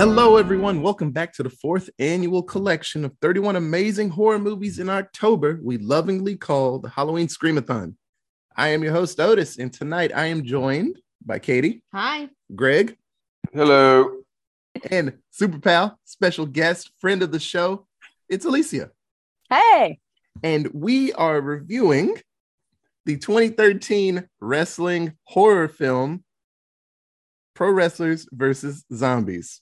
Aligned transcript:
Hello, 0.00 0.38
everyone. 0.38 0.80
Welcome 0.80 1.10
back 1.10 1.30
to 1.34 1.42
the 1.42 1.50
fourth 1.50 1.90
annual 1.98 2.42
collection 2.42 3.04
of 3.04 3.14
31 3.20 3.56
amazing 3.56 4.08
horror 4.08 4.38
movies 4.38 4.78
in 4.78 4.88
October 4.88 5.60
we 5.62 5.76
lovingly 5.76 6.36
call 6.36 6.78
the 6.78 6.88
Halloween 6.88 7.28
Screamathon. 7.28 7.96
I 8.56 8.68
am 8.68 8.82
your 8.82 8.94
host, 8.94 9.20
Otis, 9.20 9.58
and 9.58 9.70
tonight 9.70 10.10
I 10.14 10.24
am 10.24 10.42
joined 10.42 10.98
by 11.22 11.38
Katie, 11.38 11.82
Hi. 11.92 12.30
Greg, 12.56 12.96
Hello. 13.52 14.22
and 14.90 15.18
Super 15.32 15.58
Pal, 15.58 15.98
special 16.06 16.46
guest, 16.46 16.92
friend 16.98 17.22
of 17.22 17.30
the 17.30 17.38
show. 17.38 17.86
It's 18.26 18.46
Alicia. 18.46 18.92
Hey, 19.50 19.98
And 20.42 20.70
we 20.72 21.12
are 21.12 21.42
reviewing 21.42 22.16
the 23.04 23.18
2013 23.18 24.26
wrestling 24.40 25.12
horror 25.24 25.68
film 25.68 26.24
Pro 27.54 27.70
Wrestlers 27.70 28.26
versus 28.32 28.82
Zombies. 28.94 29.60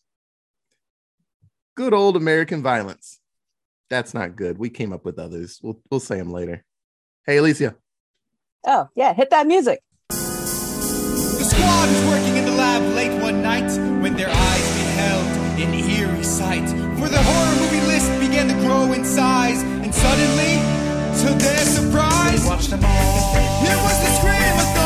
Good 1.78 1.94
old 1.94 2.16
American 2.16 2.60
violence. 2.60 3.20
That's 3.88 4.12
not 4.12 4.34
good. 4.34 4.58
We 4.58 4.68
came 4.68 4.92
up 4.92 5.04
with 5.04 5.16
others. 5.16 5.60
We'll 5.62 5.80
we'll 5.88 6.00
say 6.00 6.18
them 6.18 6.32
later. 6.32 6.64
Hey 7.24 7.36
Alicia. 7.36 7.76
oh 8.66 8.88
yeah, 8.96 9.14
hit 9.14 9.30
that 9.30 9.46
music. 9.46 9.78
The 10.08 10.16
squad 11.44 11.88
was 11.88 12.04
working 12.10 12.36
in 12.36 12.46
the 12.46 12.56
lab 12.58 12.82
late 12.96 13.22
one 13.22 13.42
night 13.42 13.70
when 14.02 14.16
their 14.16 14.28
eyes 14.28 14.74
beheld 14.74 15.28
an 15.62 15.72
eerie 15.72 16.24
sight. 16.24 16.68
For 16.98 17.08
the 17.08 17.22
horror 17.22 17.56
movie 17.60 17.86
list 17.86 18.10
began 18.18 18.48
to 18.48 18.54
grow 18.66 18.92
in 18.92 19.04
size, 19.04 19.62
and 19.62 19.94
suddenly, 19.94 20.58
to 21.22 21.38
their 21.38 21.64
surprise, 21.64 22.42
they 22.42 22.48
watched 22.48 22.70
them 22.70 22.84
all. 22.84 23.62
It 23.62 23.78
was 23.86 23.98
the 24.02 24.10
Screamathon! 24.18 24.77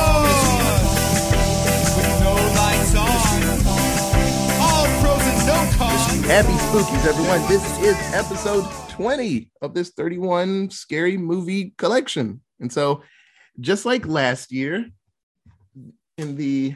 Happy 6.24 6.52
spookies, 6.52 7.06
everyone. 7.06 7.40
This 7.48 7.62
is 7.80 7.96
episode 8.14 8.64
20 8.90 9.50
of 9.60 9.74
this 9.74 9.90
31 9.90 10.70
scary 10.70 11.16
movie 11.16 11.74
collection. 11.76 12.40
And 12.60 12.72
so, 12.72 13.02
just 13.60 13.84
like 13.84 14.06
last 14.06 14.50
year, 14.52 14.86
in 16.16 16.36
the 16.36 16.74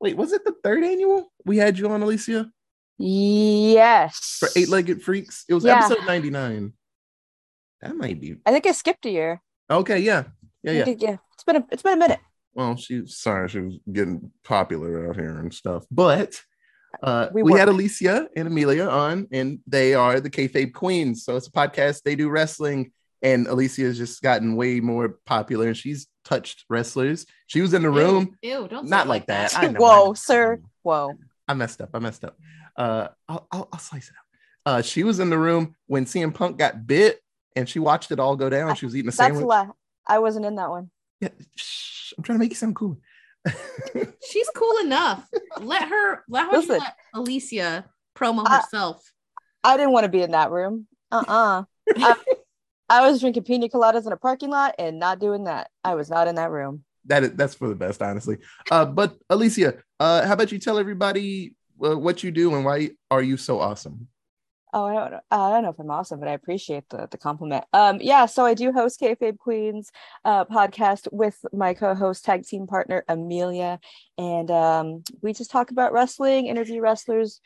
wait, 0.00 0.16
was 0.16 0.32
it 0.32 0.44
the 0.44 0.54
third 0.64 0.84
annual 0.84 1.30
we 1.44 1.58
had 1.58 1.78
you 1.78 1.88
on, 1.90 2.02
Alicia? 2.02 2.50
Yes. 2.98 4.36
for 4.40 4.48
eight 4.56 4.68
legged 4.68 5.02
freaks. 5.02 5.44
It 5.48 5.54
was 5.54 5.64
Yeah. 5.64 5.78
episode 5.84 6.06
99. 6.06 6.72
That 7.82 7.96
might 7.96 8.20
be 8.20 8.36
I 8.46 8.52
think 8.52 8.66
I 8.66 8.72
skipped 8.72 9.04
a 9.06 9.10
year. 9.10 9.42
okay. 9.70 9.98
Yeah. 9.98 10.24
Yeah. 10.62 10.72
Yeah. 10.72 10.94
yeah. 10.98 11.16
It's 11.34 11.44
been 11.44 11.56
a 11.56 11.66
it's 11.70 11.82
been 11.82 11.94
a 11.94 11.98
minute. 11.98 12.20
Well, 12.54 12.76
she's 12.76 13.16
sorry, 13.18 13.48
she 13.50 13.60
was 13.60 13.78
getting 13.92 14.30
popular 14.44 15.08
out 15.10 15.16
here 15.16 15.38
and 15.38 15.52
stuff. 15.52 15.84
But 15.90 16.40
uh, 17.02 17.28
we, 17.32 17.42
We 17.42 17.58
had. 17.58 17.68
Alicia 17.68 18.28
and 18.36 18.48
Amelia 18.48 18.86
on, 18.88 19.28
and 19.30 19.60
they 19.66 19.94
are 19.94 20.20
the 20.20 20.30
kayfabe 20.30 20.72
queens. 20.74 21.24
So 21.24 21.36
it's 21.36 21.46
a 21.46 21.52
podcast. 21.52 22.02
They 22.02 22.16
do 22.16 22.28
wrestling, 22.28 22.92
and 23.22 23.46
Alicia 23.46 23.82
has 23.82 23.98
just 23.98 24.22
gotten 24.22 24.56
way 24.56 24.80
more 24.80 25.18
popular, 25.26 25.66
and 25.68 25.76
she's 25.76 26.06
touched 26.24 26.64
wrestlers. 26.68 27.26
She 27.46 27.60
was 27.60 27.74
in 27.74 27.82
the 27.82 27.90
room. 27.90 28.36
Ew, 28.42 28.62
ew, 28.62 28.68
don't 28.68 28.88
Not 28.88 29.06
like 29.06 29.26
that. 29.26 29.56
I 29.56 29.66
know, 29.68 29.78
I 29.78 29.80
Whoa, 29.80 30.04
know. 30.06 30.14
sir. 30.14 30.60
Whoa. 30.82 31.12
I 31.48 31.54
messed 31.54 31.80
up. 31.80 31.90
I 31.94 31.98
messed 32.00 32.24
up. 32.24 32.36
Uh, 32.76 33.08
I'll, 33.28 33.46
I'll, 33.52 33.68
I'll 33.72 33.78
slice 33.78 34.08
it 34.08 34.14
out. 34.18 34.72
Uh, 34.72 34.82
she 34.82 35.04
was 35.04 35.20
in 35.20 35.30
the 35.30 35.38
room 35.38 35.76
when 35.86 36.04
CM 36.04 36.34
Punk 36.34 36.58
got 36.58 36.86
bit, 36.86 37.20
and 37.54 37.68
she 37.68 37.78
watched 37.78 38.10
it 38.10 38.18
all 38.18 38.36
go 38.36 38.50
down. 38.50 38.74
She 38.74 38.84
was 38.84 38.96
eating 38.96 39.08
a 39.08 39.10
That's 39.12 39.16
sandwich. 39.18 39.44
a 39.44 39.46
lie. 39.46 39.68
I 40.06 40.18
wasn't 40.18 40.44
in 40.44 40.56
that 40.56 40.70
one. 40.70 40.90
Yeah, 41.20 41.28
shh, 41.54 42.12
I'm 42.18 42.24
trying 42.24 42.38
to 42.38 42.40
make 42.40 42.50
you 42.50 42.56
sound 42.56 42.74
cool. 42.76 42.98
She's 44.30 44.48
cool 44.54 44.78
enough. 44.78 45.28
Let 45.60 45.88
her 45.88 46.24
let 46.28 46.46
her 46.46 46.52
Listen. 46.58 46.78
let 46.78 46.96
Alicia 47.14 47.84
promo 48.16 48.44
I- 48.46 48.56
herself. 48.58 49.12
I 49.64 49.76
didn't 49.76 49.92
want 49.92 50.04
to 50.04 50.08
be 50.10 50.22
in 50.22 50.30
that 50.32 50.50
room. 50.50 50.86
Uh-uh. 51.10 51.64
I, 51.96 52.16
I 52.88 53.08
was 53.10 53.20
drinking 53.20 53.42
pina 53.44 53.68
coladas 53.68 54.06
in 54.06 54.12
a 54.12 54.16
parking 54.16 54.50
lot 54.50 54.74
and 54.78 54.98
not 54.98 55.18
doing 55.18 55.44
that. 55.44 55.70
I 55.82 55.94
was 55.94 56.08
not 56.08 56.28
in 56.28 56.36
that 56.36 56.50
room. 56.50 56.84
that 57.06 57.24
is, 57.24 57.30
that's 57.32 57.54
for 57.54 57.68
the 57.68 57.74
best, 57.74 58.00
honestly. 58.02 58.38
Uh, 58.70 58.84
but 58.84 59.16
Alicia, 59.28 59.74
uh, 59.98 60.26
how 60.26 60.34
about 60.34 60.52
you 60.52 60.58
tell 60.58 60.78
everybody 60.78 61.54
uh, 61.84 61.96
what 61.98 62.22
you 62.22 62.30
do 62.30 62.54
and 62.54 62.64
why 62.64 62.90
are 63.10 63.22
you 63.22 63.36
so 63.36 63.58
awesome? 63.60 64.06
Oh, 64.78 64.84
I 64.84 64.92
don't 64.94 65.10
know. 65.12 65.20
I 65.30 65.50
don't 65.52 65.62
know 65.62 65.70
if 65.70 65.78
I'm 65.78 65.90
awesome, 65.90 66.20
but 66.20 66.28
I 66.28 66.32
appreciate 66.32 66.84
the 66.90 67.08
the 67.10 67.16
compliment. 67.16 67.64
Um, 67.72 67.98
yeah. 68.02 68.26
So 68.26 68.44
I 68.44 68.52
do 68.52 68.72
host 68.72 69.00
Kayfabe 69.00 69.38
Queens 69.38 69.90
uh, 70.26 70.44
podcast 70.44 71.08
with 71.12 71.38
my 71.54 71.72
co-host, 71.72 72.26
tag 72.26 72.44
team 72.44 72.66
partner 72.66 73.02
Amelia, 73.08 73.80
and 74.18 74.50
um, 74.50 75.02
we 75.22 75.32
just 75.32 75.50
talk 75.50 75.70
about 75.70 75.94
wrestling, 75.94 76.46
interview 76.46 76.82
wrestlers. 76.82 77.40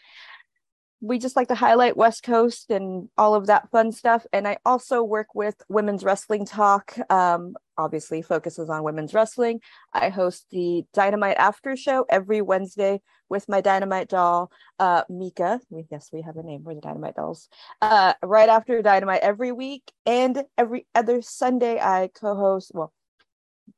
We 1.02 1.18
just 1.18 1.36
like 1.36 1.48
to 1.48 1.54
highlight 1.54 1.96
West 1.96 2.22
Coast 2.22 2.70
and 2.70 3.08
all 3.16 3.34
of 3.34 3.46
that 3.46 3.70
fun 3.70 3.90
stuff. 3.90 4.26
And 4.32 4.46
I 4.46 4.58
also 4.66 5.02
work 5.02 5.34
with 5.34 5.54
Women's 5.68 6.04
Wrestling 6.04 6.44
Talk. 6.44 6.94
Um, 7.10 7.56
obviously, 7.78 8.20
focuses 8.20 8.68
on 8.68 8.82
women's 8.82 9.14
wrestling. 9.14 9.60
I 9.94 10.10
host 10.10 10.46
the 10.50 10.84
Dynamite 10.92 11.38
After 11.38 11.74
Show 11.74 12.04
every 12.10 12.42
Wednesday 12.42 13.00
with 13.30 13.48
my 13.48 13.62
Dynamite 13.62 14.08
doll 14.08 14.50
uh 14.78 15.04
Mika. 15.08 15.60
Yes, 15.90 16.10
we 16.12 16.20
have 16.20 16.36
a 16.36 16.42
name. 16.42 16.64
We're 16.64 16.74
the 16.74 16.80
Dynamite 16.82 17.14
Dolls. 17.14 17.48
Uh, 17.80 18.12
right 18.22 18.48
after 18.48 18.82
Dynamite 18.82 19.22
every 19.22 19.52
week 19.52 19.90
and 20.04 20.44
every 20.58 20.86
other 20.94 21.22
Sunday, 21.22 21.80
I 21.80 22.10
co-host. 22.12 22.72
Well, 22.74 22.92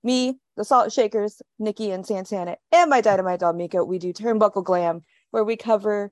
me, 0.02 0.38
the 0.56 0.64
Salt 0.64 0.92
Shakers, 0.92 1.40
Nikki 1.58 1.90
and 1.90 2.04
Santana, 2.04 2.56
and 2.72 2.90
my 2.90 3.00
Dynamite 3.00 3.40
doll 3.40 3.52
Mika. 3.52 3.84
We 3.84 3.98
do 3.98 4.12
Turnbuckle 4.12 4.64
Glam, 4.64 5.02
where 5.30 5.44
we 5.44 5.56
cover 5.56 6.10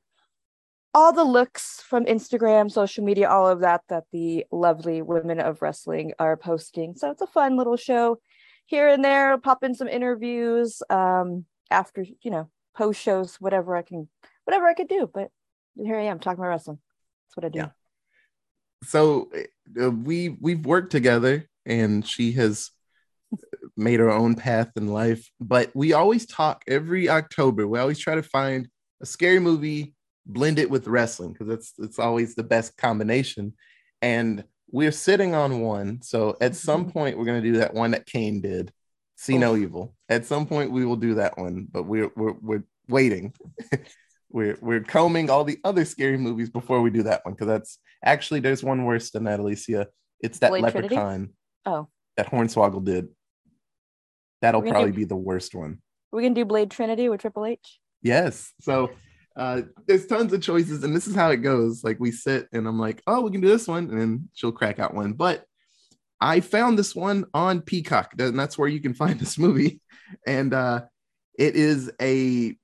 all 0.92 1.12
the 1.12 1.24
looks 1.24 1.82
from 1.82 2.04
Instagram, 2.04 2.70
social 2.70 3.04
media, 3.04 3.28
all 3.28 3.48
of 3.48 3.60
that 3.60 3.82
that 3.88 4.04
the 4.12 4.44
lovely 4.50 5.02
women 5.02 5.40
of 5.40 5.62
wrestling 5.62 6.12
are 6.18 6.36
posting. 6.36 6.96
So 6.96 7.10
it's 7.10 7.22
a 7.22 7.26
fun 7.26 7.56
little 7.56 7.76
show. 7.76 8.18
Here 8.66 8.88
and 8.88 9.04
there, 9.04 9.36
pop 9.38 9.62
in 9.64 9.74
some 9.74 9.88
interviews. 9.88 10.82
Um, 10.90 11.44
after 11.70 12.04
you 12.22 12.30
know, 12.30 12.50
post 12.76 13.00
shows, 13.00 13.36
whatever 13.36 13.76
I 13.76 13.82
can 13.82 14.08
whatever 14.44 14.66
I 14.66 14.74
could 14.74 14.88
do. 14.88 15.08
But 15.12 15.28
here 15.76 15.96
I 15.96 16.04
am 16.04 16.18
talking 16.18 16.40
about 16.40 16.48
wrestling. 16.48 16.78
That's 17.26 17.36
what 17.36 17.46
I 17.46 17.48
do. 17.48 17.58
Yeah. 17.60 17.68
So 18.84 19.30
uh, 19.80 19.90
we 19.90 20.30
we've 20.40 20.64
worked 20.64 20.90
together, 20.90 21.48
and 21.66 22.06
she 22.06 22.32
has 22.32 22.70
made 23.76 24.00
her 24.00 24.10
own 24.10 24.34
path 24.34 24.70
in 24.76 24.88
life. 24.88 25.30
But 25.40 25.70
we 25.74 25.92
always 25.92 26.26
talk 26.26 26.64
every 26.66 27.08
October. 27.08 27.66
We 27.66 27.78
always 27.78 27.98
try 27.98 28.16
to 28.16 28.22
find 28.22 28.68
a 29.00 29.06
scary 29.06 29.38
movie, 29.38 29.94
blend 30.32 30.58
it 30.58 30.70
with 30.70 30.86
wrestling 30.86 31.32
because 31.32 31.48
it's 31.48 31.72
it's 31.78 31.98
always 31.98 32.34
the 32.34 32.42
best 32.42 32.76
combination. 32.76 33.54
And 34.02 34.44
we're 34.70 34.92
sitting 34.92 35.34
on 35.34 35.60
one. 35.60 36.02
So 36.02 36.36
at 36.40 36.56
some 36.56 36.82
mm-hmm. 36.82 36.92
point, 36.92 37.18
we're 37.18 37.24
gonna 37.24 37.42
do 37.42 37.58
that 37.58 37.74
one 37.74 37.92
that 37.92 38.06
Kane 38.06 38.40
did. 38.40 38.72
See 39.16 39.36
no 39.36 39.54
evil. 39.54 39.94
At 40.08 40.24
some 40.24 40.46
point, 40.46 40.70
we 40.70 40.86
will 40.86 40.96
do 40.96 41.14
that 41.14 41.36
one, 41.36 41.66
but 41.70 41.82
we're 41.82 42.10
we're 42.16 42.36
we're 42.40 42.64
waiting. 42.88 43.34
we're 44.30 44.56
we're 44.60 44.80
combing 44.80 45.28
all 45.28 45.44
the 45.44 45.58
other 45.62 45.84
scary 45.84 46.16
movies 46.16 46.48
before 46.48 46.80
we 46.80 46.90
do 46.90 47.02
that 47.02 47.24
one 47.24 47.34
because 47.34 47.48
that's 47.48 47.78
actually 48.02 48.40
there's 48.40 48.64
one 48.64 48.84
worse 48.84 49.10
than 49.10 49.24
that, 49.24 49.40
Alicia. 49.40 49.88
It's 50.20 50.38
that 50.38 50.50
Blade 50.50 50.62
Trinity? 50.62 50.94
leprechaun 50.94 51.30
Oh, 51.66 51.88
that 52.16 52.30
Hornswoggle 52.30 52.84
did. 52.84 53.08
That'll 54.40 54.62
probably 54.62 54.92
do- 54.92 54.98
be 54.98 55.04
the 55.04 55.16
worst 55.16 55.54
one. 55.54 55.82
we 56.12 56.22
can 56.22 56.32
do 56.32 56.44
Blade 56.44 56.70
Trinity 56.70 57.08
with 57.08 57.20
Triple 57.20 57.44
H. 57.44 57.78
Yes. 58.02 58.52
So 58.62 58.90
uh 59.40 59.62
there's 59.86 60.06
tons 60.06 60.32
of 60.34 60.42
choices, 60.42 60.84
and 60.84 60.94
this 60.94 61.06
is 61.06 61.14
how 61.14 61.30
it 61.30 61.38
goes. 61.38 61.82
Like 61.82 61.98
we 61.98 62.12
sit 62.12 62.46
and 62.52 62.68
I'm 62.68 62.78
like, 62.78 63.02
oh, 63.06 63.22
we 63.22 63.30
can 63.30 63.40
do 63.40 63.48
this 63.48 63.66
one, 63.66 63.88
and 63.88 63.98
then 63.98 64.28
she'll 64.34 64.52
crack 64.52 64.78
out 64.78 64.94
one. 64.94 65.14
But 65.14 65.44
I 66.20 66.40
found 66.40 66.78
this 66.78 66.94
one 66.94 67.24
on 67.32 67.62
Peacock, 67.62 68.12
and 68.18 68.38
that's 68.38 68.58
where 68.58 68.68
you 68.68 68.80
can 68.80 68.92
find 69.02 69.18
this 69.18 69.38
movie. 69.38 69.80
And 70.26 70.52
uh 70.52 70.82
it 71.38 71.56
is 71.56 71.90
a 72.00 72.54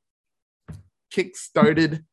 Kickstarter 1.13 2.05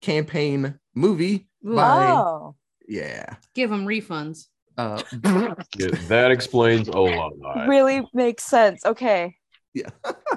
campaign 0.00 0.78
movie 0.94 1.48
Ooh, 1.66 1.76
by 1.76 2.06
Oh, 2.06 2.56
yeah. 2.88 3.36
Give 3.54 3.68
them 3.68 3.86
refunds. 3.86 4.46
Uh 4.78 5.02
Yeah, 5.76 5.88
that 6.08 6.30
explains 6.30 6.88
a 6.88 6.98
lot. 6.98 7.32
really 7.68 8.08
makes 8.14 8.44
sense. 8.44 8.86
Okay. 8.86 9.36
Yeah. 9.74 9.90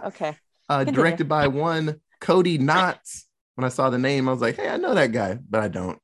Okay. 0.03 0.35
uh, 0.67 0.83
directed 0.83 1.29
by 1.29 1.47
one 1.47 2.01
Cody 2.19 2.57
Knotts. 2.57 3.23
When 3.55 3.65
I 3.65 3.69
saw 3.69 3.89
the 3.89 3.97
name, 3.97 4.27
I 4.29 4.31
was 4.33 4.41
like, 4.41 4.55
"Hey, 4.57 4.69
I 4.69 4.77
know 4.77 4.93
that 4.93 5.11
guy," 5.11 5.39
but 5.49 5.61
I 5.61 5.67
don't. 5.67 5.97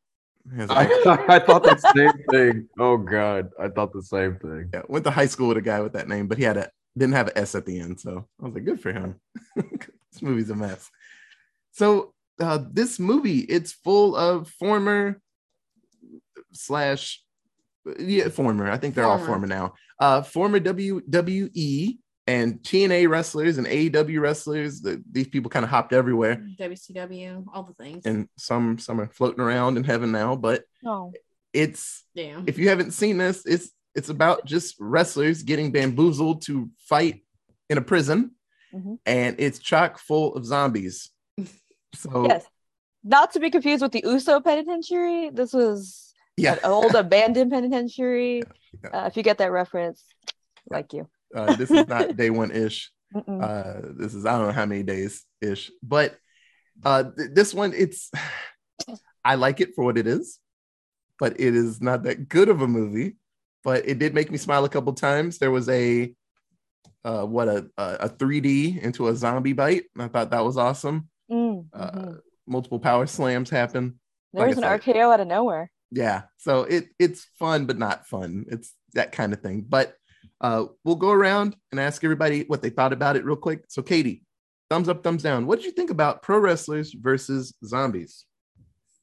I 0.59 0.65
like, 0.65 0.89
I, 1.05 1.25
I 1.35 1.39
thought 1.39 1.63
the 1.63 1.77
same 1.95 2.13
thing. 2.31 2.67
Oh 2.79 2.97
god, 2.97 3.49
I 3.59 3.67
thought 3.67 3.93
the 3.93 4.01
same 4.03 4.37
thing. 4.37 4.69
yeah, 4.73 4.81
went 4.87 5.05
to 5.05 5.11
high 5.11 5.27
school 5.27 5.49
with 5.49 5.57
a 5.57 5.61
guy 5.61 5.81
with 5.81 5.93
that 5.93 6.07
name, 6.07 6.27
but 6.27 6.37
he 6.37 6.43
had 6.43 6.57
a 6.57 6.69
didn't 6.97 7.13
have 7.15 7.27
an 7.27 7.37
S 7.37 7.55
at 7.55 7.65
the 7.65 7.79
end, 7.79 7.99
so 7.99 8.27
I 8.41 8.45
was 8.45 8.53
like, 8.53 8.65
"Good 8.65 8.81
for 8.81 8.91
him." 8.91 9.19
this 9.55 10.21
movie's 10.21 10.49
a 10.49 10.55
mess. 10.55 10.89
So 11.73 12.13
uh, 12.39 12.59
this 12.71 12.99
movie, 12.99 13.39
it's 13.39 13.71
full 13.71 14.15
of 14.15 14.47
former 14.49 15.21
slash 16.53 17.21
yeah 17.99 18.29
former. 18.29 18.69
I 18.69 18.77
think 18.77 18.95
they're 18.95 19.05
all 19.05 19.17
Former. 19.17 19.33
former 19.33 19.47
now. 19.47 19.73
Uh, 19.99 20.21
former 20.21 20.59
WWE 20.59 21.97
and 22.27 22.59
TNA 22.61 23.09
wrestlers 23.09 23.57
and 23.57 23.67
AEW 23.67 24.21
wrestlers. 24.21 24.81
The, 24.81 25.03
these 25.11 25.27
people 25.27 25.49
kind 25.49 25.63
of 25.65 25.69
hopped 25.69 25.91
everywhere, 25.93 26.45
WCW, 26.59 27.45
all 27.53 27.63
the 27.63 27.73
things. 27.83 28.05
and 28.05 28.27
some 28.37 28.77
some 28.77 28.99
are 29.01 29.07
floating 29.07 29.41
around 29.41 29.77
in 29.77 29.83
heaven 29.83 30.11
now. 30.11 30.35
But 30.35 30.63
No. 30.83 31.13
it's 31.53 32.03
Damn. 32.15 32.45
if 32.47 32.57
you 32.57 32.69
haven't 32.69 32.91
seen 32.91 33.17
this, 33.17 33.45
it's 33.45 33.71
it's 33.95 34.09
about 34.09 34.45
just 34.45 34.75
wrestlers 34.79 35.43
getting 35.43 35.71
bamboozled 35.71 36.43
to 36.43 36.69
fight 36.79 37.23
in 37.69 37.77
a 37.77 37.81
prison, 37.81 38.31
Mhm. 38.73 38.99
and 39.05 39.35
it's 39.39 39.59
chock 39.59 39.97
full 39.99 40.35
of 40.35 40.45
zombies. 40.45 41.09
So 41.95 42.25
Yes. 42.25 42.45
Not 43.03 43.33
to 43.33 43.39
be 43.41 43.49
confused 43.49 43.81
with 43.81 43.91
the 43.91 44.03
Uso 44.05 44.39
Penitentiary. 44.39 45.29
This 45.33 45.51
was 45.53 46.13
yeah, 46.37 46.53
an 46.53 46.59
old 46.71 46.95
abandoned 46.95 47.51
penitentiary. 47.51 48.43
Yeah. 48.83 48.89
Uh, 49.03 49.07
if 49.07 49.17
you 49.17 49.23
get 49.23 49.39
that 49.39 49.51
reference, 49.51 50.01
like 50.69 50.93
you. 50.93 51.09
Uh, 51.35 51.55
this 51.55 51.71
is 51.71 51.87
not 51.87 52.15
day 52.15 52.29
one 52.29 52.51
ish. 52.51 52.91
Uh, 53.13 53.81
this 53.97 54.13
is 54.13 54.25
I 54.25 54.37
don't 54.37 54.47
know 54.47 54.53
how 54.53 54.65
many 54.65 54.83
days 54.83 55.25
ish, 55.41 55.69
but 55.83 56.15
uh, 56.85 57.03
th- 57.03 57.31
this 57.33 57.53
one 57.53 57.73
it's 57.75 58.09
I 59.25 59.35
like 59.35 59.59
it 59.59 59.75
for 59.75 59.83
what 59.83 59.97
it 59.97 60.07
is, 60.07 60.39
but 61.19 61.37
it 61.37 61.53
is 61.53 61.81
not 61.81 62.03
that 62.03 62.29
good 62.29 62.47
of 62.47 62.61
a 62.61 62.67
movie. 62.69 63.17
But 63.65 63.85
it 63.87 63.99
did 63.99 64.13
make 64.13 64.31
me 64.31 64.37
smile 64.37 64.63
a 64.63 64.69
couple 64.69 64.93
times. 64.93 65.39
There 65.39 65.51
was 65.51 65.67
a 65.67 66.15
uh, 67.03 67.25
what 67.25 67.49
a 67.49 67.67
a 67.77 67.83
a 68.01 68.09
3D 68.09 68.81
into 68.81 69.09
a 69.09 69.15
zombie 69.15 69.51
bite. 69.53 69.85
I 69.99 70.07
thought 70.07 70.31
that 70.31 70.45
was 70.45 70.55
awesome. 70.57 71.09
Mm, 71.29 71.65
Uh, 71.73 71.91
mhm. 71.91 72.19
Multiple 72.47 72.79
power 72.79 73.05
slams 73.07 73.49
happen. 73.49 73.99
There 74.31 74.47
was 74.47 74.55
like 74.55 74.65
an 74.65 74.71
I 74.71 74.79
said- 74.79 74.95
RKO 74.95 75.13
out 75.13 75.19
of 75.19 75.27
nowhere. 75.27 75.69
Yeah, 75.91 76.21
so 76.37 76.61
it 76.63 76.87
it's 76.97 77.25
fun 77.37 77.65
but 77.65 77.77
not 77.77 78.07
fun. 78.07 78.45
It's 78.47 78.73
that 78.93 79.11
kind 79.11 79.33
of 79.33 79.41
thing. 79.41 79.65
But 79.67 79.95
uh, 80.41 80.65
we'll 80.83 80.95
go 80.95 81.11
around 81.11 81.55
and 81.71 81.79
ask 81.79 82.03
everybody 82.03 82.43
what 82.47 82.61
they 82.61 82.71
thought 82.71 82.93
about 82.93 83.15
it 83.15 83.23
real 83.23 83.35
quick. 83.35 83.63
So, 83.69 83.81
Katie, 83.81 84.23
thumbs 84.69 84.89
up, 84.89 85.03
thumbs 85.03 85.21
down. 85.21 85.45
What 85.45 85.57
did 85.57 85.65
you 85.65 85.71
think 85.71 85.91
about 85.91 86.23
pro 86.23 86.39
wrestlers 86.39 86.93
versus 86.93 87.53
zombies? 87.63 88.25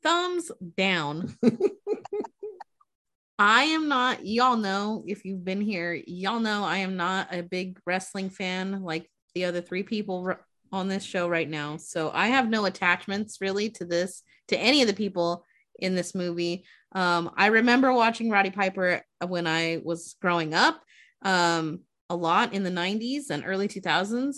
Thumbs 0.02 0.50
down. 0.76 1.36
I 3.38 3.64
am 3.64 3.86
not, 3.86 4.26
y'all 4.26 4.56
know 4.56 5.04
if 5.06 5.24
you've 5.24 5.44
been 5.44 5.60
here, 5.60 5.94
y'all 6.06 6.40
know 6.40 6.64
I 6.64 6.78
am 6.78 6.96
not 6.96 7.32
a 7.32 7.44
big 7.44 7.78
wrestling 7.86 8.30
fan 8.30 8.82
like 8.82 9.08
the 9.36 9.44
other 9.44 9.60
three 9.60 9.84
people 9.84 10.34
on 10.72 10.88
this 10.88 11.04
show 11.04 11.28
right 11.28 11.48
now. 11.48 11.76
So 11.76 12.10
I 12.12 12.28
have 12.28 12.48
no 12.48 12.64
attachments 12.64 13.38
really 13.40 13.70
to 13.70 13.84
this, 13.84 14.22
to 14.48 14.58
any 14.58 14.82
of 14.82 14.88
the 14.88 14.94
people 14.94 15.44
in 15.78 15.94
this 15.94 16.16
movie. 16.16 16.64
Um, 16.92 17.30
I 17.36 17.46
remember 17.46 17.92
watching 17.92 18.28
Roddy 18.28 18.50
Piper 18.50 19.02
when 19.24 19.46
I 19.46 19.80
was 19.84 20.16
growing 20.20 20.52
up 20.52 20.82
um, 21.22 21.80
a 22.10 22.16
lot 22.16 22.52
in 22.52 22.62
the 22.62 22.70
90s 22.70 23.30
and 23.30 23.44
early 23.46 23.68
2000s. 23.68 24.36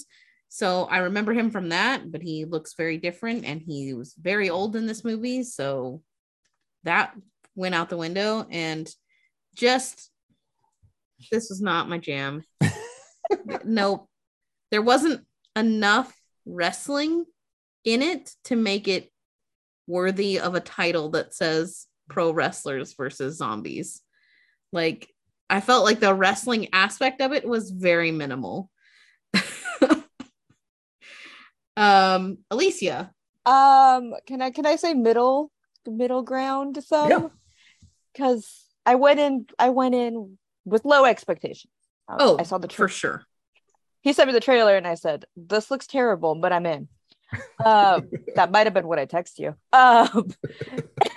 So 0.49 0.85
I 0.85 0.99
remember 0.99 1.33
him 1.33 1.51
from 1.51 1.69
that, 1.69 2.11
but 2.11 2.23
he 2.23 2.45
looks 2.45 2.75
very 2.75 2.99
different 2.99 3.45
and 3.45 3.61
he 3.61 3.95
was 3.95 4.15
very 4.21 4.51
old 4.51 4.75
in 4.75 4.87
this 4.87 5.05
movie. 5.05 5.45
So 5.45 6.03
that 6.83 7.15
went 7.55 7.75
out 7.75 7.89
the 7.89 7.97
window 7.97 8.47
and 8.51 8.93
just 9.55 10.11
this 11.31 11.51
was 11.51 11.61
not 11.61 11.89
my 11.89 11.99
jam. 11.99 12.43
nope. 13.65 14.09
There 14.71 14.83
wasn't 14.83 15.25
enough 15.55 16.13
wrestling 16.47 17.27
in 17.85 18.03
it 18.03 18.33
to 18.45 18.57
make 18.57 18.89
it 18.89 19.11
worthy 19.87 20.39
of 20.39 20.55
a 20.55 20.61
title 20.61 21.11
that 21.11 21.35
says 21.35 21.87
pro 22.09 22.33
wrestlers 22.33 22.95
versus 22.95 23.37
zombies. 23.37 24.03
Like 24.73 25.09
I 25.51 25.61
felt 25.61 25.85
like 25.85 26.01
the 26.01 26.15
wrestling 26.15 26.69
aspect 26.73 27.21
of 27.21 27.33
it 27.33 27.45
was 27.45 27.71
very 27.71 28.13
minimal. 28.13 28.71
um 31.77 32.39
Alicia, 32.51 33.13
Um, 33.47 34.15
can 34.27 34.43
I 34.43 34.51
can 34.51 34.67
I 34.67 34.77
say 34.77 34.95
middle 34.95 35.51
middle 35.87 36.23
ground 36.23 36.77
Yeah. 36.77 36.83
some? 36.83 37.31
Because 38.13 38.65
I 38.87 38.95
went 38.97 39.21
in 39.21 39.47
I 39.59 39.71
went 39.71 39.95
in 39.95 40.39
with 40.65 40.85
low 40.85 41.05
expectations. 41.05 41.73
I- 42.09 42.17
oh, 42.21 42.37
I 42.39 42.43
saw 42.45 42.59
the 42.59 42.69
for 42.69 42.89
sure. 42.89 43.25
he 44.03 44.13
sent 44.13 44.29
me 44.29 44.33
the 44.33 44.41
trailer 44.41 44.77
and 44.77 44.87
I 44.87 44.95
said, 44.95 45.25
"This 45.37 45.71
looks 45.71 45.87
terrible," 45.87 46.35
but 46.35 46.53
I'm 46.53 46.67
in. 46.67 46.89
Um, 47.65 48.11
that 48.37 48.51
might 48.51 48.67
have 48.67 48.75
been 48.75 48.87
what 48.89 48.99
I 48.99 49.05
text 49.07 49.39
you. 49.39 49.55
Um, 49.73 50.29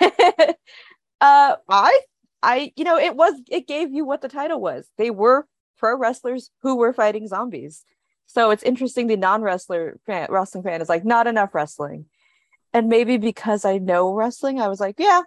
uh, 1.20 1.56
I, 1.68 2.00
I, 2.44 2.72
you 2.76 2.84
know, 2.84 2.98
it 2.98 3.16
was 3.16 3.34
it 3.50 3.66
gave 3.66 3.92
you 3.92 4.04
what 4.04 4.20
the 4.20 4.28
title 4.28 4.60
was. 4.60 4.86
They 4.98 5.10
were 5.10 5.46
pro 5.78 5.96
wrestlers 5.96 6.50
who 6.62 6.76
were 6.76 6.92
fighting 6.92 7.26
zombies. 7.26 7.84
So 8.26 8.50
it's 8.50 8.62
interesting. 8.62 9.06
The 9.06 9.16
non 9.16 9.42
wrestler 9.42 9.98
fan, 10.06 10.28
wrestling 10.30 10.62
fan 10.62 10.82
is 10.82 10.88
like 10.88 11.04
not 11.04 11.26
enough 11.26 11.54
wrestling, 11.54 12.06
and 12.72 12.88
maybe 12.88 13.16
because 13.16 13.64
I 13.64 13.78
know 13.78 14.12
wrestling, 14.12 14.60
I 14.60 14.68
was 14.68 14.80
like, 14.80 14.96
yeah, 14.98 15.22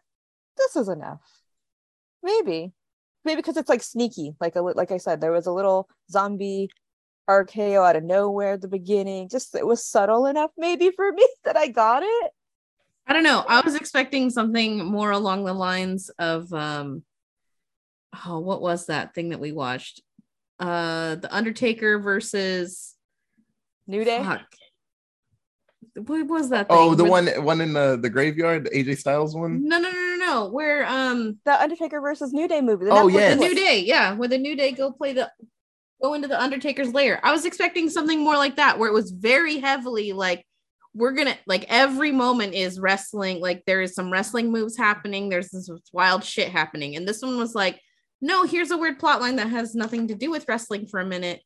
this 0.58 0.76
is 0.76 0.90
enough. 0.90 1.22
Maybe, 2.22 2.74
maybe 3.26 3.38
because 3.38 3.58
it's 3.58 3.70
like 3.70 3.84
sneaky. 3.84 4.36
Like 4.40 4.56
a 4.56 4.62
li- 4.62 4.74
like 4.76 4.92
I 4.92 4.98
said, 4.98 5.20
there 5.20 5.32
was 5.32 5.48
a 5.48 5.52
little 5.52 5.90
zombie 6.12 6.70
RKO 7.30 7.88
out 7.88 7.96
of 7.96 8.04
nowhere 8.04 8.54
at 8.54 8.62
the 8.62 8.68
beginning. 8.68 9.30
Just 9.30 9.56
it 9.56 9.66
was 9.66 9.86
subtle 9.86 10.28
enough, 10.28 10.52
maybe 10.58 10.92
for 10.96 11.12
me 11.12 11.28
that 11.46 11.58
I 11.58 11.68
got 11.68 12.04
it. 12.04 12.32
I 13.08 13.14
don't 13.14 13.24
know. 13.24 13.44
I 13.48 13.62
was 13.62 13.76
expecting 13.76 14.30
something 14.30 14.84
more 14.86 15.12
along 15.12 15.46
the 15.46 15.54
lines 15.54 16.10
of 16.20 16.52
um 16.54 17.04
oh, 18.26 18.40
what 18.40 18.62
was 18.62 18.88
that 18.88 19.14
thing 19.16 19.30
that 19.30 19.40
we 19.40 19.52
watched? 19.52 20.02
Uh 20.60 21.16
The 21.16 21.34
Undertaker 21.34 22.00
versus 22.00 22.96
New 23.88 24.04
Day. 24.04 24.22
fuck. 24.24 24.42
What 25.96 26.28
was 26.28 26.50
that 26.50 26.68
thing? 26.68 26.78
Oh, 26.78 26.94
the 26.94 27.04
Where- 27.04 27.12
one 27.36 27.44
one 27.44 27.62
in 27.62 27.74
the, 27.74 27.98
the 28.00 28.10
graveyard, 28.10 28.66
the 28.66 28.70
AJ 28.72 28.98
Styles 29.00 29.36
one. 29.36 29.68
No, 29.68 29.80
no, 29.80 29.90
no, 29.90 29.98
no, 29.98 30.16
no. 30.18 30.50
Where 30.50 30.86
um 30.86 31.40
The 31.46 31.60
Undertaker 31.60 32.02
versus 32.02 32.34
New 32.34 32.48
Day 32.48 32.62
movie. 32.62 32.86
the 32.86 32.92
Oh, 32.92 33.08
Netflix 33.08 33.14
yes. 33.14 33.34
the 33.36 33.40
one. 33.42 33.50
New 33.50 33.56
Day, 33.56 33.80
yeah, 33.86 34.14
where 34.14 34.28
the 34.30 34.38
New 34.38 34.56
Day 34.56 34.72
go 34.74 34.92
play 34.92 35.14
the 35.14 35.32
go 36.02 36.14
into 36.14 36.28
the 36.28 36.40
Undertaker's 36.40 36.94
lair. 36.94 37.20
I 37.24 37.32
was 37.32 37.46
expecting 37.46 37.90
something 37.90 38.20
more 38.24 38.36
like 38.38 38.58
that, 38.58 38.78
where 38.78 38.90
it 38.90 38.94
was 38.94 39.10
very 39.12 39.58
heavily 39.58 40.14
like 40.14 40.46
we're 40.98 41.12
gonna 41.12 41.38
like 41.46 41.66
every 41.70 42.12
moment 42.12 42.54
is 42.56 42.80
wrestling, 42.80 43.40
like 43.40 43.64
there 43.66 43.82
is 43.82 43.94
some 43.94 44.12
wrestling 44.12 44.52
moves 44.52 44.76
happening, 44.78 45.30
there's 45.30 45.50
this 45.50 45.70
wild 45.94 46.24
shit 46.24 46.50
happening, 46.50 46.96
and 46.96 47.08
this 47.08 47.22
one 47.22 47.38
was 47.38 47.54
like, 47.54 47.80
no, 48.20 48.44
here's 48.46 48.72
a 48.72 48.78
weird 48.78 48.98
plot 48.98 49.22
line 49.22 49.36
that 49.36 49.50
has 49.50 49.76
nothing 49.76 50.08
to 50.08 50.16
do 50.16 50.32
with 50.32 50.48
wrestling 50.48 50.88
for 50.88 51.00
a 51.00 51.06
minute, 51.06 51.42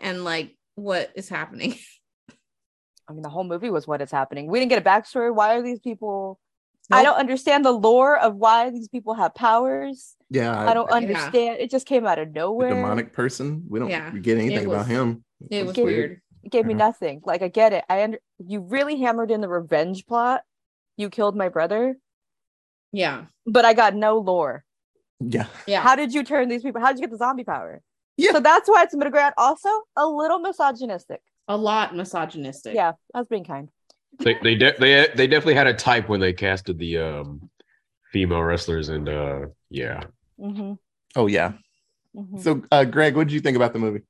and 0.00 0.24
like 0.24 0.56
what 0.74 1.10
is 1.14 1.28
happening? 1.28 1.76
I 3.08 3.12
mean, 3.12 3.22
the 3.22 3.28
whole 3.28 3.44
movie 3.44 3.70
was 3.70 3.86
what 3.88 4.00
is 4.02 4.10
happening. 4.10 4.48
We 4.48 4.60
didn't 4.60 4.70
get 4.70 4.78
a 4.84 4.88
backstory. 4.88 5.34
Why 5.34 5.56
are 5.56 5.62
these 5.62 5.80
people? 5.80 6.38
I 6.92 7.02
don't 7.04 7.16
understand 7.16 7.64
the 7.64 7.70
lore 7.72 8.16
of 8.18 8.34
why 8.34 8.70
these 8.70 8.88
people 8.88 9.14
have 9.14 9.32
powers. 9.34 10.16
Yeah, 10.28 10.58
I 10.68 10.74
don't 10.74 10.88
Yeah. 10.90 10.96
understand. 10.96 11.56
It 11.60 11.70
just 11.70 11.86
came 11.86 12.04
out 12.04 12.18
of 12.18 12.32
the 12.32 12.40
nowhere. 12.40 12.70
demonic 12.70 13.12
person. 13.12 13.64
We 13.68 13.78
don't 13.78 13.90
Yeah, 13.90 14.10
get 14.10 14.38
anything 14.38 14.58
it 14.64 14.66
about 14.66 14.88
him. 14.88 15.24
It 15.50 15.66
was 15.66 15.76
Get- 15.76 15.84
weird. 15.84 16.20
It 16.42 16.50
gave 16.52 16.66
me 16.66 16.74
Uh-huh. 16.74 16.86
nothing. 16.88 17.22
Like 17.24 17.42
I 17.42 17.48
get 17.48 17.72
it. 17.72 17.84
I 17.88 18.02
under 18.02 18.18
you 18.38 18.60
really 18.60 18.98
hammered 19.00 19.30
in 19.30 19.40
the 19.40 19.48
revenge 19.48 20.06
plot. 20.06 20.42
You 20.96 21.10
killed 21.10 21.36
my 21.36 21.48
brother, 21.48 21.96
Yeah, 22.92 23.26
but 23.46 23.64
I 23.64 23.72
got 23.74 23.94
no 23.94 24.18
lore. 24.18 24.64
Yeah, 25.20 25.46
yeah. 25.66 25.82
How 25.82 25.96
did 25.96 26.12
you 26.14 26.24
turn 26.24 26.48
these 26.48 26.62
people? 26.62 26.80
How 26.80 26.88
did 26.88 26.98
you 26.98 27.02
get 27.06 27.10
the 27.10 27.18
zombie 27.18 27.44
power? 27.44 27.82
Yeah. 28.16 28.32
So 28.32 28.40
that's 28.40 28.68
why 28.68 28.82
it's 28.82 28.94
middle 28.94 29.10
ground. 29.10 29.34
Also, 29.38 29.68
a 29.96 30.06
little 30.06 30.38
misogynistic. 30.38 31.20
a 31.48 31.56
lot 31.56 31.94
misogynistic. 31.96 32.74
Yeah, 32.74 32.92
I 33.14 33.18
was 33.18 33.28
being 33.28 33.44
kind. 33.44 33.68
They 34.18 34.34
they 34.42 34.54
de- 34.54 34.76
they 34.78 35.08
they 35.14 35.26
definitely 35.26 35.54
had 35.54 35.66
a 35.66 35.74
type 35.74 36.08
when 36.08 36.20
they 36.20 36.32
casted 36.32 36.78
the 36.78 36.98
um 36.98 37.50
female 38.12 38.42
wrestlers 38.42 38.88
and 38.88 39.08
uh 39.08 39.46
yeah. 39.70 40.04
hmm 40.38 40.74
Oh 41.16 41.26
yeah. 41.26 41.52
hmm 42.14 42.38
So, 42.40 42.62
uh, 42.70 42.84
Greg, 42.84 43.16
what 43.16 43.28
did 43.28 43.32
you 43.34 43.40
think 43.40 43.56
about 43.56 43.72
the 43.72 43.78
movie? 43.78 44.02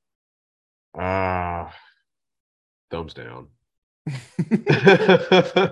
Ah, 0.97 1.73
thumbs 2.91 3.13
down. 3.13 3.47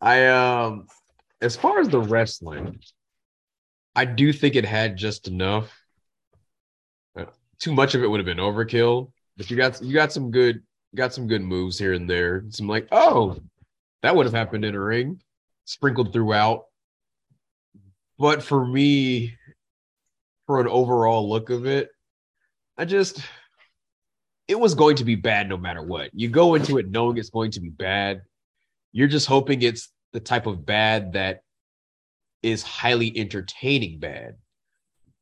I 0.00 0.26
um 0.26 0.86
as 1.40 1.56
far 1.56 1.80
as 1.80 1.88
the 1.88 2.00
wrestling, 2.00 2.80
I 3.94 4.04
do 4.04 4.32
think 4.32 4.56
it 4.56 4.64
had 4.64 4.96
just 4.96 5.28
enough. 5.28 5.72
Uh, 7.16 7.26
too 7.58 7.72
much 7.72 7.94
of 7.94 8.02
it 8.02 8.06
would 8.06 8.20
have 8.20 8.26
been 8.26 8.38
overkill, 8.38 9.12
but 9.36 9.50
you 9.50 9.56
got 9.56 9.82
you 9.82 9.92
got 9.92 10.12
some 10.12 10.30
good 10.30 10.62
got 10.94 11.12
some 11.12 11.26
good 11.26 11.42
moves 11.42 11.78
here 11.78 11.92
and 11.92 12.08
there. 12.08 12.44
Some 12.50 12.68
like, 12.68 12.88
oh, 12.92 13.38
that 14.02 14.14
would 14.14 14.26
have 14.26 14.34
happened 14.34 14.64
in 14.64 14.74
a 14.74 14.80
ring, 14.80 15.20
sprinkled 15.64 16.12
throughout. 16.12 16.64
But 18.18 18.42
for 18.42 18.64
me, 18.64 19.36
for 20.46 20.60
an 20.60 20.68
overall 20.68 21.28
look 21.28 21.50
of 21.50 21.66
it, 21.66 21.90
I 22.76 22.84
just 22.84 23.20
it 24.48 24.58
was 24.58 24.74
going 24.74 24.96
to 24.96 25.04
be 25.04 25.14
bad 25.14 25.48
no 25.48 25.56
matter 25.56 25.82
what. 25.82 26.10
You 26.12 26.28
go 26.28 26.54
into 26.54 26.78
it 26.78 26.90
knowing 26.90 27.16
it's 27.18 27.30
going 27.30 27.52
to 27.52 27.60
be 27.60 27.70
bad. 27.70 28.22
You're 28.92 29.08
just 29.08 29.26
hoping 29.26 29.62
it's 29.62 29.90
the 30.12 30.20
type 30.20 30.46
of 30.46 30.66
bad 30.66 31.14
that 31.14 31.42
is 32.42 32.62
highly 32.62 33.16
entertaining 33.16 33.98
bad, 33.98 34.36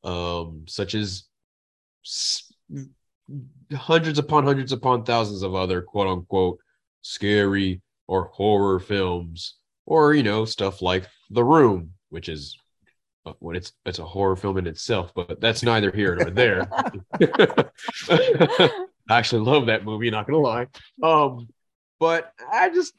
um, 0.03 0.65
such 0.67 0.95
as 0.95 1.25
hundreds 3.73 4.19
upon 4.19 4.43
hundreds 4.43 4.71
upon 4.71 5.03
thousands 5.03 5.43
of 5.43 5.55
other 5.55 5.81
quote 5.81 6.07
unquote 6.07 6.57
scary 7.01 7.81
or 8.07 8.25
horror 8.33 8.79
films, 8.79 9.55
or 9.85 10.13
you 10.13 10.23
know 10.23 10.45
stuff 10.45 10.81
like 10.81 11.07
The 11.29 11.43
Room, 11.43 11.91
which 12.09 12.27
is 12.27 12.57
when 13.39 13.55
it's 13.55 13.71
it's 13.85 13.99
a 13.99 14.05
horror 14.05 14.35
film 14.35 14.57
in 14.57 14.67
itself, 14.67 15.13
but 15.15 15.39
that's 15.39 15.63
neither 15.63 15.91
here 15.91 16.15
nor 16.15 16.31
there. 16.31 16.67
I 19.09 19.17
actually 19.17 19.43
love 19.43 19.67
that 19.67 19.83
movie, 19.83 20.09
not 20.09 20.27
gonna 20.27 20.39
lie. 20.39 20.67
Um, 21.03 21.47
but 21.99 22.31
I 22.51 22.69
just 22.69 22.93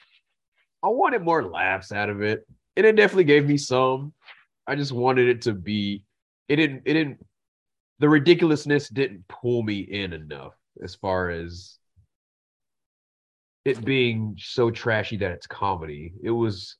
I 0.82 0.88
wanted 0.88 1.22
more 1.22 1.44
laughs 1.44 1.92
out 1.92 2.10
of 2.10 2.22
it, 2.22 2.46
and 2.76 2.86
it 2.86 2.96
definitely 2.96 3.24
gave 3.24 3.46
me 3.46 3.56
some. 3.56 4.12
I 4.66 4.74
just 4.74 4.92
wanted 4.92 5.28
it 5.28 5.42
to 5.42 5.52
be. 5.52 6.04
It 6.48 6.56
didn't. 6.56 6.82
It 6.84 6.94
didn't. 6.94 7.24
The 7.98 8.08
ridiculousness 8.08 8.88
didn't 8.88 9.26
pull 9.28 9.62
me 9.62 9.80
in 9.80 10.12
enough 10.12 10.54
as 10.82 10.94
far 10.94 11.30
as 11.30 11.78
it 13.64 13.84
being 13.84 14.36
so 14.38 14.70
trashy 14.70 15.16
that 15.18 15.30
it's 15.30 15.46
comedy. 15.46 16.12
It 16.22 16.30
was 16.30 16.76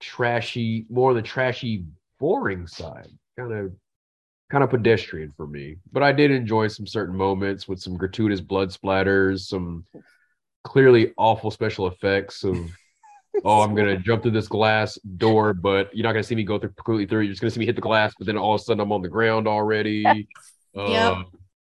trashy, 0.00 0.84
more 0.90 1.10
on 1.10 1.16
the 1.16 1.22
trashy, 1.22 1.86
boring 2.18 2.66
side. 2.66 3.08
Kind 3.38 3.52
of 3.52 3.72
kind 4.52 4.62
of 4.62 4.68
pedestrian 4.68 5.32
for 5.34 5.46
me. 5.46 5.76
But 5.92 6.02
I 6.02 6.12
did 6.12 6.30
enjoy 6.30 6.68
some 6.68 6.86
certain 6.86 7.16
moments 7.16 7.66
with 7.66 7.80
some 7.80 7.96
gratuitous 7.96 8.42
blood 8.42 8.68
splatters, 8.68 9.40
some 9.40 9.86
clearly 10.62 11.14
awful 11.16 11.50
special 11.50 11.86
effects 11.86 12.44
of 12.44 12.56
oh, 13.44 13.62
I'm 13.62 13.74
gonna 13.74 13.96
jump 13.96 14.22
through 14.22 14.32
this 14.32 14.48
glass 14.48 14.98
door, 15.16 15.54
but 15.54 15.88
you're 15.96 16.04
not 16.04 16.12
gonna 16.12 16.22
see 16.22 16.34
me 16.34 16.44
go 16.44 16.58
through 16.58 16.74
completely 16.74 17.06
through. 17.06 17.22
You're 17.22 17.32
just 17.32 17.40
gonna 17.40 17.50
see 17.50 17.60
me 17.60 17.66
hit 17.66 17.76
the 17.76 17.82
glass, 17.82 18.12
but 18.18 18.26
then 18.26 18.36
all 18.36 18.54
of 18.54 18.60
a 18.60 18.64
sudden 18.64 18.80
I'm 18.80 18.92
on 18.92 19.00
the 19.00 19.08
ground 19.08 19.48
already. 19.48 20.28
Yep. 20.74 21.12
Uh, 21.12 21.24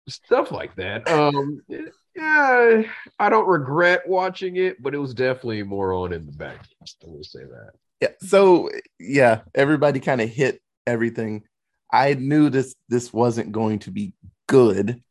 stuff 0.10 0.52
like 0.52 0.76
that. 0.76 1.08
Um, 1.08 1.62
yeah, 1.70 2.82
I 3.18 3.30
don't 3.30 3.48
regret 3.48 4.06
watching 4.06 4.58
it, 4.58 4.84
but 4.84 4.94
it 4.94 4.98
was 4.98 5.14
definitely 5.14 5.64
more 5.64 5.94
on 5.94 6.12
in 6.12 6.26
the 6.26 6.34
back. 6.34 6.58
I 6.82 7.08
will 7.08 7.24
say 7.24 7.40
that. 7.40 7.72
Yeah. 8.02 8.10
So 8.20 8.70
yeah, 9.00 9.44
everybody 9.56 10.02
kind 10.02 10.20
of 10.20 10.28
hit 10.28 10.62
everything. 10.86 11.44
I 11.92 12.14
knew 12.16 12.50
this 12.50 12.76
this 12.90 13.12
wasn't 13.14 13.52
going 13.52 13.80
to 13.80 13.92
be 13.92 14.14
good, 14.48 15.02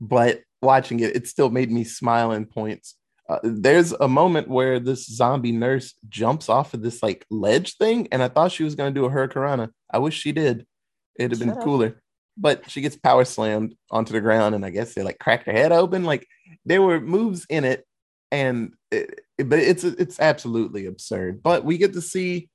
but 0.00 0.40
watching 0.62 1.00
it, 1.00 1.16
it 1.16 1.26
still 1.28 1.50
made 1.50 1.70
me 1.70 1.84
smile 1.84 2.32
in 2.32 2.46
points. 2.46 2.96
Uh, 3.28 3.38
there's 3.44 3.92
a 3.92 4.08
moment 4.08 4.48
where 4.48 4.80
this 4.80 5.06
zombie 5.06 5.52
nurse 5.52 5.94
jumps 6.08 6.48
off 6.48 6.74
of 6.74 6.82
this 6.82 7.02
like 7.02 7.24
ledge 7.30 7.76
thing, 7.76 8.08
and 8.12 8.22
I 8.22 8.28
thought 8.28 8.52
she 8.52 8.64
was 8.64 8.74
going 8.74 8.92
to 8.92 9.00
do 9.00 9.06
a 9.06 9.10
hurricanrana. 9.10 9.70
I 9.90 9.98
wish 9.98 10.18
she 10.18 10.32
did. 10.32 10.66
It'd 11.18 11.32
have 11.32 11.40
been 11.40 11.50
cooler. 11.64 12.00
But 12.36 12.70
she 12.70 12.80
gets 12.80 12.96
power 12.96 13.24
slammed 13.24 13.74
onto 13.90 14.12
the 14.12 14.20
ground, 14.20 14.54
and 14.54 14.64
I 14.64 14.70
guess 14.70 14.94
they 14.94 15.02
like 15.02 15.18
cracked 15.18 15.46
her 15.46 15.52
head 15.52 15.72
open. 15.72 16.04
Like 16.04 16.26
there 16.64 16.80
were 16.82 17.00
moves 17.00 17.44
in 17.50 17.64
it, 17.64 17.84
and 18.30 18.72
it, 18.90 19.20
it- 19.38 19.48
but 19.48 19.58
it's 19.58 19.84
it's 19.84 20.18
absolutely 20.20 20.86
absurd. 20.86 21.42
But 21.42 21.64
we 21.64 21.76
get 21.78 21.92
to 21.94 22.02
see 22.02 22.48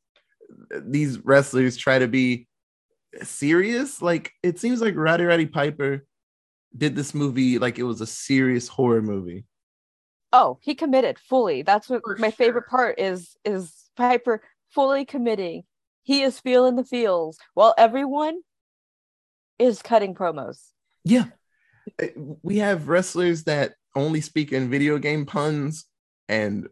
these 0.82 1.20
wrestlers 1.20 1.78
try 1.78 2.00
to 2.00 2.08
be 2.08 2.48
serious. 3.24 4.02
Like 4.02 4.32
it 4.44 4.60
seems 4.60 4.82
like 4.82 4.96
Roddy 4.96 5.26
Roddy 5.26 5.46
Piper 5.46 6.06
did 6.78 6.96
this 6.96 7.14
movie 7.14 7.58
like 7.58 7.80
it 7.80 7.84
was 7.84 8.02
a 8.02 8.08
serious 8.08 8.68
horror 8.68 9.02
movie. 9.02 9.46
Oh, 10.34 10.60
he 10.62 10.76
committed 10.76 11.18
fully. 11.20 11.62
That's 11.62 11.90
what 11.90 12.02
For 12.04 12.18
my 12.18 12.32
favorite 12.32 12.68
part 12.68 13.00
is 13.00 13.38
is 13.46 13.74
Piper 13.96 14.42
fully 14.70 15.06
committing. 15.06 15.64
He 16.04 16.22
is 16.22 16.40
feeling 16.40 16.76
the 16.76 16.84
feels 16.84 17.38
while 17.54 17.74
everyone 17.78 18.42
is 19.58 19.82
cutting 19.82 20.14
promos. 20.14 20.60
Yeah. 21.04 21.26
Uh, 22.02 22.08
We 22.44 22.58
have 22.58 22.88
wrestlers 22.90 23.46
that 23.46 23.76
only 23.96 24.22
speak 24.22 24.52
in 24.52 24.70
video 24.70 24.98
game 24.98 25.26
puns, 25.26 25.86
and 26.28 26.68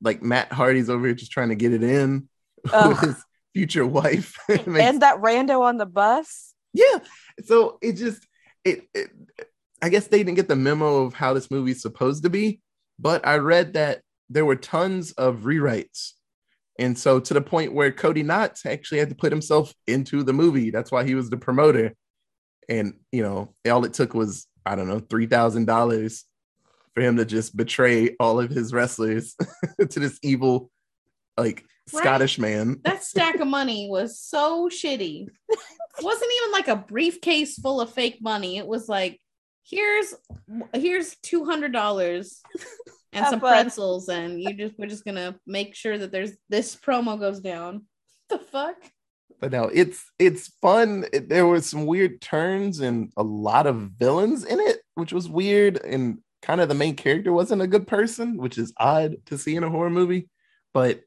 like 0.00 0.22
Matt 0.22 0.52
Hardy's 0.52 0.90
over 0.90 1.06
here 1.06 1.14
just 1.14 1.30
trying 1.30 1.50
to 1.50 1.54
get 1.54 1.72
it 1.72 1.82
in 1.82 2.28
with 2.64 3.00
his 3.00 3.24
future 3.54 3.86
wife. 3.86 4.36
And 4.48 5.02
that 5.02 5.18
rando 5.18 5.60
on 5.60 5.76
the 5.78 5.86
bus. 5.86 6.54
yeah. 6.72 6.98
So 7.44 7.78
it 7.80 7.92
just 7.94 8.26
it, 8.64 8.88
it 8.94 9.10
I 9.82 9.88
guess 9.88 10.08
they 10.08 10.18
didn't 10.18 10.34
get 10.34 10.48
the 10.48 10.56
memo 10.56 11.04
of 11.04 11.14
how 11.14 11.34
this 11.34 11.50
movie's 11.50 11.82
supposed 11.82 12.24
to 12.24 12.30
be, 12.30 12.60
but 12.98 13.26
I 13.26 13.36
read 13.36 13.74
that 13.74 14.02
there 14.28 14.44
were 14.44 14.56
tons 14.56 15.12
of 15.12 15.40
rewrites. 15.40 16.12
And 16.78 16.96
so 16.98 17.18
to 17.20 17.34
the 17.34 17.40
point 17.40 17.74
where 17.74 17.90
Cody 17.90 18.22
Knotts 18.22 18.66
actually 18.66 18.98
had 18.98 19.08
to 19.08 19.14
put 19.14 19.32
himself 19.32 19.72
into 19.86 20.22
the 20.22 20.32
movie. 20.32 20.70
That's 20.70 20.92
why 20.92 21.04
he 21.04 21.14
was 21.14 21.30
the 21.30 21.36
promoter. 21.36 21.94
And 22.68 22.94
you 23.12 23.22
know, 23.22 23.54
all 23.70 23.84
it 23.84 23.94
took 23.94 24.14
was, 24.14 24.46
I 24.66 24.76
don't 24.76 24.88
know, 24.88 25.00
three 25.00 25.26
thousand 25.26 25.64
dollars 25.66 26.24
for 26.94 27.00
him 27.02 27.16
to 27.16 27.24
just 27.24 27.56
betray 27.56 28.16
all 28.20 28.40
of 28.40 28.50
his 28.50 28.72
wrestlers 28.72 29.36
to 29.90 30.00
this 30.00 30.18
evil, 30.22 30.70
like 31.36 31.64
Right. 31.92 32.02
Scottish 32.02 32.38
man. 32.38 32.80
that 32.84 33.02
stack 33.04 33.36
of 33.40 33.48
money 33.48 33.88
was 33.90 34.18
so 34.20 34.68
shitty. 34.68 35.26
It 35.48 35.58
wasn't 36.02 36.30
even 36.40 36.52
like 36.52 36.68
a 36.68 36.76
briefcase 36.76 37.58
full 37.58 37.80
of 37.80 37.92
fake 37.92 38.18
money. 38.20 38.58
It 38.58 38.66
was 38.66 38.88
like, 38.88 39.20
here's 39.64 40.14
here's 40.74 41.16
two 41.22 41.44
hundred 41.44 41.72
dollars 41.72 42.40
and 43.12 43.24
Have 43.24 43.30
some 43.30 43.40
fun. 43.40 43.52
pretzels, 43.52 44.08
and 44.08 44.40
you 44.40 44.52
just 44.54 44.74
we're 44.78 44.86
just 44.86 45.04
gonna 45.04 45.36
make 45.46 45.74
sure 45.74 45.96
that 45.98 46.12
there's 46.12 46.32
this 46.48 46.76
promo 46.76 47.18
goes 47.18 47.40
down. 47.40 47.84
the 48.28 48.38
fuck? 48.38 48.76
but 49.40 49.52
no, 49.52 49.64
it's 49.72 50.04
it's 50.18 50.48
fun. 50.60 51.04
It- 51.12 51.28
there 51.28 51.46
was 51.46 51.64
some 51.66 51.86
weird 51.86 52.20
turns 52.20 52.80
and 52.80 53.12
a 53.16 53.22
lot 53.22 53.66
of 53.66 53.76
villains 53.98 54.44
in 54.44 54.58
it, 54.60 54.78
which 54.94 55.12
was 55.12 55.28
weird. 55.28 55.76
And 55.84 56.18
kind 56.42 56.60
of 56.60 56.68
the 56.68 56.74
main 56.74 56.96
character 56.96 57.32
wasn't 57.32 57.62
a 57.62 57.66
good 57.66 57.86
person, 57.86 58.36
which 58.36 58.58
is 58.58 58.72
odd 58.76 59.16
to 59.26 59.38
see 59.38 59.56
in 59.56 59.64
a 59.64 59.70
horror 59.70 59.90
movie. 59.90 60.28
But 60.74 61.02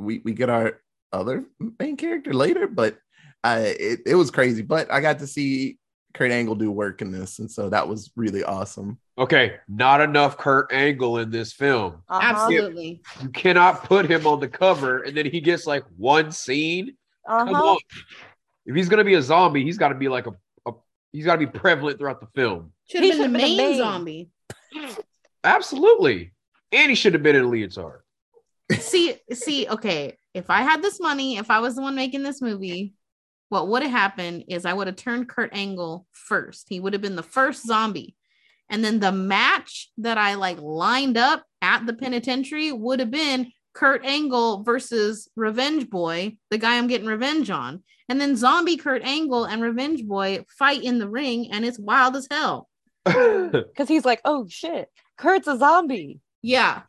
we 0.00 0.20
we 0.24 0.32
get 0.32 0.50
our 0.50 0.80
other 1.12 1.44
main 1.78 1.96
character 1.96 2.32
later. 2.32 2.66
But 2.66 2.98
I 3.44 3.58
it, 3.60 4.00
it 4.06 4.14
was 4.14 4.30
crazy. 4.30 4.62
But 4.62 4.90
I 4.92 5.00
got 5.00 5.18
to 5.20 5.26
see 5.26 5.78
Kurt 6.14 6.30
Angle 6.32 6.56
do 6.56 6.70
work 6.72 7.02
in 7.02 7.10
this, 7.12 7.38
and 7.38 7.50
so 7.50 7.68
that 7.70 7.86
was 7.88 8.10
really 8.16 8.42
awesome. 8.42 8.98
Okay, 9.18 9.56
not 9.68 10.00
enough 10.00 10.38
Kurt 10.38 10.72
Angle 10.72 11.18
in 11.18 11.30
this 11.30 11.52
film. 11.52 12.02
Uh-huh. 12.08 12.20
Absolutely. 12.22 13.02
You 13.22 13.28
cannot 13.28 13.84
put 13.84 14.10
him 14.10 14.26
on 14.26 14.40
the 14.40 14.48
cover 14.48 15.02
and 15.02 15.14
then 15.16 15.26
he 15.26 15.40
gets 15.42 15.66
like 15.66 15.84
one 15.98 16.32
scene. 16.32 16.96
Come 17.28 17.48
Uh-huh. 17.50 17.72
on. 17.72 17.78
If 18.66 18.74
he's 18.74 18.88
gonna 18.88 19.04
be 19.04 19.14
a 19.14 19.22
zombie, 19.22 19.62
he's 19.62 19.76
got 19.78 19.88
to 19.90 19.94
be 19.94 20.08
like 20.08 20.26
a, 20.26 20.32
a 20.66 20.72
he's 21.12 21.24
got 21.26 21.36
to 21.38 21.46
be 21.46 21.46
prevalent 21.46 21.98
throughout 21.98 22.20
the 22.20 22.28
film. 22.34 22.72
Should 22.88 23.04
have 23.04 23.18
been 23.18 23.18
the 23.18 23.24
should've 23.24 23.32
been 23.32 23.40
the 23.42 23.56
main 23.56 23.70
main. 23.72 23.76
zombie. 23.78 24.30
Absolutely. 25.44 26.32
And 26.72 26.88
he 26.90 26.94
should 26.94 27.12
have 27.14 27.22
been 27.22 27.36
in 27.36 27.44
a 27.44 27.48
leotard. 27.48 27.99
See, 28.78 29.14
see, 29.32 29.68
okay. 29.68 30.16
If 30.34 30.50
I 30.50 30.62
had 30.62 30.82
this 30.82 31.00
money, 31.00 31.38
if 31.38 31.50
I 31.50 31.60
was 31.60 31.74
the 31.74 31.82
one 31.82 31.94
making 31.94 32.22
this 32.22 32.40
movie, 32.40 32.94
what 33.48 33.68
would 33.68 33.82
have 33.82 33.90
happened 33.90 34.44
is 34.48 34.64
I 34.64 34.72
would 34.72 34.86
have 34.86 34.96
turned 34.96 35.28
Kurt 35.28 35.50
Angle 35.52 36.06
first. 36.12 36.66
He 36.68 36.78
would 36.78 36.92
have 36.92 37.02
been 37.02 37.16
the 37.16 37.22
first 37.22 37.66
zombie. 37.66 38.14
And 38.70 38.84
then 38.84 39.00
the 39.00 39.10
match 39.10 39.90
that 39.98 40.16
I 40.16 40.34
like 40.34 40.60
lined 40.60 41.18
up 41.18 41.44
at 41.60 41.84
the 41.84 41.92
penitentiary 41.92 42.70
would 42.70 43.00
have 43.00 43.10
been 43.10 43.50
Kurt 43.74 44.04
Angle 44.04 44.62
versus 44.62 45.28
Revenge 45.34 45.90
Boy, 45.90 46.36
the 46.50 46.58
guy 46.58 46.78
I'm 46.78 46.86
getting 46.86 47.08
revenge 47.08 47.50
on. 47.50 47.82
And 48.08 48.20
then 48.20 48.36
zombie 48.36 48.76
Kurt 48.76 49.02
Angle 49.02 49.44
and 49.44 49.62
Revenge 49.62 50.04
Boy 50.04 50.44
fight 50.48 50.82
in 50.82 50.98
the 50.98 51.08
ring, 51.08 51.50
and 51.50 51.64
it's 51.64 51.78
wild 51.78 52.16
as 52.16 52.28
hell. 52.30 52.68
Because 53.06 53.88
he's 53.88 54.04
like, 54.04 54.20
oh 54.24 54.46
shit, 54.48 54.88
Kurt's 55.16 55.48
a 55.48 55.58
zombie. 55.58 56.20
Yeah, 56.42 56.82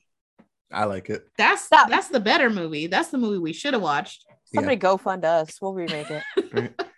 I 0.74 0.86
like 0.86 1.10
it. 1.10 1.28
that's 1.38 1.68
That- 1.70 1.90
that's 1.90 2.08
the 2.10 2.20
better 2.20 2.50
movie. 2.50 2.88
That's 2.88 3.10
the 3.10 3.18
movie 3.18 3.38
we 3.40 3.54
should 3.54 3.74
have 3.74 3.82
watched. 3.84 4.26
Somebody 4.54 4.76
go 4.76 4.98
fund 4.98 5.24
us. 5.26 5.62
We'll 5.62 5.74
remake 5.74 6.08
it. 6.10 6.82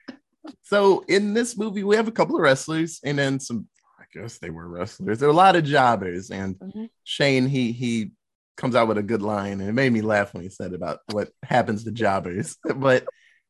So 0.66 1.06
in 1.08 1.34
this 1.34 1.58
movie, 1.58 1.84
we 1.84 1.96
have 1.96 2.08
a 2.08 2.12
couple 2.12 2.36
of 2.36 2.42
wrestlers 2.42 3.00
and 3.04 3.18
then 3.18 3.40
some. 3.40 3.68
I 4.00 4.04
guess 4.14 4.38
they 4.40 4.50
were 4.50 4.68
wrestlers. 4.68 5.20
There 5.20 5.30
are 5.30 5.32
a 5.32 5.36
lot 5.36 5.56
of 5.56 5.64
jobbers, 5.64 6.30
and 6.32 6.56
Mhm. 6.58 6.90
Shane 7.04 7.48
he 7.48 7.72
he 7.72 8.12
comes 8.58 8.76
out 8.76 8.88
with 8.88 8.98
a 8.98 9.04
good 9.04 9.22
line, 9.22 9.60
and 9.62 9.70
it 9.70 9.74
made 9.74 9.92
me 9.94 10.02
laugh 10.02 10.34
when 10.34 10.44
he 10.44 10.50
said 10.50 10.74
about 10.74 11.00
what 11.12 11.30
happens 11.44 11.84
to 11.84 11.92
jobbers. 11.92 12.58
but 12.76 13.06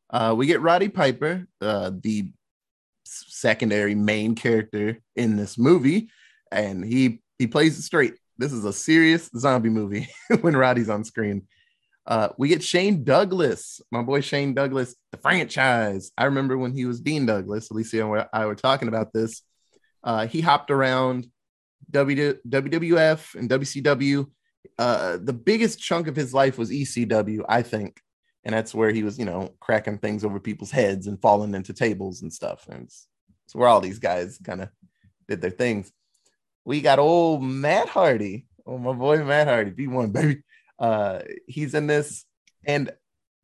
uh, 0.09 0.33
we 0.37 0.45
get 0.47 0.61
Roddy 0.61 0.89
Piper, 0.89 1.47
uh, 1.61 1.91
the 1.99 2.31
secondary 3.05 3.95
main 3.95 4.35
character 4.35 4.99
in 5.15 5.35
this 5.35 5.57
movie, 5.57 6.09
and 6.51 6.83
he 6.83 7.21
he 7.39 7.47
plays 7.47 7.77
it 7.77 7.83
straight. 7.83 8.15
This 8.37 8.51
is 8.51 8.65
a 8.65 8.73
serious 8.73 9.29
zombie 9.37 9.69
movie 9.69 10.09
when 10.41 10.55
Roddy's 10.55 10.89
on 10.89 11.03
screen. 11.03 11.47
Uh, 12.05 12.29
we 12.37 12.49
get 12.49 12.63
Shane 12.63 13.03
Douglas, 13.03 13.79
my 13.91 14.01
boy 14.01 14.21
Shane 14.21 14.53
Douglas, 14.53 14.95
the 15.11 15.17
franchise. 15.17 16.11
I 16.17 16.25
remember 16.25 16.57
when 16.57 16.73
he 16.73 16.85
was 16.85 16.99
Dean 16.99 17.25
Douglas, 17.25 17.69
Alicia 17.69 18.05
and 18.05 18.25
I 18.33 18.45
were 18.45 18.55
talking 18.55 18.89
about 18.89 19.13
this. 19.13 19.41
Uh, 20.03 20.27
he 20.27 20.41
hopped 20.41 20.69
around 20.69 21.27
W- 21.91 22.39
WWF 22.47 23.35
and 23.35 23.49
WCW. 23.49 24.27
Uh, 24.77 25.17
the 25.21 25.33
biggest 25.33 25.79
chunk 25.79 26.07
of 26.07 26.15
his 26.15 26.33
life 26.33 26.57
was 26.57 26.71
ECW, 26.71 27.45
I 27.47 27.61
think. 27.61 28.01
And 28.43 28.53
that's 28.53 28.73
where 28.73 28.91
he 28.91 29.03
was, 29.03 29.17
you 29.17 29.25
know, 29.25 29.53
cracking 29.61 29.99
things 29.99 30.25
over 30.25 30.39
people's 30.39 30.71
heads 30.71 31.07
and 31.07 31.21
falling 31.21 31.55
into 31.55 31.71
tables 31.71 32.21
and 32.21 32.33
stuff. 32.33 32.65
And 32.69 32.83
it's, 32.83 33.07
it's 33.45 33.55
where 33.55 33.69
all 33.69 33.79
these 33.79 33.99
guys 33.99 34.37
kind 34.43 34.61
of 34.61 34.69
did 35.29 35.39
their 35.39 35.51
things. 35.51 35.91
We 36.65 36.81
got 36.81 36.99
old 36.99 37.43
Matt 37.43 37.89
Hardy. 37.89 38.45
Oh, 38.65 38.77
my 38.77 38.93
boy 38.93 39.23
Matt 39.23 39.47
Hardy, 39.47 39.71
B1, 39.71 40.11
baby. 40.13 40.43
Uh, 40.79 41.19
he's 41.47 41.73
in 41.73 41.87
this. 41.87 42.25
And 42.65 42.91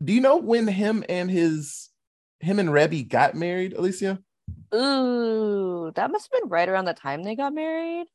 do 0.03 0.13
you 0.13 0.21
know 0.21 0.38
when 0.38 0.67
him 0.67 1.03
and 1.09 1.29
his 1.29 1.89
him 2.39 2.59
and 2.59 2.69
Reby 2.69 3.07
got 3.07 3.35
married, 3.35 3.73
Alicia? 3.73 4.19
Ooh, 4.73 5.91
that 5.95 6.11
must 6.11 6.29
have 6.31 6.41
been 6.41 6.49
right 6.49 6.69
around 6.69 6.85
the 6.85 6.93
time 6.93 7.23
they 7.23 7.35
got 7.35 7.53
married. 7.53 8.07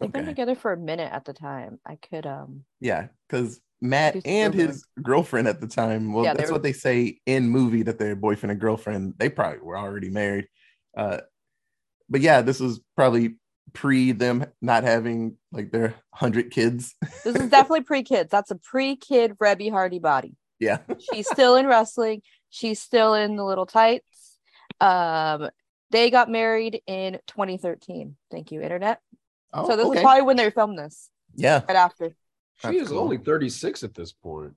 They've 0.00 0.12
been 0.12 0.26
together 0.26 0.54
for 0.54 0.72
a 0.72 0.76
minute 0.76 1.12
at 1.12 1.24
the 1.24 1.32
time. 1.32 1.78
I 1.86 1.96
could 1.96 2.26
um 2.26 2.64
Yeah, 2.80 3.08
because 3.28 3.60
Matt 3.80 4.16
and 4.26 4.54
his 4.54 4.84
girlfriend 5.02 5.48
at 5.48 5.60
the 5.60 5.66
time, 5.66 6.12
well, 6.12 6.24
Yeah, 6.24 6.34
that's 6.34 6.50
were- 6.50 6.54
what 6.54 6.62
they 6.62 6.72
say 6.72 7.20
in 7.26 7.48
movie 7.48 7.82
that 7.82 7.98
they're 7.98 8.16
boyfriend 8.16 8.50
and 8.52 8.60
girlfriend. 8.60 9.14
They 9.18 9.28
probably 9.30 9.60
were 9.60 9.78
already 9.78 10.10
married. 10.10 10.48
Uh, 10.96 11.18
but 12.08 12.20
yeah, 12.20 12.42
this 12.42 12.60
was 12.60 12.80
probably 12.96 13.36
pre 13.72 14.12
them 14.12 14.46
not 14.60 14.84
having 14.84 15.36
like 15.52 15.70
their 15.70 15.94
hundred 16.12 16.50
kids. 16.50 16.94
this 17.24 17.36
is 17.36 17.50
definitely 17.50 17.82
pre-kids. 17.82 18.30
That's 18.30 18.50
a 18.50 18.56
pre-kid 18.56 19.38
Reby 19.38 19.70
Hardy 19.70 19.98
body. 19.98 20.36
yeah. 20.58 20.78
She's 21.12 21.28
still 21.28 21.56
in 21.56 21.66
wrestling. 21.66 22.22
She's 22.50 22.80
still 22.80 23.14
in 23.14 23.36
the 23.36 23.44
little 23.44 23.66
tights. 23.66 24.38
Um 24.80 25.50
they 25.90 26.10
got 26.10 26.30
married 26.30 26.82
in 26.86 27.18
2013. 27.26 28.16
Thank 28.30 28.52
you, 28.52 28.60
internet. 28.62 29.00
Oh, 29.52 29.68
so 29.68 29.76
this 29.76 29.86
okay. 29.86 29.98
is 29.98 30.02
probably 30.02 30.22
when 30.22 30.36
they 30.36 30.50
filmed 30.50 30.78
this, 30.78 31.10
yeah, 31.34 31.62
right 31.68 31.76
after. 31.76 32.10
She 32.10 32.68
That's 32.68 32.76
is 32.82 32.88
cool. 32.88 33.00
only 33.00 33.18
36 33.18 33.82
at 33.82 33.94
this 33.94 34.12
point. 34.12 34.54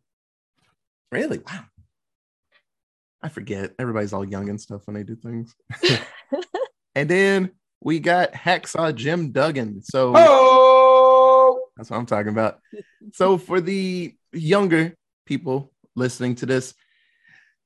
really. 1.11 1.39
Wow. 1.39 1.65
I 3.23 3.29
forget. 3.29 3.73
Everybody's 3.79 4.11
all 4.13 4.25
young 4.25 4.49
and 4.49 4.59
stuff 4.59 4.85
when 4.85 4.95
they 4.95 5.03
do 5.03 5.15
things. 5.15 5.55
and 6.95 7.09
then 7.09 7.51
we 7.83 7.99
got 7.99 8.33
Hacksaw 8.33 8.95
Jim 8.95 9.31
Duggan. 9.31 9.83
So 9.83 10.13
Oh, 10.15 11.67
That's 11.77 11.89
what 11.89 11.97
I'm 11.97 12.05
talking 12.05 12.31
about. 12.31 12.59
so 13.13 13.37
for 13.47 13.61
the 13.61 14.15
younger 14.31 14.95
people 15.25 15.71
listening 15.95 16.35
to 16.35 16.45
this, 16.45 16.73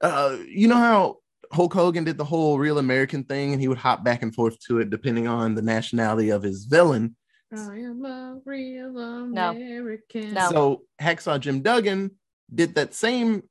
uh, 0.02 0.38
you 0.48 0.68
know 0.68 0.76
how 0.78 1.18
Hulk 1.52 1.74
Hogan 1.74 2.04
did 2.04 2.18
the 2.18 2.26
whole 2.26 2.60
real 2.60 2.78
American 2.78 3.24
thing 3.24 3.54
and 3.54 3.62
he 3.62 3.68
would 3.68 3.78
hop 3.78 4.04
back 4.04 4.22
and 4.22 4.34
forth 4.34 4.60
to 4.68 4.80
it 4.80 4.90
depending 4.90 5.28
on 5.28 5.56
the 5.56 5.62
nationality 5.62 6.30
of 6.30 6.44
his 6.44 6.66
villain. 6.66 7.16
I 7.56 7.78
am 7.78 8.04
a 8.04 8.40
real 8.44 8.98
American. 9.00 10.34
No. 10.34 10.50
So 10.50 10.82
Hacksaw 11.02 11.40
Jim 11.40 11.62
Duggan 11.62 12.12
did 12.54 12.76
that 12.76 12.94
same 12.94 13.44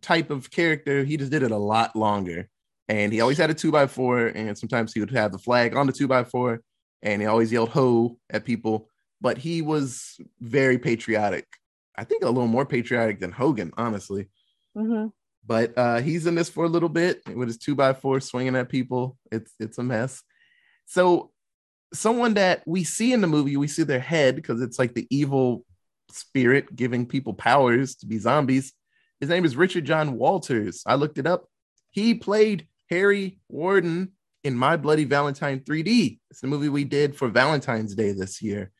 type 0.00 0.30
of 0.30 0.50
character. 0.50 1.04
He 1.04 1.16
just 1.16 1.30
did 1.30 1.42
it 1.44 1.52
a 1.52 1.56
lot 1.56 1.94
longer. 1.94 2.48
And 2.88 3.12
he 3.12 3.20
always 3.20 3.38
had 3.38 3.50
a 3.50 3.54
two 3.54 3.72
by 3.72 3.86
four, 3.86 4.26
and 4.26 4.56
sometimes 4.58 4.92
he 4.92 5.00
would 5.00 5.10
have 5.10 5.32
the 5.32 5.38
flag 5.38 5.74
on 5.74 5.86
the 5.86 5.92
two 5.92 6.06
by 6.08 6.24
four, 6.24 6.60
and 7.02 7.22
he 7.22 7.26
always 7.26 7.50
yelled 7.50 7.70
ho 7.70 8.18
at 8.30 8.44
people. 8.44 8.88
But 9.20 9.38
he 9.38 9.62
was 9.62 10.18
very 10.40 10.78
patriotic. 10.78 11.46
I 11.96 12.04
think 12.04 12.22
a 12.22 12.26
little 12.26 12.46
more 12.46 12.66
patriotic 12.66 13.20
than 13.20 13.32
Hogan, 13.32 13.72
honestly. 13.76 14.28
Mhm. 14.76 15.12
But 15.46 15.76
uh, 15.76 16.00
he's 16.00 16.26
in 16.26 16.34
this 16.34 16.48
for 16.48 16.64
a 16.64 16.68
little 16.68 16.88
bit 16.88 17.22
with 17.34 17.48
his 17.48 17.58
two 17.58 17.74
by 17.74 17.92
four 17.92 18.20
swinging 18.20 18.56
at 18.56 18.68
people. 18.68 19.16
It's 19.30 19.52
it's 19.60 19.78
a 19.78 19.82
mess. 19.82 20.22
So 20.86 21.32
someone 21.92 22.34
that 22.34 22.62
we 22.66 22.84
see 22.84 23.12
in 23.12 23.20
the 23.20 23.26
movie, 23.26 23.56
we 23.56 23.68
see 23.68 23.82
their 23.84 24.00
head 24.00 24.36
because 24.36 24.60
it's 24.60 24.78
like 24.78 24.94
the 24.94 25.06
evil 25.10 25.64
spirit 26.10 26.74
giving 26.74 27.06
people 27.06 27.34
powers 27.34 27.94
to 27.96 28.06
be 28.06 28.18
zombies. 28.18 28.72
His 29.20 29.28
name 29.28 29.44
is 29.44 29.56
Richard 29.56 29.84
John 29.84 30.18
Walters. 30.18 30.82
I 30.86 30.96
looked 30.96 31.18
it 31.18 31.26
up. 31.26 31.46
He 31.90 32.14
played 32.14 32.66
Harry 32.90 33.38
Warden 33.48 34.12
in 34.42 34.56
My 34.56 34.76
Bloody 34.76 35.04
Valentine 35.04 35.60
3D. 35.60 36.18
It's 36.30 36.40
the 36.40 36.46
movie 36.46 36.68
we 36.68 36.84
did 36.84 37.16
for 37.16 37.28
Valentine's 37.28 37.94
Day 37.94 38.12
this 38.12 38.42
year. 38.42 38.70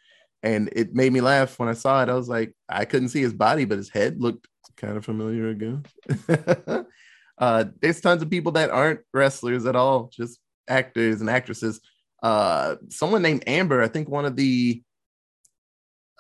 And 0.42 0.68
it 0.72 0.94
made 0.94 1.12
me 1.12 1.22
laugh 1.22 1.58
when 1.58 1.70
I 1.70 1.72
saw 1.72 2.02
it. 2.02 2.10
I 2.10 2.14
was 2.14 2.28
like, 2.28 2.54
I 2.68 2.84
couldn't 2.84 3.08
see 3.08 3.22
his 3.22 3.32
body, 3.32 3.64
but 3.64 3.78
his 3.78 3.88
head 3.88 4.20
looked 4.20 4.46
kind 4.76 4.96
of 4.96 5.04
familiar 5.04 5.48
again. 5.48 5.84
uh, 7.38 7.64
there's 7.80 8.00
tons 8.00 8.22
of 8.22 8.30
people 8.30 8.52
that 8.52 8.70
aren't 8.70 9.00
wrestlers 9.14 9.64
at 9.64 9.76
all, 9.76 10.10
just 10.12 10.38
actors 10.68 11.20
and 11.20 11.30
actresses. 11.30 11.80
Uh, 12.22 12.76
someone 12.90 13.22
named 13.22 13.44
Amber, 13.46 13.82
I 13.82 13.88
think 13.88 14.08
one 14.08 14.26
of 14.26 14.36
the 14.36 14.82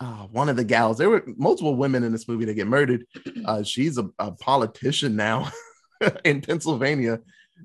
uh, 0.00 0.26
one 0.32 0.48
of 0.48 0.56
the 0.56 0.64
gals. 0.64 0.98
There 0.98 1.10
were 1.10 1.24
multiple 1.36 1.76
women 1.76 2.02
in 2.02 2.12
this 2.12 2.26
movie 2.26 2.44
that 2.46 2.54
get 2.54 2.66
murdered. 2.66 3.06
Uh, 3.44 3.62
she's 3.62 3.96
a, 3.96 4.08
a 4.18 4.32
politician 4.32 5.16
now 5.16 5.50
in 6.24 6.40
Pennsylvania. 6.40 7.20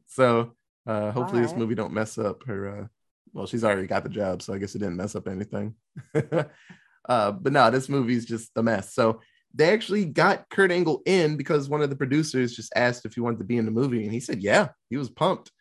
So 0.08 0.54
uh, 0.86 1.12
hopefully 1.12 1.42
this 1.42 1.56
movie 1.56 1.76
don't 1.76 1.94
mess 1.94 2.18
up 2.18 2.44
her. 2.46 2.82
Uh, 2.82 2.88
well, 3.34 3.46
she's 3.46 3.64
already 3.64 3.88
got 3.88 4.04
the 4.04 4.10
job, 4.10 4.42
so 4.42 4.54
I 4.54 4.58
guess 4.58 4.76
it 4.76 4.80
didn't 4.80 4.98
mess 4.98 5.16
up 5.16 5.28
anything. 5.28 5.76
uh, 7.10 7.32
but 7.32 7.54
no, 7.54 7.70
this 7.70 7.90
movie's 7.90 8.26
just 8.26 8.52
a 8.56 8.64
mess. 8.64 8.94
So 8.94 9.22
they 9.54 9.72
actually 9.72 10.06
got 10.06 10.50
Kurt 10.50 10.72
Angle 10.72 11.02
in 11.06 11.38
because 11.38 11.70
one 11.70 11.82
of 11.82 11.90
the 11.90 11.96
producers 11.96 12.56
just 12.56 12.74
asked 12.76 13.06
if 13.06 13.14
he 13.14 13.22
wanted 13.22 13.40
to 13.40 13.46
be 13.46 13.58
in 13.58 13.66
the 13.66 13.72
movie, 13.72 14.04
and 14.04 14.14
he 14.14 14.20
said, 14.20 14.42
"Yeah." 14.42 14.70
He 14.90 14.98
was 14.98 15.10
pumped, 15.10 15.52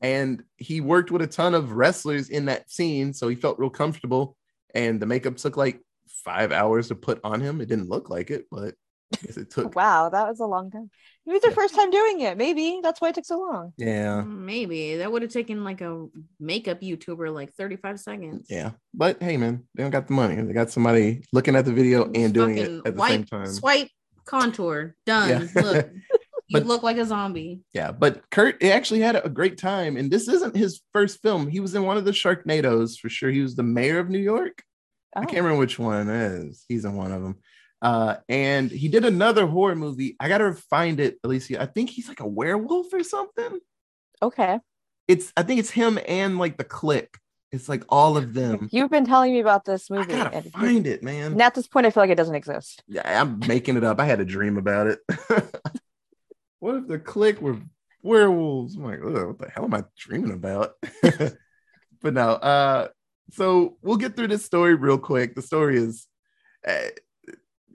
and 0.00 0.42
he 0.56 0.80
worked 0.80 1.10
with 1.10 1.22
a 1.22 1.26
ton 1.26 1.54
of 1.54 1.72
wrestlers 1.72 2.28
in 2.28 2.46
that 2.46 2.70
scene, 2.70 3.12
so 3.12 3.28
he 3.28 3.36
felt 3.36 3.58
real 3.58 3.70
comfortable. 3.70 4.36
And 4.74 5.00
the 5.00 5.06
makeup 5.06 5.36
took 5.36 5.56
like 5.56 5.80
five 6.08 6.52
hours 6.52 6.88
to 6.88 6.94
put 6.94 7.20
on 7.24 7.40
him. 7.40 7.60
It 7.60 7.68
didn't 7.68 7.88
look 7.88 8.10
like 8.10 8.30
it, 8.30 8.46
but 8.50 8.74
I 9.14 9.26
guess 9.26 9.36
it 9.36 9.48
oh, 9.56 9.62
took. 9.62 9.74
Wow, 9.76 10.08
that 10.08 10.26
was 10.28 10.40
a 10.40 10.46
long 10.46 10.70
time. 10.70 10.90
Maybe 11.24 11.36
it's 11.36 11.44
their 11.44 11.52
Yeah. 11.52 11.56
first 11.56 11.74
time 11.74 11.90
doing 11.90 12.20
it. 12.20 12.36
Maybe 12.36 12.80
that's 12.82 13.00
why 13.00 13.08
it 13.10 13.14
took 13.14 13.24
so 13.24 13.38
long. 13.38 13.72
Yeah, 13.76 14.22
mm, 14.24 14.26
Maybe 14.38 14.96
that 14.96 15.10
would 15.10 15.22
have 15.22 15.30
taken 15.32 15.64
like 15.64 15.80
a 15.80 16.06
makeup 16.40 16.80
YouTuber 16.80 17.32
like 17.32 17.54
35 17.54 18.00
seconds. 18.00 18.46
yeah. 18.50 18.72
But 18.94 19.22
hey, 19.22 19.36
man, 19.36 19.64
they 19.74 19.82
don't 19.82 19.92
got 19.92 20.06
the 20.08 20.14
money. 20.14 20.34
They 20.40 20.52
got 20.52 20.70
somebody 20.70 21.24
looking 21.32 21.54
at 21.56 21.64
the 21.64 21.72
video 21.72 22.10
and 22.12 22.32
doing 22.34 22.58
it 22.58 22.70
at 22.84 22.84
the 22.84 22.92
wipe, 22.92 23.10
same 23.10 23.24
time. 23.24 23.46
Swipe, 23.46 23.88
contour, 24.24 24.96
done. 25.06 25.48
Yeah. 25.54 25.62
Look, 25.62 25.90
you 26.48 26.60
look 26.60 26.82
like 26.82 26.96
a 26.96 27.04
zombie. 27.04 27.60
Yeah, 27.72 27.92
but 27.92 28.28
Kurt 28.30 28.62
he 28.62 28.70
actually 28.70 29.00
had 29.00 29.16
a 29.16 29.28
great 29.28 29.56
time, 29.58 29.96
and 29.96 30.10
this 30.10 30.28
isn't 30.28 30.56
his 30.56 30.80
first 30.92 31.22
film. 31.22 31.48
He 31.48 31.60
was 31.60 31.74
in 31.74 31.84
one 31.84 31.96
of 31.96 32.04
the 32.04 32.12
Sharknadoes 32.12 32.98
for 32.98 33.08
sure. 33.08 33.30
He 33.30 33.40
was 33.40 33.54
the 33.56 33.62
mayor 33.62 33.98
of 34.00 34.10
New 34.10 34.18
York. 34.18 34.62
I 35.14 35.20
Oh. 35.20 35.22
can't 35.22 35.42
remember 35.44 35.58
which 35.60 35.78
one 35.78 36.08
it 36.08 36.14
is. 36.44 36.64
He's 36.68 36.84
in 36.84 36.94
one 36.94 37.10
of 37.12 37.22
them. 37.22 37.36
Uh, 37.82 38.16
and 38.28 38.70
he 38.70 38.88
did 38.88 39.04
another 39.04 39.46
horror 39.46 39.74
movie. 39.74 40.16
I 40.18 40.28
gotta 40.28 40.54
find 40.54 40.98
it, 41.00 41.18
Alicia. 41.24 41.60
I 41.60 41.66
think 41.66 41.90
he's 41.90 42.08
like 42.08 42.20
a 42.20 42.26
werewolf 42.26 42.92
or 42.92 43.02
something. 43.02 43.58
Okay. 44.22 44.58
It's 45.08 45.32
I 45.36 45.42
think 45.42 45.60
it's 45.60 45.70
him 45.70 45.98
and 46.08 46.38
like 46.38 46.56
the 46.56 46.64
Kliq. 46.64 47.08
It's 47.52 47.68
like 47.68 47.84
all 47.88 48.16
of 48.16 48.34
them. 48.34 48.68
You've 48.72 48.90
been 48.90 49.06
telling 49.06 49.32
me 49.32 49.40
about 49.40 49.64
this 49.64 49.88
movie. 49.88 50.14
I 50.14 50.24
gotta 50.30 50.50
find 50.50 50.86
it, 50.86 51.02
man. 51.02 51.32
and 51.32 51.42
at 51.42 51.54
this 51.54 51.68
point, 51.68 51.86
I 51.86 51.90
feel 51.90 52.02
like 52.02 52.10
it 52.10 52.16
doesn't 52.16 52.34
exist. 52.34 52.82
Yeah, 52.88 53.20
I'm 53.20 53.38
making 53.46 53.76
it 53.76 53.84
up. 53.84 54.00
I 54.00 54.04
had 54.04 54.20
a 54.20 54.24
dream 54.24 54.56
about 54.56 54.88
it. 54.88 54.98
what 56.58 56.76
if 56.76 56.88
the 56.88 56.98
Kliq 56.98 57.40
were 57.40 57.58
werewolves? 58.02 58.76
I'm 58.76 58.84
like, 58.84 59.02
what 59.02 59.38
the 59.38 59.48
hell 59.48 59.64
am 59.64 59.74
I 59.74 59.84
dreaming 59.96 60.32
about? 60.32 60.72
but 61.02 62.14
no, 62.14 62.30
uh, 62.30 62.88
so 63.30 63.76
we'll 63.82 63.96
get 63.96 64.16
through 64.16 64.28
this 64.28 64.44
story 64.44 64.74
real 64.74 64.98
quick. 64.98 65.34
The 65.34 65.42
story 65.42 65.76
is 65.78 66.06
uh, 66.66 66.88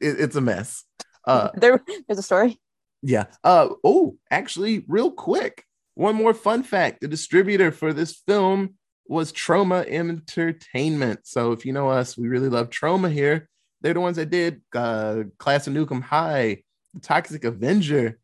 it- 0.01 0.19
it's 0.19 0.35
a 0.35 0.41
mess. 0.41 0.83
Uh, 1.25 1.49
there, 1.55 1.81
there's 2.07 2.19
a 2.19 2.23
story. 2.23 2.59
yeah. 3.01 3.25
Uh, 3.43 3.69
oh, 3.83 4.17
actually, 4.29 4.83
real 4.87 5.11
quick, 5.11 5.63
one 5.95 6.15
more 6.15 6.33
fun 6.33 6.63
fact: 6.63 7.01
the 7.01 7.07
distributor 7.07 7.71
for 7.71 7.93
this 7.93 8.21
film 8.27 8.75
was 9.07 9.31
Troma 9.33 9.85
Entertainment. 9.87 11.19
So 11.23 11.51
if 11.51 11.65
you 11.65 11.73
know 11.73 11.89
us, 11.89 12.17
we 12.17 12.27
really 12.27 12.49
love 12.49 12.69
Troma 12.69 13.11
here. 13.11 13.47
They're 13.81 13.93
the 13.93 13.99
ones 14.01 14.17
that 14.17 14.29
did 14.29 14.61
uh, 14.75 15.23
Class 15.37 15.67
of 15.67 15.73
Nuke 15.73 15.91
'Em 15.91 16.01
High, 16.01 16.63
The 16.93 16.99
Toxic 17.01 17.43
Avenger, 17.43 18.19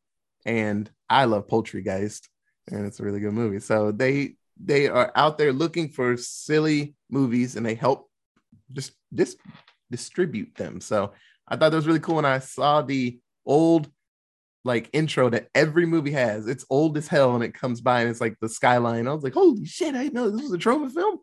and 0.45 0.89
I 1.09 1.25
love 1.25 1.47
Poultrygeist, 1.47 2.27
and 2.71 2.85
it's 2.85 2.99
a 2.99 3.03
really 3.03 3.19
good 3.19 3.33
movie. 3.33 3.59
So 3.59 3.91
they 3.91 4.35
they 4.59 4.87
are 4.87 5.11
out 5.15 5.37
there 5.37 5.53
looking 5.53 5.89
for 5.89 6.15
silly 6.17 6.95
movies, 7.09 7.55
and 7.55 7.65
they 7.65 7.75
help 7.75 8.09
just 8.71 8.93
dis- 9.13 9.37
distribute 9.91 10.55
them. 10.55 10.79
So 10.81 11.13
I 11.47 11.55
thought 11.55 11.69
that 11.69 11.77
was 11.77 11.87
really 11.87 11.99
cool, 11.99 12.15
when 12.15 12.25
I 12.25 12.39
saw 12.39 12.81
the 12.81 13.19
old 13.45 13.89
like 14.63 14.89
intro 14.91 15.29
that 15.29 15.47
every 15.55 15.85
movie 15.85 16.11
has. 16.11 16.47
It's 16.47 16.65
old 16.69 16.97
as 16.97 17.07
hell, 17.07 17.35
and 17.35 17.43
it 17.43 17.53
comes 17.53 17.81
by 17.81 18.01
and 18.01 18.09
it's 18.09 18.21
like 18.21 18.35
the 18.41 18.49
skyline. 18.49 19.07
I 19.07 19.13
was 19.13 19.23
like, 19.23 19.33
holy 19.33 19.65
shit, 19.65 19.95
I 19.95 20.03
didn't 20.03 20.13
know 20.13 20.29
this 20.29 20.41
was 20.41 20.53
a 20.53 20.57
Troma 20.57 20.91
film. 20.91 21.19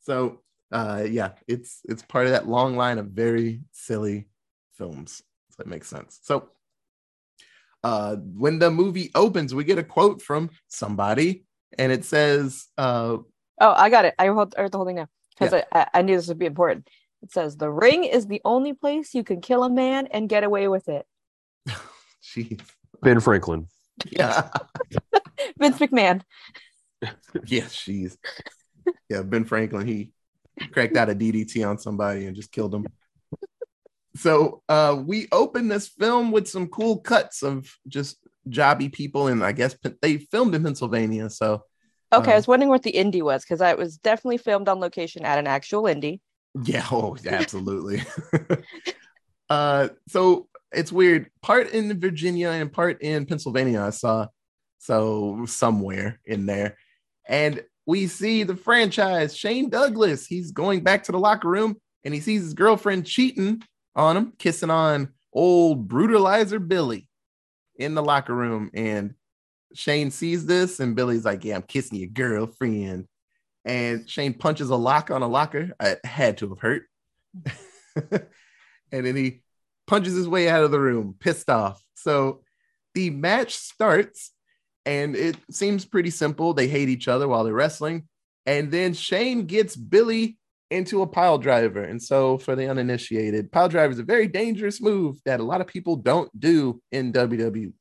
So 0.00 0.40
uh 0.72 1.04
yeah, 1.08 1.32
it's 1.46 1.80
it's 1.84 2.02
part 2.02 2.26
of 2.26 2.32
that 2.32 2.48
long 2.48 2.76
line 2.76 2.98
of 2.98 3.06
very 3.06 3.60
silly 3.72 4.28
films. 4.72 5.22
So 5.50 5.62
it 5.62 5.66
makes 5.68 5.88
sense. 5.88 6.18
So 6.22 6.50
uh 7.84 8.16
when 8.16 8.58
the 8.58 8.70
movie 8.70 9.10
opens, 9.14 9.54
we 9.54 9.64
get 9.64 9.78
a 9.78 9.84
quote 9.84 10.20
from 10.20 10.50
somebody, 10.66 11.44
and 11.78 11.92
it 11.92 12.04
says, 12.04 12.66
uh 12.76 13.18
Oh, 13.60 13.72
I 13.72 13.90
got 13.90 14.04
it. 14.04 14.14
I 14.18 14.28
wrote 14.28 14.54
the 14.54 14.70
whole 14.74 14.86
thing 14.86 14.96
now 14.96 15.08
because 15.38 15.52
I, 15.52 15.64
I, 15.72 15.86
I 15.94 16.02
knew 16.02 16.16
this 16.16 16.28
would 16.28 16.38
be 16.38 16.46
important. 16.46 16.88
It 17.22 17.32
says 17.32 17.56
the 17.56 17.70
ring 17.70 18.04
is 18.04 18.26
the 18.26 18.40
only 18.44 18.72
place 18.72 19.14
you 19.14 19.24
can 19.24 19.40
kill 19.40 19.64
a 19.64 19.70
man 19.70 20.06
and 20.08 20.28
get 20.28 20.44
away 20.44 20.68
with 20.68 20.88
it. 20.88 21.06
she 22.20 22.58
Ben 23.02 23.20
Franklin. 23.20 23.66
yeah. 24.10 24.48
Vince 25.58 25.78
McMahon. 25.78 26.22
yeah, 27.46 27.66
she's 27.68 28.16
yeah, 29.08 29.22
Ben 29.22 29.44
Franklin, 29.44 29.86
he 29.86 30.12
cracked 30.72 30.96
out 30.96 31.10
a 31.10 31.14
DDT 31.14 31.68
on 31.68 31.78
somebody 31.78 32.26
and 32.26 32.34
just 32.34 32.50
killed 32.52 32.74
him. 32.74 32.86
So 34.16 34.62
uh, 34.68 35.00
we 35.06 35.28
open 35.30 35.68
this 35.68 35.88
film 35.88 36.32
with 36.32 36.48
some 36.48 36.66
cool 36.68 36.98
cuts 36.98 37.42
of 37.42 37.72
just 37.86 38.18
jobby 38.48 38.92
people, 38.92 39.28
and 39.28 39.44
I 39.44 39.52
guess 39.52 39.76
they 40.02 40.16
filmed 40.18 40.54
in 40.54 40.64
Pennsylvania. 40.64 41.30
So 41.30 41.62
Okay, 42.12 42.32
I 42.32 42.34
Uh, 42.34 42.38
was 42.38 42.48
wondering 42.48 42.70
what 42.70 42.82
the 42.82 42.92
indie 42.92 43.22
was 43.22 43.44
because 43.44 43.60
I 43.60 43.74
was 43.74 43.98
definitely 43.98 44.38
filmed 44.38 44.68
on 44.68 44.80
location 44.80 45.24
at 45.24 45.38
an 45.38 45.46
actual 45.46 45.82
indie. 45.84 46.20
Yeah, 46.62 46.86
oh, 46.92 47.16
absolutely. 47.26 48.02
uh, 49.50 49.88
so 50.08 50.48
it's 50.72 50.92
weird. 50.92 51.30
Part 51.42 51.70
in 51.70 51.98
Virginia 52.00 52.50
and 52.50 52.72
part 52.72 53.02
in 53.02 53.26
Pennsylvania, 53.26 53.82
I 53.82 53.90
saw. 53.90 54.26
So 54.80 55.44
somewhere 55.46 56.20
in 56.24 56.46
there. 56.46 56.76
And 57.28 57.64
we 57.84 58.06
see 58.06 58.44
the 58.44 58.54
franchise, 58.54 59.36
Shane 59.36 59.70
Douglas. 59.70 60.26
He's 60.26 60.52
going 60.52 60.82
back 60.82 61.02
to 61.04 61.12
the 61.12 61.18
locker 61.18 61.48
room 61.48 61.76
and 62.04 62.14
he 62.14 62.20
sees 62.20 62.42
his 62.42 62.54
girlfriend 62.54 63.04
cheating 63.04 63.62
on 63.96 64.16
him, 64.16 64.32
kissing 64.38 64.70
on 64.70 65.08
old 65.32 65.88
brutalizer 65.88 66.66
Billy 66.66 67.08
in 67.76 67.94
the 67.94 68.02
locker 68.02 68.34
room. 68.34 68.70
And 68.72 69.14
Shane 69.74 70.10
sees 70.10 70.46
this, 70.46 70.80
and 70.80 70.96
Billy's 70.96 71.24
like, 71.24 71.44
Yeah, 71.44 71.56
I'm 71.56 71.62
kissing 71.62 71.98
your 71.98 72.08
girlfriend 72.08 73.06
and 73.68 74.08
Shane 74.08 74.32
punches 74.32 74.70
a 74.70 74.76
lock 74.76 75.10
on 75.10 75.22
a 75.22 75.28
locker. 75.28 75.72
It 75.78 76.04
had 76.04 76.38
to 76.38 76.48
have 76.48 76.58
hurt. 76.58 76.84
and 77.94 79.06
then 79.06 79.14
he 79.14 79.42
punches 79.86 80.14
his 80.14 80.26
way 80.26 80.48
out 80.48 80.64
of 80.64 80.70
the 80.70 80.80
room, 80.80 81.14
pissed 81.20 81.50
off. 81.50 81.82
So 81.94 82.40
the 82.94 83.10
match 83.10 83.54
starts, 83.54 84.32
and 84.86 85.14
it 85.14 85.36
seems 85.50 85.84
pretty 85.84 86.10
simple. 86.10 86.54
They 86.54 86.66
hate 86.66 86.88
each 86.88 87.08
other 87.08 87.28
while 87.28 87.44
they're 87.44 87.52
wrestling. 87.52 88.08
And 88.46 88.70
then 88.70 88.94
Shane 88.94 89.44
gets 89.44 89.76
Billy 89.76 90.38
into 90.70 91.02
a 91.02 91.06
pile 91.06 91.36
driver. 91.36 91.84
And 91.84 92.02
so, 92.02 92.38
for 92.38 92.56
the 92.56 92.68
uninitiated, 92.68 93.52
pile 93.52 93.68
driver 93.68 93.92
is 93.92 93.98
a 93.98 94.04
very 94.04 94.28
dangerous 94.28 94.80
move 94.80 95.18
that 95.26 95.40
a 95.40 95.44
lot 95.44 95.60
of 95.60 95.66
people 95.66 95.96
don't 95.96 96.30
do 96.38 96.80
in 96.90 97.12
WWE. 97.12 97.72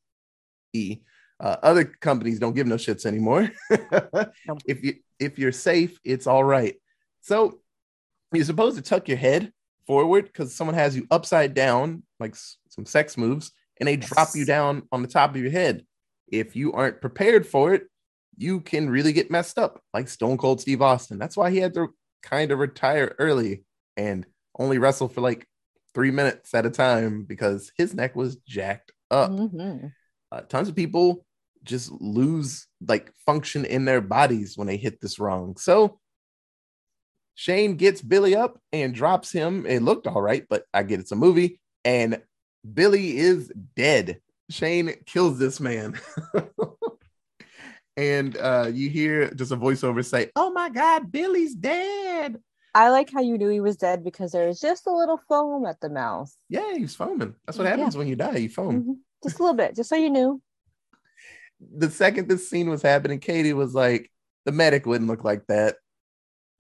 Uh, 1.40 1.56
other 1.62 1.86
companies 1.86 2.40
don't 2.40 2.56
give 2.56 2.68
no 2.68 2.76
shits 2.76 3.06
anymore. 3.06 3.50
If 4.66 4.84
you 4.84 4.96
if 5.20 5.38
you're 5.40 5.52
safe, 5.52 6.00
it's 6.04 6.28
all 6.28 6.44
right. 6.44 6.76
So 7.22 7.60
you're 8.34 8.46
supposed 8.46 8.76
to 8.78 8.82
tuck 8.84 9.08
your 9.08 9.18
head 9.18 9.52
forward 9.86 10.26
because 10.26 10.54
someone 10.56 10.76
has 10.76 10.96
you 10.96 11.08
upside 11.12 11.54
down, 11.54 12.04
like 12.20 12.32
s- 12.32 12.58
some 12.70 12.86
sex 12.86 13.18
moves, 13.18 13.52
and 13.80 13.88
they 13.88 13.98
drop 13.98 14.30
you 14.36 14.46
down 14.46 14.84
on 14.92 15.02
the 15.02 15.08
top 15.08 15.32
of 15.32 15.38
your 15.42 15.52
head. 15.52 15.86
If 16.28 16.56
you 16.56 16.74
aren't 16.74 17.02
prepared 17.02 17.48
for 17.48 17.74
it, 17.74 17.84
you 18.38 18.60
can 18.62 18.90
really 18.90 19.14
get 19.14 19.32
messed 19.32 19.58
up, 19.58 19.82
like 19.94 20.08
Stone 20.10 20.38
Cold 20.38 20.62
Steve 20.62 20.82
Austin. 20.82 21.18
That's 21.18 21.38
why 21.38 21.50
he 21.52 21.58
had 21.58 21.74
to 21.76 21.88
kind 22.22 22.52
of 22.52 22.60
retire 22.60 23.16
early 23.20 23.64
and 23.96 24.26
only 24.60 24.78
wrestle 24.78 25.08
for 25.08 25.22
like 25.22 25.48
three 25.94 26.12
minutes 26.12 26.54
at 26.54 26.66
a 26.66 26.70
time 26.70 27.24
because 27.24 27.72
his 27.78 27.94
neck 27.94 28.16
was 28.16 28.36
jacked 28.38 28.92
up 29.10 29.32
Mhm. 29.32 29.92
uh, 30.32 30.42
tons 30.42 30.68
of 30.68 30.76
people 30.76 31.26
just 31.68 31.92
lose 31.92 32.68
like 32.88 33.12
function 33.26 33.66
in 33.66 33.86
their 33.86 34.02
bodies 34.02 34.58
when 34.58 34.68
they 34.68 34.78
hit 34.78 35.00
this 35.02 35.20
wrong. 35.20 35.56
So 35.58 36.00
Shane 37.36 37.76
gets 37.76 38.02
Billy 38.02 38.36
up 38.36 38.60
and 38.72 38.96
drops 38.96 39.32
him. 39.32 39.66
It 39.68 39.84
looked 39.84 40.08
all 40.08 40.22
right, 40.22 40.46
but 40.50 40.64
I 40.74 40.84
get 40.84 41.00
it's 41.00 41.12
a 41.12 41.16
movie, 41.16 41.60
and 41.86 42.22
Billy 42.74 43.18
is 43.18 43.52
dead. 43.76 44.22
Shane 44.50 44.94
kills 45.06 45.38
this 45.38 45.60
man. 45.60 46.00
and 47.98 48.38
uh, 48.38 48.70
you 48.74 48.90
hear 48.90 49.30
just 49.34 49.52
a 49.52 49.58
voiceover 49.58 50.04
say, 50.04 50.32
Oh 50.36 50.52
my 50.52 50.70
God, 50.70 51.12
Billy's 51.12 51.54
dead. 51.56 52.38
I 52.74 52.90
like 52.90 53.12
how 53.12 53.22
you 53.22 53.38
knew 53.38 53.50
he 53.50 53.60
was 53.60 53.76
dead 53.76 54.04
because 54.04 54.32
there 54.32 54.48
was 54.48 54.60
just 54.60 54.86
a 54.88 54.94
little 54.96 55.20
foam 55.28 55.66
at 55.66 55.80
the 55.82 55.90
mouth. 55.90 56.32
Yeah, 56.48 56.76
he's 56.76 56.96
foaming. 56.96 57.34
That's 57.46 57.58
what 57.58 57.66
Yeah. 57.66 57.72
happens 57.72 57.98
when 57.98 58.08
you 58.08 58.16
die. 58.16 58.36
You 58.38 58.50
foam. 58.50 58.84
Mhm. 58.84 58.96
Just 59.24 59.40
a 59.40 59.44
little 59.44 59.56
bit, 59.56 59.76
just 59.76 59.90
so 59.90 59.96
you 59.96 60.10
knew. 60.12 60.42
The 61.60 61.90
second 61.90 62.28
this 62.28 62.50
scene 62.50 62.70
was 62.70 62.82
happening, 62.82 63.20
Katie 63.20 63.54
was 63.54 63.74
like, 63.74 64.12
the 64.46 64.52
medic 64.52 64.86
wouldn't 64.86 65.10
look 65.10 65.24
like 65.24 65.46
that. 65.48 65.76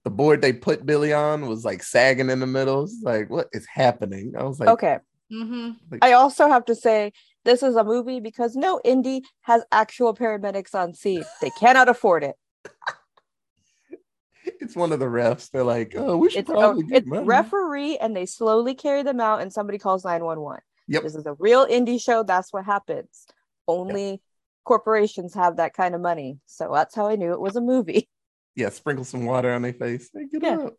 The 0.04 0.10
board 0.10 0.42
they 0.42 0.54
put 0.54 0.86
Billy 0.86 1.14
on 1.14 1.48
was 1.48 1.66
like 1.66 1.84
sagging 1.84 2.30
in 2.30 2.40
the 2.40 2.48
middle. 2.48 2.84
It's 2.84 3.02
like, 3.04 3.30
what 3.30 3.48
is 3.52 3.66
happening? 3.66 4.34
I 4.38 4.44
was 4.44 4.60
like, 4.60 4.70
Okay. 4.70 5.00
Mm-hmm. 5.32 5.98
I 6.02 6.14
also 6.14 6.48
have 6.48 6.64
to 6.66 6.76
say 6.76 7.12
this 7.44 7.62
is 7.62 7.76
a 7.76 7.84
movie 7.84 8.22
because 8.22 8.56
no 8.56 8.80
indie 8.86 9.22
has 9.42 9.62
actual 9.74 10.16
paramedics 10.16 10.74
on 10.74 10.94
scene. 10.94 11.26
They 11.42 11.50
cannot 11.60 11.90
afford 11.90 12.24
it. 12.24 12.36
it's 14.46 14.76
one 14.76 14.94
of 14.94 15.00
the 15.00 15.06
refs. 15.06 15.50
They're 15.52 15.64
like, 15.66 15.94
oh, 15.98 16.18
we 16.18 16.30
should 16.30 16.40
It's, 16.42 16.50
a, 16.50 16.54
probably 16.54 16.84
get 16.84 16.98
it's 17.00 17.08
money. 17.08 17.26
referee 17.26 17.98
and 17.98 18.16
they 18.16 18.26
slowly 18.26 18.74
carry 18.74 19.04
them 19.04 19.20
out 19.20 19.42
and 19.42 19.52
somebody 19.52 19.78
calls 19.78 20.06
911. 20.06 20.62
Yep. 20.88 21.04
This 21.04 21.16
is 21.16 21.26
a 21.26 21.34
real 21.34 21.68
indie 21.68 22.02
show. 22.02 22.24
That's 22.24 22.54
what 22.54 22.64
happens. 22.64 23.26
Only 23.68 24.22
corporations 24.68 25.34
have 25.34 25.58
that 25.58 25.74
kind 25.74 25.96
of 25.96 26.02
money. 26.02 26.40
So 26.46 26.70
that's 26.74 26.94
how 26.94 27.08
I 27.08 27.16
knew 27.16 27.32
it 27.32 27.40
was 27.40 27.56
a 27.56 27.62
movie. 27.62 28.10
Yeah, 28.56 28.70
sprinkle 28.70 29.06
some 29.06 29.24
water 29.28 29.54
on 29.54 29.62
their 29.62 29.72
face. 29.74 30.10
Hey, 30.12 30.26
get 30.32 30.42
Yeah. 30.42 30.58
up, 30.66 30.74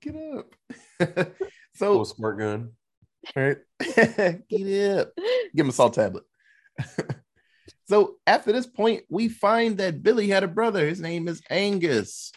get 0.00 0.16
up. 0.16 0.46
so 1.74 1.98
so, 1.98 2.04
squirt 2.04 2.38
gun. 2.38 2.72
right, 3.36 3.58
get 3.80 4.98
up. 4.98 5.12
Give 5.54 5.66
him 5.66 5.68
a 5.68 5.72
salt 5.72 5.92
tablet. 5.92 6.24
so 7.86 8.16
after 8.26 8.50
this 8.50 8.66
point, 8.66 9.04
we 9.10 9.28
find 9.28 9.76
that 9.76 10.02
Billy 10.02 10.28
had 10.28 10.42
a 10.42 10.48
brother. 10.48 10.86
His 10.88 11.00
name 11.02 11.28
is 11.28 11.42
Angus, 11.50 12.32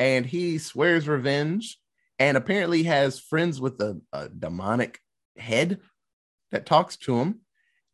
and 0.00 0.26
he 0.26 0.58
swears 0.58 1.06
revenge, 1.06 1.78
and 2.18 2.36
apparently 2.36 2.82
has 2.82 3.20
friends 3.20 3.60
with 3.60 3.80
a, 3.80 4.00
a 4.12 4.28
demonic 4.28 4.98
head 5.36 5.78
that 6.50 6.66
talks 6.66 6.96
to 6.96 7.16
him, 7.20 7.42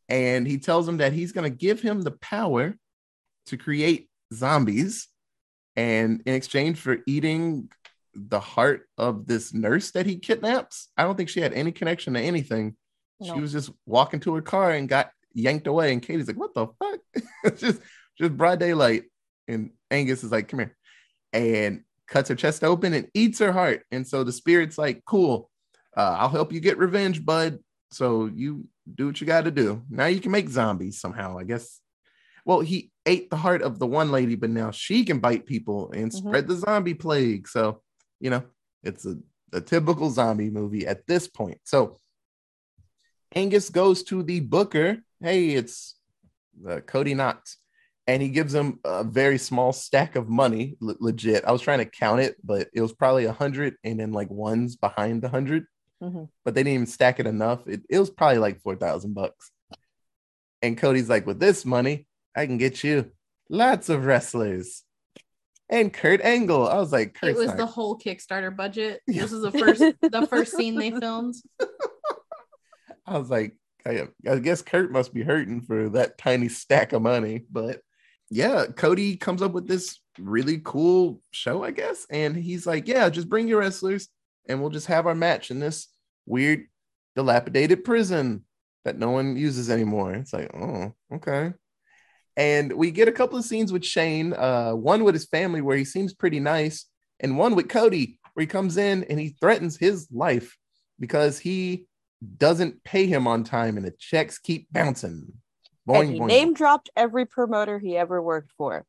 and 0.09 0.47
he 0.47 0.59
tells 0.59 0.89
him 0.89 0.99
that 0.99 1.13
he's 1.13 1.33
going 1.33 1.51
to 1.51 1.57
give 1.57 1.81
him 1.81 2.03
the 2.03 2.13
power 2.13 2.77
to 3.47 3.57
create 3.57 4.09
zombies, 4.33 5.09
and 5.77 6.23
in 6.27 6.35
exchange 6.35 6.79
for 6.79 6.99
eating 7.07 7.69
the 8.15 8.41
heart 8.41 8.89
of 8.97 9.27
this 9.27 9.55
nurse 9.55 9.93
that 9.93 10.07
he 10.07 10.19
kidnaps. 10.19 10.89
I 10.97 11.05
don't 11.05 11.17
think 11.17 11.29
she 11.29 11.41
had 11.41 11.53
any 11.53 11.73
connection 11.73 12.15
to 12.15 12.21
anything. 12.21 12.77
She 13.23 13.41
was 13.41 13.53
just 13.53 13.71
walking 13.85 14.21
to 14.21 14.35
her 14.35 14.43
car 14.43 14.71
and 14.71 14.89
got 14.89 15.11
yanked 15.35 15.67
away. 15.67 15.93
And 15.93 16.03
Katie's 16.03 16.29
like, 16.29 16.37
"What 16.37 16.55
the 16.55 16.69
fuck?" 16.79 17.57
just 17.59 17.81
just 18.17 18.37
broad 18.37 18.61
daylight. 18.61 19.05
And 19.49 19.71
Angus 19.91 20.23
is 20.23 20.31
like, 20.31 20.49
"Come 20.49 20.61
here," 20.61 20.77
and 21.33 21.83
cuts 22.07 22.29
her 22.29 22.35
chest 22.35 22.63
open 22.63 22.95
and 22.95 23.09
eats 23.15 23.41
her 23.41 23.53
heart. 23.53 23.83
And 23.91 24.07
so 24.07 24.23
the 24.23 24.33
spirit's 24.33 24.79
like, 24.79 25.05
"Cool, 25.05 25.51
uh, 25.97 26.17
I'll 26.19 26.29
help 26.29 26.53
you 26.53 26.61
get 26.61 26.79
revenge, 26.79 27.25
bud. 27.25 27.59
So 27.91 28.27
you 28.27 28.69
do 28.95 29.07
what 29.07 29.21
you 29.21 29.27
got 29.27 29.45
to 29.45 29.51
do. 29.51 29.83
Now 29.91 30.07
you 30.07 30.21
can 30.21 30.33
make 30.33 30.49
zombies 30.49 31.01
somehow, 31.01 31.39
I 31.39 31.45
guess." 31.45 31.81
Well, 32.45 32.61
he 32.61 32.91
ate 33.05 33.29
the 33.31 33.37
heart 33.37 33.63
of 33.63 33.79
the 33.79 33.87
one 33.87 34.11
lady, 34.11 34.35
but 34.35 34.51
now 34.51 34.71
she 34.71 35.05
can 35.05 35.19
bite 35.19 35.45
people 35.47 35.93
and 35.93 36.11
Mhm. 36.11 36.17
spread 36.17 36.49
the 36.49 36.57
zombie 36.57 36.95
plague. 36.95 37.47
So, 37.49 37.83
you 38.21 38.31
know, 38.31 38.43
it's 38.83 39.05
a, 39.05 39.17
a 39.53 39.61
typical 39.61 40.11
zombie 40.11 40.51
movie 40.51 40.87
at 40.87 41.07
this 41.07 41.29
point. 41.29 41.61
So, 41.65 42.01
Angus 43.35 43.69
goes 43.71 44.03
to 44.05 44.23
the 44.23 44.41
booker. 44.41 44.99
Hey, 45.21 45.51
it's 45.51 45.97
uh, 46.67 46.81
Cody 46.81 47.15
Knotts. 47.15 47.57
And 48.07 48.23
he 48.23 48.31
gives 48.31 48.55
him 48.55 48.81
a 48.85 49.05
very 49.05 49.37
small 49.37 49.71
stack 49.75 50.17
of 50.17 50.31
money, 50.31 50.77
le- 50.81 50.97
legit. 50.99 51.45
I 51.45 51.53
was 51.53 51.61
trying 51.61 51.81
to 51.81 51.85
count 51.85 52.21
it, 52.21 52.37
but 52.43 52.69
it 52.73 52.81
was 52.81 52.95
probably 52.95 53.27
a 53.27 53.33
hundred 53.33 53.77
and 53.85 54.01
then 54.01 54.13
like 54.13 54.31
ones 54.31 54.77
behind 54.77 55.21
the 55.21 55.29
100 55.29 55.67
Mhm. 56.03 56.29
but 56.45 56.55
they 56.55 56.63
didn't 56.63 56.75
even 56.75 56.87
stack 56.87 57.19
it 57.21 57.27
enough. 57.27 57.67
It, 57.67 57.83
it 57.91 57.99
was 57.99 58.11
probably 58.11 58.39
like 58.39 58.61
4,000 58.63 59.15
bucks. 59.15 59.51
And 60.63 60.79
Cody's 60.79 61.09
like, 61.09 61.27
with 61.27 61.41
this 61.41 61.65
money, 61.65 62.07
I 62.37 62.47
can 62.47 62.57
get 62.59 62.85
you 62.85 63.11
lots 63.51 63.89
of 63.89 64.05
wrestlers. 64.05 64.85
And 65.71 65.93
Kurt 65.93 66.21
Angle. 66.23 66.67
I 66.69 66.77
was 66.77 66.93
like, 66.93 67.19
It 67.23 67.37
was 67.37 67.49
not- 67.49 67.57
the 67.59 67.67
whole 67.67 67.99
Kickstarter 67.99 68.55
budget. 68.57 69.01
Yeah. 69.07 69.23
This 69.23 69.33
is 69.33 69.43
the 69.43 69.51
first 69.53 69.81
the 69.81 70.27
first 70.31 70.57
scene 70.57 70.77
they 70.77 70.91
filmed. 70.91 71.35
I 73.07 73.19
was 73.19 73.31
like, 73.31 73.57
I, 73.87 74.09
I 74.29 74.39
guess 74.39 74.63
Kurt 74.63 74.91
must 74.93 75.15
be 75.15 75.23
hurting 75.23 75.63
for 75.63 75.89
that 75.91 76.19
tiny 76.19 76.49
stack 76.49 76.93
of 76.93 77.03
money. 77.03 77.45
But 77.51 77.81
yeah, 78.31 78.67
Cody 78.67 79.17
comes 79.17 79.41
up 79.43 79.53
with 79.53 79.67
this 79.67 79.99
really 80.19 80.61
cool 80.65 81.21
show, 81.31 81.63
I 81.65 81.71
guess. 81.71 82.07
And 82.11 82.37
he's 82.37 82.67
like, 82.67 82.87
yeah, 82.87 83.09
just 83.09 83.29
bring 83.29 83.49
your 83.49 83.61
wrestlers 83.61 84.09
and 84.49 84.61
we'll 84.61 84.71
just 84.71 84.87
have 84.87 85.07
our 85.07 85.15
match 85.15 85.51
in 85.51 85.61
this 85.61 85.89
weird, 86.27 86.67
dilapidated 87.15 87.85
prison 87.85 88.45
that 88.85 88.99
no 88.99 89.11
one 89.11 89.37
uses 89.37 89.71
anymore. 89.71 90.15
It's 90.15 90.33
like, 90.33 90.51
oh, 90.55 90.95
okay. 91.13 91.53
And 92.37 92.73
we 92.73 92.91
get 92.91 93.09
a 93.09 93.13
couple 93.13 93.39
of 93.39 93.45
scenes 93.45 93.73
with 93.73 93.85
Shane, 93.85 94.33
uh, 94.33 94.73
one 94.73 95.05
with 95.05 95.15
his 95.15 95.27
family 95.27 95.61
where 95.61 95.77
he 95.77 95.85
seems 95.85 96.15
pretty 96.15 96.41
nice, 96.41 96.87
and 97.21 97.37
one 97.37 97.55
with 97.55 97.69
Cody 97.69 98.19
where 98.35 98.43
he 98.43 98.47
comes 98.47 98.77
in 98.77 99.05
and 99.05 99.19
he 99.19 99.37
threatens 99.41 99.77
his 99.77 100.09
life 100.13 100.57
because 101.01 101.39
he 101.39 101.87
doesn't 102.37 102.83
pay 102.85 103.07
him 103.07 103.27
on 103.27 103.45
time 103.45 103.77
and 103.77 103.85
the 103.85 103.95
checks 103.99 104.39
keep 104.39 104.69
bouncing. 104.73 105.33
Boing, 105.89 106.01
and 106.01 106.13
he 106.13 106.21
boing. 106.21 106.27
name 106.27 106.55
dropped 106.55 106.91
every 106.97 107.27
promoter 107.27 107.79
he 107.79 107.97
ever 107.97 108.23
worked 108.23 108.53
for. 108.57 108.85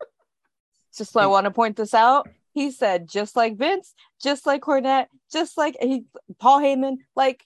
Just 0.96 1.12
so 1.12 1.20
I 1.20 1.26
want 1.26 1.44
to 1.44 1.50
point 1.50 1.76
this 1.76 1.94
out. 1.94 2.28
He 2.56 2.70
said 2.70 3.06
just 3.06 3.36
like 3.36 3.58
Vince, 3.58 3.92
just 4.22 4.46
like 4.46 4.62
Cornette, 4.62 5.08
just 5.30 5.58
like 5.58 5.76
he 5.78 6.04
Paul 6.40 6.60
Heyman, 6.60 6.96
like, 7.14 7.44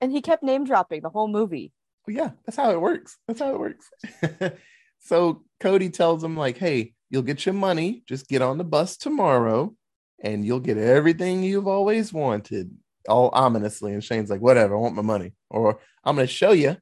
and 0.00 0.12
he 0.12 0.22
kept 0.22 0.44
name 0.44 0.64
dropping 0.64 1.02
the 1.02 1.08
whole 1.10 1.26
movie. 1.26 1.72
Yeah, 2.06 2.30
that's 2.46 2.56
how 2.56 2.70
it 2.70 2.80
works. 2.80 3.18
That's 3.26 3.40
how 3.40 3.52
it 3.52 3.58
works. 3.58 3.90
so 5.00 5.42
Cody 5.58 5.90
tells 5.90 6.22
him, 6.22 6.36
like, 6.36 6.56
hey, 6.56 6.94
you'll 7.10 7.22
get 7.22 7.44
your 7.44 7.54
money, 7.54 8.04
just 8.06 8.28
get 8.28 8.42
on 8.42 8.58
the 8.58 8.64
bus 8.64 8.96
tomorrow, 8.96 9.74
and 10.22 10.46
you'll 10.46 10.60
get 10.60 10.78
everything 10.78 11.42
you've 11.42 11.66
always 11.66 12.12
wanted. 12.12 12.70
All 13.08 13.30
ominously. 13.30 13.92
And 13.92 14.04
Shane's 14.04 14.30
like, 14.30 14.40
whatever, 14.40 14.76
I 14.76 14.78
want 14.78 14.94
my 14.94 15.02
money. 15.02 15.32
Or 15.50 15.80
I'm 16.04 16.14
gonna 16.14 16.28
show 16.28 16.52
you 16.52 16.76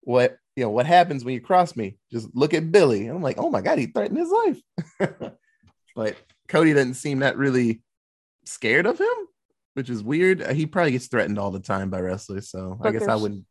what 0.00 0.38
you 0.56 0.64
know 0.64 0.70
what 0.70 0.86
happens 0.86 1.26
when 1.26 1.34
you 1.34 1.42
cross 1.42 1.76
me. 1.76 1.98
Just 2.10 2.34
look 2.34 2.54
at 2.54 2.72
Billy. 2.72 3.06
I'm 3.06 3.20
like, 3.20 3.36
oh 3.36 3.50
my 3.50 3.60
god, 3.60 3.78
he 3.78 3.86
threatened 3.86 4.18
his 4.18 4.30
life. 4.30 5.32
but 5.94 6.16
Cody 6.48 6.72
doesn't 6.72 6.94
seem 6.94 7.20
that 7.20 7.36
really 7.36 7.82
scared 8.44 8.86
of 8.86 8.98
him, 8.98 9.06
which 9.74 9.90
is 9.90 10.02
weird. 10.02 10.46
He 10.52 10.66
probably 10.66 10.92
gets 10.92 11.08
threatened 11.08 11.38
all 11.38 11.50
the 11.50 11.60
time 11.60 11.90
by 11.90 12.00
wrestlers. 12.00 12.50
So 12.50 12.78
I 12.82 12.92
guess 12.92 13.08
I 13.08 13.16
wouldn't 13.16 13.44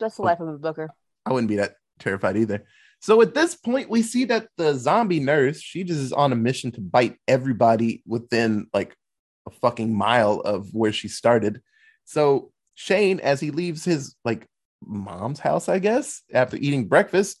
Just 0.00 0.16
the 0.16 0.22
life 0.22 0.40
of 0.40 0.48
a 0.48 0.58
booker. 0.58 0.90
I 1.24 1.32
wouldn't 1.32 1.48
be 1.48 1.56
that 1.56 1.76
terrified 1.98 2.36
either. 2.36 2.64
So 3.00 3.20
at 3.20 3.34
this 3.34 3.54
point, 3.54 3.90
we 3.90 4.02
see 4.02 4.24
that 4.26 4.48
the 4.56 4.74
zombie 4.74 5.20
nurse, 5.20 5.60
she 5.60 5.84
just 5.84 6.00
is 6.00 6.12
on 6.12 6.32
a 6.32 6.36
mission 6.36 6.72
to 6.72 6.80
bite 6.80 7.16
everybody 7.28 8.02
within 8.06 8.68
like 8.72 8.96
a 9.46 9.50
fucking 9.50 9.94
mile 9.94 10.40
of 10.40 10.72
where 10.72 10.92
she 10.92 11.08
started. 11.08 11.60
So 12.04 12.52
Shane, 12.74 13.20
as 13.20 13.40
he 13.40 13.50
leaves 13.50 13.84
his 13.84 14.14
like 14.24 14.46
mom's 14.84 15.40
house, 15.40 15.68
I 15.68 15.78
guess, 15.78 16.22
after 16.32 16.56
eating 16.56 16.88
breakfast, 16.88 17.40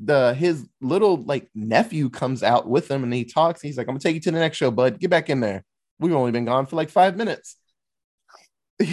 the 0.00 0.34
his 0.34 0.66
little 0.80 1.16
like 1.22 1.48
nephew 1.54 2.10
comes 2.10 2.42
out 2.42 2.68
with 2.68 2.90
him 2.90 3.04
and 3.04 3.12
he 3.12 3.24
talks. 3.24 3.60
He's 3.60 3.76
like, 3.76 3.86
I'm 3.86 3.94
gonna 3.94 4.00
take 4.00 4.14
you 4.14 4.20
to 4.22 4.30
the 4.30 4.38
next 4.38 4.56
show, 4.56 4.70
bud. 4.70 4.98
Get 4.98 5.10
back 5.10 5.30
in 5.30 5.40
there. 5.40 5.64
We've 5.98 6.14
only 6.14 6.32
been 6.32 6.44
gone 6.44 6.66
for 6.66 6.76
like 6.76 6.90
five 6.90 7.16
minutes. 7.16 7.56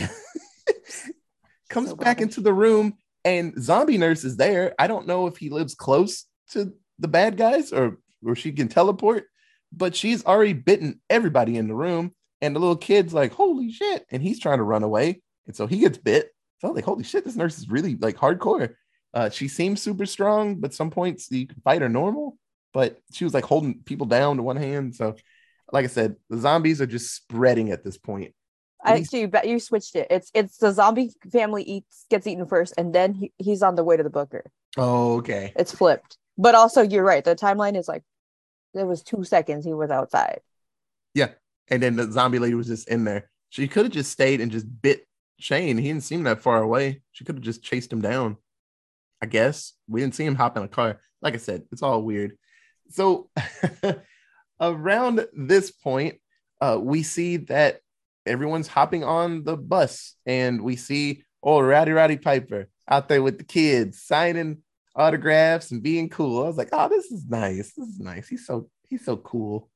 comes 1.69 1.89
So 1.89 1.95
back 1.95 2.21
into 2.21 2.41
the 2.41 2.53
room 2.53 2.95
and 3.23 3.53
zombie 3.61 3.97
nurse 3.97 4.23
is 4.23 4.37
there. 4.37 4.73
I 4.79 4.87
don't 4.87 5.07
know 5.07 5.27
if 5.27 5.37
he 5.37 5.49
lives 5.49 5.75
close 5.75 6.25
to 6.51 6.73
the 6.99 7.07
bad 7.07 7.37
guys 7.37 7.71
or 7.71 7.97
or 8.25 8.35
she 8.35 8.51
can 8.51 8.67
teleport, 8.67 9.25
but 9.71 9.95
she's 9.95 10.25
already 10.25 10.53
bitten 10.53 10.99
everybody 11.09 11.57
in 11.57 11.67
the 11.67 11.75
room. 11.75 12.13
And 12.41 12.55
the 12.55 12.59
little 12.59 12.75
kid's 12.75 13.13
like, 13.13 13.31
holy 13.31 13.71
shit. 13.71 14.05
And 14.11 14.21
he's 14.21 14.39
trying 14.39 14.57
to 14.57 14.63
run 14.63 14.83
away. 14.83 15.21
And 15.47 15.55
so 15.55 15.67
he 15.67 15.79
gets 15.79 15.97
bit. 15.97 16.29
So 16.59 16.67
I 16.67 16.71
was 16.71 16.75
like, 16.75 16.85
holy 16.85 17.03
shit, 17.03 17.25
this 17.25 17.35
nurse 17.35 17.57
is 17.57 17.69
really 17.69 17.95
like 17.95 18.17
hardcore. 18.17 18.73
Uh, 19.13 19.29
she 19.29 19.47
seems 19.47 19.81
super 19.81 20.05
strong, 20.05 20.55
but 20.55 20.73
some 20.73 20.91
points 20.91 21.31
you 21.31 21.47
can 21.47 21.59
fight 21.61 21.81
her 21.81 21.89
normal. 21.89 22.37
But 22.73 22.99
she 23.11 23.23
was 23.23 23.33
like 23.33 23.45
holding 23.45 23.81
people 23.83 24.05
down 24.05 24.37
to 24.37 24.43
one 24.43 24.57
hand. 24.57 24.95
So, 24.95 25.15
like 25.71 25.85
I 25.85 25.87
said, 25.87 26.15
the 26.29 26.37
zombies 26.37 26.81
are 26.81 26.85
just 26.85 27.15
spreading 27.15 27.71
at 27.71 27.83
this 27.83 27.97
point. 27.97 28.33
I 28.83 29.03
you 29.11 29.27
bet 29.27 29.47
you 29.47 29.59
switched 29.59 29.95
it. 29.95 30.07
It's 30.09 30.31
it's 30.33 30.57
the 30.57 30.71
zombie 30.71 31.11
family 31.31 31.63
eats 31.63 32.05
gets 32.09 32.27
eaten 32.27 32.45
first, 32.45 32.73
and 32.77 32.93
then 32.93 33.13
he, 33.13 33.33
he's 33.37 33.61
on 33.61 33.75
the 33.75 33.83
way 33.83 33.97
to 33.97 34.03
the 34.03 34.09
booker. 34.09 34.43
Oh, 34.77 35.17
okay. 35.17 35.51
It's 35.55 35.73
flipped. 35.73 36.17
But 36.37 36.55
also, 36.55 36.81
you're 36.81 37.03
right. 37.03 37.23
The 37.23 37.35
timeline 37.35 37.77
is 37.77 37.87
like 37.87 38.03
there 38.73 38.85
was 38.85 39.03
two 39.03 39.23
seconds 39.23 39.65
he 39.65 39.73
was 39.73 39.89
outside. 39.89 40.39
Yeah, 41.13 41.29
and 41.67 41.83
then 41.83 41.95
the 41.95 42.11
zombie 42.11 42.39
lady 42.39 42.53
was 42.53 42.67
just 42.67 42.87
in 42.87 43.03
there. 43.03 43.29
She 43.49 43.67
could 43.67 43.85
have 43.85 43.93
just 43.93 44.11
stayed 44.11 44.39
and 44.41 44.51
just 44.51 44.67
bit 44.81 45.07
Shane. 45.39 45.77
He 45.77 45.87
didn't 45.87 46.03
seem 46.03 46.23
that 46.23 46.41
far 46.41 46.61
away. 46.61 47.01
She 47.11 47.25
could 47.25 47.35
have 47.35 47.43
just 47.43 47.63
chased 47.63 47.91
him 47.91 48.01
down. 48.01 48.37
I 49.21 49.25
guess 49.25 49.73
we 49.87 50.01
didn't 50.01 50.15
see 50.15 50.25
him 50.25 50.35
hop 50.35 50.57
in 50.57 50.63
a 50.63 50.67
car. 50.67 51.01
Like 51.21 51.33
I 51.33 51.37
said, 51.37 51.63
it's 51.71 51.83
all 51.83 52.01
weird. 52.03 52.37
So 52.89 53.29
around 54.61 55.25
this 55.33 55.71
point, 55.71 56.15
uh, 56.61 56.79
we 56.81 57.03
see 57.03 57.37
that 57.37 57.79
everyone's 58.25 58.67
hopping 58.67 59.03
on 59.03 59.43
the 59.43 59.57
bus, 59.57 60.15
and 60.25 60.61
we 60.61 60.75
see 60.75 61.23
old 61.41 61.65
Rowdy 61.65 61.91
Roddy 61.91 62.17
Piper 62.17 62.69
out 62.87 63.07
there 63.07 63.21
with 63.21 63.37
the 63.37 63.43
kids 63.43 64.01
signing 64.01 64.59
autographs 64.95 65.71
and 65.71 65.83
being 65.83 66.09
cool. 66.09 66.43
I 66.43 66.47
was 66.47 66.57
like, 66.57 66.69
oh, 66.71 66.89
this 66.89 67.05
is 67.11 67.25
nice. 67.27 67.73
This 67.73 67.87
is 67.87 67.99
nice. 67.99 68.27
He's 68.27 68.45
so 68.45 68.69
he's 68.89 69.05
so 69.05 69.17
cool. 69.17 69.69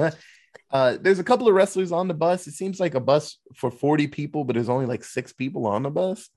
uh, 0.70 0.96
there's 1.00 1.18
a 1.18 1.24
couple 1.24 1.48
of 1.48 1.54
wrestlers 1.54 1.92
on 1.92 2.08
the 2.08 2.14
bus. 2.14 2.46
It 2.46 2.54
seems 2.54 2.78
like 2.78 2.94
a 2.94 3.00
bus 3.00 3.38
for 3.54 3.70
40 3.70 4.08
people, 4.08 4.44
but 4.44 4.54
there's 4.54 4.68
only 4.68 4.86
like 4.86 5.04
six 5.04 5.32
people 5.32 5.66
on 5.66 5.82
the 5.82 5.90
bus. 5.90 6.28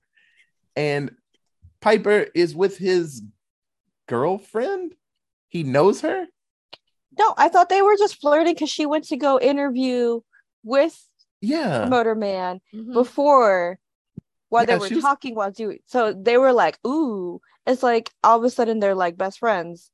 And 0.74 1.12
Piper 1.90 2.26
is 2.34 2.52
with 2.52 2.78
his 2.78 3.22
girlfriend. 4.08 4.96
He 5.46 5.62
knows 5.62 6.00
her. 6.00 6.26
No, 7.16 7.32
I 7.36 7.48
thought 7.48 7.68
they 7.68 7.80
were 7.80 7.96
just 7.96 8.20
flirting 8.20 8.54
because 8.54 8.70
she 8.70 8.86
went 8.86 9.04
to 9.04 9.16
go 9.16 9.38
interview 9.38 10.20
with 10.64 11.00
Yeah. 11.40 11.86
Motorman 11.88 12.58
Mhm. 12.74 12.92
before 12.92 13.78
while 14.48 14.62
Yeah, 14.64 14.66
they 14.66 14.78
were 14.80 14.88
she 14.88 14.94
was- 14.96 15.04
talking 15.04 15.36
while 15.36 15.52
doing 15.52 15.78
so 15.86 16.12
they 16.12 16.36
were 16.38 16.52
like, 16.52 16.76
ooh, 16.84 17.40
it's 17.68 17.84
like 17.84 18.10
all 18.24 18.36
of 18.38 18.42
a 18.42 18.50
sudden 18.50 18.80
they're 18.80 18.96
like 18.96 19.16
best 19.16 19.38
friends. 19.38 19.92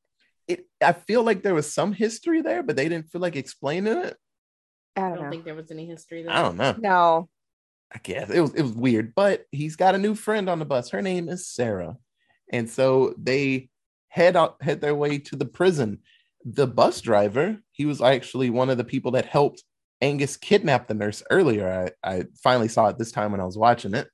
It, 0.48 0.66
I 0.80 0.94
feel 0.94 1.22
like 1.22 1.42
there 1.42 1.54
was 1.54 1.70
some 1.70 1.92
history 1.92 2.40
there, 2.40 2.62
but 2.62 2.74
they 2.74 2.88
didn't 2.88 3.10
feel 3.10 3.20
like 3.20 3.36
explaining 3.36 3.98
it. 3.98 4.16
I 4.96 5.00
I 5.00 5.08
don't, 5.08 5.14
don't 5.16 5.24
know. 5.24 5.30
think 5.30 5.44
there 5.44 5.54
was 5.54 5.70
any 5.70 5.84
history 5.84 6.22
there. 6.22 6.32
I 6.32 6.40
don't 6.40 6.56
know. 6.56 6.74
No. 6.78 7.28
I 7.92 7.98
guess 8.02 8.30
it 8.30 8.40
was 8.40 8.54
it 8.54 8.62
was 8.62 8.72
weird, 8.72 9.14
but 9.14 9.44
he's 9.52 9.76
got 9.76 9.94
a 9.94 9.98
new 9.98 10.14
friend 10.14 10.48
on 10.48 10.58
the 10.58 10.64
bus. 10.64 10.90
Her 10.90 11.02
name 11.02 11.28
is 11.28 11.46
Sarah, 11.46 11.96
and 12.50 12.68
so 12.68 13.14
they 13.18 13.68
head 14.08 14.36
out 14.36 14.56
head 14.62 14.80
their 14.80 14.94
way 14.94 15.18
to 15.18 15.36
the 15.36 15.44
prison. 15.44 16.00
The 16.44 16.66
bus 16.66 17.00
driver, 17.00 17.58
he 17.70 17.84
was 17.86 18.00
actually 18.00 18.50
one 18.50 18.70
of 18.70 18.78
the 18.78 18.84
people 18.84 19.12
that 19.12 19.26
helped 19.26 19.62
Angus 20.00 20.36
kidnap 20.36 20.88
the 20.88 20.94
nurse 20.94 21.22
earlier. 21.30 21.92
I, 22.02 22.10
I 22.16 22.24
finally 22.42 22.68
saw 22.68 22.88
it 22.88 22.98
this 22.98 23.12
time 23.12 23.30
when 23.30 23.40
I 23.40 23.44
was 23.44 23.58
watching 23.58 23.94
it. 23.94 24.08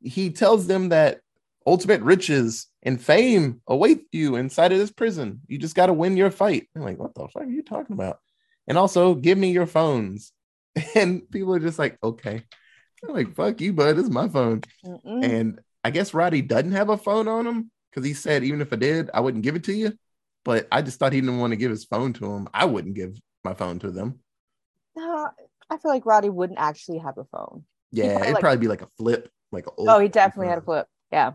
He 0.00 0.30
tells 0.30 0.66
them 0.66 0.90
that 0.90 1.20
ultimate 1.66 2.02
riches 2.02 2.66
and 2.82 3.00
fame 3.00 3.60
await 3.66 4.04
you 4.12 4.36
inside 4.36 4.72
of 4.72 4.78
this 4.78 4.92
prison. 4.92 5.40
You 5.48 5.58
just 5.58 5.74
got 5.74 5.86
to 5.86 5.92
win 5.92 6.16
your 6.16 6.30
fight. 6.30 6.68
I'm 6.76 6.82
like, 6.82 6.98
what 6.98 7.14
the 7.14 7.26
fuck 7.28 7.42
are 7.42 7.46
you 7.46 7.62
talking 7.62 7.94
about? 7.94 8.18
And 8.68 8.76
also, 8.76 9.14
give 9.14 9.38
me 9.38 9.50
your 9.50 9.66
phones. 9.66 10.32
And 10.94 11.28
people 11.30 11.54
are 11.54 11.58
just 11.58 11.78
like, 11.78 11.96
okay. 12.02 12.44
I'm 13.02 13.14
like, 13.14 13.34
fuck 13.34 13.60
you, 13.60 13.72
bud. 13.72 13.96
This 13.96 14.04
is 14.04 14.10
my 14.10 14.28
phone. 14.28 14.62
Mm-mm. 14.84 15.24
And 15.24 15.60
I 15.84 15.90
guess 15.90 16.14
Roddy 16.14 16.42
doesn't 16.42 16.72
have 16.72 16.88
a 16.88 16.96
phone 16.96 17.28
on 17.28 17.46
him 17.46 17.70
because 17.90 18.06
he 18.06 18.14
said, 18.14 18.44
even 18.44 18.60
if 18.60 18.72
I 18.72 18.76
did, 18.76 19.10
I 19.12 19.20
wouldn't 19.20 19.44
give 19.44 19.56
it 19.56 19.64
to 19.64 19.72
you. 19.72 19.92
But 20.44 20.68
I 20.70 20.82
just 20.82 20.98
thought 20.98 21.12
he 21.12 21.20
didn't 21.20 21.38
want 21.38 21.52
to 21.52 21.56
give 21.56 21.70
his 21.70 21.84
phone 21.84 22.12
to 22.14 22.26
him. 22.26 22.48
I 22.54 22.64
wouldn't 22.64 22.94
give 22.94 23.18
my 23.44 23.54
phone 23.54 23.78
to 23.80 23.90
them. 23.90 24.20
No, 24.96 25.28
I 25.68 25.76
feel 25.76 25.90
like 25.90 26.06
Roddy 26.06 26.30
wouldn't 26.30 26.58
actually 26.58 26.98
have 26.98 27.18
a 27.18 27.24
phone. 27.24 27.64
Yeah, 27.90 28.04
probably 28.04 28.22
it'd 28.22 28.34
like- 28.34 28.40
probably 28.40 28.58
be 28.58 28.68
like 28.68 28.82
a 28.82 28.88
flip, 28.96 29.30
like 29.52 29.66
a 29.66 29.70
old 29.72 29.88
Oh, 29.88 29.98
he 29.98 30.08
definitely 30.08 30.48
had 30.48 30.58
a 30.58 30.62
flip. 30.62 30.86
Yeah. 31.12 31.32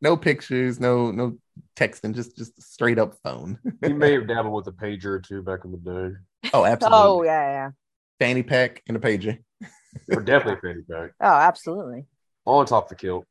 No 0.00 0.16
pictures, 0.16 0.78
no 0.78 1.10
no 1.10 1.38
texting, 1.76 2.14
just 2.14 2.36
just 2.36 2.60
straight 2.62 2.98
up 2.98 3.16
phone. 3.24 3.58
He 3.84 3.92
may 3.92 4.12
have 4.12 4.28
dabbled 4.28 4.54
with 4.54 4.74
a 4.74 4.76
pager 4.76 5.06
or 5.06 5.20
two 5.20 5.42
back 5.42 5.60
in 5.64 5.72
the 5.72 5.78
day. 5.78 6.16
oh, 6.44 6.50
oh 6.62 6.64
absolutely. 6.64 6.98
Oh, 6.98 7.22
yeah, 7.24 7.50
yeah. 7.50 7.70
Fanny 8.20 8.42
pack 8.42 8.82
and 8.86 8.96
a 8.96 9.00
pager. 9.00 9.38
Or 10.12 10.22
definitely 10.22 10.60
fanny 10.68 10.82
pack. 10.82 11.12
Oh, 11.20 11.26
absolutely. 11.26 12.06
On 12.44 12.64
top 12.66 12.84
of 12.84 12.88
the 12.90 12.94
kilt. 12.96 13.26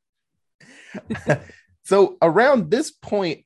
so 1.84 2.18
around 2.22 2.70
this 2.70 2.92
point, 2.92 3.46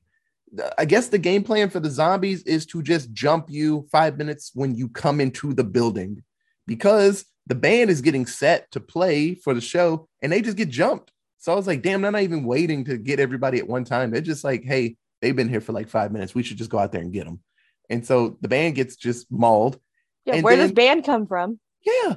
I 0.76 0.84
guess 0.84 1.08
the 1.08 1.18
game 1.18 1.44
plan 1.44 1.70
for 1.70 1.80
the 1.80 1.90
zombies 1.90 2.42
is 2.42 2.66
to 2.66 2.82
just 2.82 3.12
jump 3.12 3.46
you 3.48 3.86
five 3.90 4.18
minutes 4.18 4.50
when 4.54 4.74
you 4.74 4.88
come 4.88 5.20
into 5.20 5.54
the 5.54 5.64
building 5.64 6.22
because 6.66 7.24
the 7.46 7.54
band 7.54 7.90
is 7.90 8.02
getting 8.02 8.26
set 8.26 8.70
to 8.72 8.80
play 8.80 9.34
for 9.34 9.54
the 9.54 9.60
show 9.60 10.08
and 10.20 10.30
they 10.30 10.42
just 10.42 10.56
get 10.56 10.68
jumped. 10.68 11.10
So 11.38 11.52
I 11.52 11.56
was 11.56 11.66
like, 11.66 11.82
damn, 11.82 12.02
they're 12.02 12.12
not 12.12 12.22
even 12.22 12.44
waiting 12.44 12.84
to 12.84 12.96
get 12.96 13.18
everybody 13.18 13.58
at 13.58 13.66
one 13.66 13.84
time. 13.84 14.10
They're 14.10 14.20
just 14.20 14.44
like, 14.44 14.62
hey, 14.62 14.96
they've 15.20 15.34
been 15.34 15.48
here 15.48 15.60
for 15.60 15.72
like 15.72 15.88
five 15.88 16.12
minutes. 16.12 16.34
We 16.34 16.42
should 16.42 16.58
just 16.58 16.70
go 16.70 16.78
out 16.78 16.92
there 16.92 17.00
and 17.00 17.12
get 17.12 17.24
them. 17.24 17.40
And 17.90 18.06
so 18.06 18.38
the 18.40 18.48
band 18.48 18.76
gets 18.76 18.94
just 18.96 19.30
mauled. 19.30 19.78
Yeah, 20.24 20.34
And 20.34 20.44
where 20.44 20.56
does 20.56 20.72
band 20.72 21.04
come 21.04 21.26
from? 21.26 21.58
Yeah. 21.84 22.16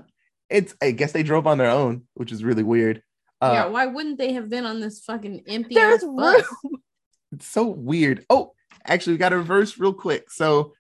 It's, 0.50 0.76
I 0.82 0.92
guess 0.92 1.12
they 1.12 1.24
drove 1.24 1.48
on 1.48 1.58
their 1.58 1.70
own, 1.72 2.04
which 2.14 2.32
is 2.32 2.44
really 2.44 2.64
weird. 2.64 3.02
Uh, 3.42 3.52
yeah, 3.54 3.66
why 3.68 3.86
wouldn't 3.88 4.18
they 4.18 4.34
have 4.34 4.50
been 4.50 4.66
on 4.66 4.80
this 4.80 5.00
fucking 5.02 5.44
empty 5.48 5.76
There's 5.76 6.04
ass 6.04 6.10
bus? 6.16 6.46
room. 6.64 6.82
It's 7.32 7.48
so 7.48 7.66
weird. 7.68 8.24
Oh, 8.30 8.54
actually, 8.86 9.14
we 9.14 9.18
got 9.18 9.30
to 9.30 9.38
reverse 9.38 9.78
real 9.78 9.92
quick. 9.94 10.32
So, 10.32 10.74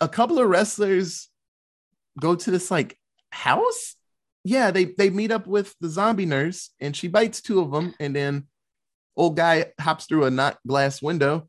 a 0.00 0.08
couple 0.08 0.38
of 0.38 0.48
wrestlers 0.48 1.28
go 2.18 2.34
to 2.34 2.50
this 2.50 2.70
like 2.70 2.96
house. 3.30 3.96
Yeah, 4.44 4.70
they 4.70 4.84
they 4.86 5.10
meet 5.10 5.30
up 5.32 5.46
with 5.46 5.74
the 5.80 5.88
zombie 5.90 6.24
nurse, 6.24 6.70
and 6.80 6.96
she 6.96 7.08
bites 7.08 7.42
two 7.42 7.60
of 7.60 7.72
them, 7.72 7.94
and 8.00 8.16
then 8.16 8.46
old 9.16 9.36
guy 9.36 9.66
hops 9.78 10.06
through 10.06 10.24
a 10.24 10.30
not 10.30 10.58
glass 10.66 11.02
window, 11.02 11.48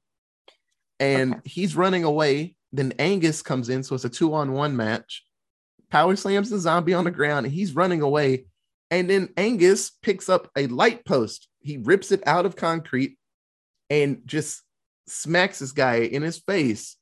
and 0.99 1.35
Okay. 1.35 1.41
he's 1.45 1.75
running 1.77 2.03
away. 2.03 2.55
Then 2.73 2.93
Angus 2.99 3.41
comes 3.41 3.69
in, 3.69 3.81
so 3.83 3.95
it's 3.95 4.03
a 4.03 4.09
two 4.09 4.33
on 4.33 4.51
one 4.51 4.75
match. 4.75 5.23
Power 5.89 6.15
slams 6.15 6.49
the 6.49 6.59
zombie 6.59 6.93
on 6.93 7.05
the 7.05 7.11
ground, 7.11 7.45
and 7.45 7.53
he's 7.53 7.75
running 7.75 8.01
away. 8.01 8.45
And 8.91 9.09
then 9.09 9.29
Angus 9.37 9.91
picks 10.01 10.29
up 10.29 10.49
a 10.55 10.67
light 10.67 11.05
post. 11.05 11.47
He 11.61 11.77
rips 11.77 12.11
it 12.11 12.25
out 12.27 12.45
of 12.45 12.55
concrete 12.55 13.17
and 13.89 14.21
just 14.25 14.61
smacks 15.07 15.59
this 15.59 15.71
guy 15.71 15.97
in 15.97 16.21
his 16.21 16.39
face. 16.39 16.95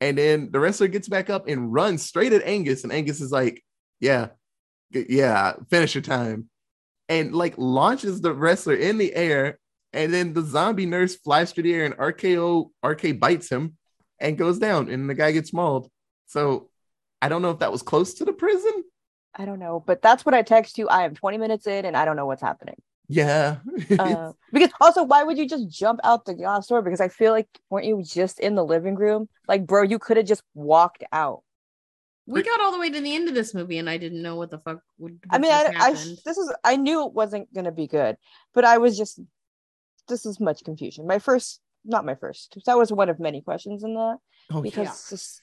And 0.00 0.16
then 0.16 0.50
the 0.50 0.60
wrestler 0.60 0.88
gets 0.88 1.08
back 1.08 1.28
up 1.28 1.48
and 1.48 1.72
runs 1.72 2.02
straight 2.02 2.32
at 2.32 2.42
Angus. 2.42 2.84
And 2.84 2.92
Angus 2.92 3.20
is 3.20 3.32
like, 3.32 3.62
Yeah, 4.00 4.28
yeah, 4.90 5.54
finish 5.70 5.94
your 5.94 6.02
time. 6.02 6.48
And 7.08 7.34
like 7.34 7.54
launches 7.56 8.20
the 8.20 8.32
wrestler 8.32 8.74
in 8.74 8.98
the 8.98 9.14
air. 9.14 9.58
And 9.92 10.12
then 10.12 10.34
the 10.34 10.42
zombie 10.42 10.86
nurse 10.86 11.16
flies 11.16 11.52
through 11.52 11.64
the 11.64 11.74
air 11.74 11.86
and 11.86 11.96
RKO 11.96 12.70
RK 12.84 13.18
bites 13.18 13.50
him 13.50 13.76
and 14.20 14.38
goes 14.38 14.58
down. 14.58 14.88
And 14.88 15.08
the 15.08 15.14
guy 15.14 15.32
gets 15.32 15.52
mauled. 15.52 15.90
So 16.26 16.68
I 17.20 17.28
don't 17.28 17.42
know 17.42 17.50
if 17.50 17.58
that 17.60 17.72
was 17.72 17.82
close 17.82 18.14
to 18.14 18.24
the 18.24 18.32
prison. 18.32 18.84
I 19.34 19.44
don't 19.44 19.58
know, 19.58 19.82
but 19.86 20.02
that's 20.02 20.24
what 20.24 20.34
I 20.34 20.42
text 20.42 20.78
you. 20.78 20.88
I 20.88 21.04
am 21.04 21.14
20 21.14 21.38
minutes 21.38 21.66
in 21.66 21.84
and 21.84 21.96
I 21.96 22.04
don't 22.04 22.16
know 22.16 22.26
what's 22.26 22.42
happening. 22.42 22.76
Yeah. 23.08 23.56
Uh, 23.98 24.32
because 24.52 24.70
also, 24.80 25.04
why 25.04 25.22
would 25.22 25.38
you 25.38 25.48
just 25.48 25.68
jump 25.70 26.00
out 26.04 26.24
the 26.24 26.34
glass 26.34 26.66
door? 26.66 26.82
Because 26.82 27.00
I 27.00 27.08
feel 27.08 27.32
like 27.32 27.48
weren't 27.70 27.86
you 27.86 28.02
just 28.02 28.40
in 28.40 28.54
the 28.54 28.64
living 28.64 28.96
room? 28.96 29.28
Like, 29.46 29.66
bro, 29.66 29.82
you 29.82 29.98
could 29.98 30.16
have 30.16 30.26
just 30.26 30.42
walked 30.54 31.04
out. 31.12 31.42
We 32.26 32.42
got 32.42 32.60
all 32.60 32.72
the 32.72 32.78
way 32.78 32.90
to 32.90 33.00
the 33.00 33.14
end 33.14 33.28
of 33.28 33.34
this 33.34 33.54
movie 33.54 33.78
and 33.78 33.88
I 33.88 33.96
didn't 33.96 34.20
know 34.20 34.36
what 34.36 34.50
the 34.50 34.58
fuck 34.58 34.80
would 34.98 35.18
I 35.30 35.38
mean, 35.38 35.50
I, 35.50 35.72
I 35.74 35.92
this 35.92 36.36
is 36.36 36.52
I 36.62 36.76
knew 36.76 37.06
it 37.06 37.14
wasn't 37.14 37.52
gonna 37.54 37.72
be 37.72 37.86
good, 37.86 38.18
but 38.52 38.66
I 38.66 38.76
was 38.76 38.98
just 38.98 39.18
this 40.08 40.26
is 40.26 40.38
much 40.38 40.62
confusion. 40.62 41.06
My 41.06 41.20
first, 41.20 41.60
not 41.86 42.04
my 42.04 42.14
first. 42.14 42.58
That 42.66 42.76
was 42.76 42.92
one 42.92 43.08
of 43.08 43.18
many 43.18 43.40
questions 43.40 43.82
in 43.82 43.94
that 43.94 44.18
oh, 44.50 44.60
because 44.60 44.84
yeah. 44.84 45.16
just, 45.16 45.40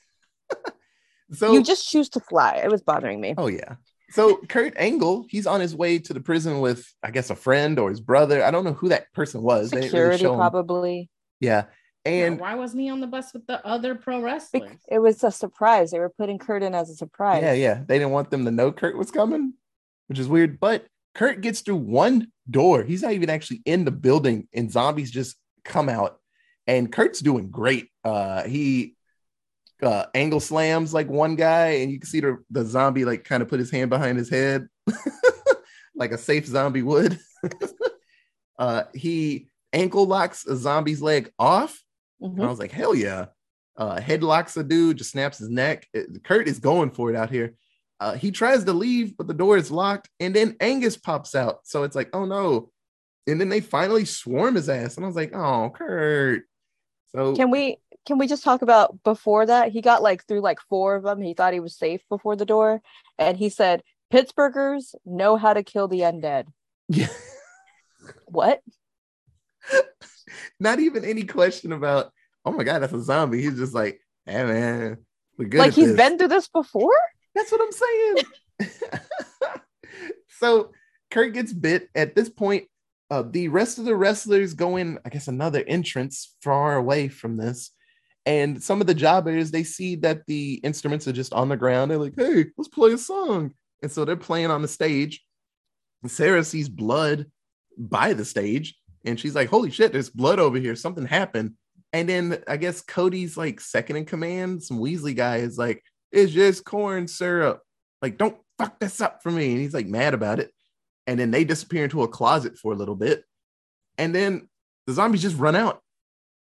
So 1.34 1.54
you 1.54 1.64
just 1.64 1.90
choose 1.90 2.10
to 2.10 2.20
fly. 2.20 2.62
It 2.64 2.70
was 2.70 2.82
bothering 2.82 3.20
me. 3.20 3.34
Oh 3.38 3.48
yeah. 3.48 3.76
So 4.12 4.38
Kurt 4.48 4.74
Angle, 4.78 5.26
he's 5.30 5.48
on 5.48 5.60
his 5.60 5.76
way 5.76 5.98
to 6.00 6.14
the 6.14 6.20
prison 6.20 6.60
with, 6.60 6.86
I 7.02 7.12
guess, 7.12 7.30
a 7.30 7.36
friend 7.36 7.80
or 7.80 7.90
his 7.90 8.00
brother. 8.00 8.44
I 8.44 8.52
don't 8.52 8.64
know 8.64 8.74
who 8.74 8.90
that 8.90 9.12
person 9.14 9.42
was. 9.42 9.72
They 9.72 9.78
really 9.78 9.90
Security 9.90 10.24
show 10.24 10.36
probably. 10.36 11.10
Yeah. 11.40 11.66
Yeah, 12.06 12.28
And 12.28 12.40
why 12.40 12.54
wasn't 12.54 12.84
he 12.84 12.90
on 12.90 13.00
the 13.02 13.08
bus 13.08 13.34
with 13.34 13.48
the 13.48 13.66
other 13.66 13.96
pro 13.96 14.18
Bec- 14.18 14.26
wrestlers? 14.26 14.78
It 14.88 15.00
was 15.00 15.24
a 15.24 15.32
surprise. 15.32 15.90
They 15.90 15.98
were 16.00 16.14
putting 16.16 16.38
Kurt 16.38 16.62
in 16.62 16.76
as 16.76 16.92
a 16.92 16.94
surprise. 16.94 17.42
yeah, 17.42 17.54
yeah, 17.54 17.82
they 17.88 17.98
didn't 17.98 18.12
want 18.14 18.30
them 18.30 18.46
to 18.46 18.52
know 18.52 18.72
Kurt 18.72 18.96
was 18.96 19.10
coming, 19.10 19.54
which 20.06 20.20
is 20.20 20.28
weird. 20.28 20.60
But 20.60 20.86
Kurt 21.16 21.42
gets 21.42 21.62
through 21.62 21.78
one 21.78 22.28
door. 22.50 22.84
He's 22.84 23.02
not 23.02 23.14
even 23.14 23.32
actually 23.32 23.64
in 23.66 23.86
the 23.86 23.92
building, 23.92 24.48
and 24.54 24.72
zombies 24.72 25.10
just 25.10 25.36
come 25.64 25.90
out. 25.90 26.20
And 26.68 26.92
Kurt's 26.92 27.22
doing 27.22 27.50
great. 27.50 27.90
Uh, 28.04 28.44
he 28.44 28.95
uh, 29.84 30.06
angle 30.14 30.40
slams 30.40 30.94
like 30.94 31.10
one 31.10 31.36
guy, 31.36 31.68
and 31.82 31.92
you 31.92 32.00
can 32.00 32.08
see 32.08 32.20
the, 32.22 32.38
the 32.50 32.64
zombie 32.66 33.06
like 33.06 33.24
kind 33.24 33.42
of 33.44 33.50
put 33.50 33.60
his 33.60 33.72
hand 33.72 33.90
behind 33.90 34.18
his 34.18 34.30
head, 34.30 34.68
like 35.96 36.12
a 36.12 36.18
safe 36.18 36.46
zombie 36.46 36.82
would. 36.84 37.20
uh, 38.60 38.84
he 38.94 39.48
ankle 39.74 40.06
locks 40.06 40.46
a 40.46 40.56
zombie's 40.56 41.02
leg 41.02 41.32
off, 41.38 41.82
Mhm. 42.22 42.34
and 42.36 42.44
I 42.44 42.48
was 42.48 42.60
like, 42.60 42.72
hell 42.72 42.96
yeah. 42.96 43.26
Uh, 43.78 43.98
headlocks 43.98 44.56
a 44.56 44.64
dude, 44.64 44.98
just 44.98 45.12
snaps 45.12 45.38
his 45.38 45.50
neck. 45.50 45.86
It- 45.94 46.24
Kurt 46.24 46.48
is 46.48 46.60
going 46.60 46.92
for 46.92 47.10
it 47.10 47.16
out 47.16 47.30
here. 47.30 47.56
Uh, 48.00 48.14
he 48.14 48.32
tries 48.32 48.64
to 48.64 48.74
leave, 48.74 49.18
but 49.18 49.28
the 49.28 49.34
door 49.34 49.58
is 49.58 49.72
locked, 49.72 50.10
and 50.20 50.34
then 50.36 50.56
Angus 50.60 50.98
pops 50.98 51.36
out. 51.36 51.60
So 51.64 51.84
it's 51.84 51.96
like, 51.96 52.10
oh 52.14 52.26
no. 52.26 52.72
And 53.28 53.42
then 53.42 53.50
they 53.50 53.60
finally 53.62 54.06
swarm 54.06 54.56
his 54.56 54.70
ass, 54.70 54.96
and 54.96 55.06
I 55.06 55.08
was 55.08 55.16
like, 55.16 55.34
oh, 55.36 55.72
Kurt. 55.72 56.44
So 57.10 57.36
Can 57.36 57.50
we 57.52 57.78
can 58.06 58.18
we 58.18 58.28
just 58.28 58.44
talk 58.44 58.62
about 58.62 59.04
before 59.04 59.46
that? 59.46 59.72
He 59.72 59.82
got 59.82 60.02
like 60.02 60.26
through 60.28 60.42
like 60.42 60.60
four 60.70 60.96
of 60.96 61.04
them. 61.04 61.22
He 61.22 61.34
thought 61.34 61.54
he 61.54 61.60
was 61.60 61.78
safe 61.78 62.02
before 62.10 62.36
the 62.36 62.46
door, 62.46 62.82
and 63.18 63.38
he 63.38 63.50
said, 63.50 63.84
"Pittsburghers 64.14 64.96
know 65.06 65.38
how 65.38 65.54
to 65.54 65.64
kill 65.64 65.88
the 65.88 66.02
undead." 66.02 66.48
yeah, 66.88 67.08
What? 68.26 68.62
not 70.60 70.80
even 70.80 71.04
any 71.04 71.24
question 71.24 71.72
about, 71.72 72.12
oh 72.46 72.52
my 72.52 72.64
god, 72.64 72.80
that's 72.80 72.94
a 72.94 73.02
zombie. 73.02 73.42
He's 73.42 73.58
just 73.58 73.74
like, 73.74 74.00
hey 74.26 74.44
man, 74.44 74.98
we're 75.38 75.48
good. 75.48 75.60
like 75.60 75.74
he's 75.74 75.88
this." 75.88 75.98
been 75.98 76.18
through 76.18 76.28
this 76.30 76.48
before? 76.48 76.98
That's 77.34 77.52
what 77.52 77.62
I'm 77.62 77.72
saying. 77.72 78.72
so 80.40 80.72
Kurt 81.12 81.34
gets 81.34 81.52
bit. 81.52 81.90
At 81.96 82.16
this 82.16 82.30
point, 82.30 82.66
uh, 83.10 83.24
the 83.30 83.50
rest 83.50 83.78
of 83.78 83.86
the 83.86 83.96
wrestlers 83.96 84.54
go 84.54 84.78
in, 84.78 85.00
I 85.06 85.10
guess, 85.10 85.28
another 85.28 85.64
entrance 85.68 86.36
far 86.42 86.76
away 86.76 87.08
from 87.08 87.38
this. 87.38 87.72
And 88.26 88.62
some 88.62 88.82
of 88.82 88.88
the 88.88 88.96
jobbers, 88.96 89.52
they 89.52 89.64
see 89.64 89.96
that 89.98 90.26
the 90.26 90.56
instruments 90.64 91.08
are 91.08 91.14
just 91.14 91.34
on 91.34 91.50
the 91.50 91.58
ground. 91.58 91.92
They're 91.92 91.98
like, 91.98 92.16
hey, 92.18 92.46
let's 92.58 92.68
play 92.68 92.94
a 92.94 92.98
song. 92.98 93.54
And 93.84 93.92
so 93.92 94.04
they're 94.04 94.16
playing 94.16 94.50
on 94.50 94.62
the 94.62 94.68
stage. 94.68 95.24
And 96.02 96.12
Sarah 96.12 96.44
sees 96.44 96.68
blood 96.68 97.28
by 97.78 98.14
the 98.14 98.26
stage. 98.26 98.76
And 99.06 99.20
she's 99.20 99.36
like, 99.36 99.50
holy 99.50 99.70
shit, 99.70 99.92
there's 99.92 100.10
blood 100.10 100.40
over 100.40 100.58
here. 100.58 100.76
Something 100.76 101.06
happened. 101.06 101.54
And 101.94 102.10
then 102.10 102.44
I 102.48 102.58
guess 102.58 102.82
Cody's 102.82 103.38
like 103.38 103.62
second 103.62 103.96
in 103.96 104.06
command, 104.06 104.64
some 104.64 104.80
Weasley 104.80 105.16
guy 105.16 105.38
is 105.38 105.58
like, 105.58 105.84
it's 106.12 106.34
just 106.34 106.66
corn 106.66 107.08
syrup. 107.08 107.62
Like, 108.02 108.18
don't 108.18 108.38
fuck 108.58 108.80
this 108.80 109.02
up 109.02 109.22
for 109.22 109.32
me. 109.32 109.52
And 109.52 109.62
he's 109.62 109.74
like 109.74 109.88
mad 109.88 110.14
about 110.14 110.40
it. 110.40 110.52
And 111.08 111.20
then 111.20 111.30
they 111.32 111.44
disappear 111.44 111.84
into 111.84 112.04
a 112.04 112.08
closet 112.08 112.58
for 112.58 112.74
a 112.74 112.76
little 112.76 112.96
bit. 112.96 113.24
And 113.98 114.14
then 114.14 114.50
the 114.88 114.94
zombies 114.94 115.22
just 115.22 115.38
run 115.38 115.56
out. 115.56 115.82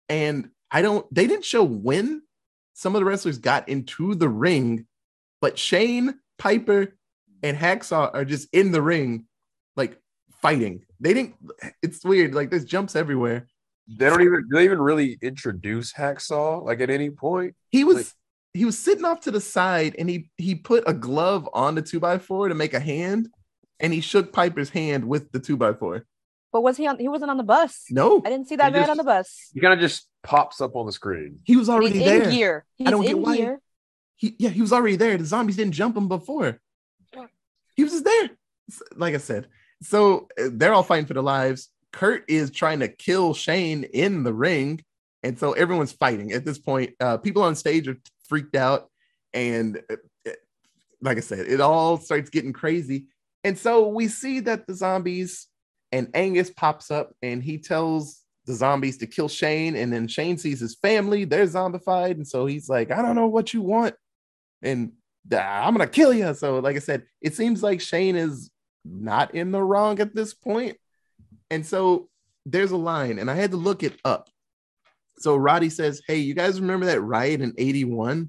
And 0.08 0.50
I 0.70 0.82
don't, 0.82 1.06
they 1.14 1.26
didn't 1.26 1.44
show 1.44 1.62
when 1.64 2.22
some 2.74 2.94
of 2.94 3.00
the 3.00 3.04
wrestlers 3.04 3.38
got 3.38 3.68
into 3.68 4.14
the 4.14 4.28
ring, 4.28 4.86
but 5.40 5.58
Shane, 5.58 6.14
Piper, 6.38 6.94
and 7.42 7.56
Hacksaw 7.56 8.10
are 8.14 8.24
just 8.24 8.48
in 8.52 8.72
the 8.72 8.82
ring, 8.82 9.26
like 9.76 10.00
fighting. 10.42 10.84
They 11.00 11.14
didn't, 11.14 11.34
it's 11.82 12.04
weird. 12.04 12.34
Like, 12.34 12.50
there's 12.50 12.64
jumps 12.64 12.96
everywhere. 12.96 13.46
They 13.88 14.06
don't 14.06 14.20
even 14.22 14.48
do 14.50 14.56
they 14.56 14.64
even 14.64 14.80
really 14.80 15.16
introduce 15.22 15.92
Hacksaw 15.92 16.64
like 16.64 16.80
at 16.80 16.90
any 16.90 17.10
point? 17.10 17.54
He 17.70 17.84
was 17.84 17.96
Like- 17.96 18.06
he 18.52 18.64
was 18.64 18.76
sitting 18.78 19.04
off 19.04 19.20
to 19.20 19.30
the 19.30 19.40
side 19.40 19.94
and 19.98 20.08
he 20.10 20.30
he 20.38 20.54
put 20.56 20.82
a 20.88 20.94
glove 20.94 21.46
on 21.52 21.74
the 21.76 21.82
two 21.82 22.00
by 22.00 22.16
four 22.18 22.48
to 22.48 22.54
make 22.54 22.72
a 22.74 22.80
hand 22.80 23.28
and 23.78 23.92
he 23.92 24.00
shook 24.00 24.32
Piper's 24.32 24.70
hand 24.70 25.04
with 25.04 25.30
the 25.30 25.38
two 25.38 25.56
by 25.56 25.72
four. 25.74 26.04
But 26.52 26.62
was 26.62 26.76
he 26.78 26.86
on? 26.88 26.98
He 26.98 27.06
wasn't 27.06 27.30
on 27.30 27.36
the 27.36 27.44
bus. 27.44 27.84
No, 27.90 28.22
I 28.26 28.30
didn't 28.30 28.48
see 28.48 28.56
that 28.56 28.66
He 28.66 28.70
man 28.72 28.80
just- 28.82 28.90
on 28.90 28.96
the 28.96 29.04
bus. 29.04 29.50
He 29.54 29.60
kind 29.60 29.74
of 29.74 29.78
just 29.78 30.08
pops 30.26 30.60
up 30.60 30.74
on 30.76 30.84
the 30.86 30.92
screen. 30.92 31.38
he 31.44 31.56
was 31.56 31.68
already 31.68 31.98
he's 31.98 32.04
there. 32.04 32.22
in 32.24 32.30
gear. 32.30 32.64
He's 32.74 32.90
don't 32.90 33.02
get 33.02 33.18
why- 33.18 33.36
gear. 33.36 33.60
He, 34.18 34.34
yeah, 34.38 34.48
he 34.48 34.62
was 34.62 34.72
already 34.72 34.96
there. 34.96 35.16
The 35.18 35.26
zombies 35.26 35.56
didn't 35.56 35.74
jump 35.74 35.94
him 35.96 36.08
before. 36.08 36.58
He 37.74 37.84
was 37.84 37.92
just 37.92 38.04
there. 38.06 38.30
Like 38.94 39.14
I 39.14 39.18
said, 39.18 39.48
so 39.82 40.28
uh, 40.40 40.48
they're 40.50 40.72
all 40.72 40.82
fighting 40.82 41.04
for 41.04 41.12
their 41.14 41.22
lives. 41.22 41.68
Kurt 41.92 42.24
is 42.28 42.50
trying 42.50 42.80
to 42.80 42.88
kill 42.88 43.34
Shane 43.34 43.84
in 43.84 44.24
the 44.24 44.32
ring, 44.32 44.82
and 45.22 45.38
so 45.38 45.52
everyone's 45.52 45.92
fighting 45.92 46.32
at 46.32 46.44
this 46.46 46.58
point. 46.58 46.94
Uh, 46.98 47.18
people 47.18 47.42
on 47.42 47.54
stage 47.54 47.86
are 47.86 47.98
freaked 48.26 48.56
out, 48.56 48.90
and 49.34 49.82
uh, 49.90 49.96
uh, 50.26 50.32
like 51.02 51.18
I 51.18 51.20
said, 51.20 51.40
it 51.40 51.60
all 51.60 51.98
starts 51.98 52.30
getting 52.30 52.54
crazy. 52.54 53.06
And 53.44 53.58
so 53.58 53.88
we 53.88 54.08
see 54.08 54.40
that 54.40 54.66
the 54.66 54.74
zombies 54.74 55.46
and 55.92 56.10
Angus 56.14 56.50
pops 56.50 56.90
up, 56.90 57.12
and 57.22 57.42
he 57.42 57.58
tells 57.58 58.22
the 58.46 58.54
zombies 58.54 58.98
to 58.98 59.06
kill 59.06 59.28
Shane, 59.28 59.76
and 59.76 59.92
then 59.92 60.08
Shane 60.08 60.38
sees 60.38 60.60
his 60.60 60.74
family; 60.76 61.24
they're 61.24 61.46
zombified, 61.46 62.12
and 62.12 62.26
so 62.26 62.46
he's 62.46 62.68
like, 62.68 62.90
"I 62.90 63.02
don't 63.02 63.16
know 63.16 63.26
what 63.26 63.52
you 63.52 63.62
want." 63.62 63.94
and 64.62 64.92
uh, 65.32 65.36
I'm 65.36 65.74
gonna 65.74 65.86
kill 65.86 66.12
you. 66.12 66.32
So, 66.34 66.58
like 66.58 66.76
I 66.76 66.80
said, 66.80 67.04
it 67.20 67.34
seems 67.34 67.62
like 67.62 67.80
Shane 67.80 68.16
is 68.16 68.50
not 68.84 69.34
in 69.34 69.50
the 69.50 69.62
wrong 69.62 70.00
at 70.00 70.14
this 70.14 70.34
point. 70.34 70.76
And 71.50 71.64
so 71.64 72.08
there's 72.44 72.72
a 72.72 72.76
line, 72.76 73.18
and 73.18 73.30
I 73.30 73.34
had 73.34 73.52
to 73.52 73.56
look 73.56 73.82
it 73.82 73.98
up. 74.04 74.28
So 75.18 75.36
Roddy 75.36 75.70
says, 75.70 76.02
Hey, 76.06 76.18
you 76.18 76.34
guys 76.34 76.60
remember 76.60 76.86
that 76.86 77.00
riot 77.00 77.40
in 77.40 77.54
81? 77.56 78.28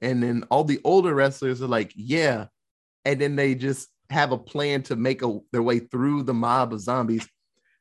And 0.00 0.22
then 0.22 0.44
all 0.50 0.64
the 0.64 0.80
older 0.84 1.14
wrestlers 1.14 1.62
are 1.62 1.68
like, 1.68 1.92
Yeah. 1.94 2.46
And 3.04 3.20
then 3.20 3.36
they 3.36 3.54
just 3.54 3.88
have 4.10 4.32
a 4.32 4.38
plan 4.38 4.82
to 4.84 4.96
make 4.96 5.22
a, 5.22 5.38
their 5.52 5.62
way 5.62 5.80
through 5.80 6.22
the 6.22 6.34
mob 6.34 6.72
of 6.72 6.80
zombies. 6.80 7.28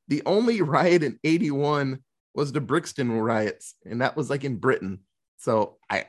The 0.07 0.21
only 0.25 0.61
riot 0.61 1.03
in 1.03 1.19
81 1.23 1.99
was 2.33 2.51
the 2.51 2.61
Brixton 2.61 3.11
riots, 3.11 3.75
and 3.85 4.01
that 4.01 4.15
was 4.15 4.29
like 4.29 4.43
in 4.43 4.57
Britain. 4.57 4.99
So 5.38 5.78
I 5.89 6.05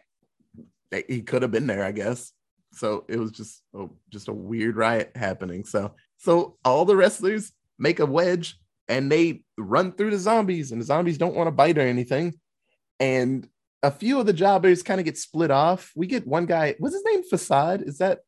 he 1.08 1.22
could 1.22 1.42
have 1.42 1.50
been 1.50 1.66
there, 1.66 1.84
I 1.84 1.92
guess. 1.92 2.32
So 2.72 3.04
it 3.08 3.18
was 3.18 3.32
just 3.32 3.62
a, 3.74 3.86
just 4.10 4.28
a 4.28 4.32
weird 4.32 4.76
riot 4.76 5.12
happening. 5.14 5.64
So 5.64 5.94
so 6.18 6.56
all 6.64 6.84
the 6.84 6.96
wrestlers 6.96 7.52
make 7.78 7.98
a 8.00 8.06
wedge 8.06 8.56
and 8.88 9.10
they 9.10 9.42
run 9.56 9.92
through 9.92 10.10
the 10.10 10.18
zombies, 10.18 10.72
and 10.72 10.80
the 10.80 10.84
zombies 10.84 11.18
don't 11.18 11.34
want 11.34 11.46
to 11.46 11.52
bite 11.52 11.78
or 11.78 11.82
anything. 11.82 12.34
And 13.00 13.48
a 13.82 13.90
few 13.90 14.20
of 14.20 14.26
the 14.26 14.32
jobbers 14.32 14.82
kind 14.82 15.00
of 15.00 15.04
get 15.04 15.18
split 15.18 15.50
off. 15.50 15.90
We 15.96 16.06
get 16.06 16.26
one 16.26 16.46
guy. 16.46 16.74
What's 16.78 16.94
his 16.94 17.04
name? 17.04 17.22
Facade. 17.24 17.82
Is 17.82 17.98
that? 17.98 18.20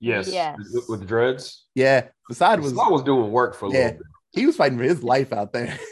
Yes. 0.00 0.32
Yes. 0.32 0.56
With, 0.72 0.84
with 0.88 1.08
dreads. 1.08 1.66
Yeah, 1.74 2.06
Facade 2.28 2.60
was. 2.60 2.72
Slaw 2.72 2.90
was 2.90 3.02
doing 3.02 3.30
work 3.32 3.54
for 3.54 3.66
a 3.66 3.72
Yeah. 3.72 3.78
little 3.78 3.98
bit. 3.98 4.06
He 4.32 4.46
was 4.46 4.56
fighting 4.56 4.78
for 4.78 4.84
his 4.84 5.02
life 5.02 5.32
out 5.32 5.52
there. 5.52 5.78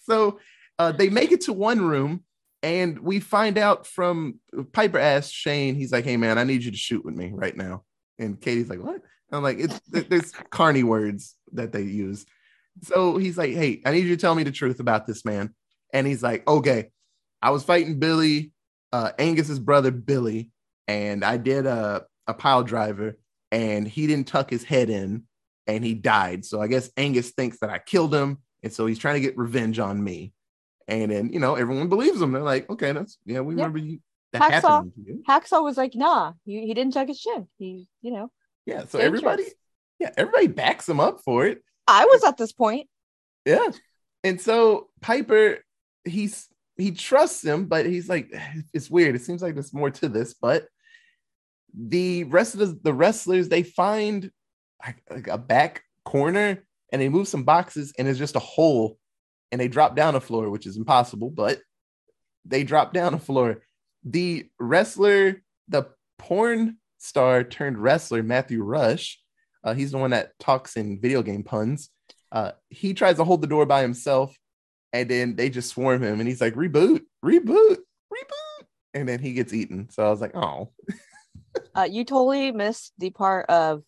so 0.00 0.38
uh, 0.78 0.92
they 0.92 1.08
make 1.08 1.32
it 1.32 1.42
to 1.42 1.52
one 1.52 1.80
room, 1.80 2.24
and 2.62 2.98
we 2.98 3.20
find 3.20 3.58
out 3.58 3.86
from 3.86 4.38
Piper 4.72 4.98
asked 4.98 5.32
Shane, 5.32 5.74
he's 5.74 5.92
like, 5.92 6.04
"Hey 6.04 6.16
man, 6.16 6.38
I 6.38 6.44
need 6.44 6.62
you 6.62 6.70
to 6.70 6.76
shoot 6.76 7.04
with 7.04 7.14
me 7.14 7.30
right 7.32 7.56
now." 7.56 7.84
And 8.18 8.40
Katie's 8.40 8.68
like, 8.68 8.82
"What?" 8.82 9.00
I'm 9.30 9.42
like, 9.42 9.58
"It's 9.58 9.80
there's 9.88 10.32
carny 10.50 10.82
words 10.82 11.36
that 11.52 11.72
they 11.72 11.82
use." 11.82 12.26
So 12.82 13.16
he's 13.16 13.38
like, 13.38 13.52
"Hey, 13.52 13.80
I 13.84 13.92
need 13.92 14.04
you 14.04 14.16
to 14.16 14.20
tell 14.20 14.34
me 14.34 14.42
the 14.42 14.52
truth 14.52 14.80
about 14.80 15.06
this 15.06 15.24
man." 15.24 15.54
And 15.92 16.06
he's 16.06 16.22
like, 16.22 16.46
"Okay." 16.46 16.90
I 17.44 17.50
was 17.50 17.64
fighting 17.64 17.98
Billy, 17.98 18.52
uh, 18.92 19.10
Angus's 19.18 19.58
brother 19.58 19.90
Billy, 19.90 20.50
and 20.86 21.24
I 21.24 21.38
did 21.38 21.66
a 21.66 22.04
a 22.26 22.34
pile 22.34 22.62
driver, 22.62 23.18
and 23.50 23.86
he 23.86 24.06
didn't 24.06 24.28
tuck 24.28 24.50
his 24.50 24.62
head 24.62 24.90
in, 24.90 25.24
and 25.66 25.84
he 25.84 25.94
died. 25.94 26.44
So 26.44 26.60
I 26.60 26.66
guess 26.66 26.90
Angus 26.96 27.30
thinks 27.30 27.58
that 27.60 27.70
I 27.70 27.78
killed 27.78 28.14
him, 28.14 28.38
and 28.62 28.72
so 28.72 28.86
he's 28.86 28.98
trying 28.98 29.14
to 29.14 29.20
get 29.20 29.36
revenge 29.38 29.78
on 29.78 30.02
me. 30.02 30.32
And 30.88 31.10
then 31.10 31.32
you 31.32 31.40
know 31.40 31.54
everyone 31.54 31.88
believes 31.88 32.20
him. 32.20 32.32
They're 32.32 32.42
like, 32.42 32.68
okay, 32.70 32.92
that's 32.92 33.18
yeah, 33.24 33.40
we 33.40 33.54
Yeah. 33.54 33.62
remember 33.64 33.78
you. 33.78 34.00
That 34.32 34.42
Hacksaw. 34.42 34.62
happened 34.68 34.92
to 34.96 35.02
you. 35.02 35.22
Hacksaw 35.28 35.62
was 35.62 35.76
like, 35.76 35.94
nah, 35.94 36.32
he, 36.44 36.66
he 36.66 36.72
didn't 36.74 36.94
tuck 36.94 37.06
his 37.08 37.20
chin. 37.20 37.48
He, 37.58 37.86
you 38.00 38.12
know, 38.12 38.30
Yeah, 38.64 38.86
so 38.86 38.98
everybody, 38.98 39.44
yeah, 39.98 40.10
everybody 40.16 40.46
backs 40.46 40.88
him 40.88 41.00
up 41.00 41.20
for 41.22 41.44
it. 41.46 41.62
I 41.86 42.06
was 42.06 42.24
at 42.24 42.38
this 42.38 42.50
point. 42.52 42.88
Yeah. 43.44 43.66
And 44.24 44.40
so 44.40 44.88
Piper, 45.02 45.58
he's 46.04 46.48
he 46.78 46.92
trusts 46.92 47.44
him, 47.44 47.66
but 47.66 47.84
he's 47.84 48.08
like, 48.08 48.32
it's 48.72 48.90
weird. 48.90 49.14
It 49.14 49.20
seems 49.22 49.42
like 49.42 49.52
there's 49.54 49.74
more 49.74 49.90
to 49.90 50.08
this, 50.08 50.32
but 50.34 50.66
the 51.74 52.24
rest 52.24 52.54
of 52.54 52.60
the, 52.60 52.78
the 52.82 52.92
wrestlers 52.94 53.48
they 53.48 53.62
find 53.62 54.30
like, 55.10 55.28
a 55.28 55.38
back 55.38 55.82
corner 56.04 56.62
and 56.92 57.00
they 57.00 57.08
move 57.08 57.28
some 57.28 57.44
boxes 57.44 57.92
and 57.98 58.08
it's 58.08 58.18
just 58.18 58.36
a 58.36 58.40
hole 58.40 58.98
and 59.50 59.60
they 59.60 59.68
drop 59.68 59.96
down 59.96 60.14
a 60.14 60.20
floor, 60.20 60.50
which 60.50 60.66
is 60.66 60.76
impossible, 60.76 61.30
but 61.30 61.60
they 62.44 62.64
drop 62.64 62.92
down 62.92 63.14
a 63.14 63.18
floor. 63.18 63.62
The 64.04 64.48
wrestler, 64.58 65.42
the 65.68 65.84
porn 66.18 66.78
star 66.98 67.44
turned 67.44 67.78
wrestler, 67.78 68.22
Matthew 68.22 68.62
Rush, 68.62 69.20
uh, 69.64 69.74
he's 69.74 69.92
the 69.92 69.98
one 69.98 70.10
that 70.10 70.32
talks 70.40 70.76
in 70.76 71.00
video 71.00 71.22
game 71.22 71.44
puns. 71.44 71.88
Uh, 72.32 72.52
he 72.70 72.94
tries 72.94 73.16
to 73.16 73.24
hold 73.24 73.42
the 73.42 73.46
door 73.46 73.66
by 73.66 73.82
himself, 73.82 74.36
and 74.92 75.08
then 75.08 75.36
they 75.36 75.50
just 75.50 75.70
swarm 75.70 76.02
him, 76.02 76.18
and 76.18 76.28
he's 76.28 76.40
like, 76.40 76.54
"Reboot, 76.54 77.02
reboot, 77.24 77.76
reboot," 78.12 78.66
and 78.94 79.08
then 79.08 79.20
he 79.20 79.34
gets 79.34 79.52
eaten. 79.52 79.88
So 79.90 80.04
I 80.04 80.10
was 80.10 80.20
like, 80.20 80.34
"Oh, 80.34 80.72
Uh, 81.74 81.88
you 81.90 82.04
totally 82.04 82.50
missed 82.50 82.92
the 82.98 83.10
part 83.10 83.48
of 83.48 83.82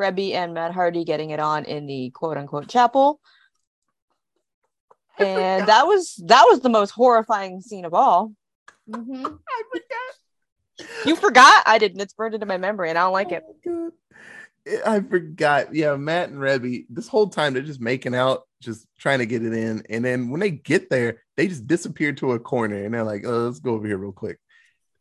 Reby 0.00 0.32
and 0.32 0.54
Matt 0.54 0.72
Hardy 0.72 1.04
getting 1.04 1.30
it 1.30 1.40
on 1.40 1.64
in 1.64 1.86
the 1.86 2.10
quote 2.10 2.36
unquote 2.36 2.68
chapel. 2.68 3.20
And 5.18 5.66
that 5.68 5.86
was 5.86 6.14
that 6.28 6.46
was 6.48 6.60
the 6.60 6.70
most 6.70 6.92
horrifying 6.92 7.60
scene 7.60 7.84
of 7.84 7.92
all. 7.92 8.32
Mhm. 8.88 9.38
I 9.48 9.62
forgot." 9.70 11.00
You 11.04 11.16
forgot? 11.16 11.62
I 11.66 11.76
didn't. 11.78 12.00
It's 12.00 12.14
burned 12.14 12.34
into 12.34 12.46
my 12.46 12.56
memory 12.56 12.88
and 12.88 12.98
I 12.98 13.02
don't 13.02 13.12
like 13.12 13.32
it. 13.32 13.42
Oh 13.46 13.54
my 13.66 13.72
God. 13.72 13.92
I 14.86 15.00
forgot. 15.00 15.74
Yeah, 15.74 15.96
Matt 15.96 16.30
and 16.30 16.38
Reby, 16.38 16.86
this 16.90 17.08
whole 17.08 17.28
time 17.28 17.52
they're 17.52 17.62
just 17.62 17.80
making 17.80 18.14
out, 18.14 18.42
just 18.60 18.86
trying 18.98 19.18
to 19.18 19.26
get 19.26 19.44
it 19.44 19.52
in. 19.52 19.82
And 19.88 20.04
then 20.04 20.30
when 20.30 20.40
they 20.40 20.50
get 20.50 20.90
there, 20.90 21.22
they 21.36 21.48
just 21.48 21.66
disappear 21.66 22.12
to 22.14 22.32
a 22.32 22.38
corner 22.38 22.84
and 22.84 22.94
they're 22.94 23.04
like, 23.04 23.24
oh, 23.26 23.46
let's 23.46 23.58
go 23.58 23.74
over 23.74 23.86
here 23.86 23.98
real 23.98 24.12
quick. 24.12 24.38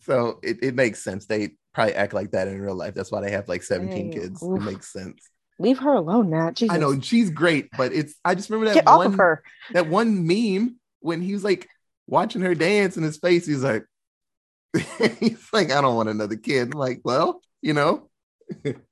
So 0.02 0.40
it, 0.44 0.64
it 0.64 0.76
makes 0.76 1.04
sense. 1.04 1.26
They 1.26 1.56
probably 1.74 1.94
act 1.96 2.14
like 2.14 2.32
that 2.32 2.48
in 2.48 2.62
real 2.62 2.76
life. 2.76 2.94
That's 2.94 3.12
why 3.12 3.22
they 3.22 3.32
have 3.32 3.48
like 3.48 3.64
17 3.64 4.12
Dang. 4.12 4.22
kids. 4.22 4.44
Oof. 4.44 4.60
It 4.60 4.64
makes 4.64 4.92
sense. 4.92 5.22
Leave 5.60 5.80
her 5.80 5.94
alone, 5.94 6.30
Matt. 6.30 6.56
Jesus. 6.56 6.74
I 6.74 6.80
know 6.80 7.00
she's 7.00 7.30
great, 7.30 7.68
but 7.78 7.92
it's 7.92 8.16
I 8.24 8.36
just 8.36 8.50
remember 8.50 8.70
that 8.70 8.76
Get 8.76 8.88
off 8.88 8.98
one 9.00 9.08
of 9.08 9.16
her. 9.16 9.44
that 9.74 9.88
one 9.88 10.26
meme 10.26 10.78
when 11.02 11.22
he 11.22 11.34
was 11.34 11.44
like 11.44 11.68
watching 12.08 12.42
her 12.42 12.56
dance 12.56 12.96
in 12.98 13.04
his 13.04 13.18
face, 13.18 13.46
he's 13.46 13.64
like, 13.64 13.86
he's 15.20 15.48
like, 15.52 15.72
I 15.72 15.82
don't 15.82 15.96
want 15.96 16.10
another 16.10 16.38
kid. 16.38 16.74
I'm 16.74 16.80
like, 16.80 17.02
well, 17.04 17.42
you 17.62 17.74
know, 17.74 18.10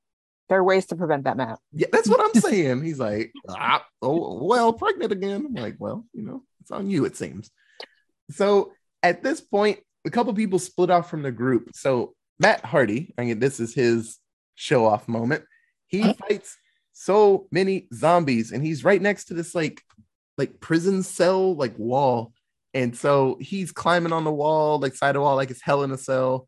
There 0.50 0.60
are 0.60 0.64
ways 0.64 0.86
to 0.88 0.96
prevent 0.96 1.26
that, 1.26 1.36
Matt. 1.36 1.60
Yeah, 1.74 1.88
that's 1.92 2.08
what 2.08 2.22
I'm 2.24 2.42
saying. 2.42 2.84
He's 2.84 3.00
like, 3.00 3.34
ah, 3.50 3.86
oh, 4.02 4.44
well, 4.44 4.72
pregnant 4.72 5.12
again. 5.12 5.46
I'm 5.46 5.54
like, 5.56 5.76
well, 5.78 6.06
you 6.14 6.24
know, 6.24 6.44
it's 6.62 6.72
on 6.72 6.90
you, 6.90 7.06
it 7.06 7.18
seems. 7.18 7.52
So 8.32 8.72
at 9.04 9.24
this 9.24 9.42
point, 9.42 9.80
a 10.06 10.10
couple 10.10 10.34
people 10.34 10.60
split 10.60 10.90
off 10.90 11.10
from 11.10 11.22
the 11.22 11.32
group. 11.32 11.72
So 11.74 12.14
Matt 12.40 12.64
Hardy, 12.66 13.14
I 13.18 13.24
mean, 13.24 13.40
this 13.40 13.60
is 13.60 13.74
his 13.74 14.20
show 14.56 14.86
off 14.86 15.08
moment. 15.08 15.44
He 15.88 16.14
fights 16.14 16.58
so 16.94 17.48
many 17.52 17.88
zombies, 17.94 18.52
and 18.52 18.66
he's 18.66 18.84
right 18.84 19.02
next 19.02 19.26
to 19.26 19.34
this 19.34 19.56
like 19.56 19.82
like 20.38 20.60
prison 20.60 21.04
cell 21.04 21.56
like 21.56 21.78
wall. 21.78 22.34
And 22.74 22.96
so 22.96 23.38
he's 23.40 23.72
climbing 23.72 24.14
on 24.14 24.24
the 24.24 24.32
wall, 24.32 24.80
like 24.80 24.94
side 24.94 25.16
of 25.16 25.24
wall, 25.24 25.36
like 25.36 25.50
it's 25.50 25.62
hell 25.62 25.84
in 25.84 25.92
a 25.92 25.98
cell. 25.98 26.48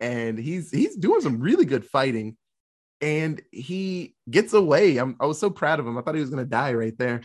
And 0.00 0.38
he's 0.38 0.70
he's 0.70 0.96
doing 0.96 1.20
some 1.20 1.40
really 1.40 1.64
good 1.64 1.84
fighting 1.84 2.36
and 3.00 3.40
he 3.52 4.14
gets 4.30 4.52
away. 4.52 4.96
I'm, 4.96 5.16
I 5.20 5.26
was 5.26 5.38
so 5.38 5.50
proud 5.50 5.80
of 5.80 5.86
him. 5.86 5.96
I 5.96 6.02
thought 6.02 6.14
he 6.14 6.20
was 6.20 6.30
going 6.30 6.44
to 6.44 6.50
die 6.50 6.74
right 6.74 6.96
there. 6.98 7.22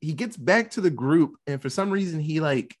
He 0.00 0.12
gets 0.12 0.36
back 0.36 0.72
to 0.72 0.80
the 0.80 0.90
group, 0.90 1.36
and 1.46 1.60
for 1.60 1.70
some 1.70 1.90
reason, 1.90 2.20
he 2.20 2.40
like, 2.40 2.76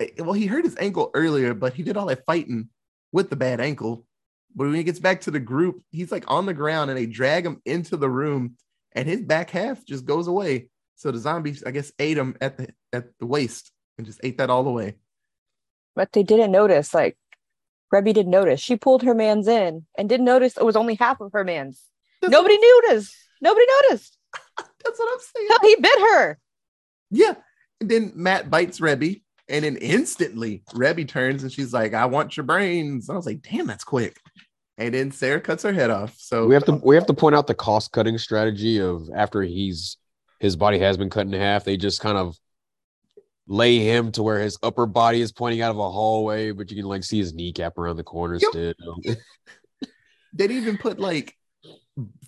eh, 0.00 0.08
well, 0.18 0.32
he 0.32 0.46
hurt 0.46 0.64
his 0.64 0.76
ankle 0.78 1.10
earlier, 1.14 1.54
but 1.54 1.74
he 1.74 1.82
did 1.82 1.96
all 1.96 2.06
that 2.06 2.24
fighting 2.26 2.68
with 3.12 3.30
the 3.30 3.36
bad 3.36 3.60
ankle. 3.60 4.06
But 4.54 4.64
when 4.64 4.74
he 4.74 4.84
gets 4.84 4.98
back 4.98 5.22
to 5.22 5.30
the 5.30 5.40
group, 5.40 5.82
he's 5.90 6.10
like 6.10 6.24
on 6.28 6.46
the 6.46 6.54
ground, 6.54 6.90
and 6.90 6.98
they 6.98 7.06
drag 7.06 7.44
him 7.44 7.60
into 7.64 7.96
the 7.96 8.08
room, 8.08 8.56
and 8.92 9.08
his 9.08 9.20
back 9.20 9.50
half 9.50 9.84
just 9.84 10.04
goes 10.04 10.26
away. 10.26 10.68
So 10.96 11.10
the 11.12 11.18
zombies, 11.18 11.62
I 11.64 11.70
guess, 11.70 11.92
ate 11.98 12.18
him 12.18 12.36
at 12.40 12.56
the 12.56 12.68
at 12.92 13.06
the 13.20 13.26
waist 13.26 13.70
and 13.98 14.06
just 14.06 14.20
ate 14.22 14.38
that 14.38 14.50
all 14.50 14.64
the 14.64 14.70
way. 14.70 14.96
But 15.94 16.12
they 16.12 16.22
didn't 16.22 16.50
notice. 16.50 16.94
Like 16.94 17.16
Reby 17.92 18.14
didn't 18.14 18.30
notice. 18.30 18.60
She 18.60 18.76
pulled 18.76 19.02
her 19.02 19.14
man's 19.14 19.48
in 19.48 19.86
and 19.96 20.08
didn't 20.08 20.26
notice 20.26 20.56
it 20.56 20.64
was 20.64 20.76
only 20.76 20.94
half 20.94 21.20
of 21.20 21.32
her 21.32 21.44
man's. 21.44 21.82
That's 22.20 22.32
Nobody 22.32 22.58
noticed. 22.58 23.14
Nobody 23.40 23.66
noticed. 23.82 24.18
That's 24.56 24.98
what 24.98 25.12
I'm 25.12 25.20
saying. 25.20 25.48
Hell, 25.48 25.58
he 25.62 25.76
bit 25.76 26.00
her. 26.00 26.38
Yeah. 27.10 27.34
And 27.80 27.88
then 27.88 28.12
Matt 28.14 28.50
bites 28.50 28.80
Reby, 28.80 29.22
and 29.48 29.64
then 29.64 29.76
instantly 29.76 30.62
Reby 30.72 31.08
turns 31.08 31.42
and 31.42 31.52
she's 31.52 31.72
like, 31.72 31.94
I 31.94 32.06
want 32.06 32.36
your 32.36 32.44
brains. 32.44 33.08
I 33.08 33.14
was 33.14 33.26
like, 33.26 33.42
damn, 33.42 33.66
that's 33.66 33.84
quick. 33.84 34.18
And 34.76 34.94
then 34.94 35.10
Sarah 35.10 35.40
cuts 35.40 35.62
her 35.64 35.72
head 35.72 35.90
off. 35.90 36.14
So 36.18 36.46
We 36.46 36.54
have 36.54 36.64
to 36.66 36.72
we 36.72 36.94
have 36.94 37.06
to 37.06 37.14
point 37.14 37.34
out 37.34 37.46
the 37.46 37.54
cost 37.54 37.92
cutting 37.92 38.18
strategy 38.18 38.80
of 38.80 39.08
after 39.14 39.42
he's 39.42 39.96
his 40.40 40.54
body 40.54 40.78
has 40.78 40.96
been 40.96 41.10
cut 41.10 41.26
in 41.26 41.32
half, 41.32 41.64
they 41.64 41.76
just 41.76 42.00
kind 42.00 42.16
of 42.16 42.36
lay 43.48 43.78
him 43.78 44.12
to 44.12 44.22
where 44.22 44.38
his 44.38 44.58
upper 44.62 44.86
body 44.86 45.20
is 45.20 45.32
pointing 45.32 45.62
out 45.62 45.70
of 45.70 45.78
a 45.78 45.90
hallway, 45.90 46.52
but 46.52 46.70
you 46.70 46.76
can 46.76 46.86
like 46.86 47.02
see 47.02 47.18
his 47.18 47.34
kneecap 47.34 47.78
around 47.78 47.96
the 47.96 48.04
corner 48.04 48.38
Yep. 48.40 48.50
still. 48.50 48.74
they 49.02 50.46
didn't 50.46 50.58
even 50.58 50.78
put 50.78 51.00
like 51.00 51.34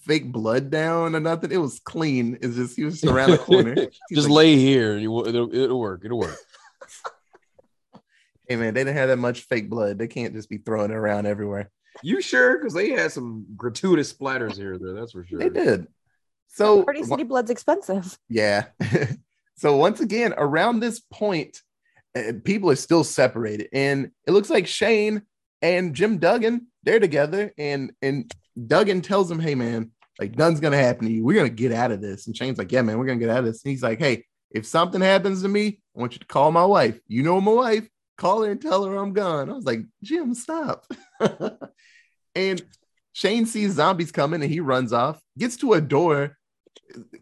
fake 0.04 0.32
blood 0.32 0.70
down 0.70 1.14
or 1.14 1.20
nothing. 1.20 1.52
It 1.52 1.58
was 1.58 1.78
clean. 1.78 2.38
It's 2.40 2.56
just 2.56 2.76
he 2.76 2.84
was 2.84 3.00
just 3.00 3.12
around 3.12 3.30
the 3.30 3.38
corner. 3.38 3.76
Just 4.12 4.28
like, 4.28 4.36
lay 4.36 4.56
here 4.56 4.94
and 4.94 5.02
it'll, 5.02 5.54
it'll 5.54 5.78
work. 5.78 6.02
It'll 6.04 6.18
work. 6.18 6.36
Hey 8.51 8.57
man, 8.57 8.74
they 8.74 8.80
didn't 8.80 8.96
have 8.96 9.11
that 9.11 9.16
much 9.18 9.42
fake 9.42 9.70
blood. 9.70 9.96
They 9.96 10.09
can't 10.09 10.34
just 10.34 10.48
be 10.48 10.59
throwing 10.59 10.90
it 10.90 10.96
around 10.96 11.26
everywhere. 11.26 11.70
You 12.03 12.20
sure? 12.20 12.59
Because 12.59 12.74
they 12.74 12.90
had 12.90 13.12
some 13.12 13.46
gratuitous 13.57 14.12
splatters 14.12 14.57
here 14.57 14.74
or 14.74 14.78
there. 14.78 14.92
That's 14.92 15.12
for 15.12 15.24
sure. 15.24 15.38
They 15.38 15.51
did. 15.51 15.86
So 16.48 16.82
Party 16.82 17.05
City 17.05 17.22
blood's 17.22 17.53
expensive. 17.53 18.18
Yeah. 18.28 18.64
so 19.57 19.76
once 19.76 20.01
again, 20.01 20.34
around 20.36 20.80
this 20.80 20.98
point, 20.98 21.62
uh, 22.16 22.32
people 22.44 22.68
are 22.72 22.76
still 22.76 23.05
separated, 23.05 23.68
and 23.72 24.11
it 24.26 24.32
looks 24.32 24.51
like 24.51 24.66
Shane 24.66 25.22
and 25.62 25.94
Jim 25.94 26.18
Duggan 26.18 26.66
they're 26.82 26.98
together, 26.98 27.53
and 27.57 27.92
and 28.03 28.34
Duggan 28.66 29.03
tells 29.03 29.30
him, 29.30 29.38
"Hey 29.38 29.55
man, 29.55 29.92
like 30.18 30.36
nothing's 30.36 30.59
gonna 30.59 30.76
happen 30.76 31.07
to 31.07 31.12
you. 31.12 31.24
We're 31.24 31.36
gonna 31.36 31.51
get 31.51 31.70
out 31.70 31.92
of 31.92 32.01
this." 32.01 32.26
And 32.26 32.36
Shane's 32.36 32.59
like, 32.59 32.72
"Yeah 32.72 32.82
man, 32.82 32.98
we're 32.98 33.07
gonna 33.07 33.20
get 33.20 33.30
out 33.30 33.38
of 33.38 33.44
this." 33.44 33.62
And 33.62 33.70
he's 33.70 33.84
like, 33.84 34.01
"Hey, 34.01 34.24
if 34.51 34.66
something 34.66 35.01
happens 35.01 35.42
to 35.42 35.48
me, 35.48 35.80
I 35.96 36.01
want 36.01 36.14
you 36.14 36.18
to 36.18 36.26
call 36.26 36.51
my 36.51 36.64
wife. 36.64 36.98
You 37.07 37.22
know 37.22 37.40
my 37.40 37.53
wife. 37.53 37.88
Call 38.20 38.42
her 38.42 38.50
and 38.52 38.60
tell 38.60 38.84
her 38.84 38.96
I'm 38.96 39.14
gone." 39.14 39.50
I 39.50 39.54
was 39.54 39.64
like, 39.64 39.80
"Jim, 40.04 40.34
stop." 40.34 40.86
and 42.34 42.62
Shane 43.12 43.46
sees 43.46 43.72
zombies 43.72 44.12
coming, 44.12 44.42
and 44.42 44.52
he 44.52 44.60
runs 44.60 44.92
off, 44.92 45.20
gets 45.38 45.56
to 45.58 45.72
a 45.72 45.80
door 45.80 46.36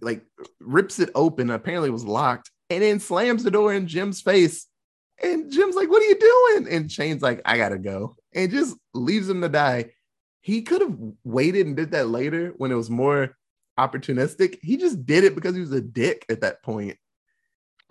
like 0.00 0.24
rips 0.60 0.98
it 0.98 1.10
open. 1.14 1.50
Apparently, 1.50 1.88
it 1.88 1.92
was 1.92 2.04
locked, 2.04 2.50
and 2.68 2.82
then 2.82 3.00
slams 3.00 3.44
the 3.44 3.50
door 3.50 3.72
in 3.72 3.86
Jim's 3.86 4.20
face. 4.20 4.66
And 5.22 5.50
Jim's 5.52 5.76
like, 5.76 5.88
"What 5.88 6.02
are 6.02 6.06
you 6.06 6.18
doing?" 6.18 6.72
And 6.74 6.90
Shane's 6.90 7.22
like, 7.22 7.42
"I 7.44 7.56
gotta 7.56 7.78
go," 7.78 8.16
and 8.34 8.50
just 8.50 8.76
leaves 8.92 9.28
him 9.28 9.40
to 9.42 9.48
die. 9.48 9.92
He 10.40 10.62
could 10.62 10.80
have 10.80 10.96
waited 11.24 11.66
and 11.66 11.76
did 11.76 11.90
that 11.92 12.08
later 12.08 12.54
when 12.56 12.72
it 12.72 12.76
was 12.76 12.90
more 12.90 13.36
opportunistic. 13.78 14.58
He 14.62 14.76
just 14.76 15.06
did 15.06 15.24
it 15.24 15.34
because 15.34 15.54
he 15.54 15.60
was 15.60 15.72
a 15.72 15.80
dick 15.80 16.24
at 16.28 16.40
that 16.40 16.62
point. 16.62 16.96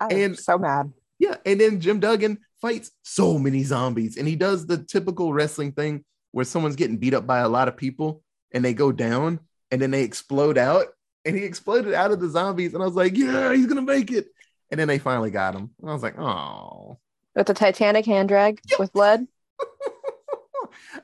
I 0.00 0.08
And- 0.08 0.38
so 0.38 0.58
mad. 0.58 0.92
Yeah, 1.18 1.36
and 1.44 1.60
then 1.60 1.80
Jim 1.80 1.98
Duggan 2.00 2.38
fights 2.60 2.90
so 3.02 3.38
many 3.38 3.62
zombies, 3.64 4.16
and 4.16 4.26
he 4.28 4.36
does 4.36 4.66
the 4.66 4.78
typical 4.78 5.32
wrestling 5.32 5.72
thing 5.72 6.04
where 6.32 6.44
someone's 6.44 6.76
getting 6.76 6.96
beat 6.98 7.14
up 7.14 7.26
by 7.26 7.38
a 7.40 7.48
lot 7.48 7.68
of 7.68 7.76
people, 7.76 8.22
and 8.52 8.64
they 8.64 8.74
go 8.74 8.92
down, 8.92 9.40
and 9.70 9.80
then 9.80 9.90
they 9.90 10.02
explode 10.02 10.58
out, 10.58 10.86
and 11.24 11.36
he 11.36 11.44
exploded 11.44 11.94
out 11.94 12.10
of 12.10 12.20
the 12.20 12.28
zombies, 12.28 12.74
and 12.74 12.82
I 12.82 12.86
was 12.86 12.94
like, 12.96 13.16
yeah, 13.16 13.52
he's 13.54 13.66
gonna 13.66 13.82
make 13.82 14.10
it, 14.10 14.26
and 14.70 14.78
then 14.78 14.88
they 14.88 14.98
finally 14.98 15.30
got 15.30 15.54
him. 15.54 15.70
And 15.80 15.90
I 15.90 15.92
was 15.92 16.02
like, 16.02 16.18
oh. 16.18 16.98
With 17.34 17.46
the 17.46 17.54
Titanic 17.54 18.04
hand 18.06 18.28
drag 18.28 18.60
Yep. 18.70 18.78
with 18.80 18.94
lead. 18.94 19.26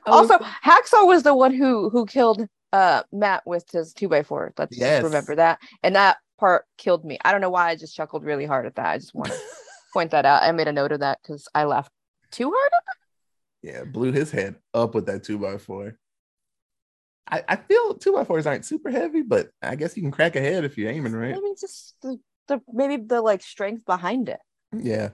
I 0.05 0.11
was- 0.11 0.29
Also, 0.31 0.43
Hacksaw 0.43 1.07
was 1.07 1.23
the 1.23 1.33
one 1.35 1.53
who 1.53 1.89
who 1.89 2.05
killed 2.05 2.47
uh 2.73 3.03
Matt 3.11 3.43
with 3.45 3.69
his 3.71 3.93
two 3.93 4.07
by 4.09 4.23
four. 4.23 4.53
Let's 4.57 4.77
Yes. 4.77 5.01
just 5.01 5.05
remember 5.05 5.35
that. 5.35 5.59
And 5.83 5.95
that 5.95 6.17
part 6.39 6.65
killed 6.77 7.05
me. 7.05 7.17
I 7.23 7.31
don't 7.31 7.41
know 7.41 7.49
why 7.49 7.69
I 7.69 7.75
just 7.75 7.95
chuckled 7.95 8.23
really 8.23 8.45
hard 8.45 8.65
at 8.65 8.75
that. 8.75 8.85
I 8.87 8.97
just 8.97 9.15
want 9.15 9.31
to 9.31 9.37
point 9.95 10.11
that 10.11 10.25
out. 10.25 10.43
I 10.43 10.51
made 10.51 10.67
a 10.67 10.73
note 10.73 10.91
of 10.91 10.99
that 10.99 11.19
because 11.23 11.47
I 11.55 11.63
laughed 11.63 11.91
Too 12.29 12.51
hard? 12.53 12.71
Yeah, 13.61 13.85
blew 13.85 14.11
his 14.11 14.29
head 14.29 14.55
up 14.73 14.93
with 14.93 15.05
that 15.05 15.23
two 15.23 15.39
by 15.39 15.57
four. 15.57 15.97
I, 17.31 17.43
I 17.47 17.55
feel 17.55 17.95
two 17.95 18.11
by 18.11 18.25
fours 18.25 18.45
aren't 18.45 18.65
super 18.65 18.91
heavy, 18.91 19.21
but 19.21 19.49
I 19.61 19.75
guess 19.75 19.95
you 19.95 20.03
can 20.03 20.11
crack 20.11 20.35
a 20.35 20.41
head 20.41 20.65
if 20.65 20.77
you're 20.77 20.91
aiming 20.91 21.13
right. 21.13 21.33
I 21.33 21.39
mean, 21.39 21.55
just 21.59 21.95
the, 22.01 22.19
the 22.47 22.61
maybe 22.71 22.97
the 22.97 23.21
like 23.21 23.41
strength 23.41 23.85
behind 23.85 24.27
it. 24.27 24.39
Yeah. 24.77 25.09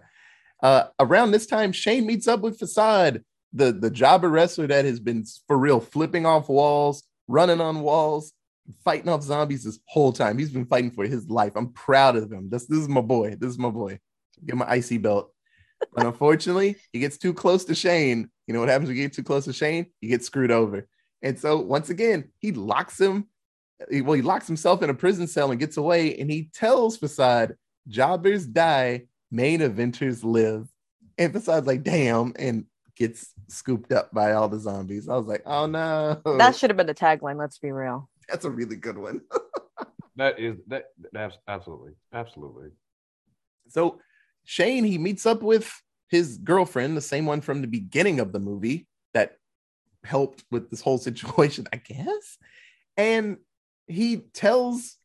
Uh, 0.63 0.85
around 0.99 1.29
this 1.29 1.45
time, 1.45 1.71
Shane 1.71 2.07
meets 2.07 2.27
up 2.27 2.41
with 2.41 2.59
Facade, 2.59 3.23
the, 3.53 3.71
the 3.71 3.91
jobber 3.91 4.29
wrestler 4.29 4.67
that 4.67 4.85
has 4.85 4.99
been 4.99 5.25
for 5.47 5.57
real 5.57 5.79
flipping 5.79 6.25
off 6.25 6.49
walls, 6.49 7.03
running 7.27 7.61
on 7.61 7.81
walls, 7.81 8.33
fighting 8.83 9.09
off 9.09 9.21
zombies 9.21 9.63
this 9.63 9.79
whole 9.85 10.11
time. 10.11 10.37
He's 10.39 10.51
been 10.51 10.65
fighting 10.65 10.91
for 10.91 11.05
his 11.05 11.29
life. 11.29 11.53
I'm 11.55 11.71
proud 11.71 12.15
of 12.15 12.31
him. 12.31 12.49
This, 12.49 12.65
this 12.65 12.79
is 12.79 12.89
my 12.89 13.01
boy. 13.01 13.35
This 13.39 13.51
is 13.51 13.59
my 13.59 13.69
boy. 13.69 13.99
Get 14.45 14.57
my 14.57 14.75
IC 14.75 15.01
belt. 15.01 15.33
But 15.93 16.05
unfortunately, 16.05 16.75
he 16.93 16.99
gets 16.99 17.17
too 17.17 17.33
close 17.33 17.65
to 17.65 17.75
Shane. 17.75 18.29
You 18.47 18.53
know 18.53 18.59
what 18.59 18.69
happens 18.69 18.87
when 18.87 18.97
you 18.97 19.03
get 19.03 19.13
too 19.13 19.23
close 19.23 19.45
to 19.45 19.53
Shane? 19.53 19.87
You 19.99 20.09
get 20.09 20.23
screwed 20.23 20.51
over. 20.51 20.87
And 21.21 21.39
so 21.39 21.59
once 21.59 21.89
again, 21.89 22.29
he 22.39 22.51
locks 22.51 22.99
him. 22.99 23.27
Well, 23.91 24.13
he 24.13 24.21
locks 24.21 24.47
himself 24.47 24.83
in 24.83 24.89
a 24.89 24.93
prison 24.93 25.27
cell 25.27 25.51
and 25.51 25.59
gets 25.59 25.77
away. 25.77 26.17
And 26.17 26.29
he 26.29 26.51
tells 26.53 26.97
Facade, 26.97 27.55
jobbers 27.87 28.45
die, 28.45 29.05
main 29.31 29.61
eventers 29.61 30.23
live. 30.23 30.67
And 31.17 31.33
Facade's 31.33 31.67
like, 31.67 31.83
damn, 31.83 32.33
and 32.37 32.65
gets 32.95 33.33
scooped 33.47 33.91
up 33.91 34.13
by 34.13 34.33
all 34.33 34.47
the 34.47 34.59
zombies. 34.59 35.09
I 35.09 35.15
was 35.15 35.27
like, 35.27 35.43
oh 35.45 35.65
no. 35.65 36.21
That 36.37 36.55
should 36.55 36.69
have 36.69 36.77
been 36.77 36.87
the 36.87 36.93
tagline. 36.93 37.37
Let's 37.37 37.57
be 37.57 37.71
real. 37.71 38.09
That's 38.29 38.45
a 38.45 38.49
really 38.49 38.75
good 38.75 38.97
one. 38.97 39.21
That 40.17 40.39
is 40.39 40.57
that 40.67 40.85
that's 41.13 41.37
absolutely 41.47 41.93
absolutely. 42.13 42.69
So 43.69 43.99
Shane, 44.45 44.83
he 44.83 44.97
meets 44.97 45.25
up 45.25 45.41
with 45.41 45.71
his 46.09 46.37
girlfriend, 46.37 46.97
the 46.97 47.01
same 47.01 47.25
one 47.25 47.41
from 47.41 47.61
the 47.61 47.67
beginning 47.67 48.19
of 48.19 48.31
the 48.33 48.39
movie 48.39 48.87
that 49.13 49.37
helped 50.03 50.43
with 50.51 50.69
this 50.69 50.81
whole 50.81 50.97
situation, 51.09 51.67
I 51.71 51.77
guess. 51.77 52.37
And 52.97 53.37
he 53.87 54.17
tells 54.33 54.97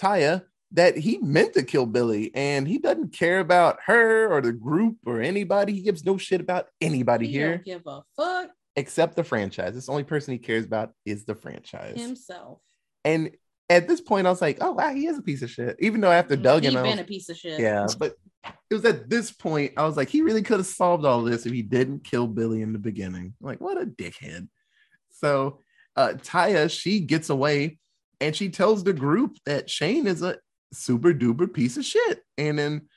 Taya 0.00 0.44
that 0.72 0.96
he 0.96 1.18
meant 1.18 1.54
to 1.54 1.62
kill 1.62 1.86
Billy 1.86 2.32
and 2.34 2.66
he 2.66 2.78
doesn't 2.78 3.12
care 3.12 3.38
about 3.38 3.78
her 3.86 4.28
or 4.32 4.40
the 4.40 4.52
group 4.52 4.96
or 5.06 5.20
anybody. 5.20 5.72
He 5.72 5.82
gives 5.82 6.04
no 6.04 6.16
shit 6.16 6.40
about 6.40 6.68
anybody 6.80 7.26
He 7.26 7.32
here 7.34 7.50
don't 7.56 7.64
give 7.64 7.82
a 7.86 8.02
fuck 8.16 8.50
except 8.74 9.14
the 9.14 9.22
franchise. 9.22 9.74
This 9.74 9.86
the 9.86 9.92
only 9.92 10.02
person 10.04 10.32
he 10.32 10.38
cares 10.38 10.64
about 10.64 10.90
is 11.06 11.24
the 11.24 11.36
franchise. 11.36 12.00
himself. 12.00 12.58
And 13.04 13.30
at 13.70 13.86
this 13.86 14.00
point, 14.00 14.26
I 14.26 14.30
was 14.30 14.40
like, 14.42 14.58
oh 14.60 14.72
wow, 14.72 14.92
he 14.92 15.06
is 15.06 15.16
a 15.16 15.22
piece 15.22 15.42
of 15.42 15.50
shit. 15.50 15.76
Even 15.78 16.00
though 16.00 16.10
after 16.10 16.34
Doug 16.34 16.64
He 16.64 16.70
Duggan, 16.70 16.78
I 16.78 16.82
been 16.82 16.90
was- 16.98 17.00
a 17.00 17.08
piece 17.08 17.28
of 17.28 17.36
shit. 17.36 17.60
yeah, 17.60 17.86
but 17.98 18.14
it 18.70 18.74
was 18.74 18.84
at 18.84 19.08
this 19.08 19.30
point 19.30 19.72
I 19.76 19.84
was 19.84 19.96
like, 19.96 20.08
he 20.08 20.22
really 20.22 20.42
could 20.42 20.58
have 20.58 20.66
solved 20.66 21.04
all 21.04 21.22
this 21.22 21.46
if 21.46 21.52
he 21.52 21.62
didn't 21.62 22.04
kill 22.04 22.26
Billy 22.26 22.62
in 22.62 22.72
the 22.72 22.78
beginning. 22.78 23.34
Like, 23.40 23.60
what 23.60 23.80
a 23.80 23.86
dickhead. 23.86 24.48
So 25.10 25.60
uh 25.96 26.14
Taya, 26.16 26.70
she 26.70 27.00
gets 27.00 27.30
away 27.30 27.78
and 28.20 28.34
she 28.34 28.48
tells 28.48 28.84
the 28.84 28.92
group 28.92 29.36
that 29.46 29.70
Shane 29.70 30.06
is 30.06 30.22
a 30.22 30.38
super 30.72 31.12
duper 31.12 31.52
piece 31.52 31.76
of 31.76 31.84
shit. 31.84 32.22
And 32.36 32.58
then 32.58 32.88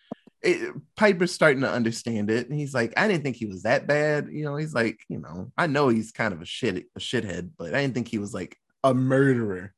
it, 0.42 0.74
Piper's 0.96 1.34
starting 1.34 1.62
to 1.62 1.72
understand 1.72 2.30
it. 2.30 2.50
And 2.50 2.58
he's 2.58 2.74
like, 2.74 2.94
I 2.98 3.08
didn't 3.08 3.24
think 3.24 3.36
he 3.36 3.46
was 3.46 3.64
that 3.64 3.88
bad. 3.88 4.30
You 4.32 4.46
know, 4.46 4.56
he's 4.56 4.74
like, 4.74 5.00
you 5.10 5.20
know, 5.20 5.52
I 5.58 5.68
know 5.68 5.90
he's 5.90 6.12
kind 6.12 6.34
of 6.34 6.42
a 6.42 6.46
shit 6.46 6.86
a 6.96 7.00
shithead, 7.00 7.52
but 7.58 7.74
I 7.74 7.82
didn't 7.82 7.94
think 7.94 8.08
he 8.08 8.20
was 8.20 8.34
like 8.34 8.58
a 8.84 8.94
murderer. 8.94 9.74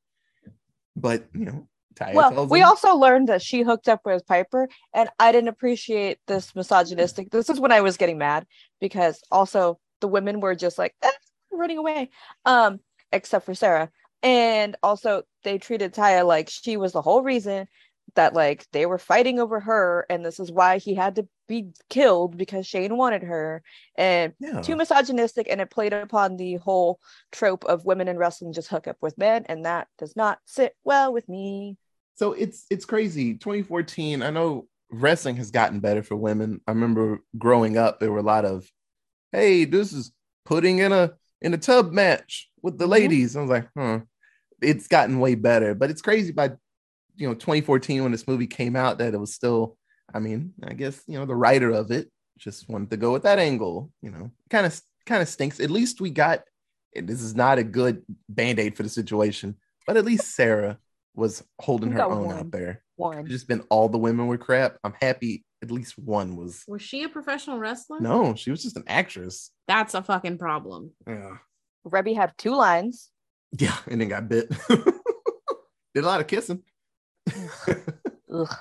But 0.96 1.28
you 1.34 1.46
know, 1.46 1.68
Taya 2.00 2.14
well, 2.14 2.48
we 2.48 2.60
him, 2.60 2.68
also 2.68 2.96
learned 2.96 3.30
that 3.30 3.42
she 3.42 3.62
hooked 3.62 3.90
up 3.90 4.02
with 4.06 4.26
Piper, 4.26 4.70
and 4.94 5.10
I 5.20 5.32
didn't 5.32 5.50
appreciate 5.50 6.20
this 6.28 6.56
misogynistic. 6.56 7.30
This 7.32 7.50
is 7.50 7.60
when 7.60 7.72
I 7.72 7.82
was 7.82 7.98
getting 7.98 8.18
mad 8.18 8.46
because 8.80 9.22
also 9.32 9.80
the 10.00 10.08
women 10.08 10.40
were 10.40 10.56
just 10.56 10.78
like 10.78 10.96
"Eh, 11.02 11.12
running 11.52 11.78
away, 11.78 12.10
um, 12.46 12.80
except 13.12 13.46
for 13.46 13.54
Sarah, 13.54 13.90
and 14.24 14.78
also 14.82 15.24
they 15.44 15.58
treated 15.58 15.94
Taya 15.94 16.26
like 16.26 16.50
she 16.50 16.78
was 16.78 16.94
the 16.94 17.02
whole 17.02 17.22
reason 17.22 17.68
that 18.16 18.34
like 18.34 18.66
they 18.72 18.86
were 18.86 18.98
fighting 18.98 19.40
over 19.40 19.60
her, 19.60 20.06
and 20.10 20.26
this 20.26 20.40
is 20.40 20.52
why 20.52 20.78
he 20.78 20.96
had 20.96 21.16
to 21.16 21.28
be 21.48 21.72
killed 21.90 22.38
because 22.38 22.66
Shane 22.66 22.96
wanted 22.96 23.24
her, 23.24 23.62
and 23.96 24.34
yeah. 24.40 24.62
too 24.62 24.78
misogynistic 24.78 25.48
and 25.50 25.60
it 25.60 25.70
played 25.70 25.92
upon 25.92 26.38
the 26.38 26.56
whole 26.56 27.00
trope 27.34 27.66
of 27.66 27.86
women 27.86 28.08
in 28.08 28.18
wrestling 28.18 28.54
just 28.54 28.70
hook 28.70 28.88
up 28.88 28.98
with 29.02 29.18
men 29.18 29.46
and 29.48 29.66
that 29.66 29.88
does 29.98 30.16
not 30.16 30.40
sit 30.46 30.76
well 30.84 31.12
with 31.12 31.28
me 31.28 31.78
so 32.20 32.34
it's 32.34 32.66
it's 32.70 32.86
crazy. 32.86 33.34
2014 33.36 34.22
i 34.22 34.30
know 34.30 34.68
wrestling 34.92 35.38
has 35.38 35.52
gotten 35.52 35.80
better 35.80 36.04
for 36.04 36.16
women. 36.16 36.60
I 36.68 36.72
remember 36.72 37.20
growing 37.38 37.78
up 37.78 38.00
there 38.00 38.12
were 38.12 38.18
a 38.28 38.32
lot 38.36 38.44
of 38.46 38.68
hey 39.32 39.66
this 39.66 39.94
is 39.94 40.12
putting 40.46 40.80
in 40.80 40.92
a 40.92 41.14
in 41.42 41.54
a 41.54 41.58
tub 41.58 41.92
match 41.94 42.50
with 42.62 42.78
the 42.78 42.86
Mhm. 42.86 42.90
ladies. 42.98 43.36
I 43.36 43.42
was 43.42 43.50
like 43.50 43.70
huh 43.78 44.00
it's 44.62 44.88
gotten 44.90 45.20
way 45.20 45.36
better. 45.36 45.74
But 45.74 45.90
it's 45.92 46.02
crazy 46.02 46.34
by 46.34 46.48
you 47.16 47.28
know 47.28 47.36
2014 47.36 48.04
when 48.04 48.12
this 48.12 48.28
movie 48.28 48.48
came 48.48 48.76
out 48.76 48.98
that 48.98 49.14
it 49.14 49.20
was 49.20 49.34
still 49.34 49.78
i 50.16 50.20
mean 50.20 50.54
i 50.64 50.74
guess 50.74 50.96
you 51.08 51.18
know 51.20 51.26
the 51.26 51.36
writer 51.44 51.70
of 51.82 51.92
it 51.92 52.06
just 52.46 52.68
wanted 52.70 52.90
to 52.90 52.98
go 52.98 53.12
with 53.14 53.24
that 53.24 53.40
angle 53.40 53.92
you 54.02 54.12
know. 54.12 54.32
Kind 54.50 54.66
of 54.66 54.74
kind 55.06 55.22
of 55.22 55.28
stinks. 55.30 55.60
At 55.60 55.70
least 55.80 56.02
we 56.02 56.10
got 56.10 56.38
this 56.96 57.22
is 57.22 57.36
not 57.36 57.60
a 57.60 57.64
good 57.80 57.96
band-aid 58.38 58.76
for 58.76 58.84
the 58.84 58.90
situation 59.02 59.56
but 59.86 59.96
at 59.98 60.06
least 60.12 60.34
sarah 60.40 60.78
was 61.20 61.44
holding 61.60 61.92
her 61.92 62.02
own 62.04 62.26
one. 62.26 62.36
out 62.38 62.52
there 62.52 62.82
one 62.96 63.28
just 63.28 63.48
been 63.48 63.62
all 63.70 63.88
the 63.90 63.98
women 63.98 64.28
were 64.28 64.38
crap 64.38 64.78
i'm 64.84 64.94
happy 65.00 65.44
at 65.62 65.70
least 65.72 65.98
one 66.00 66.36
was 66.36 66.64
Was 66.68 66.82
she 66.82 67.04
a 67.04 67.10
professional 67.10 67.60
wrestler? 67.60 68.00
no 68.00 68.34
she 68.36 68.50
was 68.52 68.64
just 68.64 68.78
an 68.78 68.84
actress 68.88 69.52
That's 69.68 69.94
a 69.94 70.02
fucking 70.02 70.38
problem. 70.38 70.92
yeah 71.08 71.38
Reby 71.86 72.16
had 72.16 72.34
two 72.38 72.56
lines 72.56 73.10
yeah 73.60 73.76
and 73.88 74.00
then 74.02 74.08
got 74.10 74.28
bit 74.30 74.50
did 74.70 76.04
a 76.04 76.08
lot 76.08 76.22
of 76.22 76.28
kissing 76.28 76.64
Ugh. 78.34 78.56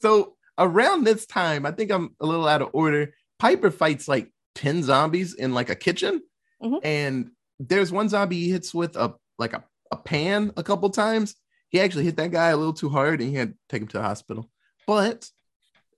So 0.00 0.36
around 0.56 1.04
this 1.04 1.26
time, 1.26 1.66
I 1.66 1.72
think 1.72 1.90
I'm 1.90 2.14
a 2.20 2.26
little 2.26 2.46
out 2.46 2.62
of 2.62 2.70
order. 2.72 3.14
Piper 3.38 3.70
fights 3.70 4.08
like 4.08 4.30
10 4.54 4.82
zombies 4.84 5.34
in 5.34 5.54
like 5.54 5.70
a 5.70 5.74
kitchen. 5.74 6.22
Mhm. 6.62 6.80
And 6.84 7.30
there's 7.60 7.92
one 7.92 8.08
zombie 8.08 8.36
he 8.36 8.50
hits 8.50 8.72
with 8.74 8.96
a 8.96 9.14
like 9.38 9.52
a, 9.52 9.64
a 9.90 9.96
pan 9.96 10.52
a 10.56 10.62
couple 10.62 10.90
times. 10.90 11.34
He 11.68 11.80
actually 11.80 12.04
hit 12.04 12.16
that 12.16 12.30
guy 12.30 12.48
a 12.48 12.56
little 12.56 12.72
too 12.72 12.88
hard 12.88 13.20
and 13.20 13.30
he 13.30 13.36
had 13.36 13.52
to 13.52 13.58
take 13.68 13.82
him 13.82 13.88
to 13.88 13.98
the 13.98 14.02
hospital. 14.02 14.50
But 14.86 15.30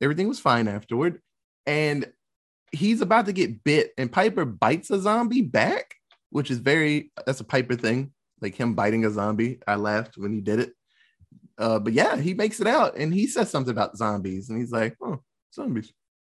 everything 0.01 0.29
was 0.29 0.41
fine 0.41 0.68
afterward. 0.68 1.21
And 1.66 2.11
he's 2.73 3.01
about 3.01 3.27
to 3.27 3.33
get 3.33 3.62
bit, 3.64 3.93
and 3.99 4.11
Piper 4.11 4.45
bites 4.45 4.91
a 4.91 5.01
zombie 5.01 5.43
back, 5.43 5.95
which 6.31 6.51
is 6.51 6.59
very 6.59 7.12
that's 7.27 7.41
a 7.41 7.45
Piper 7.45 7.77
thing, 7.77 8.12
like 8.41 8.55
him 8.55 8.75
biting 8.75 9.05
a 9.05 9.11
zombie. 9.11 9.61
I 9.66 9.77
laughed 9.77 10.16
when 10.16 10.33
he 10.33 10.41
did 10.41 10.61
it. 10.61 10.73
Uh, 11.59 11.79
but 11.79 11.93
yeah, 11.93 12.16
he 12.16 12.33
makes 12.35 12.61
it 12.61 12.66
out 12.66 12.97
and 12.97 13.12
he 13.12 13.27
says 13.27 13.51
something 13.51 13.73
about 13.73 13.97
zombies, 13.97 14.49
and 14.49 14.59
he's 14.59 14.73
like, 14.73 14.97
Oh, 15.03 15.23
zombies. 15.55 15.93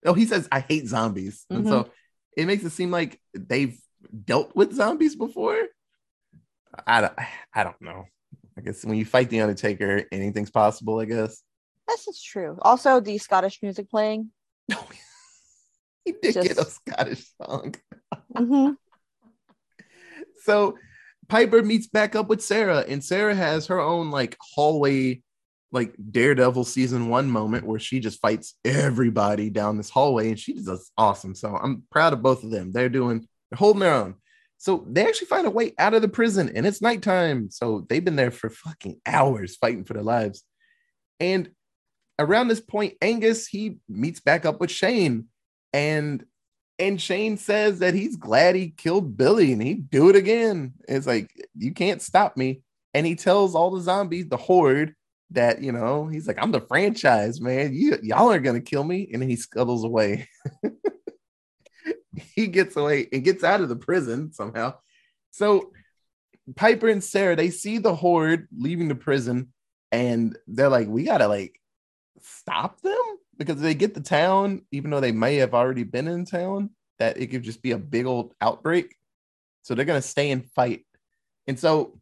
Oh, 0.06 0.14
he 0.14 0.26
says, 0.26 0.48
I 0.52 0.60
hate 0.60 0.88
zombies. 0.88 1.46
And 1.50 1.66
so 1.68 1.90
it 2.36 2.46
makes 2.46 2.64
it 2.64 2.72
seem 2.72 2.92
like 2.92 3.20
they've 3.34 3.80
dealt 4.26 4.54
with 4.54 4.74
zombies 4.74 5.16
before. 5.16 5.58
I 6.86 7.02
don't, 7.02 7.14
I 7.54 7.64
don't 7.64 7.82
know. 7.82 8.06
I 8.58 8.62
guess 8.62 8.86
when 8.86 8.98
you 8.98 9.06
fight 9.06 9.30
the 9.30 9.42
Undertaker, 9.42 10.04
anything's 10.12 10.52
possible, 10.52 11.00
I 11.00 11.06
guess. 11.06 11.42
this 11.88 12.08
is 12.08 12.22
true 12.22 12.58
also 12.62 13.00
the 13.00 13.18
scottish 13.18 13.60
music 13.62 13.90
playing 13.90 14.30
he 16.06 16.14
did 16.22 16.34
get 16.36 16.58
a 16.58 16.66
Scottish 16.66 17.26
song. 17.42 17.76
Mhm. 18.36 18.76
so 20.44 20.78
Piper 21.30 21.64
meets 21.64 21.88
back 21.88 22.16
up 22.16 22.28
with 22.28 22.44
Sarah, 22.44 22.80
and 22.88 23.04
Sarah 23.04 23.36
has 23.36 23.68
her 23.68 23.80
own 23.80 24.12
like 24.12 24.38
hallway, 24.42 25.22
like 25.72 25.94
Daredevil 26.12 26.66
season 26.66 27.08
one 27.10 27.30
moment 27.30 27.66
where 27.66 27.80
she 27.80 28.00
just 28.00 28.22
fights 28.22 28.56
everybody 28.66 29.50
down 29.50 29.78
this 29.78 29.90
hallway, 29.90 30.30
and 30.30 30.40
she 30.40 30.54
does 30.54 30.92
awesome. 30.98 31.36
So 31.36 31.56
I'm 31.56 31.84
proud 31.90 32.14
of 32.14 32.22
both 32.22 32.44
of 32.44 32.52
them. 32.52 32.72
They're 32.72 32.90
doing, 32.90 33.28
they're 33.50 33.58
holding 33.58 33.80
their 33.82 33.94
own. 33.94 34.16
So 34.64 34.86
they 34.90 35.06
actually 35.06 35.28
find 35.28 35.46
a 35.46 35.50
way 35.50 35.74
out 35.78 35.94
of 35.94 36.02
the 36.02 36.08
prison, 36.08 36.50
and 36.56 36.66
it's 36.66 36.82
nighttime. 36.82 37.50
So 37.52 37.86
they've 37.90 38.04
been 38.04 38.16
there 38.16 38.32
for 38.32 38.50
fucking 38.50 39.02
hours 39.06 39.58
fighting 39.58 39.84
for 39.84 39.94
their 39.94 40.04
lives. 40.04 40.46
And 41.20 41.52
around 42.18 42.48
this 42.48 42.62
point, 42.62 42.94
Angus 43.02 43.46
he 43.46 43.80
meets 43.90 44.22
back 44.22 44.46
up 44.46 44.62
with 44.62 44.72
Shane, 44.72 45.26
and 45.74 46.24
and 46.80 47.02
Shane 47.02 47.36
says 47.36 47.80
that 47.80 47.94
he's 47.94 48.16
glad 48.16 48.56
he 48.56 48.70
killed 48.70 49.18
Billy 49.18 49.52
and 49.52 49.62
he'd 49.62 49.90
do 49.90 50.08
it 50.08 50.16
again. 50.16 50.76
It's 50.88 51.08
like, 51.08 51.30
you 51.58 51.74
can't 51.74 52.02
stop 52.02 52.38
me. 52.38 52.62
And 52.94 53.06
he 53.06 53.16
tells 53.16 53.56
all 53.56 53.70
the 53.70 53.82
zombies, 53.82 54.30
the 54.30 54.38
horde, 54.38 54.96
that, 55.32 55.62
you 55.62 55.74
know, 55.74 56.08
he's 56.08 56.26
like, 56.26 56.38
I'm 56.42 56.54
the 56.54 56.62
franchise, 56.62 57.42
man. 57.42 57.74
You, 57.74 58.00
y'all 58.02 58.30
aren't 58.30 58.46
going 58.46 58.62
to 58.62 58.70
kill 58.70 58.86
me. 58.86 59.10
And 59.14 59.22
he 59.22 59.36
scuttles 59.36 59.84
away. 59.84 60.30
he 62.36 62.48
gets 62.48 62.76
away 62.76 63.08
and 63.12 63.24
gets 63.24 63.44
out 63.44 63.62
of 63.62 63.70
the 63.70 63.76
prison 63.76 64.32
somehow. 64.32 64.76
So 65.32 65.72
Piper 66.56 66.90
and 66.90 67.04
Sarah, 67.04 67.36
they 67.36 67.50
see 67.50 67.78
the 67.78 67.96
horde 67.96 68.48
leaving 68.56 68.88
the 68.88 68.96
prison 68.96 69.54
and 69.92 70.38
they're 70.48 70.70
like, 70.70 70.88
we 70.88 71.04
got 71.04 71.20
to 71.20 71.28
like 71.28 71.60
stop 72.22 72.82
them 72.82 73.02
because 73.38 73.62
they 73.62 73.74
get 73.74 73.96
to 73.96 74.02
town, 74.02 74.62
even 74.72 74.92
though 74.92 75.00
they 75.00 75.12
may 75.12 75.38
have 75.38 75.54
already 75.54 75.84
been 75.84 76.08
in 76.08 76.26
town, 76.26 76.70
that 77.00 77.18
it 77.18 77.28
could 77.28 77.44
just 77.44 77.62
be 77.62 77.72
a 77.72 77.78
big 77.78 78.06
old 78.06 78.34
outbreak. 78.42 78.96
So 79.64 79.76
they're 79.76 79.86
gonna 79.86 80.02
stay 80.02 80.32
and 80.32 80.50
fight. 80.52 80.86
And 81.48 81.60
so 81.60 82.00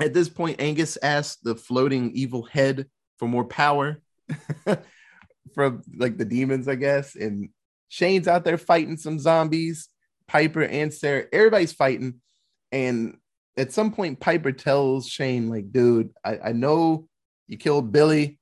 at 0.00 0.14
this 0.14 0.28
point, 0.28 0.60
Angus 0.60 0.96
asks 1.02 1.40
the 1.42 1.54
floating 1.54 2.12
evil 2.12 2.42
head 2.44 2.86
for 3.18 3.28
more 3.28 3.44
power 3.44 4.00
from 5.54 5.82
like 5.96 6.16
the 6.16 6.24
demons, 6.24 6.68
I 6.68 6.76
guess. 6.76 7.14
And 7.16 7.50
Shane's 7.94 8.26
out 8.26 8.44
there 8.44 8.58
fighting 8.58 8.96
some 8.96 9.20
zombies. 9.20 9.88
Piper 10.26 10.64
and 10.64 10.92
Sarah, 10.92 11.26
everybody's 11.32 11.72
fighting. 11.72 12.20
And 12.72 13.18
at 13.56 13.72
some 13.72 13.92
point, 13.92 14.18
Piper 14.18 14.50
tells 14.50 15.08
Shane, 15.08 15.48
like, 15.48 15.70
dude, 15.70 16.10
I, 16.24 16.38
I 16.46 16.52
know 16.52 17.06
you 17.46 17.56
killed 17.56 17.92
Billy, 17.92 18.40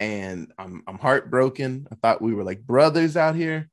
and 0.00 0.52
I'm 0.58 0.82
I'm 0.88 0.98
heartbroken. 0.98 1.86
I 1.92 1.94
thought 1.94 2.20
we 2.20 2.34
were 2.34 2.42
like 2.42 2.66
brothers 2.66 3.16
out 3.16 3.36
here. 3.36 3.70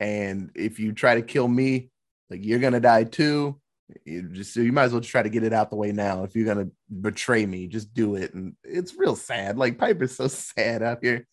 And 0.00 0.50
if 0.56 0.80
you 0.80 0.92
try 0.92 1.14
to 1.14 1.22
kill 1.22 1.46
me, 1.46 1.90
like 2.28 2.44
you're 2.44 2.58
gonna 2.58 2.80
die 2.80 3.04
too. 3.04 3.60
You 4.04 4.22
just 4.22 4.52
so 4.52 4.62
you 4.62 4.72
might 4.72 4.84
as 4.84 4.92
well 4.92 5.00
try 5.00 5.22
to 5.22 5.28
get 5.28 5.44
it 5.44 5.52
out 5.52 5.70
the 5.70 5.76
way 5.76 5.92
now. 5.92 6.24
If 6.24 6.34
you're 6.34 6.52
gonna 6.52 6.70
betray 7.00 7.46
me, 7.46 7.68
just 7.68 7.94
do 7.94 8.16
it. 8.16 8.34
And 8.34 8.56
it's 8.64 8.96
real 8.96 9.14
sad. 9.14 9.58
Like 9.58 9.78
Piper's 9.78 10.16
so 10.16 10.26
sad 10.26 10.82
out 10.82 10.98
here. 11.02 11.24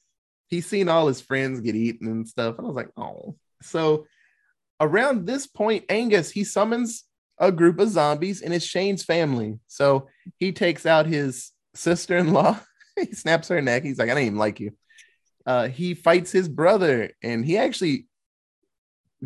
He's 0.53 0.67
seen 0.67 0.87
all 0.87 1.07
his 1.07 1.19
friends 1.19 1.61
get 1.61 1.75
eaten 1.75 2.07
and 2.07 2.27
stuff. 2.27 2.57
And 2.57 2.65
I 2.65 2.67
was 2.67 2.75
like, 2.75 2.91
oh. 2.95 3.35
So 3.61 4.05
around 4.79 5.25
this 5.25 5.47
point, 5.47 5.85
Angus 5.89 6.29
he 6.29 6.43
summons 6.43 7.05
a 7.39 7.51
group 7.51 7.79
of 7.79 7.89
zombies 7.89 8.41
and 8.41 8.53
it's 8.53 8.65
Shane's 8.65 9.03
family. 9.03 9.59
So 9.67 10.07
he 10.37 10.51
takes 10.51 10.85
out 10.85 11.05
his 11.05 11.51
sister-in-law. 11.73 12.59
he 12.99 13.13
snaps 13.13 13.47
her 13.47 13.61
neck. 13.61 13.83
He's 13.83 13.97
like, 13.97 14.09
I 14.09 14.13
don't 14.13 14.23
even 14.23 14.37
like 14.37 14.59
you. 14.59 14.71
Uh, 15.45 15.67
he 15.67 15.93
fights 15.93 16.31
his 16.31 16.47
brother, 16.47 17.11
and 17.21 17.43
he 17.43 17.57
actually 17.57 18.07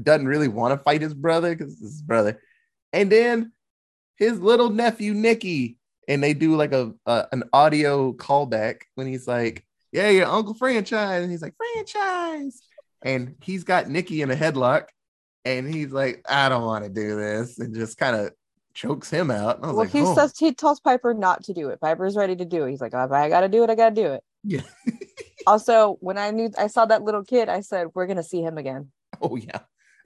doesn't 0.02 0.28
really 0.28 0.48
want 0.48 0.74
to 0.74 0.84
fight 0.84 1.02
his 1.02 1.14
brother 1.14 1.56
because 1.56 1.80
his 1.80 2.02
brother. 2.02 2.42
And 2.92 3.12
then 3.12 3.52
his 4.16 4.40
little 4.40 4.70
nephew 4.70 5.14
Nicky, 5.14 5.78
and 6.08 6.24
they 6.24 6.34
do 6.34 6.56
like 6.56 6.72
a, 6.72 6.94
a 7.06 7.28
an 7.32 7.44
audio 7.54 8.14
callback 8.14 8.82
when 8.96 9.06
he's 9.06 9.28
like, 9.28 9.64
"Yeah, 9.98 10.10
your 10.10 10.28
uncle 10.28 10.54
franchise," 10.54 11.24
and 11.24 11.32
he's 11.32 11.42
like, 11.42 11.56
"Franchise," 11.58 12.62
and 13.02 13.36
he's 13.42 13.64
got 13.64 13.90
Nicky 13.90 14.22
in 14.22 14.30
a 14.32 14.36
headlock, 14.36 14.86
and 15.46 15.68
he's 15.74 15.92
like, 15.92 16.24
"I 16.30 16.50
don't 16.50 16.64
want 16.66 16.84
to 16.84 16.90
do 16.90 17.16
this," 17.16 17.58
and 17.60 17.74
just 17.74 17.98
kind 17.98 18.16
of 18.16 18.32
chokes 18.74 19.10
him 19.10 19.32
out. 19.32 19.58
I 19.64 19.68
was 19.68 19.76
Well, 19.76 19.86
like, 19.86 19.90
he 19.92 20.02
"Oh." 20.02 20.14
says 20.16 20.38
he 20.38 20.54
tells 20.54 20.80
Piper 20.80 21.14
not 21.14 21.44
to 21.46 21.54
do 21.54 21.70
it. 21.70 21.82
Piper's 21.82 22.16
ready 22.16 22.36
to 22.36 22.46
do 22.46 22.66
it. 22.66 22.70
He's 22.72 22.82
like, 22.82 22.94
"Oh, 22.94 23.10
I 23.12 23.28
gotta 23.30 23.50
do 23.50 23.64
it, 23.64 23.70
I 23.72 23.76
gotta 23.76 23.96
do 23.96 24.14
it. 24.14 24.24
yeah, 24.44 24.62
Also, 25.48 25.98
when 26.02 26.18
I 26.18 26.30
knew 26.32 26.52
I 26.58 26.68
saw 26.68 26.86
that 26.86 27.02
little 27.04 27.24
kid, 27.24 27.50
I 27.50 27.62
said, 27.62 27.88
We're 27.96 28.06
gonna 28.08 28.22
see 28.24 28.42
him 28.42 28.58
again. 28.58 28.92
oh 29.22 29.36
yeah, 29.36 29.62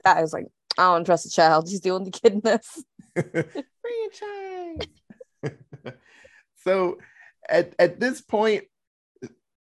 I 0.06 0.22
was 0.22 0.32
like, 0.32 0.46
I 0.78 0.84
don't 0.84 1.04
trust 1.04 1.26
a 1.26 1.30
child. 1.30 1.68
He's 1.68 1.80
doing 1.80 2.04
the 2.04 2.10
only 2.10 2.10
kid 2.12 2.32
in 2.34 2.40
this. 2.40 2.84
franchise. 3.82 4.88
so 6.64 6.98
at 7.48 7.74
at 7.78 8.00
this 8.00 8.20
point, 8.22 8.64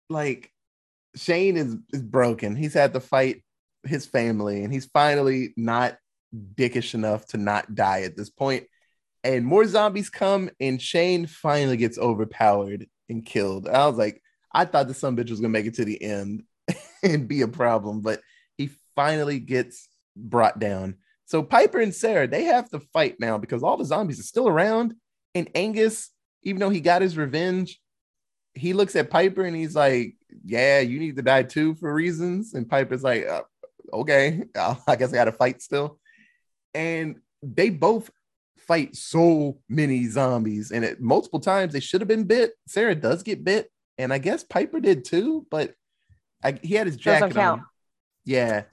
like 0.09 0.51
Shane 1.17 1.57
is 1.57 1.77
is 1.93 2.03
broken. 2.03 2.57
He's 2.57 2.75
had 2.75 2.93
to 2.95 3.01
fight 3.01 3.43
his 3.85 4.07
family, 4.07 4.65
and 4.65 4.73
he's 4.73 4.87
finally 4.87 5.55
not 5.57 5.97
dickish 6.35 6.95
enough 6.95 7.27
to 7.29 7.37
not 7.37 7.75
die 7.75 8.03
at 8.03 8.17
this 8.17 8.31
point. 8.31 8.65
And 9.23 9.47
more 9.47 9.65
zombies 9.67 10.11
come, 10.11 10.51
and 10.61 10.81
Shane 10.81 11.27
finally 11.27 11.77
gets 11.77 11.99
overpowered 11.99 12.87
and 13.09 13.25
killed. 13.25 13.69
I 13.69 13.87
was 13.87 13.97
like, 13.97 14.21
I 14.53 14.65
thought 14.65 14.89
the 14.89 14.95
son 14.95 15.17
bitch 15.17 15.31
was 15.31 15.41
gonna 15.41 15.49
make 15.51 15.67
it 15.67 15.75
to 15.75 15.85
the 15.85 16.03
end 16.03 16.43
and 17.03 17.29
be 17.29 17.43
a 17.43 17.49
problem, 17.49 18.01
but 18.01 18.21
he 18.59 18.71
finally 18.95 19.39
gets 19.39 19.89
brought 20.17 20.59
down. 20.59 20.97
So 21.27 21.43
Piper 21.43 21.81
and 21.81 21.95
Sarah, 21.95 22.29
they 22.29 22.45
have 22.45 22.69
to 22.71 22.81
fight 22.81 23.17
now 23.19 23.39
because 23.39 23.63
all 23.63 23.77
the 23.77 23.85
zombies 23.85 24.21
are 24.21 24.25
still 24.25 24.49
around. 24.49 24.95
And 25.35 25.49
Angus, 25.55 26.11
even 26.43 26.61
though 26.61 26.71
he 26.71 26.81
got 26.81 27.03
his 27.03 27.17
revenge, 27.17 27.81
he 28.55 28.73
looks 28.73 28.97
at 28.97 29.11
Piper 29.11 29.45
and 29.45 29.57
he's 29.57 29.75
like, 29.75 30.17
"Yeah, 30.45 30.81
you 30.81 30.99
need 30.99 31.17
to 31.17 31.23
die 31.23 31.43
too 31.43 31.75
for 31.75 31.93
reasons." 31.93 32.55
And 32.55 32.69
Piper's 32.69 33.03
like, 33.03 33.27
uh, 33.27 33.43
"Okay, 33.93 34.45
I 34.87 34.97
guess 34.97 35.13
I 35.13 35.17
got 35.17 35.25
to 35.25 35.33
fight 35.33 35.63
still." 35.63 35.99
And 36.75 37.17
they 37.43 37.71
both 37.71 38.11
fight 38.59 38.97
so 38.97 39.59
many 39.69 40.07
zombies, 40.07 40.71
and 40.71 40.85
it 40.85 41.01
multiple 41.01 41.41
times 41.41 41.73
they 41.73 41.81
should 41.81 42.01
have 42.01 42.09
been 42.09 42.25
bit. 42.25 42.53
Sarah 42.67 42.95
does 42.95 43.23
get 43.23 43.45
bit, 43.45 43.71
and 43.99 44.13
I 44.13 44.19
guess 44.19 44.45
Piper 44.45 44.81
did 44.81 45.05
too, 45.05 45.47
but 45.51 45.75
I, 46.43 46.59
he 46.63 46.75
had 46.75 46.87
his 46.87 46.97
jacket 46.97 47.37
on. 47.37 47.65
Yeah. 48.25 48.65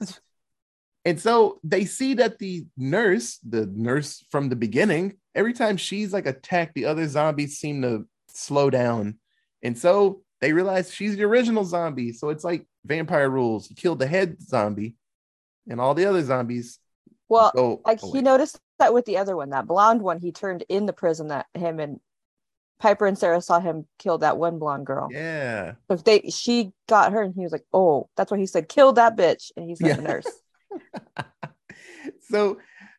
And 1.04 1.20
so 1.20 1.58
they 1.64 1.84
see 1.84 2.14
that 2.14 2.38
the 2.38 2.64
nurse, 2.76 3.38
the 3.38 3.66
nurse 3.66 4.24
from 4.30 4.48
the 4.48 4.56
beginning, 4.56 5.14
every 5.34 5.52
time 5.52 5.76
she's 5.76 6.12
like 6.12 6.26
attacked, 6.26 6.74
the 6.74 6.84
other 6.84 7.08
zombies 7.08 7.58
seem 7.58 7.82
to 7.82 8.06
slow 8.28 8.70
down. 8.70 9.18
And 9.62 9.78
so 9.78 10.22
they 10.40 10.52
realize 10.52 10.92
she's 10.92 11.16
the 11.16 11.24
original 11.24 11.64
zombie. 11.64 12.12
So 12.12 12.30
it's 12.30 12.44
like 12.44 12.66
vampire 12.84 13.30
rules. 13.30 13.70
You 13.70 13.76
kill 13.76 13.94
the 13.96 14.06
head 14.06 14.42
zombie, 14.42 14.96
and 15.68 15.80
all 15.80 15.94
the 15.94 16.06
other 16.06 16.22
zombies 16.22 16.78
Well, 17.28 17.52
go. 17.54 17.80
like 17.86 18.02
away. 18.02 18.18
he 18.18 18.22
noticed 18.22 18.58
that 18.78 18.92
with 18.92 19.04
the 19.04 19.18
other 19.18 19.36
one, 19.36 19.50
that 19.50 19.66
blonde 19.66 20.02
one, 20.02 20.18
he 20.18 20.32
turned 20.32 20.64
in 20.68 20.86
the 20.86 20.92
prison 20.92 21.28
that 21.28 21.46
him 21.54 21.78
and 21.80 22.00
Piper 22.80 23.06
and 23.06 23.16
Sarah 23.16 23.40
saw 23.40 23.60
him 23.60 23.86
kill 24.00 24.18
that 24.18 24.36
one 24.38 24.58
blonde 24.58 24.86
girl. 24.86 25.08
yeah. 25.12 25.74
So 25.88 25.94
if 25.94 26.02
they 26.02 26.30
she 26.30 26.72
got 26.88 27.12
her 27.12 27.22
and 27.22 27.32
he 27.32 27.42
was 27.42 27.52
like, 27.52 27.64
Oh, 27.72 28.08
that's 28.16 28.32
why 28.32 28.38
he 28.38 28.46
said, 28.46 28.68
kill 28.68 28.92
that 28.94 29.16
bitch. 29.16 29.52
And 29.56 29.64
he's 29.68 29.80
like 29.80 29.90
Yeah. 29.90 29.96
the 29.96 30.02
nurse. 30.02 30.26
so 32.30 32.58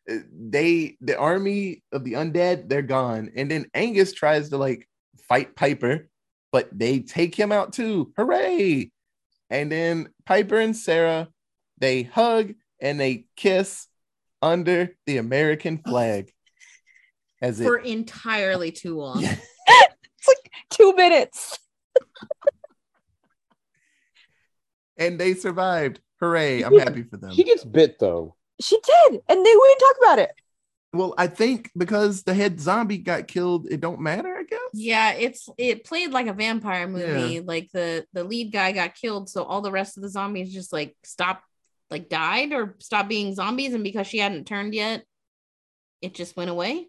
uh, 0.09 0.15
they 0.33 0.95
the 1.01 1.17
army 1.17 1.83
of 1.91 2.03
the 2.03 2.13
undead 2.13 2.69
they're 2.69 2.81
gone 2.81 3.31
and 3.35 3.49
then 3.49 3.65
angus 3.73 4.13
tries 4.13 4.49
to 4.49 4.57
like 4.57 4.87
fight 5.27 5.55
piper 5.55 6.07
but 6.53 6.69
they 6.71 6.99
take 6.99 7.35
him 7.35 7.51
out 7.51 7.73
too 7.73 8.13
hooray 8.15 8.89
and 9.49 9.69
then 9.69 10.07
piper 10.25 10.57
and 10.57 10.77
sarah 10.77 11.27
they 11.79 12.03
hug 12.03 12.53
and 12.79 12.97
they 12.97 13.25
kiss 13.35 13.87
under 14.41 14.95
the 15.05 15.17
american 15.17 15.79
flag 15.79 16.31
as 17.41 17.59
it 17.59 17.65
for 17.65 17.77
entirely 17.77 18.71
too 18.71 18.97
long. 18.97 19.19
Yeah. 19.21 19.35
It's 19.67 20.27
like 20.29 20.51
two 20.69 20.95
minutes. 20.95 21.59
and 24.97 25.19
they 25.19 25.33
survived 25.33 25.99
hooray 26.21 26.61
i'm 26.61 26.77
happy 26.79 27.03
for 27.03 27.17
them 27.17 27.33
She 27.33 27.43
gets 27.43 27.65
bit 27.65 27.99
though. 27.99 28.35
She 28.61 28.77
did. 28.79 29.21
And 29.27 29.45
they 29.45 29.53
wouldn't 29.55 29.79
talk 29.79 29.95
about 30.01 30.19
it. 30.19 30.31
Well 30.93 31.13
i 31.17 31.27
think 31.27 31.71
because 31.75 32.23
the 32.23 32.33
head 32.33 32.59
zombie 32.59 32.97
got 32.97 33.27
killed 33.27 33.67
it 33.69 33.81
don't 33.81 33.99
matter 33.99 34.33
i 34.35 34.43
guess 34.43 34.59
Yeah, 34.73 35.11
it's 35.13 35.47
it 35.57 35.83
played 35.83 36.11
like 36.11 36.27
a 36.27 36.33
vampire 36.33 36.87
movie. 36.87 37.39
Like 37.41 37.69
the 37.71 38.05
the 38.13 38.23
lead 38.23 38.51
guy 38.51 38.71
got 38.71 38.95
killed, 38.95 39.29
so 39.29 39.43
all 39.43 39.61
the 39.61 39.71
rest 39.71 39.97
of 39.97 40.03
the 40.03 40.09
zombies 40.09 40.51
just 40.53 40.73
like 40.73 40.95
stopped, 41.03 41.43
like 41.91 42.09
died 42.09 42.53
or 42.53 42.75
stopped 42.79 43.07
being 43.09 43.35
zombies, 43.35 43.73
and 43.73 43.83
because 43.83 44.07
she 44.07 44.17
hadn't 44.17 44.45
turned 44.47 44.73
yet, 44.73 45.03
it 46.01 46.15
just 46.15 46.35
went 46.35 46.49
away. 46.49 46.87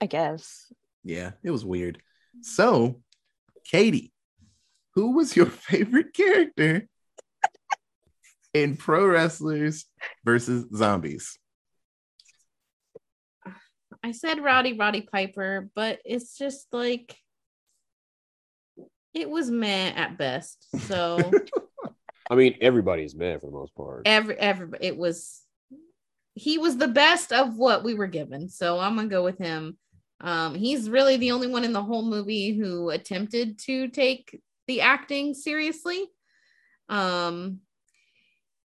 I 0.00 0.06
guess. 0.06 0.72
Yeah, 1.04 1.32
it 1.44 1.50
was 1.50 1.64
weird. 1.64 2.02
So, 2.42 3.02
Katie, 3.64 4.12
who 4.94 5.12
was 5.12 5.36
your 5.36 5.46
favorite 5.70 6.12
character 6.12 6.88
in 8.52 8.76
Pro 8.76 9.06
Wrestlers 9.06 9.84
versus 10.24 10.66
Zombies? 10.74 11.38
I 14.08 14.12
said 14.12 14.42
Rowdy 14.42 14.72
Roddy 14.72 15.02
Piper, 15.02 15.68
but 15.74 16.00
it's 16.02 16.38
just 16.38 16.66
like 16.72 17.14
it 19.12 19.28
was 19.28 19.50
meh 19.50 19.92
at 19.94 20.16
best. 20.16 20.66
So 20.86 21.30
I 22.30 22.34
mean, 22.34 22.56
everybody's 22.62 23.14
mad 23.14 23.40
for 23.40 23.46
the 23.48 23.52
most 23.52 23.74
part. 23.74 24.02
every 24.06 24.34
every 24.36 24.78
it 24.80 24.96
was 24.96 25.42
he 26.32 26.56
was 26.56 26.78
the 26.78 26.88
best 26.88 27.34
of 27.34 27.58
what 27.58 27.84
we 27.84 27.92
were 27.92 28.06
given. 28.06 28.48
So 28.48 28.78
I'm 28.78 28.96
gonna 28.96 29.08
go 29.08 29.22
with 29.22 29.36
him. 29.36 29.76
Um, 30.22 30.54
he's 30.54 30.88
really 30.88 31.18
the 31.18 31.32
only 31.32 31.48
one 31.48 31.64
in 31.64 31.74
the 31.74 31.82
whole 31.82 32.02
movie 32.02 32.56
who 32.56 32.88
attempted 32.88 33.58
to 33.66 33.88
take 33.88 34.40
the 34.66 34.80
acting 34.80 35.34
seriously. 35.34 36.06
Um, 36.88 37.60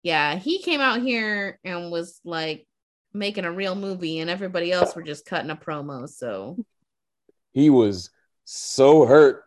yeah, 0.05 0.36
he 0.36 0.62
came 0.62 0.80
out 0.80 1.03
here 1.03 1.59
and 1.64 1.90
was 1.90 2.20
like 2.24 2.64
making 3.12 3.44
a 3.44 3.52
real 3.52 3.74
movie, 3.74 4.18
and 4.20 4.30
everybody 4.30 4.72
else 4.72 4.94
were 4.96 5.02
just 5.02 5.26
cutting 5.26 5.50
a 5.50 5.56
promo. 5.56 6.08
So 6.08 6.56
He 7.52 7.68
was 7.70 8.10
so 8.44 9.04
hurt 9.04 9.44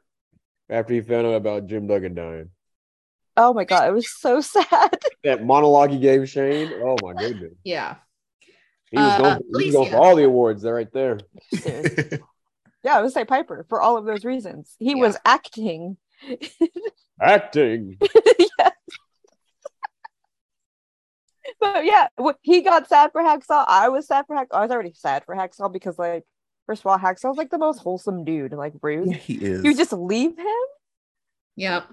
after 0.70 0.93
he 0.93 1.01
found 1.01 1.26
out 1.28 1.34
about 1.34 1.66
Jim 1.68 1.88
Duggan 1.88 2.13
dying. 2.13 2.49
Oh 3.38 3.53
my 3.53 3.63
god, 3.66 3.89
it 3.89 3.91
was 3.93 4.09
so 4.09 4.39
sad. 4.41 4.97
That 5.24 5.43
monologue 5.43 5.89
he 5.91 5.99
gave 5.99 6.30
Shane. 6.30 6.72
Oh 6.74 6.95
my 7.01 7.13
goodness. 7.13 7.53
yeah, 7.63 7.95
He 8.91 8.97
was 8.97 9.11
Uh, 9.13 9.18
going, 9.18 9.39
he 9.59 9.66
was 9.66 9.76
going 9.76 9.89
for 9.91 9.97
all 9.97 10.16
the 10.16 10.24
awards 10.24 10.61
there 10.61 10.76
right 10.76 10.91
there. 10.93 11.20
Yeah, 12.84 12.97
I 12.97 13.01
would 13.01 13.11
say 13.11 13.26
Piper 13.26 13.66
for 13.68 13.82
all 13.82 13.97
of 13.97 14.05
those 14.05 14.24
reasons. 14.24 14.76
He 14.80 14.93
was 14.93 15.18
acting. 15.26 15.97
Acting. 17.22 17.97
yeah. 18.59 18.70
But 21.74 21.86
yeah, 21.86 22.07
he 22.41 22.61
got 22.61 22.88
sad 22.88 23.11
for 23.11 23.22
Hacksaw. 23.22 23.66
I 23.68 23.89
was 23.89 24.07
sad 24.07 24.26
for 24.28 24.36
Hacksaw. 24.36 24.53
I 24.53 24.61
was 24.61 24.72
already 24.72 24.93
sad 24.93 25.24
for 25.26 25.36
Hacksaw 25.36 25.72
because, 25.72 25.97
like, 25.97 26.24
first 26.68 26.82
of 26.82 26.88
all, 26.88 26.97
Hacksaw's 26.97 27.38
like 27.38 27.49
the 27.49 27.57
most 27.57 27.80
wholesome 27.80 28.24
dude. 28.24 28.53
Like, 28.53 28.74
rude. 28.82 29.07
Yeah, 29.11 29.18
he 29.18 29.34
is. 29.36 29.63
You 29.63 29.76
just 29.76 29.93
leave 29.93 30.38
him. 30.38 30.66
Yep. 31.55 31.88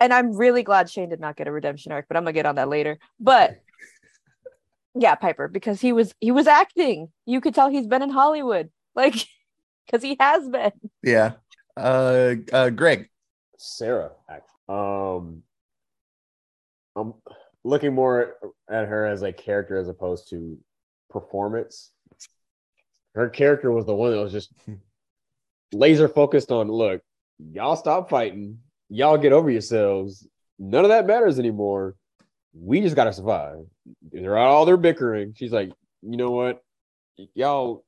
And 0.00 0.12
I'm 0.12 0.36
really 0.36 0.62
glad 0.62 0.90
Shane 0.90 1.10
did 1.10 1.20
not 1.20 1.36
get 1.36 1.46
a 1.46 1.52
redemption 1.52 1.92
arc, 1.92 2.06
but 2.08 2.16
I'm 2.16 2.24
gonna 2.24 2.32
get 2.32 2.46
on 2.46 2.56
that 2.56 2.68
later. 2.68 2.98
But 3.20 3.60
yeah, 4.94 5.14
Piper, 5.14 5.48
because 5.48 5.80
he 5.80 5.92
was 5.92 6.14
he 6.20 6.32
was 6.32 6.46
acting. 6.46 7.08
You 7.26 7.40
could 7.40 7.54
tell 7.54 7.70
he's 7.70 7.86
been 7.86 8.02
in 8.02 8.10
Hollywood, 8.10 8.70
like, 8.94 9.14
because 9.86 10.02
he 10.02 10.16
has 10.18 10.48
been. 10.48 10.72
yeah. 11.02 11.32
Uh, 11.76 12.34
uh, 12.52 12.70
Greg. 12.70 13.08
Sarah, 13.56 14.10
actually. 14.28 14.48
Um, 14.68 15.42
I'm 16.96 17.14
looking 17.64 17.94
more 17.94 18.34
at 18.68 18.88
her 18.88 19.06
as 19.06 19.22
a 19.22 19.32
character 19.32 19.76
as 19.76 19.88
opposed 19.88 20.30
to 20.30 20.58
performance. 21.10 21.92
Her 23.14 23.28
character 23.28 23.70
was 23.70 23.86
the 23.86 23.94
one 23.94 24.10
that 24.12 24.22
was 24.22 24.32
just 24.32 24.52
laser 25.72 26.08
focused 26.08 26.50
on 26.50 26.68
look, 26.68 27.02
y'all 27.38 27.76
stop 27.76 28.10
fighting, 28.10 28.58
y'all 28.88 29.18
get 29.18 29.32
over 29.32 29.50
yourselves. 29.50 30.26
None 30.58 30.84
of 30.84 30.90
that 30.90 31.06
matters 31.06 31.38
anymore. 31.38 31.96
We 32.54 32.80
just 32.80 32.96
gotta 32.96 33.12
survive. 33.12 33.64
They're 34.10 34.36
all 34.36 34.64
they're 34.64 34.76
bickering. 34.76 35.34
She's 35.36 35.52
like, 35.52 35.70
you 36.02 36.16
know 36.16 36.30
what? 36.30 36.62
Y'all 37.34 37.84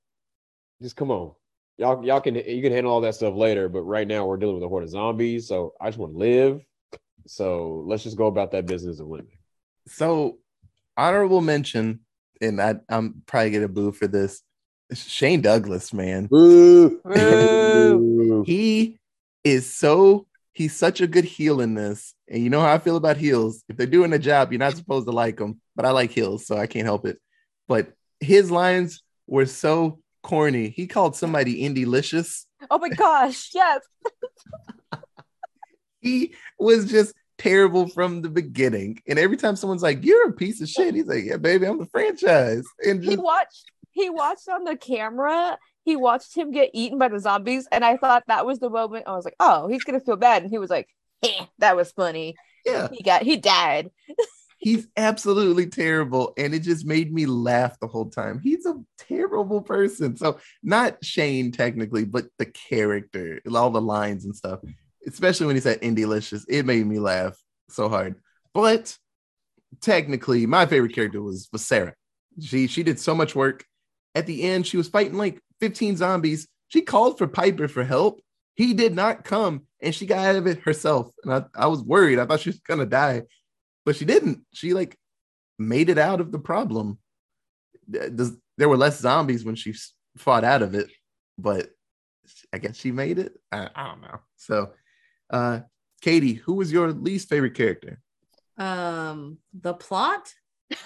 just 0.83 0.97
come 0.97 1.11
on. 1.11 1.33
Y'all, 1.77 2.05
y'all 2.05 2.20
can 2.20 2.35
you 2.35 2.62
can 2.62 2.72
handle 2.72 2.93
all 2.93 3.01
that 3.01 3.14
stuff 3.14 3.35
later, 3.35 3.68
but 3.68 3.83
right 3.83 4.07
now 4.07 4.27
we're 4.27 4.37
dealing 4.37 4.55
with 4.55 4.64
a 4.64 4.68
horde 4.68 4.85
of 4.85 4.91
zombies. 4.91 5.49
So 5.49 5.75
I 5.81 5.89
just 5.89 5.99
want 5.99 6.12
to 6.12 6.18
live. 6.18 6.64
So 7.27 7.85
let's 7.87 8.03
just 8.03 8.16
go 8.16 8.27
about 8.27 8.53
that 8.53 8.66
business 8.66 9.01
of 9.01 9.09
living. 9.09 9.39
So, 9.87 10.39
honorable 10.97 11.41
mention, 11.41 12.01
and 12.41 12.61
I, 12.61 12.76
I'm 12.89 13.22
probably 13.26 13.51
gonna 13.51 13.68
boo 13.68 13.93
for 13.93 14.07
this. 14.07 14.43
Shane 14.93 15.41
Douglas, 15.41 15.93
man, 15.93 16.26
Boo! 16.26 17.01
Boo. 17.05 18.45
he 18.47 18.99
is 19.43 19.74
so 19.74 20.26
he's 20.55 20.74
such 20.74 21.01
a 21.01 21.07
good 21.07 21.24
heel 21.24 21.61
in 21.61 21.74
this. 21.74 22.14
And 22.28 22.43
you 22.43 22.49
know 22.49 22.61
how 22.61 22.72
I 22.72 22.78
feel 22.78 22.97
about 22.97 23.16
heels. 23.16 23.62
If 23.68 23.76
they're 23.76 23.87
doing 23.87 24.12
a 24.12 24.18
job, 24.18 24.53
you're 24.53 24.59
not 24.59 24.76
supposed 24.76 25.07
to 25.07 25.12
like 25.12 25.37
them. 25.37 25.61
But 25.76 25.85
I 25.85 25.91
like 25.91 26.11
heels, 26.11 26.47
so 26.47 26.57
I 26.57 26.66
can't 26.66 26.87
help 26.87 27.07
it. 27.07 27.20
But 27.68 27.93
his 28.20 28.51
lines 28.51 29.03
were 29.26 29.47
so 29.47 30.01
corny. 30.22 30.68
He 30.68 30.87
called 30.87 31.16
somebody 31.16 31.62
Indie-licious. 31.62 32.47
Oh 32.70 32.78
my 32.78 32.89
gosh, 32.89 33.51
yes. 33.53 33.82
He 36.01 36.35
was 36.59 36.91
just 36.91 37.14
terrible 37.39 37.89
from 37.89 38.22
the 38.22 38.28
beginning. 38.28 39.01
And 39.07 39.18
every 39.18 39.37
time 39.37 39.57
someone's 39.57 39.82
like, 39.82 40.05
"You're 40.05 40.28
a 40.28 40.32
piece 40.32 40.61
of 40.61 40.68
shit," 40.68 40.95
he's 40.95 41.07
like, 41.07 41.24
"Yeah, 41.24 41.37
baby, 41.37 41.66
I'm 41.66 41.78
the 41.78 41.87
franchise." 41.87 42.64
And 42.87 43.03
He 43.03 43.16
watched 43.16 43.70
he 43.95 44.11
watched 44.11 44.49
on 44.49 44.64
the 44.64 44.76
camera, 44.76 45.57
he 45.85 45.97
watched 45.97 46.37
him 46.37 46.51
get 46.51 46.70
eaten 46.74 46.99
by 46.99 47.09
the 47.09 47.20
zombies, 47.20 47.68
and 47.70 47.85
I 47.85 47.97
thought 47.97 48.24
that 48.26 48.45
was 48.45 48.59
the 48.59 48.68
moment 48.70 49.05
I 49.07 49.14
was 49.14 49.24
like, 49.24 49.37
oh, 49.41 49.68
he's 49.68 49.85
gonna 49.85 50.01
feel 50.01 50.16
bad. 50.16 50.43
And 50.43 50.51
he 50.51 50.59
was 50.59 50.70
like, 50.70 50.89
eh, 51.22 51.47
that 51.59 51.76
was 51.76 51.93
funny. 51.93 52.35
yeah, 52.66 52.89
He 52.93 53.03
got 53.03 53.22
he 53.22 53.37
died. 53.37 53.91
he's 54.59 54.89
absolutely 54.97 55.66
terrible 55.66 56.32
and 56.39 56.55
it 56.55 56.61
just 56.61 56.87
made 56.87 57.12
me 57.12 57.26
laugh 57.26 57.78
the 57.80 57.87
whole 57.87 58.09
time 58.09 58.39
he's 58.39 58.64
a 58.64 58.74
terrible 58.97 59.61
person 59.61 60.16
so 60.16 60.39
not 60.62 60.97
shane 61.05 61.53
technically 61.53 62.05
but 62.05 62.26
the 62.39 62.47
character 62.47 63.41
all 63.55 63.68
the 63.68 63.80
lines 63.80 64.24
and 64.24 64.35
stuff 64.35 64.61
especially 65.07 65.46
when 65.46 65.57
he 65.57 65.61
said 65.61 65.80
indie-licious 65.80 66.44
it 66.48 66.64
made 66.64 66.86
me 66.86 66.98
laugh 66.98 67.36
so 67.68 67.88
hard 67.88 68.16
but 68.52 68.96
technically 69.80 70.46
my 70.46 70.66
favorite 70.66 70.94
character 70.94 71.22
was 71.22 71.48
was 71.52 71.64
sarah 71.64 71.94
she 72.40 72.66
she 72.66 72.82
did 72.82 72.98
so 72.98 73.14
much 73.14 73.34
work 73.34 73.64
at 74.14 74.26
the 74.26 74.42
end 74.42 74.66
she 74.66 74.76
was 74.76 74.88
fighting 74.88 75.18
like 75.18 75.40
15 75.61 75.96
zombies 75.96 76.46
she 76.68 76.82
called 76.82 77.18
for 77.18 77.26
piper 77.26 77.68
for 77.68 77.84
help 77.84 78.20
he 78.55 78.74
did 78.74 78.94
not 78.94 79.24
come 79.24 79.66
and 79.80 79.94
she 79.94 80.07
got 80.07 80.26
out 80.26 80.36
of 80.36 80.46
it 80.46 80.61
herself 80.61 81.11
and 81.24 81.32
i, 81.32 81.44
I 81.55 81.66
was 81.66 81.82
worried 81.82 82.18
i 82.18 82.26
thought 82.26 82.40
she 82.40 82.50
was 82.50 82.61
gonna 82.61 82.86
die 82.86 83.22
but 83.84 83.96
she 83.96 84.05
didn't. 84.05 84.44
She 84.52 84.74
like 84.74 84.96
made 85.59 85.90
it 85.90 85.98
out 85.98 86.20
of 86.20 86.32
the 86.32 86.38
problem. 86.38 86.98
There 87.86 88.68
were 88.68 88.76
less 88.76 89.00
zombies 89.00 89.44
when 89.44 89.57
she 89.57 89.74
fought 90.16 90.44
out 90.44 90.62
of 90.62 90.74
it, 90.74 90.90
but 91.38 91.70
I 92.52 92.59
guess 92.59 92.76
she 92.76 92.92
made 92.92 93.18
it. 93.18 93.34
I, 93.52 93.68
I 93.74 93.88
don't 93.88 94.00
know. 94.00 94.20
So, 94.36 94.70
uh, 95.31 95.61
Katie, 96.01 96.35
who 96.35 96.55
was 96.55 96.72
your 96.72 96.93
least 96.93 97.29
favorite 97.29 97.55
character? 97.55 98.01
Um, 98.59 99.39
the 99.53 99.75
plot? 99.75 100.33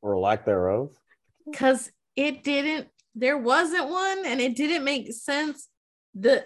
Or 0.00 0.16
lack 0.18 0.44
thereof. 0.44 0.92
because 1.44 1.90
it 2.14 2.44
didn't 2.44 2.88
there 3.16 3.36
wasn't 3.36 3.88
one 3.90 4.24
and 4.24 4.40
it 4.40 4.54
didn't 4.54 4.84
make 4.84 5.12
sense. 5.12 5.68
The 6.14 6.44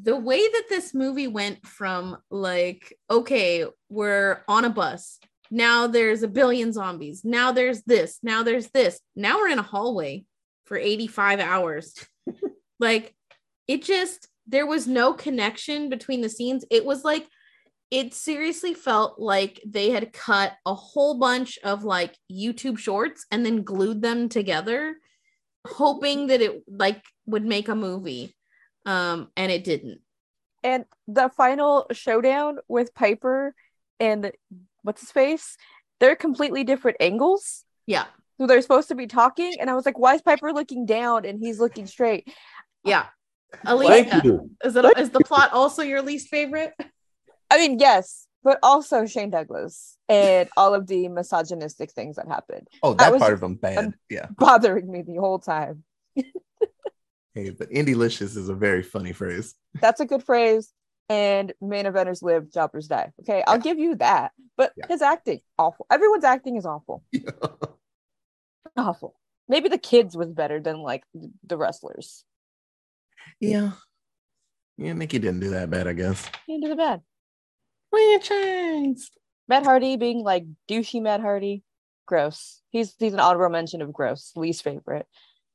the 0.00 0.14
way 0.16 0.46
that 0.46 0.64
this 0.68 0.92
movie 0.94 1.28
went 1.28 1.66
from 1.66 2.18
like 2.30 2.94
okay 3.10 3.64
we're 3.88 4.42
on 4.48 4.66
a 4.66 4.70
bus. 4.70 5.18
Now 5.50 5.86
there's 5.86 6.22
a 6.22 6.28
billion 6.28 6.72
zombies. 6.74 7.22
Now 7.24 7.52
there's 7.52 7.82
this. 7.84 8.18
Now 8.22 8.42
there's 8.42 8.68
this. 8.68 9.00
Now 9.16 9.38
we're 9.38 9.48
in 9.48 9.58
a 9.58 9.62
hallway 9.62 10.26
for 10.66 10.76
85 10.76 11.40
hours. 11.40 11.94
Like 12.80 13.14
it 13.66 13.82
just 13.82 14.28
there 14.48 14.66
was 14.66 14.86
no 14.86 15.12
connection 15.12 15.88
between 15.88 16.22
the 16.22 16.28
scenes 16.28 16.64
it 16.70 16.84
was 16.84 17.04
like 17.04 17.28
it 17.90 18.12
seriously 18.12 18.74
felt 18.74 19.18
like 19.18 19.60
they 19.66 19.90
had 19.90 20.12
cut 20.12 20.52
a 20.66 20.74
whole 20.74 21.18
bunch 21.18 21.58
of 21.64 21.84
like 21.84 22.16
YouTube 22.30 22.78
shorts 22.78 23.24
and 23.30 23.44
then 23.46 23.62
glued 23.62 24.02
them 24.02 24.28
together, 24.28 24.96
hoping 25.66 26.26
that 26.26 26.42
it 26.42 26.62
like 26.68 27.02
would 27.26 27.44
make 27.44 27.68
a 27.68 27.74
movie. 27.74 28.34
Um, 28.84 29.28
and 29.36 29.50
it 29.50 29.64
didn't. 29.64 30.00
And 30.62 30.84
the 31.06 31.30
final 31.36 31.86
showdown 31.92 32.58
with 32.68 32.94
Piper 32.94 33.54
and 34.00 34.32
what's 34.82 35.00
his 35.00 35.10
face, 35.10 35.56
they're 36.00 36.16
completely 36.16 36.64
different 36.64 36.98
angles. 37.00 37.64
Yeah. 37.86 38.04
So 38.38 38.46
they're 38.46 38.62
supposed 38.62 38.88
to 38.88 38.94
be 38.94 39.06
talking, 39.06 39.56
and 39.58 39.68
I 39.68 39.74
was 39.74 39.84
like, 39.84 39.98
why 39.98 40.14
is 40.14 40.22
Piper 40.22 40.52
looking 40.52 40.86
down 40.86 41.24
and 41.24 41.40
he's 41.40 41.58
looking 41.58 41.86
straight? 41.86 42.32
Yeah. 42.84 43.06
Thank 43.64 44.12
Alicia, 44.12 44.20
you. 44.24 44.50
is 44.64 44.76
it 44.76 44.84
is 44.98 45.10
the 45.10 45.20
plot 45.20 45.52
also 45.52 45.82
your 45.82 46.02
least 46.02 46.28
favorite? 46.28 46.74
I 47.50 47.56
mean, 47.58 47.78
yes, 47.78 48.26
but 48.44 48.58
also 48.62 49.06
Shane 49.06 49.30
Douglas 49.30 49.96
and 50.08 50.48
all 50.56 50.74
of 50.74 50.86
the 50.86 51.08
misogynistic 51.08 51.92
things 51.92 52.16
that 52.16 52.28
happened 52.28 52.68
Oh, 52.82 52.92
That 52.94 53.12
that 53.12 53.18
part 53.20 53.32
of 53.32 53.40
them 53.40 53.54
bad. 53.54 53.78
Um, 53.78 53.94
yeah. 54.10 54.26
bothering 54.36 54.90
me 54.90 55.02
the 55.02 55.16
whole 55.16 55.38
time. 55.38 55.84
Hey, 57.34 57.50
but 57.50 57.70
Indie-licious 57.70 58.34
is 58.34 58.48
a 58.48 58.54
very 58.54 58.82
funny 58.82 59.12
phrase. 59.12 59.54
That's 59.80 60.00
a 60.00 60.06
good 60.06 60.24
phrase. 60.24 60.72
And 61.08 61.52
main 61.60 61.84
eventers 61.84 62.20
live, 62.20 62.52
jobbers 62.52 62.88
die. 62.88 63.12
Okay, 63.20 63.44
I'll 63.46 63.58
give 63.58 63.78
you 63.78 63.94
that. 63.96 64.32
But 64.56 64.72
Yeah. 64.76 64.86
his 64.88 65.02
acting, 65.02 65.40
awful. 65.56 65.86
Everyone's 65.88 66.24
acting 66.24 66.56
is 66.56 66.66
awful. 66.66 67.04
Awful. 68.76 69.14
Maybe 69.48 69.68
the 69.68 69.78
kids 69.78 70.16
was 70.16 70.32
better 70.32 70.58
than 70.60 70.78
like 70.82 71.04
the 71.46 71.56
wrestlers. 71.56 72.24
Yeah. 73.40 73.72
Yeah, 74.76 74.92
Nikki 74.92 75.18
didn't 75.18 75.40
do 75.40 75.50
that 75.50 75.70
bad, 75.70 75.88
I 75.88 75.92
guess. 75.92 76.28
Into 76.46 76.68
the 76.68 76.76
bad. 76.76 77.02
Franchise. 77.90 79.10
Matt 79.48 79.64
Hardy 79.64 79.96
being 79.96 80.22
like 80.22 80.44
douchey 80.68 81.02
Matt 81.02 81.20
Hardy, 81.20 81.64
gross. 82.06 82.60
He's 82.70 82.94
he's 82.98 83.14
an 83.14 83.20
honorable 83.20 83.50
mention 83.52 83.82
of 83.82 83.92
gross, 83.92 84.32
least 84.36 84.62
favorite. 84.62 85.06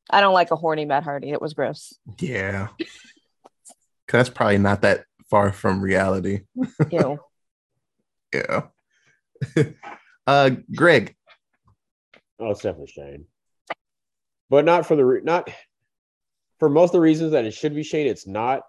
I 0.09 0.21
don't 0.21 0.33
like 0.33 0.51
a 0.51 0.55
horny 0.55 0.85
Matt 0.85 1.03
Hardy. 1.03 1.31
It 1.31 1.41
was 1.41 1.53
gross. 1.53 1.93
Yeah. 2.19 2.69
that's 4.07 4.29
probably 4.29 4.57
not 4.57 4.81
that 4.81 5.05
far 5.29 5.51
from 5.51 5.81
reality. 5.81 6.41
Ew. 6.91 7.19
Yeah. 8.33 8.63
uh 10.27 10.49
Greg. 10.75 11.15
Oh, 12.39 12.49
it's 12.49 12.63
definitely 12.63 12.87
Shane. 12.87 13.25
But 14.49 14.65
not 14.65 14.87
for 14.87 14.95
the 14.95 15.05
re- 15.05 15.21
not 15.23 15.51
for 16.63 16.69
most 16.69 16.91
of 16.91 16.93
the 16.93 17.01
reasons 17.01 17.33
that 17.33 17.43
it 17.43 17.53
should 17.53 17.75
be 17.75 17.83
Shane. 17.83 18.07
It's 18.07 18.25
not. 18.25 18.61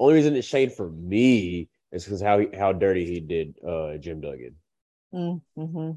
Only 0.00 0.14
reason 0.14 0.34
it's 0.36 0.48
Shane 0.48 0.70
for 0.70 0.88
me 0.88 1.68
is 1.92 2.02
because 2.04 2.22
how 2.22 2.38
he, 2.38 2.48
how 2.56 2.72
dirty 2.72 3.04
he 3.04 3.20
did 3.20 3.56
uh 3.62 3.98
Jim 3.98 4.22
Duggan. 4.22 4.54
mm-hmm. 5.12 5.90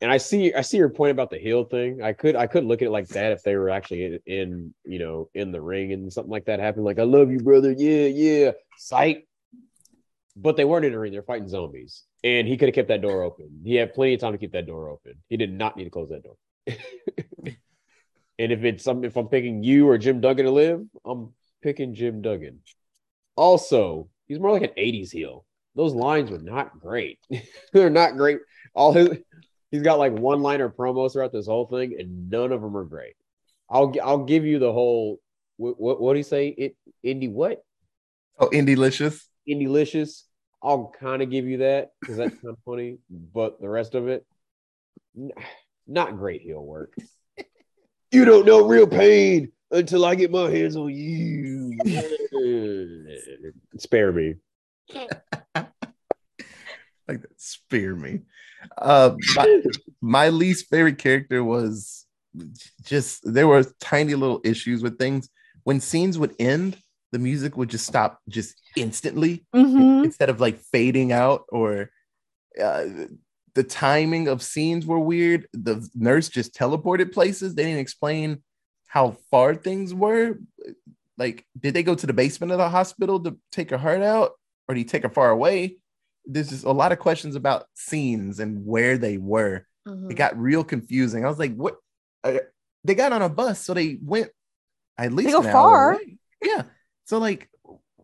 And 0.00 0.12
I 0.12 0.18
see 0.18 0.54
I 0.54 0.60
see 0.60 0.76
your 0.76 0.88
point 0.88 1.10
about 1.10 1.30
the 1.30 1.38
heel 1.38 1.64
thing. 1.64 2.02
I 2.04 2.12
could 2.12 2.36
I 2.36 2.46
could 2.46 2.64
look 2.64 2.82
at 2.82 2.86
it 2.86 2.92
like 2.92 3.08
that 3.08 3.32
if 3.32 3.42
they 3.42 3.56
were 3.56 3.68
actually 3.68 4.04
in, 4.04 4.20
in 4.26 4.74
you 4.84 5.00
know 5.00 5.28
in 5.34 5.50
the 5.50 5.60
ring 5.60 5.92
and 5.92 6.12
something 6.12 6.30
like 6.30 6.44
that 6.44 6.60
happened. 6.60 6.84
Like 6.84 7.00
I 7.00 7.02
love 7.02 7.32
you, 7.32 7.40
brother. 7.40 7.72
Yeah, 7.72 8.06
yeah. 8.06 8.52
Sight. 8.78 9.24
But 10.36 10.56
they 10.56 10.64
weren't 10.64 10.84
in 10.84 10.92
the 10.92 11.00
ring. 11.00 11.10
They're 11.10 11.22
fighting 11.24 11.48
zombies, 11.48 12.04
and 12.22 12.46
he 12.46 12.56
could 12.56 12.68
have 12.68 12.76
kept 12.76 12.88
that 12.90 13.02
door 13.02 13.24
open. 13.24 13.62
He 13.64 13.74
had 13.74 13.92
plenty 13.92 14.14
of 14.14 14.20
time 14.20 14.34
to 14.34 14.38
keep 14.38 14.52
that 14.52 14.68
door 14.68 14.88
open. 14.88 15.14
He 15.28 15.36
did 15.36 15.52
not 15.52 15.76
need 15.76 15.84
to 15.84 15.90
close 15.90 16.10
that 16.10 16.22
door. 16.22 16.36
and 18.38 18.52
if 18.52 18.64
it's 18.64 18.84
some, 18.84 19.04
if 19.04 19.16
I'm 19.16 19.28
picking 19.28 19.62
you 19.62 19.88
or 19.88 19.98
Jim 19.98 20.20
Duggan 20.20 20.46
to 20.46 20.52
live, 20.52 20.84
I'm 21.04 21.32
picking 21.62 21.94
Jim 21.94 22.22
Duggan. 22.22 22.60
Also, 23.36 24.08
he's 24.26 24.38
more 24.38 24.52
like 24.52 24.62
an 24.62 24.76
'80s 24.76 25.10
heel. 25.10 25.44
those 25.74 25.94
lines 25.94 26.30
were 26.30 26.38
not 26.38 26.78
great. 26.78 27.18
They're 27.72 27.90
not 27.90 28.16
great. 28.16 28.38
All 28.74 28.92
his 28.92 29.10
he's 29.70 29.82
got 29.82 29.98
like 29.98 30.12
one 30.12 30.42
liner 30.42 30.68
promos 30.68 31.12
throughout 31.12 31.32
this 31.32 31.46
whole 31.46 31.66
thing, 31.66 31.96
and 31.98 32.30
none 32.30 32.52
of 32.52 32.60
them 32.62 32.76
are 32.76 32.84
great. 32.84 33.14
I'll 33.68 33.94
I'll 34.02 34.24
give 34.24 34.44
you 34.44 34.58
the 34.58 34.72
whole 34.72 35.20
what 35.56 35.80
what 35.80 36.00
what 36.00 36.12
do 36.12 36.18
you 36.18 36.24
say? 36.24 36.48
It 36.48 36.76
indie 37.04 37.30
what? 37.30 37.62
Oh, 38.38 38.48
Indie-licious. 38.50 39.28
Indielicious. 39.46 40.24
I'll 40.62 40.92
kind 41.00 41.22
of 41.22 41.30
give 41.30 41.46
you 41.46 41.58
that 41.58 41.92
because 42.00 42.16
that's 42.16 42.34
kind 42.34 42.48
of 42.48 42.58
funny, 42.64 42.98
but 43.08 43.60
the 43.60 43.68
rest 43.68 43.94
of 43.94 44.08
it, 44.08 44.26
not 45.86 46.16
great 46.16 46.42
heel 46.42 46.62
work. 46.62 46.94
You 48.10 48.24
don't 48.24 48.46
know 48.46 48.66
real 48.66 48.86
pain 48.86 49.50
until 49.70 50.04
I 50.04 50.14
get 50.14 50.30
my 50.30 50.50
hands 50.50 50.76
on 50.76 50.90
you. 50.90 51.74
Spare 53.78 54.12
me. 54.12 54.34
like 57.08 57.22
that 57.22 57.40
spear 57.40 57.94
me 57.94 58.20
uh 58.78 59.14
my, 59.36 59.62
my 60.00 60.28
least 60.28 60.66
favorite 60.68 60.98
character 60.98 61.42
was 61.44 62.04
just 62.84 63.20
there 63.24 63.46
were 63.46 63.64
tiny 63.80 64.14
little 64.14 64.40
issues 64.44 64.82
with 64.82 64.98
things 64.98 65.28
when 65.64 65.80
scenes 65.80 66.18
would 66.18 66.34
end 66.38 66.76
the 67.12 67.18
music 67.18 67.56
would 67.56 67.68
just 67.68 67.86
stop 67.86 68.20
just 68.28 68.60
instantly 68.76 69.44
Mhm. 69.54 70.04
instead 70.04 70.28
of 70.28 70.40
like 70.40 70.58
fading 70.58 71.12
out 71.12 71.44
or 71.48 71.90
uh, 72.60 72.86
the 73.56 73.64
timing 73.64 74.28
of 74.28 74.42
scenes 74.42 74.84
were 74.84 74.98
weird. 74.98 75.48
The 75.54 75.88
nurse 75.94 76.28
just 76.28 76.54
teleported 76.54 77.10
places. 77.12 77.54
They 77.54 77.64
didn't 77.64 77.80
explain 77.80 78.42
how 78.86 79.16
far 79.30 79.54
things 79.54 79.94
were. 79.94 80.38
Like 81.16 81.46
did 81.58 81.72
they 81.72 81.82
go 81.82 81.94
to 81.94 82.06
the 82.06 82.12
basement 82.12 82.52
of 82.52 82.58
the 82.58 82.68
hospital 82.68 83.18
to 83.24 83.38
take 83.50 83.70
her 83.70 83.78
heart 83.78 84.02
out 84.02 84.32
or 84.68 84.74
did 84.74 84.80
he 84.80 84.84
take 84.84 85.04
her 85.04 85.08
far 85.08 85.30
away? 85.30 85.78
There's 86.26 86.50
just 86.50 86.64
a 86.64 86.70
lot 86.72 86.92
of 86.92 86.98
questions 86.98 87.34
about 87.34 87.64
scenes 87.74 88.40
and 88.40 88.66
where 88.66 88.98
they 88.98 89.16
were. 89.16 89.66
Mhm. 89.88 90.10
it 90.10 90.14
got 90.16 90.36
real 90.38 90.62
confusing. 90.64 91.24
I 91.24 91.28
was 91.28 91.38
like 91.38 91.54
what? 91.54 91.76
Uh, 92.22 92.38
they 92.84 92.94
got 92.94 93.12
on 93.12 93.22
a 93.22 93.28
bus 93.30 93.58
so 93.64 93.72
they 93.72 93.98
went 94.02 94.28
at 94.98 95.12
least 95.14 95.30
go 95.30 95.40
an 95.40 95.46
hour 95.46 95.52
far. 95.52 95.92
away. 95.92 96.18
yeah. 96.42 96.62
So 97.06 97.16
like 97.18 97.48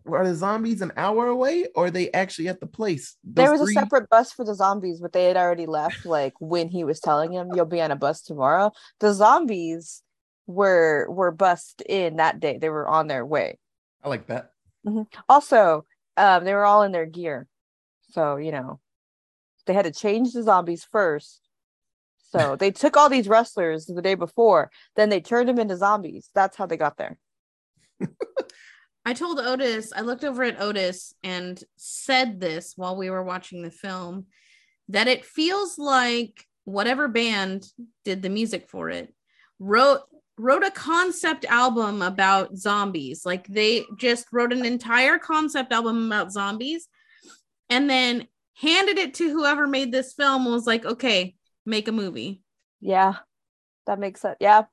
are 0.07 0.27
the 0.27 0.35
zombies 0.35 0.81
an 0.83 0.93
hour 0.97 1.29
away 1.29 1.67
or 1.75 1.87
are 1.87 1.91
they 1.91 2.11
actually 2.13 2.49
at 2.49 2.61
the 2.61 2.67
place 2.67 3.17
There 3.25 3.51
was 3.51 3.61
three- 3.61 3.77
a 3.77 3.81
separate 3.81 4.09
bus 4.11 4.33
for 4.33 4.45
the 4.45 4.55
zombies, 4.55 5.01
but 5.01 5.13
they 5.13 5.25
had 5.25 5.37
already 5.37 5.67
left. 5.67 6.05
Like 6.05 6.35
when 6.41 6.69
he 6.69 6.85
was 6.85 7.01
telling 7.01 7.33
him, 7.33 7.53
"You'll 7.55 7.67
be 7.67 7.81
on 7.81 7.91
a 7.91 7.97
bus 7.97 8.23
tomorrow." 8.23 8.73
The 9.01 9.13
zombies 9.15 10.03
were 10.47 11.07
were 11.09 11.31
bussed 11.31 11.83
in 11.83 12.17
that 12.17 12.41
day. 12.41 12.59
They 12.59 12.69
were 12.69 12.89
on 12.89 13.07
their 13.07 13.25
way. 13.25 13.59
i 14.05 14.09
like 14.09 14.27
that 14.27 14.53
Also, 15.29 15.85
um, 16.17 16.45
they 16.45 16.55
were 16.55 16.65
all 16.65 16.83
in 16.83 16.93
their 16.93 17.07
gear, 17.07 17.47
so 18.11 18.37
you 18.37 18.51
know 18.53 18.81
they 19.67 19.73
had 19.75 19.85
to 19.85 19.93
change 19.93 20.33
the 20.33 20.43
zombies 20.43 20.85
first. 20.85 21.41
So 22.31 22.57
they 22.57 22.71
took 22.71 22.97
all 22.97 23.09
these 23.11 23.29
wrestlers 23.29 23.87
the 23.87 24.03
day 24.03 24.15
before, 24.15 24.71
then 24.97 25.11
they 25.11 25.21
turned 25.21 25.49
them 25.49 25.59
into 25.59 25.77
zombies. 25.77 26.31
That's 26.35 26.57
how 26.57 26.67
they 26.67 26.77
got 26.79 26.97
there. 26.97 27.19
I 29.05 29.15
told 29.15 29.41
Otis, 29.41 29.93
I 29.95 30.03
looked 30.03 30.25
over 30.25 30.45
at 30.45 30.61
Otis 30.61 31.15
and 31.23 31.63
said 31.77 32.41
this 32.41 32.75
while 32.77 32.97
we 32.97 33.11
were 33.11 33.25
watching 33.25 33.63
the 33.63 33.71
film 33.71 34.27
that 34.89 35.09
it 35.09 35.25
feels 35.25 35.79
like 35.79 36.47
whatever 36.65 37.09
band 37.09 37.67
did 38.05 38.23
the 38.23 38.29
music 38.29 38.69
for 38.69 38.91
it 38.91 39.13
wrote 39.59 40.03
wrote 40.39 40.65
a 40.65 40.71
concept 40.71 41.45
album 41.45 42.03
about 42.03 42.57
zombies. 42.57 43.27
Like 43.27 43.47
they 43.49 43.85
just 43.97 44.27
wrote 44.33 44.53
an 44.53 44.65
entire 44.65 45.19
concept 45.19 45.73
album 45.73 46.07
about 46.07 46.33
zombies 46.33 46.89
and 47.69 47.89
then 47.89 48.27
handed 48.55 48.99
it 48.99 49.15
to 49.15 49.31
whoever 49.31 49.67
made 49.67 49.93
this 49.93 50.15
film 50.15 50.45
was 50.45 50.67
like, 50.67 50.85
"Okay, 50.85 51.35
make 51.67 51.89
a 51.89 51.93
movie." 51.93 52.43
Yeah, 52.81 53.17
that 53.87 53.99
makes 53.99 54.21
sense. 54.21 54.37
Yeah, 54.41 54.65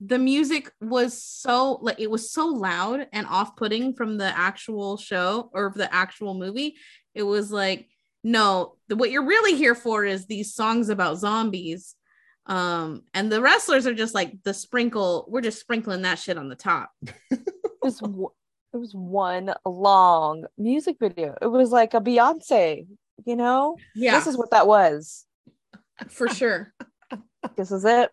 the 0.00 0.18
music 0.18 0.70
was 0.80 1.22
so 1.22 1.78
like 1.82 2.00
it 2.00 2.10
was 2.10 2.30
so 2.30 2.46
loud 2.46 3.06
and 3.12 3.26
off-putting 3.26 3.94
from 3.94 4.18
the 4.18 4.36
actual 4.36 4.96
show 4.96 5.50
or 5.52 5.72
the 5.74 5.92
actual 5.94 6.34
movie 6.34 6.76
it 7.14 7.22
was 7.22 7.50
like 7.50 7.88
no 8.22 8.76
the, 8.88 8.96
what 8.96 9.10
you're 9.10 9.26
really 9.26 9.56
here 9.56 9.74
for 9.74 10.04
is 10.04 10.26
these 10.26 10.54
songs 10.54 10.88
about 10.88 11.18
zombies 11.18 11.94
um 12.46 13.02
and 13.14 13.30
the 13.30 13.40
wrestlers 13.40 13.86
are 13.86 13.94
just 13.94 14.14
like 14.14 14.32
the 14.42 14.52
sprinkle 14.52 15.26
we're 15.28 15.40
just 15.40 15.60
sprinkling 15.60 16.02
that 16.02 16.18
shit 16.18 16.36
on 16.36 16.48
the 16.48 16.56
top 16.56 16.90
it 17.30 17.40
was 17.82 18.02
it 18.74 18.78
was 18.78 18.92
one 18.92 19.54
long 19.64 20.46
music 20.58 20.96
video. 20.98 21.36
It 21.40 21.46
was 21.46 21.70
like 21.70 21.94
a 21.94 22.00
Beyonce. 22.00 22.86
You 23.24 23.36
know, 23.36 23.76
yeah 23.94 24.18
this 24.18 24.26
is 24.26 24.36
what 24.36 24.50
that 24.50 24.66
was. 24.66 25.24
for 26.08 26.28
sure 26.28 26.74
This 27.56 27.70
is 27.70 27.84
it. 27.84 28.10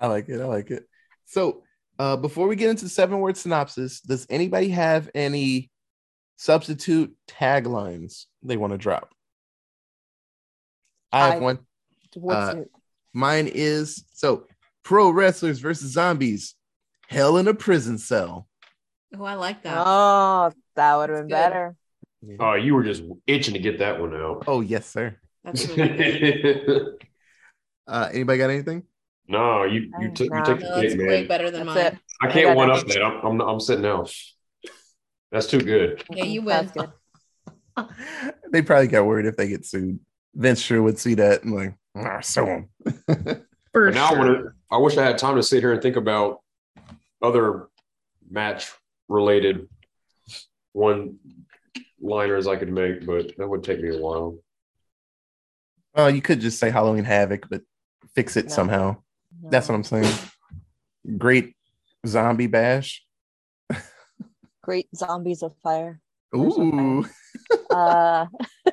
I 0.00 0.06
like 0.08 0.28
it. 0.28 0.40
I 0.40 0.44
like 0.44 0.70
it. 0.70 0.84
So, 1.26 1.62
uh, 1.98 2.16
before 2.16 2.46
we 2.48 2.56
get 2.56 2.70
into 2.70 2.88
seven 2.88 3.20
word 3.20 3.36
synopsis, 3.36 4.00
does 4.00 4.26
anybody 4.28 4.68
have 4.68 5.08
any 5.14 5.70
substitute 6.36 7.14
taglines 7.28 8.26
they 8.42 8.56
want 8.56 8.72
to 8.72 8.78
drop? 8.78 9.12
I 11.12 11.26
have 11.28 11.34
I- 11.34 11.44
one. 11.44 11.58
What's 12.14 12.54
Uh, 12.54 12.60
it? 12.62 12.70
Mine 13.12 13.46
is 13.52 14.04
so 14.12 14.46
pro 14.82 15.10
wrestlers 15.10 15.58
versus 15.58 15.92
zombies, 15.92 16.54
hell 17.08 17.36
in 17.38 17.48
a 17.48 17.54
prison 17.54 17.98
cell. 17.98 18.46
oh 19.16 19.24
i 19.24 19.34
like 19.34 19.62
that 19.62 19.82
Oh, 19.86 20.52
that 20.74 20.96
would 20.96 21.08
have 21.10 21.18
been 21.20 21.28
good. 21.28 21.30
better. 21.34 21.76
Oh, 22.40 22.54
you 22.54 22.74
were 22.74 22.82
just 22.84 23.02
itching 23.26 23.54
to 23.54 23.60
get 23.60 23.78
that 23.78 24.00
one 24.00 24.14
out. 24.14 24.44
Oh, 24.46 24.60
yes, 24.60 24.86
sir. 24.86 25.16
that's 25.44 25.66
really. 25.68 26.88
Uh, 27.88 28.08
anybody 28.12 28.36
got 28.38 28.50
anything? 28.50 28.82
No, 29.28 29.64
you 29.64 29.92
you 30.00 30.10
took 30.12 30.26
you 30.26 30.32
Nah. 30.34 30.44
took 30.44 30.60
no, 30.60 30.74
the 30.76 30.82
it's 30.84 30.94
cake, 30.94 31.00
way 31.00 31.06
man. 31.20 31.26
better 31.28 31.50
than 31.50 31.66
That's 31.66 31.76
mine 31.76 31.86
it. 31.94 31.98
I 32.22 32.26
I 32.28 32.32
can't 32.32 32.46
got 32.48 32.56
one 32.56 32.70
up 32.70 32.76
nothing. 32.86 33.00
that. 33.00 33.02
I'm, 33.04 33.40
I'm 33.40 33.48
I'm 33.48 33.60
sitting 33.60 33.86
out. 33.86 34.12
That's 35.32 35.46
too 35.46 35.60
good. 35.60 36.02
yeah 36.10 36.24
you 36.24 36.42
That's 36.44 36.74
win 36.74 36.88
they 38.52 38.62
probably 38.62 38.86
got 38.88 39.04
worried 39.06 39.26
if 39.26 39.36
they 39.36 39.48
get 39.48 39.66
sued. 39.66 39.98
Vince 40.34 40.60
sure 40.60 40.82
would 40.82 40.98
see 40.98 41.14
that 41.14 41.42
and 41.44 41.54
like, 41.54 41.74
ah, 41.96 42.20
sue 42.20 42.46
him. 42.46 42.68
for 43.72 43.86
But 43.86 43.94
now 43.94 44.06
I 44.06 44.08
sure. 44.10 44.18
want 44.18 44.38
to. 44.38 44.52
I 44.70 44.78
wish 44.78 44.96
I 44.96 45.04
had 45.04 45.18
time 45.18 45.36
to 45.36 45.42
sit 45.42 45.60
here 45.60 45.72
and 45.72 45.82
think 45.82 45.96
about 45.96 46.40
other 47.22 47.68
match 48.30 48.72
related 49.08 49.68
one 50.72 51.18
liners 52.00 52.46
I 52.46 52.56
could 52.56 52.72
make, 52.72 53.06
but 53.06 53.36
that 53.38 53.48
would 53.48 53.64
take 53.64 53.80
me 53.80 53.94
a 53.96 53.98
while. 53.98 54.38
Oh, 55.94 56.08
you 56.08 56.20
could 56.20 56.40
just 56.40 56.58
say 56.58 56.70
Halloween 56.70 57.04
Havoc, 57.04 57.48
but 57.48 57.62
fix 58.14 58.36
it 58.36 58.46
No. 58.46 58.52
somehow. 58.52 58.96
That's 59.50 59.68
what 59.68 59.74
I'm 59.74 59.84
saying. 59.84 60.12
Great 61.16 61.54
zombie 62.06 62.46
bash. 62.46 63.04
Great 64.62 64.88
zombies 64.94 65.42
of 65.42 65.54
fire. 65.62 66.00
There's 66.32 66.56
a 66.56 66.60
Ooh, 66.60 67.04
Uh, 67.70 68.26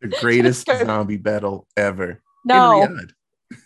the 0.00 0.08
greatest 0.20 0.68
zombie 0.84 1.16
battle 1.16 1.66
ever. 1.76 2.20
No, 2.44 2.88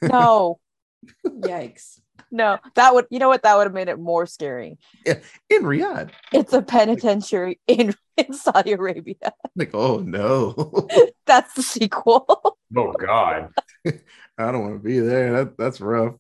no, 0.03 0.61
yikes 1.27 2.01
no. 2.31 2.59
That 2.75 2.95
would, 2.95 3.07
you 3.11 3.19
know 3.19 3.29
what? 3.29 3.43
That 3.43 3.57
would 3.57 3.65
have 3.65 3.75
made 3.75 3.89
it 3.89 3.99
more 3.99 4.27
scary. 4.27 4.79
In 5.05 5.63
Riyadh. 5.63 6.11
It's 6.33 6.53
a 6.53 6.63
penitentiary 6.63 7.61
in, 7.67 7.95
in 8.17 8.33
Saudi 8.33 8.73
Arabia. 8.73 9.33
Like, 9.55 9.75
oh 9.75 9.99
no. 9.99 10.89
That's 11.27 11.55
the 11.55 11.63
sequel. 11.63 12.59
Oh 12.77 12.93
God, 12.93 13.51
I 13.87 13.93
don't 14.39 14.63
want 14.63 14.75
to 14.75 14.85
be 14.85 14.99
there. 14.99 15.33
That, 15.33 15.57
that's 15.57 15.81
rough. 15.81 16.15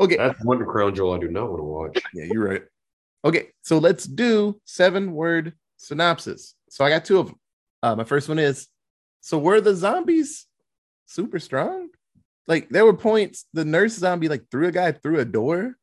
okay. 0.00 0.16
that's 0.16 0.42
one 0.42 0.64
crown 0.64 0.94
jewel 0.94 1.12
I 1.12 1.18
do 1.18 1.28
not 1.28 1.50
want 1.50 1.58
to 1.58 1.64
watch. 1.64 2.04
Yeah, 2.14 2.24
you're 2.24 2.48
right. 2.48 2.62
Okay, 3.24 3.48
so 3.60 3.78
let's 3.78 4.04
do 4.04 4.60
seven 4.64 5.12
word 5.12 5.52
synopsis. 5.76 6.54
So 6.70 6.84
I 6.84 6.88
got 6.88 7.04
two 7.04 7.18
of 7.18 7.26
them. 7.26 7.36
Uh, 7.82 7.94
my 7.94 8.04
first 8.04 8.28
one 8.28 8.38
is 8.38 8.68
so 9.20 9.38
were 9.38 9.60
the 9.60 9.74
zombies 9.74 10.46
super 11.06 11.38
strong? 11.38 11.88
Like 12.46 12.68
there 12.70 12.84
were 12.84 12.94
points 12.96 13.46
the 13.52 13.64
nurse 13.64 13.94
zombie 13.94 14.28
like 14.28 14.44
threw 14.50 14.66
a 14.68 14.72
guy 14.72 14.92
through 14.92 15.20
a 15.20 15.24
door, 15.24 15.76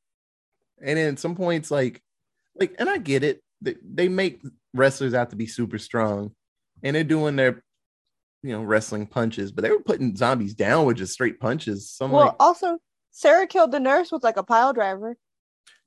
and 0.81 0.97
then 0.97 1.17
some 1.17 1.35
points 1.35 1.71
like 1.71 2.01
like 2.59 2.75
and 2.79 2.89
I 2.89 2.97
get 2.97 3.23
it. 3.23 3.41
They, 3.61 3.75
they 3.83 4.07
make 4.09 4.41
wrestlers 4.73 5.13
out 5.13 5.29
to 5.31 5.35
be 5.35 5.47
super 5.47 5.77
strong, 5.77 6.31
and 6.83 6.95
they're 6.95 7.03
doing 7.03 7.35
their 7.35 7.63
you 8.43 8.51
know 8.51 8.63
wrestling 8.63 9.07
punches, 9.07 9.51
but 9.51 9.63
they 9.63 9.71
were 9.71 9.81
putting 9.81 10.15
zombies 10.15 10.53
down 10.53 10.85
with 10.85 10.97
just 10.97 11.13
straight 11.13 11.39
punches. 11.39 11.89
So 11.89 12.05
I'm 12.05 12.11
well, 12.11 12.25
like, 12.27 12.35
also, 12.39 12.77
Sarah 13.11 13.47
killed 13.47 13.71
the 13.71 13.79
nurse 13.79 14.11
with 14.11 14.23
like 14.23 14.37
a 14.37 14.43
pile 14.43 14.73
driver. 14.73 15.17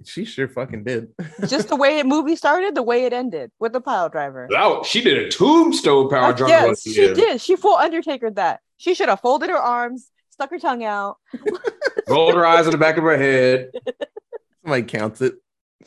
she 0.04 0.24
sure 0.24 0.48
fucking 0.48 0.84
did. 0.84 1.08
Just 1.46 1.68
the 1.68 1.76
way 1.76 1.96
the 1.98 2.04
movie 2.04 2.36
started, 2.36 2.74
the 2.74 2.82
way 2.82 3.04
it 3.04 3.12
ended 3.12 3.50
with 3.60 3.72
the 3.72 3.80
pile 3.80 4.08
driver. 4.08 4.48
Wow, 4.50 4.82
she 4.82 5.00
did 5.00 5.18
a 5.18 5.30
tombstone 5.30 6.10
power 6.10 6.24
Uh, 6.30 6.32
drive. 6.32 6.48
yes, 6.50 6.82
she 6.82 7.14
did. 7.14 7.40
She 7.40 7.56
full 7.56 7.76
Undertaker 7.76 8.30
that. 8.32 8.60
She 8.78 8.94
should 8.94 9.08
have 9.08 9.20
folded 9.20 9.48
her 9.48 9.56
arms, 9.58 10.10
stuck 10.42 10.50
her 10.50 10.58
tongue 10.58 10.84
out. 10.84 11.18
Rolled 12.08 12.34
her 12.34 12.44
eyes 12.44 12.66
in 12.66 12.72
the 12.72 12.78
back 12.78 12.96
of 12.96 13.04
her 13.04 13.16
head. 13.16 13.70
Somebody 14.62 14.82
counts 14.84 15.20
it. 15.20 15.34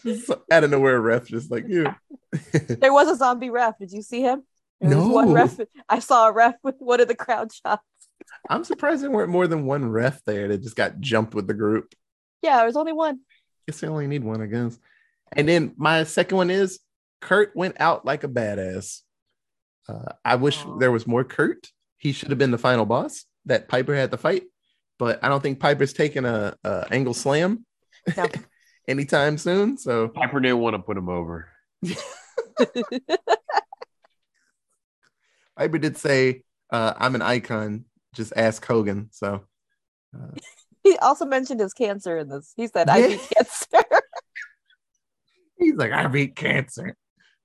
Just 0.01 0.29
out 0.51 0.63
of 0.63 0.69
nowhere, 0.71 0.99
ref 1.01 1.27
just 1.27 1.51
like 1.51 1.65
you. 1.67 1.87
There 2.67 2.91
was 2.93 3.07
a 3.07 3.15
zombie 3.15 3.49
ref. 3.49 3.77
Did 3.79 3.91
you 3.93 4.01
see 4.01 4.21
him? 4.21 4.43
There 4.81 4.97
was 4.97 5.07
one 5.07 5.27
No. 5.29 5.33
ref. 5.35 5.57
I 5.87 5.99
saw 5.99 6.27
a 6.27 6.33
ref 6.33 6.55
with 6.63 6.75
one 6.79 6.99
of 6.99 7.07
the 7.07 7.15
crowd 7.15 7.51
shots. 7.53 7.81
I'm 8.49 8.65
surprised 8.65 9.01
there 9.03 9.09
weren't 9.11 9.29
more 9.31 9.47
than 9.47 9.65
one 9.65 9.89
ref 9.89 10.21
there 10.25 10.49
that 10.49 10.61
just 10.61 10.75
got 10.75 10.99
jumped 10.99 11.33
with 11.33 11.47
the 11.47 11.53
group. 11.53 11.93
Yeah, 12.41 12.57
there 12.57 12.65
was 12.65 12.75
only 12.75 12.91
one. 12.91 13.19
Guess 13.67 13.79
they 13.79 13.87
only 13.87 14.07
need 14.07 14.23
one, 14.23 14.41
I 14.41 14.47
guess. 14.47 14.77
And 15.31 15.47
then 15.47 15.73
my 15.77 16.03
second 16.03 16.37
one 16.37 16.49
is 16.49 16.79
Kurt 17.21 17.55
went 17.55 17.79
out 17.79 18.05
like 18.05 18.23
a 18.25 18.27
badass. 18.29 19.01
Uh, 19.87 20.11
I 20.25 20.35
wish 20.35 20.63
Aw. 20.65 20.77
there 20.77 20.91
was 20.91 21.07
more 21.07 21.23
Kurt. 21.23 21.67
He 21.97 22.11
should 22.11 22.29
have 22.29 22.37
been 22.37 22.51
the 22.51 22.57
final 22.57 22.85
boss 22.85 23.25
that 23.45 23.67
Piper 23.67 23.95
had 23.95 24.11
to 24.11 24.17
fight, 24.17 24.43
but 24.99 25.23
I 25.23 25.29
don't 25.29 25.41
think 25.41 25.59
Piper's 25.59 25.93
taking 25.93 26.25
a, 26.25 26.55
a 26.63 26.87
angle 26.91 27.13
slam 27.13 27.65
No. 28.17 28.27
anytime 28.87 29.37
soon. 29.37 29.77
So 29.77 30.07
Piper 30.09 30.39
didn't 30.39 30.59
want 30.59 30.75
to 30.75 30.79
put 30.81 30.97
him 30.97 31.09
over. 31.09 31.47
Piper 35.57 35.77
did 35.77 35.97
say, 35.97 36.43
uh, 36.69 36.93
"I'm 36.97 37.15
an 37.15 37.21
icon." 37.21 37.85
Just 38.13 38.33
ask 38.35 38.65
Hogan. 38.65 39.09
So 39.11 39.45
uh, 40.15 40.31
He 40.83 40.97
also 40.97 41.25
mentioned 41.25 41.59
his 41.59 41.73
cancer 41.73 42.17
in 42.17 42.29
this. 42.29 42.53
He 42.55 42.67
said, 42.67 42.89
"I 42.89 42.97
Yeah. 42.99 43.07
beat 43.07 43.29
cancer." 43.35 43.85
He's 45.57 45.75
like, 45.75 45.93
I 45.93 46.07
beat 46.07 46.35
cancer. 46.35 46.95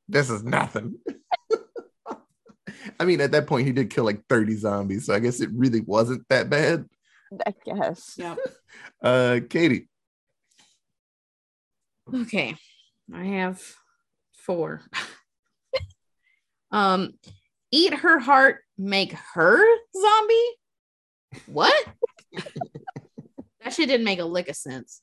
This 0.08 0.30
is 0.30 0.42
nothing. 0.42 0.98
I 3.00 3.06
mean, 3.06 3.22
at 3.22 3.32
that 3.32 3.46
point, 3.46 3.66
he 3.66 3.72
did 3.72 3.88
kill 3.88 4.04
like 4.04 4.22
30 4.28 4.56
zombies, 4.56 5.06
so 5.06 5.14
I 5.14 5.20
guess 5.20 5.40
it 5.40 5.48
really 5.54 5.80
wasn't 5.80 6.28
that 6.28 6.50
bad. 6.50 6.84
I 7.46 7.54
guess. 7.64 8.14
Yep. 8.16 8.38
Uh, 9.02 9.40
Katie, 9.48 9.88
Okay. 12.14 12.54
I 13.12 13.24
have 13.24 13.60
four. 14.36 14.82
um, 16.70 17.12
eat 17.72 17.94
her 17.94 18.18
heart, 18.18 18.58
make 18.78 19.12
her 19.34 19.60
zombie. 19.98 20.50
What? 21.46 21.86
that 23.62 23.72
shit 23.72 23.88
didn't 23.88 24.04
make 24.04 24.18
a 24.18 24.24
lick 24.24 24.48
of 24.48 24.56
sense. 24.56 25.02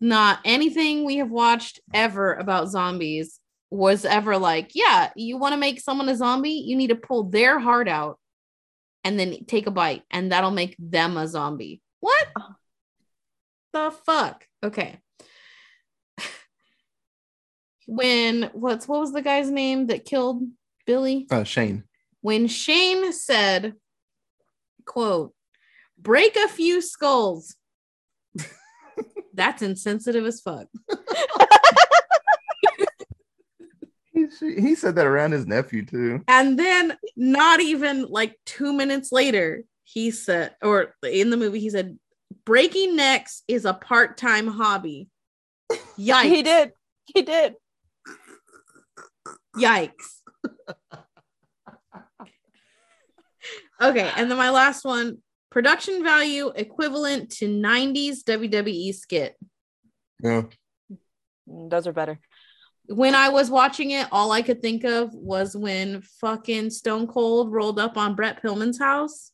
Not 0.00 0.40
anything 0.44 1.04
we 1.04 1.16
have 1.16 1.30
watched 1.30 1.80
ever 1.92 2.34
about 2.34 2.68
zombies 2.68 3.40
was 3.70 4.04
ever 4.04 4.38
like, 4.38 4.70
yeah, 4.74 5.10
you 5.14 5.36
want 5.36 5.52
to 5.52 5.58
make 5.58 5.80
someone 5.80 6.08
a 6.08 6.16
zombie, 6.16 6.64
you 6.66 6.76
need 6.76 6.88
to 6.88 6.96
pull 6.96 7.24
their 7.24 7.58
heart 7.58 7.88
out 7.88 8.18
and 9.04 9.18
then 9.18 9.44
take 9.46 9.66
a 9.66 9.70
bite, 9.70 10.02
and 10.10 10.32
that'll 10.32 10.50
make 10.50 10.74
them 10.78 11.16
a 11.16 11.26
zombie. 11.28 11.80
What 12.00 12.26
the 13.72 13.92
fuck? 14.04 14.46
Okay. 14.62 14.98
When 17.86 18.50
what's 18.52 18.86
what 18.86 19.00
was 19.00 19.12
the 19.12 19.22
guy's 19.22 19.50
name 19.50 19.86
that 19.86 20.04
killed 20.04 20.42
Billy? 20.84 21.26
uh, 21.30 21.44
Shane. 21.44 21.84
when 22.20 22.46
Shane 22.46 23.12
said, 23.12 23.74
quote, 24.84 25.32
break 25.96 26.36
a 26.36 26.48
few 26.48 26.82
skulls. 26.82 27.56
That's 29.34 29.62
insensitive 29.62 30.26
as 30.26 30.40
fuck. 30.40 30.66
He, 34.40 34.54
he 34.60 34.74
said 34.74 34.96
that 34.96 35.06
around 35.06 35.32
his 35.32 35.46
nephew 35.46 35.84
too. 35.84 36.22
And 36.28 36.58
then 36.58 36.96
not 37.16 37.60
even 37.60 38.06
like 38.06 38.36
two 38.46 38.72
minutes 38.72 39.12
later, 39.12 39.64
he 39.84 40.10
said, 40.10 40.54
or 40.62 40.94
in 41.02 41.30
the 41.30 41.36
movie, 41.36 41.60
he 41.60 41.70
said, 41.70 41.98
breaking 42.44 42.96
necks 42.96 43.42
is 43.48 43.64
a 43.64 43.74
part-time 43.74 44.46
hobby. 44.46 45.08
Yikes. 45.98 46.22
He 46.24 46.42
did. 46.42 46.72
He 47.14 47.22
did. 47.22 47.54
Yikes. 49.56 50.20
okay, 53.80 54.10
and 54.16 54.30
then 54.30 54.36
my 54.38 54.50
last 54.50 54.84
one 54.84 55.18
production 55.50 56.02
value 56.04 56.52
equivalent 56.54 57.30
to 57.30 57.48
90s 57.48 58.22
WWE 58.24 58.94
skit. 58.94 59.36
Yeah. 60.22 60.42
Mm, 61.48 61.70
Those 61.70 61.86
are 61.86 61.92
better. 61.92 62.20
When 62.88 63.14
I 63.14 63.28
was 63.28 63.50
watching 63.50 63.90
it, 63.90 64.08
all 64.10 64.32
I 64.32 64.42
could 64.42 64.62
think 64.62 64.84
of 64.84 65.12
was 65.14 65.54
when 65.56 66.00
fucking 66.20 66.70
Stone 66.70 67.06
Cold 67.08 67.52
rolled 67.52 67.78
up 67.78 67.96
on 67.96 68.14
Brett 68.14 68.42
Pillman's 68.42 68.78
house 68.78 69.30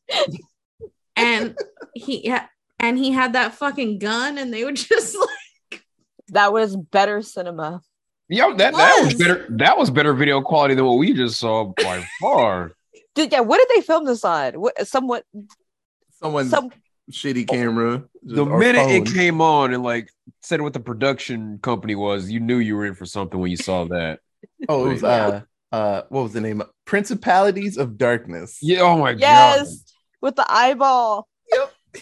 and 1.17 1.57
he 1.95 2.29
ha- 2.29 2.49
and 2.81 2.99
he 2.99 3.13
had 3.13 3.35
that 3.35 3.55
fucking 3.55 3.99
gun 4.01 4.39
and 4.39 4.53
they 4.53 4.65
were 4.65 4.73
just 4.91 5.17
like 5.71 5.85
That 6.29 6.53
was 6.53 6.77
better 6.77 7.23
cinema. 7.23 7.81
Yo, 8.29 8.55
that 8.57 8.75
that 8.75 9.03
was 9.03 9.13
Was. 9.13 9.15
better. 9.23 9.47
That 9.51 9.79
was 9.79 9.91
better 9.91 10.15
video 10.15 10.41
quality 10.41 10.75
than 10.75 10.85
what 10.87 10.99
we 10.99 11.13
just 11.13 11.39
saw 11.39 11.73
by 11.83 12.05
far. 12.21 12.73
Did 13.15 13.31
yeah? 13.33 13.41
What 13.41 13.59
did 13.59 13.69
they 13.77 13.83
film 13.87 14.05
this 14.07 14.25
on? 14.25 14.55
What 14.55 14.87
somewhat 14.89 15.25
Someone's 16.21 16.51
some 16.51 16.71
shitty 17.13 17.47
camera. 17.47 18.05
Just- 18.25 18.37
the 18.37 18.45
or 18.45 18.59
minute 18.59 18.89
it 18.91 19.15
came 19.15 19.41
on 19.41 19.73
and 19.73 19.83
like 19.83 20.11
said 20.43 20.61
what 20.61 20.73
the 20.73 20.81
production 20.81 21.59
company 21.63 21.95
was, 21.95 22.31
you 22.31 22.41
knew 22.41 22.59
you 22.59 22.77
were 22.77 22.87
in 22.87 22.95
for 22.95 23.07
something 23.07 23.39
when 23.39 23.51
you 23.51 23.57
saw 23.57 23.85
that. 23.87 24.21
Oh, 24.69 24.87
it 24.87 24.93
was 24.95 25.05
uh, 25.05 25.41
uh, 25.73 26.03
what 26.11 26.23
was 26.23 26.33
the 26.35 26.41
name? 26.41 26.63
Principalities 26.85 27.79
of 27.79 27.97
Darkness. 27.97 28.59
Yeah. 28.61 28.81
Oh 28.81 28.99
my 28.99 29.13
god, 29.13 29.21
yes 29.21 29.95
with 30.25 30.37
the 30.37 30.47
eyeball. 30.49 31.29
Yep. 31.53 31.73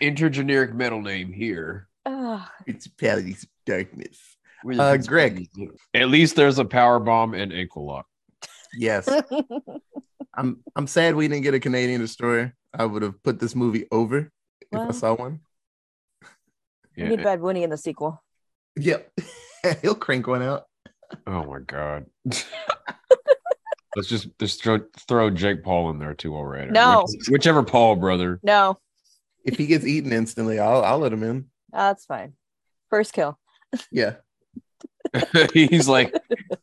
Intergeneric 0.00 0.72
metal 0.72 1.02
name 1.02 1.32
here. 1.32 1.86
Ugh. 2.06 2.40
Principalities 2.64 3.42
of 3.42 3.50
Darkness. 3.66 4.18
Uh, 4.66 4.96
Greg. 4.96 5.48
At 5.92 6.08
least 6.08 6.34
there's 6.34 6.58
a 6.58 6.64
power 6.64 6.98
bomb 6.98 7.34
and 7.34 7.52
ankle 7.52 7.86
lock. 7.86 8.06
Yes. 8.74 9.08
I'm 10.34 10.62
I'm 10.76 10.86
sad 10.86 11.14
we 11.14 11.28
didn't 11.28 11.42
get 11.42 11.54
a 11.54 11.60
Canadian 11.60 12.00
destroyer. 12.00 12.54
I 12.72 12.84
would 12.86 13.02
have 13.02 13.22
put 13.22 13.38
this 13.38 13.54
movie 13.54 13.86
over 13.92 14.30
if 14.70 14.78
I 14.78 14.90
saw 14.92 15.14
one. 15.14 15.40
We 16.94 17.04
need 17.04 17.22
Bad 17.22 17.40
Bunny 17.40 17.62
in 17.62 17.70
the 17.70 17.78
sequel. 17.78 18.22
Yep. 18.76 19.10
He'll 19.80 19.94
crank 19.94 20.26
one 20.26 20.42
out. 20.42 20.64
Oh 21.26 21.42
my 21.44 21.60
god. 21.60 22.04
Let's 23.96 24.08
just 24.08 24.28
just 24.38 24.62
throw, 24.62 24.80
throw 25.08 25.30
Jake 25.30 25.62
Paul 25.62 25.88
in 25.90 25.98
there 25.98 26.12
too 26.14 26.34
already. 26.36 26.70
No. 26.70 27.06
Which- 27.08 27.28
whichever 27.30 27.62
Paul 27.62 27.96
brother. 27.96 28.40
No, 28.42 28.78
If 29.44 29.56
he 29.56 29.66
gets 29.66 29.86
eaten 29.86 30.12
instantly, 30.12 30.58
I'll 30.58 30.84
I'll 30.84 30.98
let 30.98 31.12
him 31.14 31.22
in. 31.22 31.46
Ah, 31.72 31.88
that's 31.88 32.04
fine. 32.04 32.34
First 32.90 33.12
kill. 33.14 33.38
Yeah. 33.90 34.16
he's 35.54 35.88
like 35.88 36.14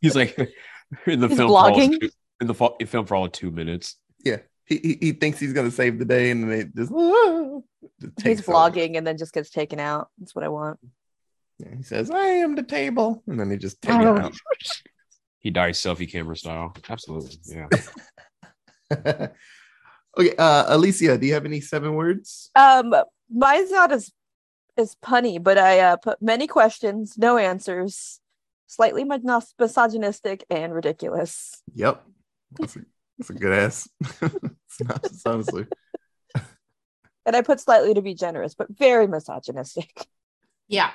he's 0.01 0.16
like 0.16 0.38
in 1.06 1.20
the 1.20 1.28
He's 1.28 1.38
film 1.38 1.50
for 1.50 1.56
all 1.58 1.72
vlogging? 1.72 2.00
two- 2.00 2.10
in 2.42 2.48
the 2.48 2.54
fo- 2.54 2.78
film 2.86 3.06
for 3.06 3.16
all 3.16 3.28
two 3.28 3.52
minutes. 3.52 3.96
Yeah. 4.24 4.38
He, 4.66 4.78
he, 4.78 4.98
he 5.02 5.12
thinks 5.14 5.40
he's 5.40 5.52
gonna 5.54 5.72
save 5.72 5.98
the 6.00 6.06
day 6.06 6.30
and 6.32 6.44
then 6.44 6.52
it 6.60 6.76
just, 6.76 6.92
just 8.02 8.14
He's 8.18 8.24
takes 8.24 8.48
over. 8.48 8.52
vlogging 8.72 8.98
and 8.98 9.06
then 9.06 9.18
just 9.18 9.34
gets 9.34 9.50
taken 9.50 9.80
out. 9.80 10.10
That's 10.20 10.34
what 10.36 10.44
I 10.46 10.50
want. 10.50 10.80
Yeah, 11.58 11.76
he 11.76 11.84
says, 11.84 12.10
I 12.12 12.26
am 12.26 12.56
the 12.56 12.64
table. 12.64 13.22
And 13.28 13.40
then 13.40 13.50
he 13.52 13.58
just 13.58 13.82
takes 13.82 13.96
it 13.96 14.06
out. 14.06 14.34
He 15.40 15.50
dies 15.50 15.80
selfie 15.80 16.10
camera 16.10 16.36
style. 16.38 16.74
Absolutely. 16.88 17.38
Yeah. 17.46 17.68
okay, 20.18 20.36
uh 20.38 20.66
Alicia, 20.76 21.18
do 21.18 21.28
you 21.28 21.34
have 21.34 21.46
any 21.46 21.62
seven 21.62 21.96
words? 21.96 22.52
Um, 22.56 22.94
mine's 23.32 23.72
not 23.72 23.92
as 23.92 24.12
as 24.78 24.96
punny, 25.04 25.42
but 25.44 25.58
I 25.58 25.80
uh, 25.82 25.98
put 25.98 26.22
many 26.22 26.48
questions, 26.48 27.18
no 27.18 27.38
answers, 27.38 28.20
slightly 28.70 29.03
mis- 29.03 29.53
misogynistic 29.59 30.45
and 30.49 30.74
ridiculous. 30.74 31.61
Yep. 31.74 32.03
That's 32.59 32.76
a, 32.78 32.80
that's 33.17 33.30
a 33.32 33.34
good 33.34 33.51
ass. 33.51 33.89
synopsis, 34.70 35.22
honestly. 35.26 35.65
And 37.26 37.36
I 37.36 37.41
put 37.41 37.59
slightly 37.59 37.93
to 37.93 38.01
be 38.01 38.15
generous, 38.15 38.55
but 38.55 38.70
very 38.70 39.05
misogynistic. 39.05 40.07
yeah. 40.67 40.89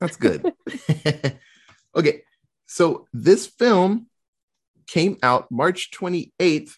That's 0.00 0.16
good. 0.16 0.52
okay. 1.96 2.22
So 2.66 3.06
this 3.12 3.46
film 3.46 4.08
came 4.88 5.16
out 5.22 5.46
March 5.52 5.90
28th, 5.92 6.72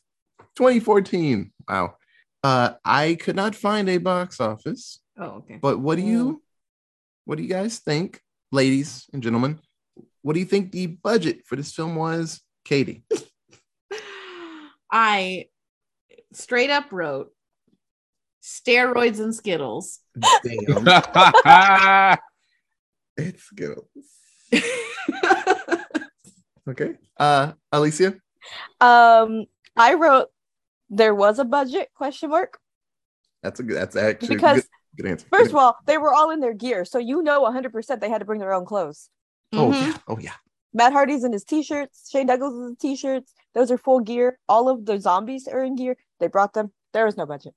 2014. 0.57 1.53
Wow. 1.68 1.94
Uh 2.42 2.72
I 2.84 3.16
could 3.18 3.36
not 3.36 3.55
find 3.55 3.88
a 3.88 3.96
box 3.99 4.40
office, 4.40 5.01
Oh, 5.16 5.42
okay. 5.42 5.59
but 5.62 5.78
what 5.78 5.96
do 5.96 6.03
you 6.03 6.42
what 7.24 7.38
do 7.38 7.44
you 7.44 7.49
guys 7.49 7.78
think, 7.78 8.20
ladies 8.53 9.07
and 9.14 9.22
gentlemen? 9.22 9.59
What 10.29 10.35
do 10.35 10.41
you 10.41 10.47
think 10.47 10.72
the 10.72 10.89
budget 10.89 11.47
for 11.47 11.57
this 11.57 11.72
film 11.72 11.95
was, 11.95 12.43
Katie? 12.62 13.03
I 14.93 15.47
straight 16.35 16.68
up 16.68 16.93
wrote 16.93 17.33
steroids 18.43 19.20
and 19.20 19.35
Skittles. 19.35 20.01
Damn. 20.18 20.85
it's 23.16 23.49
good. 23.55 23.79
Okay. 26.68 26.97
Uh 27.16 27.53
Alicia? 27.72 28.16
Um, 28.83 29.47
I 29.79 29.95
wrote 29.95 30.29
there 30.91 31.14
was 31.14 31.39
a 31.39 31.47
budget 31.47 31.89
question 31.95 32.29
mark 32.29 32.59
That's 33.43 33.61
a 33.61 33.62
good 33.62 33.79
that's 33.79 33.97
actually 33.97 34.26
a 34.26 34.37
because 34.37 34.57
good, 34.57 35.05
good 35.05 35.11
answer. 35.11 35.26
first 35.31 35.45
Good 35.45 35.51
of 35.53 35.57
all 35.57 35.76
they 35.87 35.97
were 35.97 36.12
all 36.12 36.29
in 36.33 36.41
their 36.41 36.53
gear, 36.53 36.85
so 36.85 36.99
you 36.99 37.22
know 37.22 37.51
100% 37.51 38.01
they 38.01 38.11
had 38.11 38.18
to 38.18 38.26
bring 38.26 38.41
their 38.41 38.53
own 38.53 38.66
clothes. 38.66 39.09
Oh 39.53 39.70
Mhm. 39.70 39.86
yeah. 39.86 39.96
Oh 40.09 40.18
yeah. 40.18 40.34
Matt 40.74 40.92
Hardy's 40.92 41.24
in 41.24 41.32
his 41.32 41.44
t-shirts. 41.44 42.09
Shane 42.11 42.26
Douglas 42.26 42.53
is 42.53 42.68
in 42.70 42.76
t-shirts. 42.76 43.32
Those 43.55 43.70
are 43.70 43.78
full 43.78 44.01
gear. 44.01 44.38
All 44.49 44.68
of 44.68 44.84
the 44.84 45.01
zombies 45.01 45.49
are 45.49 45.62
in 45.64 45.74
gear. 45.76 45.96
They 46.20 46.26
brought 46.28 46.53
them. 46.53 46.72
There 46.92 47.07
was 47.07 47.16
no 47.16 47.24
budget. 47.26 47.55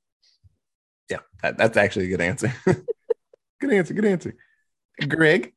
Yeah, 1.09 1.19
that, 1.41 1.57
that's 1.57 1.75
actually 1.77 2.05
a 2.05 2.09
good 2.09 2.21
answer. 2.21 2.53
good 3.59 3.73
answer. 3.73 3.93
Good 3.93 4.05
answer. 4.05 4.35
Greg. 5.07 5.53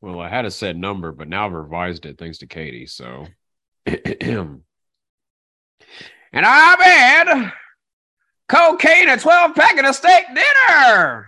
Well, 0.00 0.20
I 0.20 0.28
had 0.28 0.44
a 0.44 0.50
set 0.50 0.76
number, 0.76 1.12
but 1.12 1.28
now 1.28 1.46
I've 1.46 1.52
revised 1.52 2.04
it 2.04 2.18
thanks 2.18 2.38
to 2.38 2.46
Katie. 2.46 2.86
So, 2.86 3.26
and 3.86 4.62
I 6.34 6.76
bet 7.24 7.52
cocaine, 8.48 9.08
a 9.08 9.16
12 9.16 9.54
pack, 9.54 9.76
and 9.78 9.86
a 9.86 9.92
steak 9.94 10.24
dinner. 10.34 11.26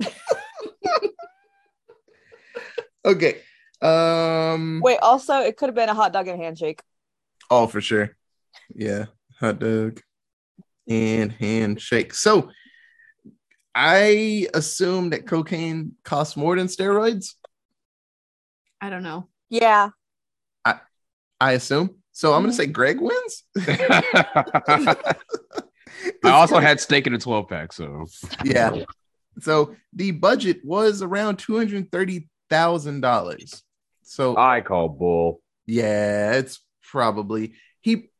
Okay. 3.06 3.40
Um. 3.80 4.80
Wait, 4.82 4.98
also 5.00 5.38
it 5.38 5.56
could 5.56 5.68
have 5.68 5.76
been 5.76 5.88
a 5.88 5.94
hot 5.94 6.12
dog 6.12 6.26
and 6.28 6.40
a 6.40 6.44
handshake. 6.44 6.82
Oh, 7.50 7.66
for 7.66 7.80
sure. 7.80 8.16
Yeah, 8.74 9.06
hot 9.38 9.60
dog 9.60 10.00
and 10.88 11.30
handshake. 11.32 12.14
So, 12.14 12.50
I 13.74 14.48
assume 14.54 15.10
that 15.10 15.26
cocaine 15.26 15.92
costs 16.04 16.36
more 16.36 16.56
than 16.56 16.66
steroids. 16.66 17.34
I 18.80 18.90
don't 18.90 19.02
know. 19.02 19.28
Yeah. 19.50 19.90
I 20.64 20.80
I 21.40 21.52
assume. 21.52 21.96
So 22.12 22.32
I'm 22.32 22.42
gonna 22.42 22.54
say 22.54 22.66
Greg 22.66 22.98
wins. 23.00 23.44
I 26.24 26.30
also 26.30 26.58
had 26.58 26.80
steak 26.80 27.06
in 27.06 27.14
a 27.14 27.18
12 27.18 27.48
pack. 27.48 27.72
So, 27.72 28.06
yeah. 28.44 28.84
So 29.40 29.76
the 29.92 30.12
budget 30.12 30.64
was 30.64 31.02
around 31.02 31.38
two 31.38 31.56
hundred 31.56 31.92
thirty 31.92 32.28
thousand 32.50 33.00
dollars. 33.00 33.62
So 34.02 34.36
I 34.36 34.60
call 34.60 34.88
bull. 34.88 35.40
yeah, 35.66 36.32
it's 36.34 36.60
probably 36.82 37.54
he 37.80 38.10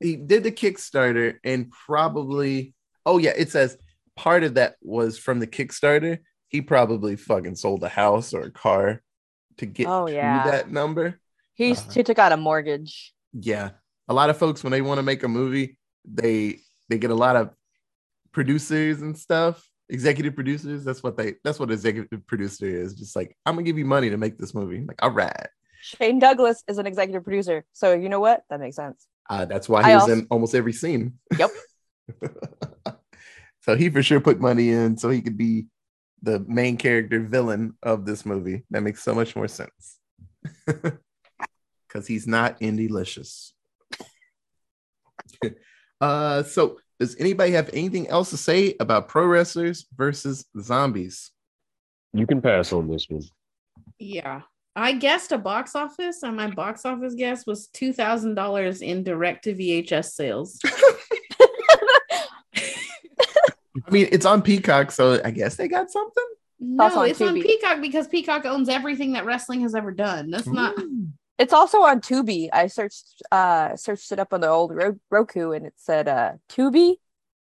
he 0.00 0.16
did 0.16 0.44
the 0.44 0.52
Kickstarter 0.52 1.36
and 1.44 1.70
probably 1.70 2.74
oh 3.04 3.18
yeah, 3.18 3.32
it 3.36 3.50
says 3.50 3.76
part 4.16 4.42
of 4.44 4.54
that 4.54 4.76
was 4.82 5.18
from 5.18 5.38
the 5.40 5.46
Kickstarter. 5.46 6.18
He 6.48 6.62
probably 6.62 7.16
fucking 7.16 7.56
sold 7.56 7.82
a 7.84 7.88
house 7.88 8.32
or 8.32 8.42
a 8.42 8.50
car 8.50 9.02
to 9.58 9.66
get 9.66 9.86
Oh, 9.86 10.06
to 10.06 10.12
yeah. 10.14 10.44
that 10.50 10.70
number. 10.70 11.20
He 11.54 11.72
Uh-huh. 11.72 11.90
he 11.92 12.02
took 12.02 12.18
out 12.18 12.32
a 12.32 12.36
mortgage. 12.36 13.12
Yeah. 13.32 13.70
A 14.08 14.14
lot 14.14 14.30
of 14.30 14.38
folks 14.38 14.64
when 14.64 14.70
they 14.70 14.80
want 14.80 14.98
to 14.98 15.02
make 15.02 15.22
a 15.24 15.28
movie, 15.28 15.76
they 16.04 16.60
they 16.88 16.96
get 16.96 17.10
a 17.10 17.14
lot 17.14 17.36
of 17.36 17.50
producers 18.32 19.02
and 19.02 19.16
stuff, 19.18 19.67
executive 19.88 20.34
producers. 20.34 20.84
That's 20.84 21.02
what 21.02 21.16
they 21.16 21.34
that's 21.44 21.58
what 21.58 21.70
executive 21.70 22.26
producer 22.26 22.66
is. 22.66 22.94
Just 22.94 23.16
like, 23.16 23.36
I'm 23.46 23.54
gonna 23.54 23.64
give 23.64 23.78
you 23.78 23.84
money 23.84 24.10
to 24.10 24.16
make 24.16 24.38
this 24.38 24.54
movie. 24.54 24.84
Like, 24.86 25.02
all 25.02 25.10
right. 25.10 25.48
Shane 25.80 26.18
Douglas 26.18 26.62
is 26.68 26.78
an 26.78 26.86
executive 26.86 27.24
producer. 27.24 27.64
So 27.72 27.92
you 27.94 28.08
know 28.08 28.20
what? 28.20 28.42
That 28.50 28.60
makes 28.60 28.76
sense. 28.76 29.06
Uh, 29.30 29.44
that's 29.44 29.68
why 29.68 29.82
he 29.84 29.92
I 29.92 29.94
was 29.94 30.02
also- 30.02 30.12
in 30.14 30.26
almost 30.30 30.54
every 30.54 30.72
scene. 30.72 31.18
Yep. 31.38 31.50
so 33.62 33.76
he 33.76 33.90
for 33.90 34.02
sure 34.02 34.20
put 34.20 34.40
money 34.40 34.70
in 34.70 34.96
so 34.96 35.10
he 35.10 35.20
could 35.20 35.36
be 35.36 35.66
the 36.22 36.40
main 36.40 36.76
character 36.76 37.20
villain 37.20 37.74
of 37.82 38.04
this 38.06 38.26
movie. 38.26 38.64
That 38.70 38.82
makes 38.82 39.02
so 39.02 39.14
much 39.14 39.36
more 39.36 39.48
sense. 39.48 39.98
Because 41.88 42.06
he's 42.06 42.26
not 42.26 42.60
Indie-licious. 42.60 43.54
uh, 46.02 46.42
so 46.42 46.76
does 46.98 47.16
anybody 47.18 47.52
have 47.52 47.70
anything 47.72 48.08
else 48.08 48.30
to 48.30 48.36
say 48.36 48.74
about 48.80 49.08
pro 49.08 49.26
wrestlers 49.26 49.86
versus 49.96 50.44
zombies? 50.60 51.30
You 52.12 52.26
can 52.26 52.42
pass 52.42 52.72
on 52.72 52.88
this 52.88 53.06
one. 53.08 53.22
Yeah. 53.98 54.42
I 54.74 54.92
guessed 54.92 55.32
a 55.32 55.38
box 55.38 55.74
office, 55.74 56.22
and 56.22 56.36
my 56.36 56.48
box 56.50 56.84
office 56.84 57.14
guess 57.14 57.46
was 57.46 57.66
two 57.68 57.92
thousand 57.92 58.36
dollars 58.36 58.80
in 58.80 59.02
direct 59.02 59.44
to 59.44 59.54
VHS 59.54 60.10
sales. 60.12 60.60
I 63.86 63.90
mean, 63.90 64.08
it's 64.12 64.26
on 64.26 64.42
Peacock, 64.42 64.92
so 64.92 65.20
I 65.24 65.32
guess 65.32 65.56
they 65.56 65.66
got 65.66 65.90
something. 65.90 66.24
No, 66.60 66.84
on 66.84 67.08
it's 67.08 67.20
on 67.20 67.34
Peacock 67.40 67.80
because 67.80 68.06
Peacock 68.06 68.44
owns 68.44 68.68
everything 68.68 69.12
that 69.12 69.24
wrestling 69.24 69.62
has 69.62 69.74
ever 69.74 69.90
done. 69.90 70.30
That's 70.30 70.46
not. 70.46 70.76
It's 71.38 71.52
also 71.52 71.82
on 71.82 72.00
Tubi. 72.00 72.48
I 72.52 72.66
searched 72.66 73.22
uh 73.30 73.76
searched 73.76 74.10
it 74.12 74.18
up 74.18 74.32
on 74.32 74.40
the 74.40 74.48
old 74.48 74.74
Ro- 74.74 74.98
Roku 75.10 75.52
and 75.52 75.66
it 75.66 75.74
said 75.76 76.08
uh 76.08 76.32
Tubi. 76.48 76.96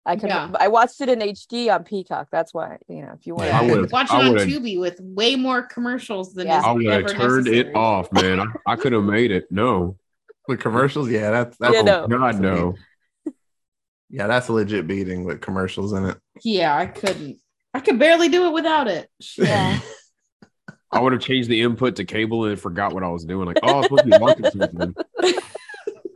I 0.05 0.15
could 0.15 0.29
Yeah. 0.29 0.51
I 0.59 0.67
watched 0.69 1.01
it 1.01 1.09
in 1.09 1.19
HD 1.19 1.73
on 1.73 1.83
Peacock. 1.83 2.27
That's 2.31 2.53
why, 2.53 2.77
you 2.87 3.01
know, 3.01 3.13
if 3.19 3.27
you 3.27 3.35
want 3.35 3.53
I 3.53 3.67
to 3.67 3.71
would've- 3.75 3.91
Watch 3.91 4.07
it 4.09 4.13
on 4.13 4.35
Tubi 4.35 4.79
with 4.79 4.99
way 5.01 5.35
more 5.35 5.61
commercials 5.63 6.33
than 6.33 6.47
Yeah. 6.47 6.61
I 6.63 6.71
would 6.71 6.85
have 6.85 6.93
ever 7.05 7.09
turned 7.13 7.47
it 7.47 7.75
off, 7.75 8.11
man. 8.11 8.39
I, 8.39 8.45
I 8.65 8.75
could 8.77 8.93
have 8.93 9.03
made 9.17 9.31
it. 9.31 9.45
No. 9.51 9.97
With 10.47 10.61
commercials, 10.61 11.09
yeah, 11.09 11.29
that's 11.31 11.57
that's 11.57 11.73
Yeah, 11.75 11.81
no. 11.81 12.07
God, 12.07 12.39
no. 12.39 12.75
yeah, 14.09 14.27
that's 14.27 14.47
a 14.47 14.53
legit 14.53 14.87
beating 14.87 15.25
with 15.25 15.41
commercials 15.41 15.91
in 15.91 16.05
it. 16.05 16.17
Yeah, 16.41 16.73
I 16.75 16.85
couldn't. 16.85 17.39
I 17.73 17.81
could 17.81 17.99
barely 17.99 18.29
do 18.29 18.45
it 18.47 18.53
without 18.53 18.87
it. 18.87 19.09
Yeah. 19.37 19.79
I 20.91 20.99
would 21.01 21.11
have 21.13 21.21
changed 21.21 21.49
the 21.49 21.61
input 21.61 21.97
to 21.97 22.05
cable 22.05 22.45
and 22.45 22.59
forgot 22.59 22.93
what 22.93 23.03
I 23.03 23.09
was 23.09 23.25
doing. 23.25 23.45
Like, 23.47 23.59
oh, 23.63 23.67
I 23.67 23.75
was 23.77 23.85
supposed 23.85 24.03
to 24.03 24.09
be 24.09 24.17
watching 24.17 24.45
something. 24.51 24.95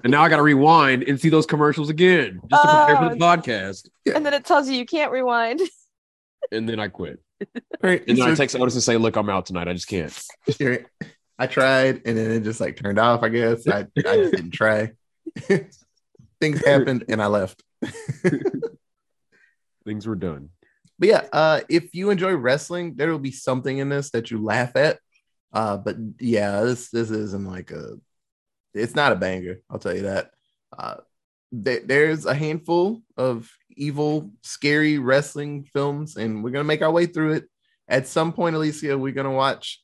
And 0.03 0.09
now 0.09 0.23
I 0.23 0.29
got 0.29 0.37
to 0.37 0.41
rewind 0.41 1.03
and 1.03 1.19
see 1.21 1.29
those 1.29 1.45
commercials 1.45 1.91
again 1.91 2.41
just 2.49 2.63
to 2.63 2.67
prepare 2.67 2.97
for 2.97 3.15
the 3.15 3.23
Oh. 3.23 3.37
podcast. 3.37 3.87
And 4.15 4.25
then 4.25 4.33
it 4.33 4.43
tells 4.45 4.67
you 4.67 4.75
you 4.75 4.85
can't 4.87 5.11
rewind. 5.11 5.61
And 6.51 6.67
then 6.67 6.79
I 6.79 6.87
quit. 6.87 7.19
Right. 7.83 8.03
And 8.07 8.17
then 8.17 8.25
I 8.25 8.31
So- 8.31 8.35
text 8.37 8.55
Otis 8.55 8.73
and 8.73 8.81
say, 8.81 8.97
look, 8.97 9.15
I'm 9.15 9.29
out 9.29 9.45
tonight. 9.45 9.67
I 9.67 9.73
just 9.73 9.87
can't. 9.87 10.11
Sure. 10.57 10.79
I 11.37 11.45
tried 11.45 12.01
and 12.05 12.17
then 12.17 12.31
it 12.31 12.39
just 12.43 12.59
like 12.59 12.77
turned 12.77 12.97
off, 12.97 13.21
I 13.21 13.29
guess. 13.29 13.67
I, 13.67 13.85
I 13.95 14.01
just 14.01 14.33
didn't 14.33 14.51
try. 14.51 14.93
Things 16.41 16.65
happened 16.65 17.05
and 17.07 17.21
I 17.21 17.27
left. 17.27 17.61
Things 19.85 20.07
were 20.07 20.15
done. 20.15 20.49
But 21.01 21.09
yeah, 21.09 21.25
uh, 21.33 21.61
if 21.67 21.95
you 21.95 22.11
enjoy 22.11 22.35
wrestling, 22.35 22.93
there 22.95 23.09
will 23.09 23.17
be 23.17 23.31
something 23.31 23.79
in 23.79 23.89
this 23.89 24.11
that 24.11 24.29
you 24.29 24.41
laugh 24.41 24.75
at. 24.75 24.99
Uh, 25.51 25.75
but 25.77 25.97
yeah, 26.19 26.61
this 26.61 26.91
this 26.91 27.09
isn't 27.09 27.45
like 27.45 27.71
a 27.71 27.95
it's 28.75 28.95
not 28.95 29.11
a 29.11 29.15
banger, 29.15 29.61
I'll 29.67 29.79
tell 29.79 29.95
you 29.95 30.03
that. 30.03 30.29
Uh 30.77 30.97
there, 31.51 31.81
there's 31.83 32.25
a 32.27 32.35
handful 32.35 33.01
of 33.17 33.49
evil, 33.71 34.31
scary 34.43 34.99
wrestling 34.99 35.65
films, 35.73 36.17
and 36.17 36.43
we're 36.43 36.51
gonna 36.51 36.63
make 36.63 36.83
our 36.83 36.91
way 36.91 37.07
through 37.07 37.33
it. 37.33 37.45
At 37.87 38.07
some 38.07 38.31
point, 38.31 38.55
Alicia, 38.55 38.95
we're 38.95 39.11
gonna 39.11 39.31
watch 39.31 39.83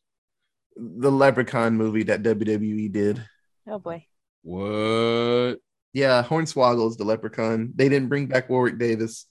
the 0.75 1.11
Leprechaun 1.11 1.75
movie 1.75 2.03
that 2.03 2.21
WWE 2.21 2.91
did. 2.91 3.23
Oh 3.67 3.79
boy. 3.79 4.05
What? 4.43 5.57
Yeah, 5.93 6.21
Hornswoggle's 6.21 6.95
the 6.95 7.05
Leprechaun. 7.05 7.73
They 7.75 7.89
didn't 7.89 8.09
bring 8.09 8.27
back 8.27 8.49
Warwick 8.49 8.77
Davis 8.77 9.25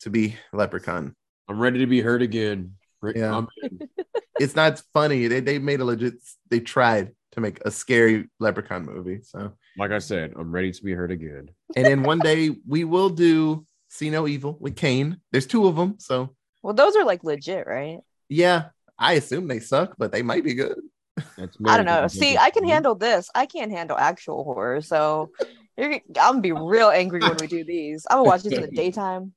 to 0.00 0.10
be 0.10 0.36
Leprechaun. 0.52 1.14
I'm 1.48 1.58
ready 1.58 1.78
to 1.80 1.86
be 1.86 2.00
hurt 2.00 2.22
again. 2.22 2.74
Yeah. 3.14 3.44
It's 4.38 4.56
not 4.56 4.80
funny. 4.94 5.26
They 5.26 5.40
they 5.40 5.58
made 5.58 5.80
a 5.80 5.84
legit. 5.84 6.14
They 6.48 6.60
tried 6.60 7.12
to 7.32 7.40
make 7.42 7.60
a 7.66 7.70
scary 7.70 8.30
Leprechaun 8.38 8.86
movie. 8.86 9.20
So, 9.22 9.52
like 9.76 9.90
I 9.90 9.98
said, 9.98 10.32
I'm 10.38 10.50
ready 10.50 10.72
to 10.72 10.82
be 10.82 10.94
hurt 10.94 11.10
again. 11.10 11.50
and 11.76 11.86
then 11.86 12.02
one 12.02 12.22
day 12.22 12.56
we 12.66 12.84
will 12.84 13.10
do 13.10 13.66
See 13.88 14.08
No 14.08 14.26
Evil 14.26 14.56
with 14.58 14.76
Kane. 14.76 15.18
There's 15.30 15.46
two 15.46 15.66
of 15.66 15.76
them. 15.76 15.96
So, 15.98 16.34
Well, 16.62 16.72
those 16.72 16.96
are 16.96 17.04
like 17.04 17.22
legit, 17.22 17.66
right? 17.66 17.98
yeah, 18.30 18.70
I 18.98 19.14
assume 19.14 19.46
they 19.46 19.60
suck, 19.60 19.94
but 19.98 20.10
they 20.10 20.22
might 20.22 20.44
be 20.44 20.54
good. 20.54 20.80
That's 21.36 21.58
I 21.66 21.76
don't 21.76 21.84
know. 21.84 22.06
See, 22.08 22.38
I 22.38 22.48
can 22.48 22.64
handle 22.64 22.94
this. 22.94 23.28
I 23.34 23.44
can't 23.44 23.70
handle 23.72 23.98
actual 23.98 24.44
horror. 24.44 24.80
So 24.80 25.32
you're, 25.76 25.92
I'm 25.94 26.00
gonna 26.14 26.40
be 26.40 26.52
real 26.52 26.88
angry 26.88 27.20
when 27.20 27.36
we 27.36 27.46
do 27.46 27.62
these. 27.62 28.06
I'm 28.08 28.16
gonna 28.16 28.24
watch 28.24 28.42
these 28.42 28.52
in 28.54 28.62
the 28.62 28.68
daytime. 28.84 29.34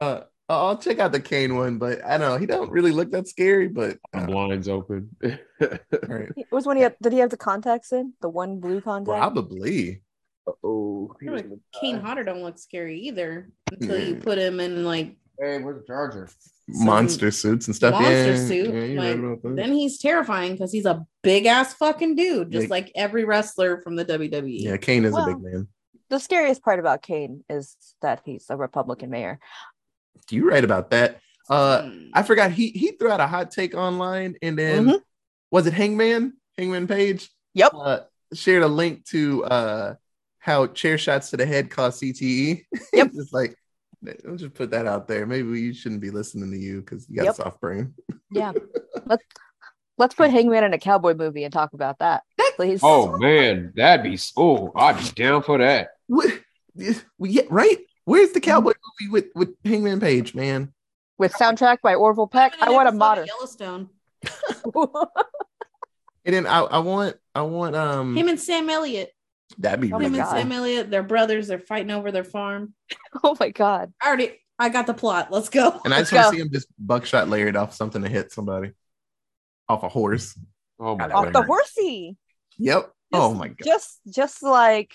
Uh, 0.00 0.20
I'll 0.48 0.76
check 0.76 0.98
out 0.98 1.12
the 1.12 1.20
Kane 1.20 1.56
one, 1.56 1.78
but 1.78 2.04
I 2.04 2.18
don't 2.18 2.32
know. 2.32 2.36
He 2.36 2.44
don't 2.46 2.70
really 2.70 2.90
look 2.90 3.10
that 3.12 3.28
scary, 3.28 3.68
but 3.68 3.98
My 4.12 4.24
uh, 4.24 4.26
blinds 4.26 4.68
open. 4.68 5.08
right. 5.22 5.38
It 6.36 6.46
was 6.50 6.66
when 6.66 6.76
he 6.76 6.82
had, 6.82 6.96
did 7.00 7.12
he 7.12 7.20
have 7.20 7.30
the 7.30 7.36
contacts 7.36 7.92
in 7.92 8.12
the 8.20 8.28
one 8.28 8.58
blue 8.60 8.80
contact? 8.80 9.16
probably. 9.16 10.02
oh, 10.64 11.12
I 11.16 11.24
feel 11.24 11.32
like 11.34 11.46
Kane 11.80 12.00
Hodder 12.00 12.24
don't 12.24 12.42
look 12.42 12.58
scary 12.58 12.98
either 13.00 13.50
until 13.70 13.98
you 14.00 14.16
put 14.16 14.38
him 14.38 14.58
in 14.60 14.84
like 14.84 15.16
Hey, 15.38 15.58
where's 15.62 15.80
the 15.80 15.86
charger? 15.86 16.28
monster 16.68 17.30
suits 17.30 17.66
and 17.66 17.74
stuff. 17.74 17.92
monster 17.94 18.32
yeah, 18.32 18.36
suit. 18.46 18.74
yeah, 18.74 19.00
like, 19.00 19.08
right 19.16 19.18
about 19.24 19.42
that. 19.42 19.56
then 19.56 19.72
he's 19.72 19.98
terrifying 19.98 20.52
because 20.52 20.70
he's 20.72 20.84
a 20.84 21.06
big 21.22 21.46
ass 21.46 21.72
fucking 21.74 22.14
dude, 22.16 22.50
just 22.50 22.68
Like- 22.68 22.86
like 22.86 22.92
every 22.96 23.24
wrestler 23.24 23.80
from 23.82 23.96
the. 23.96 24.04
WWE. 24.04 24.60
yeah, 24.62 24.76
Kane 24.76 25.04
is 25.06 25.16
a 25.16 25.24
big 25.24 25.40
man. 25.40 25.68
The 26.10 26.18
scariest 26.20 26.62
part 26.62 26.78
about 26.78 27.02
Kane 27.02 27.44
is 27.48 27.76
that 28.02 28.20
he's 28.24 28.46
a 28.50 28.56
Republican 28.56 29.10
mayor. 29.10 29.38
You're 30.30 30.48
right 30.50 30.64
about 30.64 30.90
that. 30.90 31.20
Uh, 31.48 31.82
Hmm. 31.82 32.08
I 32.12 32.22
forgot 32.22 32.52
he 32.52 32.68
he 32.70 32.92
threw 32.92 33.10
out 33.10 33.20
a 33.20 33.26
hot 33.26 33.50
take 33.50 33.74
online, 33.74 34.36
and 34.42 34.58
then 34.58 34.86
Mhm. 34.86 35.00
was 35.50 35.66
it 35.66 35.72
Hangman 35.72 36.34
Hangman 36.58 36.86
Page? 36.86 37.30
Yep. 37.54 37.72
Uh, 37.74 38.00
shared 38.34 38.62
a 38.62 38.68
link 38.68 39.04
to 39.06 39.44
uh 39.44 39.94
how 40.38 40.66
chair 40.68 40.96
shots 40.98 41.30
to 41.30 41.36
the 41.36 41.46
head 41.46 41.70
cause 41.70 41.98
CTE. 42.00 42.64
Yep. 42.92 43.12
just 43.12 43.32
like 43.34 43.56
I'll 44.26 44.36
just 44.36 44.54
put 44.54 44.70
that 44.70 44.86
out 44.86 45.08
there. 45.08 45.26
Maybe 45.26 45.60
you 45.60 45.74
shouldn't 45.74 46.00
be 46.00 46.10
listening 46.10 46.50
to 46.52 46.56
you 46.58 46.80
because 46.80 47.06
you 47.08 47.16
got 47.16 47.24
Yep. 47.24 47.32
a 47.32 47.36
soft 47.36 47.60
brain. 47.60 47.94
Yeah. 48.30 48.52
let's 49.06 49.24
Let's 49.98 50.14
put 50.14 50.30
Hangman 50.30 50.64
in 50.64 50.72
a 50.72 50.78
cowboy 50.78 51.12
movie 51.12 51.44
and 51.44 51.52
talk 51.52 51.74
about 51.74 51.98
that, 51.98 52.22
please. 52.56 52.80
Oh 52.82 53.16
man, 53.18 53.72
that'd 53.76 54.02
be 54.04 54.18
oh, 54.36 54.72
I'd 54.74 54.98
be 54.98 55.10
down 55.10 55.42
for 55.42 55.58
that. 55.58 55.88
What? 56.06 56.30
Yeah, 56.74 57.42
right. 57.50 57.78
Where's 58.04 58.32
the 58.32 58.40
cowboy 58.40 58.72
movie 59.00 59.12
with 59.12 59.26
with 59.34 59.54
Hangman 59.64 60.00
Page, 60.00 60.34
man? 60.34 60.72
With 61.18 61.32
soundtrack 61.34 61.80
by 61.82 61.94
Orville 61.94 62.26
Peck. 62.26 62.54
I 62.60 62.70
want 62.70 62.88
a 62.88 62.92
modern. 62.92 63.26
Yellowstone. 63.26 63.90
And 66.24 66.34
then 66.34 66.46
I, 66.46 66.60
I 66.60 66.78
want 66.80 67.16
I 67.34 67.42
want 67.42 67.74
um 67.74 68.16
Him 68.16 68.28
and 68.28 68.38
Sam 68.38 68.68
Elliott. 68.68 69.10
that'd 69.58 69.80
be 69.80 69.92
Oh 69.92 69.98
my 69.98 70.04
Him 70.04 70.12
really 70.12 70.20
and 70.20 70.28
God. 70.28 70.36
Sam 70.36 70.52
Elliott, 70.52 70.90
they're 70.90 71.02
brothers. 71.02 71.48
They're 71.48 71.58
fighting 71.58 71.90
over 71.90 72.12
their 72.12 72.24
farm. 72.24 72.74
oh 73.24 73.36
my 73.40 73.50
god. 73.50 73.92
I 74.02 74.08
already, 74.08 74.32
I 74.58 74.68
got 74.68 74.86
the 74.86 74.94
plot. 74.94 75.28
Let's 75.30 75.48
go. 75.48 75.80
And 75.84 75.94
I 75.94 76.00
just 76.00 76.12
Let's 76.12 76.24
want 76.24 76.34
to 76.34 76.36
see 76.36 76.42
him 76.42 76.52
just 76.52 76.68
buckshot 76.78 77.28
layered 77.28 77.56
off 77.56 77.74
something 77.74 78.02
to 78.02 78.08
hit 78.08 78.32
somebody 78.32 78.72
off 79.68 79.82
a 79.82 79.88
horse. 79.88 80.38
Oh 80.78 80.96
my 80.96 81.08
God, 81.08 81.12
Off 81.12 81.32
the 81.32 81.40
hurt. 81.40 81.46
horsey. 81.46 82.16
Yep. 82.60 82.92
oh 83.14 83.34
my 83.34 83.48
god. 83.48 83.64
Just 83.64 84.00
just 84.08 84.42
like 84.42 84.94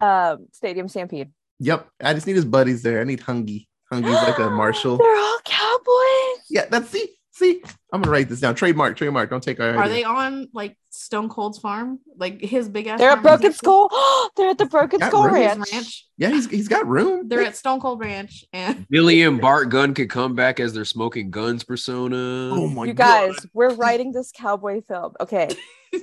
um 0.00 0.46
Stadium 0.52 0.88
Stampede. 0.88 1.30
Yep. 1.60 1.88
I 2.02 2.12
just 2.14 2.26
need 2.26 2.36
his 2.36 2.44
buddies 2.44 2.82
there. 2.82 3.00
I 3.00 3.04
need 3.04 3.20
Hungy. 3.20 3.66
Hungy's 3.92 4.12
like 4.28 4.38
a 4.38 4.50
marshal. 4.62 4.96
They're 4.98 5.16
all 5.16 5.38
cowboys. 5.44 6.44
Yeah, 6.50 6.66
that's 6.70 6.90
see. 6.90 7.08
See, 7.32 7.62
I'm 7.92 8.00
gonna 8.00 8.10
write 8.10 8.30
this 8.30 8.40
down. 8.40 8.54
Trademark, 8.54 8.96
trademark. 8.96 9.28
Don't 9.28 9.42
take 9.42 9.60
our 9.60 9.74
Are 9.76 9.82
idea. 9.82 9.94
they 9.96 10.04
on 10.04 10.48
like 10.54 10.74
Stone 10.88 11.28
Cold's 11.28 11.58
farm? 11.58 11.98
Like 12.16 12.40
his 12.40 12.66
big 12.70 12.86
ass. 12.86 12.98
They're 12.98 13.10
at 13.10 13.16
farm 13.16 13.18
in 13.18 13.22
Broken 13.24 13.42
Texas? 13.42 13.58
Skull. 13.58 14.30
They're 14.36 14.48
at 14.48 14.56
the 14.56 14.64
Broken 14.64 15.00
Got 15.00 15.10
Skull 15.10 15.28
Ranch. 15.28 15.70
ranch. 15.70 16.06
Yeah, 16.16 16.30
he's 16.30 16.48
he's 16.48 16.68
got 16.68 16.86
room. 16.88 17.28
They're 17.28 17.42
at 17.42 17.54
Stone 17.54 17.80
Cold 17.80 18.00
Ranch, 18.00 18.46
and 18.54 18.86
Billy 18.90 19.20
and 19.20 19.38
Bart 19.38 19.68
Gunn 19.68 19.92
could 19.92 20.08
come 20.08 20.34
back 20.34 20.60
as 20.60 20.72
their 20.72 20.86
smoking 20.86 21.30
guns 21.30 21.62
persona. 21.62 22.16
oh 22.16 22.68
my 22.68 22.86
god. 22.86 22.88
You 22.88 22.94
god. 22.94 23.26
guys, 23.34 23.46
we're 23.52 23.74
writing 23.74 24.12
this 24.12 24.32
cowboy 24.32 24.80
film. 24.88 25.12
Okay. 25.20 25.50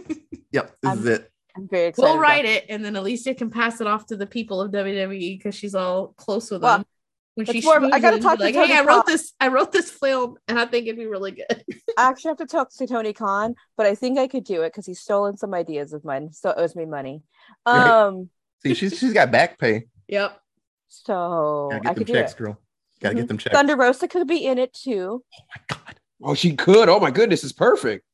Yep, 0.54 0.76
this 0.82 0.90
I'm- 0.90 1.00
is 1.00 1.06
it. 1.06 1.30
I'm 1.56 1.68
very 1.68 1.86
excited. 1.90 2.10
we'll 2.10 2.18
write 2.20 2.46
it, 2.46 2.66
and 2.70 2.84
then 2.84 2.96
Alicia 2.96 3.36
can 3.36 3.52
pass 3.52 3.80
it 3.80 3.86
off 3.86 4.08
to 4.08 4.18
the 4.18 4.26
people 4.26 4.60
of 4.60 4.72
WWE 4.72 5.38
because 5.38 5.54
she's 5.54 5.76
all 5.76 6.08
close 6.18 6.50
with 6.50 6.64
Well, 6.64 6.78
them. 6.80 6.86
When 7.36 7.48
it's 7.48 7.54
she 7.60 7.62
more 7.62 7.94
I 7.94 8.00
gotta 8.00 8.20
talk 8.20 8.38
to 8.40 8.44
like, 8.44 8.56
Tony 8.56 8.68
hey, 8.74 8.80
I 8.80 8.84
wrote 8.84 9.06
this. 9.06 9.34
I 9.40 9.50
wrote 9.50 9.72
this 9.72 9.92
film, 9.92 10.38
and 10.48 10.58
I 10.60 10.66
think 10.66 10.88
it'd 10.88 10.98
be 10.98 11.06
really 11.06 11.32
good. 11.32 11.64
I 11.98 12.10
actually 12.10 12.30
have 12.30 12.38
to 12.38 12.46
talk 12.48 12.72
to 12.78 12.88
Tony 12.88 13.14
Khan, 13.14 13.54
but 13.78 13.86
I 13.86 13.94
think 13.94 14.18
I 14.18 14.28
could 14.28 14.44
do 14.46 14.62
it 14.64 14.70
because 14.72 14.88
he's 14.88 15.00
stolen 15.00 15.38
some 15.38 15.54
ideas 15.54 15.94
of 15.94 16.04
mine. 16.04 16.32
Still 16.34 16.56
owes 16.58 16.76
me 16.76 16.86
money. 16.86 17.22
Right. 17.68 17.88
Um, 17.88 18.30
See, 18.64 18.74
she's 18.74 18.98
she's 18.98 19.14
got 19.14 19.30
back 19.32 19.60
pay. 19.60 19.84
Yep. 20.08 20.40
so 20.90 21.70
Gotta 21.72 21.76
I 21.76 21.80
get 21.80 21.84
them 21.84 21.96
could 21.96 22.08
do 22.08 22.14
checks, 22.14 22.32
it. 22.34 22.38
girl. 22.38 22.60
Gotta 23.00 23.16
get 23.16 23.28
them 23.28 23.38
checks. 23.38 23.56
Thunder 23.56 23.76
Rosa 23.76 24.08
could 24.08 24.28
be 24.28 24.46
in 24.46 24.58
it 24.58 24.74
too. 24.74 25.24
Oh 25.24 25.44
my 25.56 25.76
god. 25.76 25.96
Oh, 26.24 26.34
she 26.36 26.56
could. 26.56 26.90
Oh 26.90 27.00
my 27.00 27.12
goodness, 27.12 27.44
it's 27.44 27.54
perfect. 27.54 28.06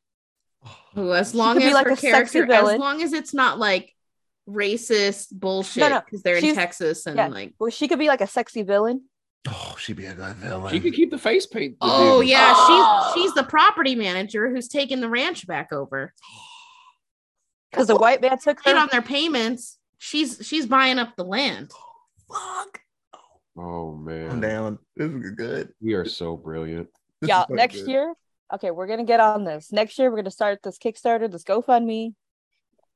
Ooh, 0.97 1.13
as 1.13 1.33
long 1.35 1.61
as 1.61 1.73
like 1.73 1.87
her 1.87 1.95
character, 1.95 2.51
as 2.51 2.77
long 2.79 3.01
as 3.01 3.13
it's 3.13 3.33
not 3.33 3.59
like 3.59 3.95
racist 4.47 5.27
bullshit, 5.31 5.89
no, 5.89 6.01
because 6.03 6.21
they're 6.23 6.37
in 6.37 6.55
Texas 6.55 7.05
and 7.05 7.17
yeah. 7.17 7.27
like. 7.27 7.53
Well, 7.59 7.69
she 7.69 7.87
could 7.87 7.99
be 7.99 8.07
like 8.07 8.21
a 8.21 8.27
sexy 8.27 8.63
villain. 8.63 9.03
Oh, 9.47 9.75
she'd 9.79 9.95
be 9.95 10.05
a 10.05 10.13
good 10.13 10.35
villain. 10.35 10.71
She 10.73 10.79
could 10.81 10.93
keep 10.93 11.11
the 11.11 11.17
face 11.17 11.45
paint. 11.45 11.77
Oh 11.81 12.19
dude. 12.21 12.29
yeah, 12.29 12.53
Oh. 12.55 13.11
she's 13.15 13.23
she's 13.23 13.33
the 13.35 13.43
property 13.43 13.95
manager 13.95 14.49
who's 14.49 14.67
taking 14.67 14.99
the 15.01 15.09
ranch 15.09 15.47
back 15.47 15.71
over. 15.71 16.13
Because 17.71 17.85
the 17.85 17.95
white 17.95 18.19
man 18.19 18.39
took 18.39 18.63
Paid 18.63 18.71
her. 18.71 18.77
on 18.79 18.89
their 18.91 19.03
payments. 19.03 19.77
She's 19.99 20.39
she's 20.41 20.65
buying 20.65 20.97
up 20.97 21.15
the 21.15 21.23
land. 21.23 21.69
Fuck. 22.27 22.79
Oh 23.55 23.91
I'm 23.91 24.03
man, 24.05 24.39
down. 24.39 24.79
This 24.95 25.11
is 25.11 25.31
good. 25.31 25.69
we 25.79 25.93
are 25.93 26.03
so 26.05 26.35
brilliant. 26.35 26.87
This 27.21 27.27
Yeah, 27.27 27.45
so 27.47 27.53
next 27.53 27.75
good. 27.81 27.87
year. 27.89 28.13
Okay, 28.53 28.71
we're 28.71 28.87
gonna 28.87 29.03
get 29.03 29.19
on 29.19 29.43
this. 29.43 29.71
Next 29.71 29.99
year, 29.99 30.09
we're 30.09 30.17
gonna 30.17 30.31
start 30.31 30.63
this 30.63 30.77
Kickstarter, 30.79 31.31
this 31.31 31.43
GoFundMe. 31.43 32.13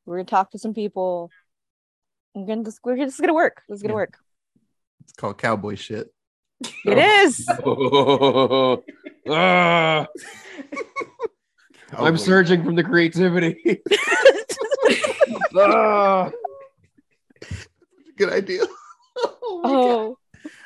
We're 0.05 0.17
gonna 0.17 0.25
talk 0.25 0.51
to 0.51 0.59
some 0.59 0.73
people. 0.73 1.29
I'm 2.35 2.45
gonna 2.45 2.63
this, 2.63 2.79
we're, 2.83 2.97
this 2.97 3.13
is 3.15 3.19
gonna 3.19 3.33
work. 3.35 3.61
This 3.69 3.77
is 3.77 3.83
gonna 3.83 3.93
Yeah. 3.93 3.95
work. 3.97 4.17
It's 5.03 5.13
called 5.13 5.37
cowboy 5.37 5.75
shit. 5.75 6.11
It 6.85 6.97
is. 6.97 7.45
Ah, 9.25 10.05
I'm 11.91 11.97
Cowboy. 11.97 12.15
surging 12.17 12.63
from 12.65 12.75
the 12.75 12.83
creativity. 12.83 13.81
Ah. 15.55 16.31
Good 18.17 18.33
idea. 18.33 18.63
oh, 19.23 20.17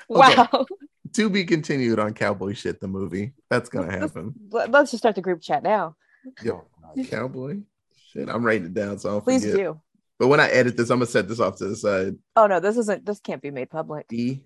my 0.10 0.34
God. 0.36 0.50
oh, 0.54 0.60
Okay. 0.62 0.76
To 1.18 1.32
be 1.32 1.46
continued 1.46 1.98
on 1.98 2.14
cowboy 2.14 2.54
shit. 2.54 2.80
The 2.80 2.88
movie. 2.88 3.34
That's 3.50 3.70
gonna 3.70 3.92
happen. 3.92 4.36
Let- 4.52 4.70
Let's 4.70 4.92
just 4.92 5.02
start 5.02 5.16
the 5.16 5.22
group 5.24 5.42
chat 5.42 5.64
now. 5.64 5.96
Yo, 6.44 6.64
cowboy 7.10 7.58
shit. 7.96 8.30
I'm 8.30 8.46
writing 8.46 8.68
it 8.68 8.76
down 8.76 9.00
so 9.00 9.10
I'll 9.10 9.22
Please 9.22 9.42
forget. 9.42 9.58
do. 9.58 9.82
But 10.20 10.28
when 10.28 10.40
I 10.40 10.48
edit 10.50 10.78
this, 10.78 10.92
I'm 10.92 11.00
gonna 11.00 11.08
set 11.08 11.28
this 11.28 11.40
off 11.40 11.58
to 11.58 11.70
the 11.70 11.76
side. 11.76 12.18
Oh 12.36 12.46
no, 12.46 12.60
this 12.60 12.78
isn't. 12.78 13.04
This 13.04 13.20
can't 13.20 13.42
be 13.42 13.50
made 13.50 13.72
public. 13.72 14.08
The 14.10 14.40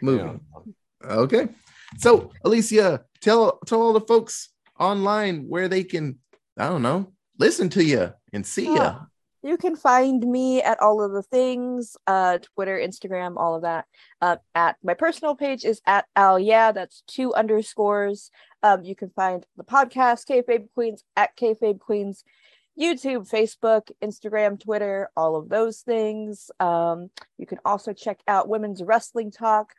movie. 0.00 0.40
Yeah. 1.04 1.06
Okay. 1.06 1.48
So 1.98 2.32
Alicia, 2.42 3.04
tell 3.20 3.58
tell 3.66 3.82
all 3.82 3.92
the 3.92 4.00
folks 4.00 4.48
online 4.80 5.48
where 5.50 5.68
they 5.68 5.84
can, 5.84 6.18
I 6.56 6.70
don't 6.70 6.80
know, 6.80 7.12
listen 7.38 7.68
to 7.70 7.84
you 7.84 8.14
and 8.32 8.46
see 8.46 8.64
you. 8.64 8.76
Yeah. 8.76 9.00
You 9.42 9.56
can 9.56 9.76
find 9.76 10.26
me 10.26 10.62
at 10.62 10.80
all 10.80 11.02
of 11.02 11.12
the 11.12 11.22
things, 11.22 11.96
uh, 12.06 12.38
Twitter, 12.38 12.78
Instagram, 12.78 13.36
all 13.36 13.54
of 13.54 13.62
that. 13.62 13.86
Uh, 14.20 14.36
at 14.54 14.76
my 14.82 14.94
personal 14.94 15.34
page 15.34 15.64
is 15.64 15.80
at 15.86 16.06
Al 16.16 16.38
Yeah, 16.38 16.72
that's 16.72 17.02
two 17.06 17.34
underscores. 17.34 18.30
Um, 18.62 18.82
you 18.82 18.96
can 18.96 19.10
find 19.10 19.46
the 19.56 19.64
podcast 19.64 20.26
Kayfabe 20.28 20.68
Queens 20.74 21.04
at 21.16 21.36
Kayfabe 21.36 21.78
Queens, 21.78 22.24
YouTube, 22.78 23.28
Facebook, 23.30 23.90
Instagram, 24.02 24.60
Twitter, 24.60 25.10
all 25.16 25.36
of 25.36 25.48
those 25.48 25.80
things. 25.80 26.50
Um, 26.58 27.10
you 27.38 27.46
can 27.46 27.58
also 27.64 27.92
check 27.92 28.20
out 28.26 28.48
Women's 28.48 28.82
Wrestling 28.82 29.30
Talk. 29.30 29.72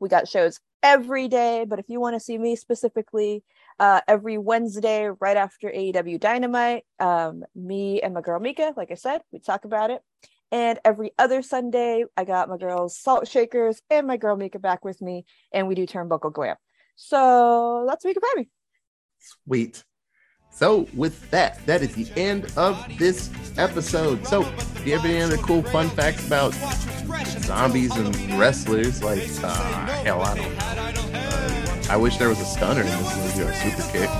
We 0.00 0.08
got 0.08 0.28
shows 0.28 0.60
every 0.82 1.28
day, 1.28 1.64
but 1.66 1.78
if 1.78 1.88
you 1.88 2.00
want 2.00 2.14
to 2.14 2.20
see 2.20 2.38
me 2.38 2.56
specifically, 2.56 3.42
uh, 3.78 4.00
every 4.08 4.38
Wednesday 4.38 5.08
right 5.20 5.36
after 5.36 5.70
AEW 5.70 6.20
Dynamite. 6.20 6.84
Um, 6.98 7.44
me 7.54 8.00
and 8.00 8.14
my 8.14 8.20
girl 8.20 8.40
Mika, 8.40 8.72
like 8.76 8.90
I 8.90 8.94
said, 8.94 9.22
we 9.32 9.38
talk 9.38 9.64
about 9.64 9.90
it. 9.90 10.02
And 10.52 10.78
every 10.84 11.10
other 11.18 11.42
Sunday, 11.42 12.04
I 12.16 12.24
got 12.24 12.48
my 12.48 12.56
girls 12.56 12.96
Salt 12.96 13.26
Shakers 13.26 13.82
and 13.90 14.06
my 14.06 14.16
girl 14.16 14.36
Mika 14.36 14.58
back 14.58 14.84
with 14.84 15.02
me, 15.02 15.24
and 15.52 15.66
we 15.66 15.74
do 15.74 15.86
Turnbuckle 15.86 16.32
Glam. 16.32 16.56
So 16.94 17.84
that's 17.88 18.04
Mika 18.04 18.20
Baby. 18.34 18.48
Sweet. 19.18 19.84
So 20.50 20.88
with 20.94 21.30
that, 21.32 21.64
that 21.66 21.82
is 21.82 21.94
the 21.94 22.10
end 22.18 22.50
of 22.56 22.82
this 22.96 23.30
episode. 23.58 24.26
So 24.26 24.42
if 24.42 24.86
you 24.86 24.96
have 24.96 25.04
any 25.04 25.20
other 25.20 25.36
cool 25.36 25.62
fun 25.64 25.90
facts 25.90 26.26
about 26.26 26.54
zombies 27.40 27.94
and 27.96 28.38
wrestlers, 28.38 29.02
like 29.02 29.28
uh, 29.42 29.86
hell, 30.02 30.22
I 30.22 30.34
don't 30.36 31.12
know. 31.12 31.15
I 31.88 31.96
wish 31.96 32.16
there 32.16 32.28
was 32.28 32.40
a 32.40 32.44
stunner 32.44 32.80
in 32.80 32.86
this 32.88 33.16
movie 33.16 33.42
or 33.42 33.50
a 33.50 33.54
super 33.54 33.82
kick. 33.92 34.10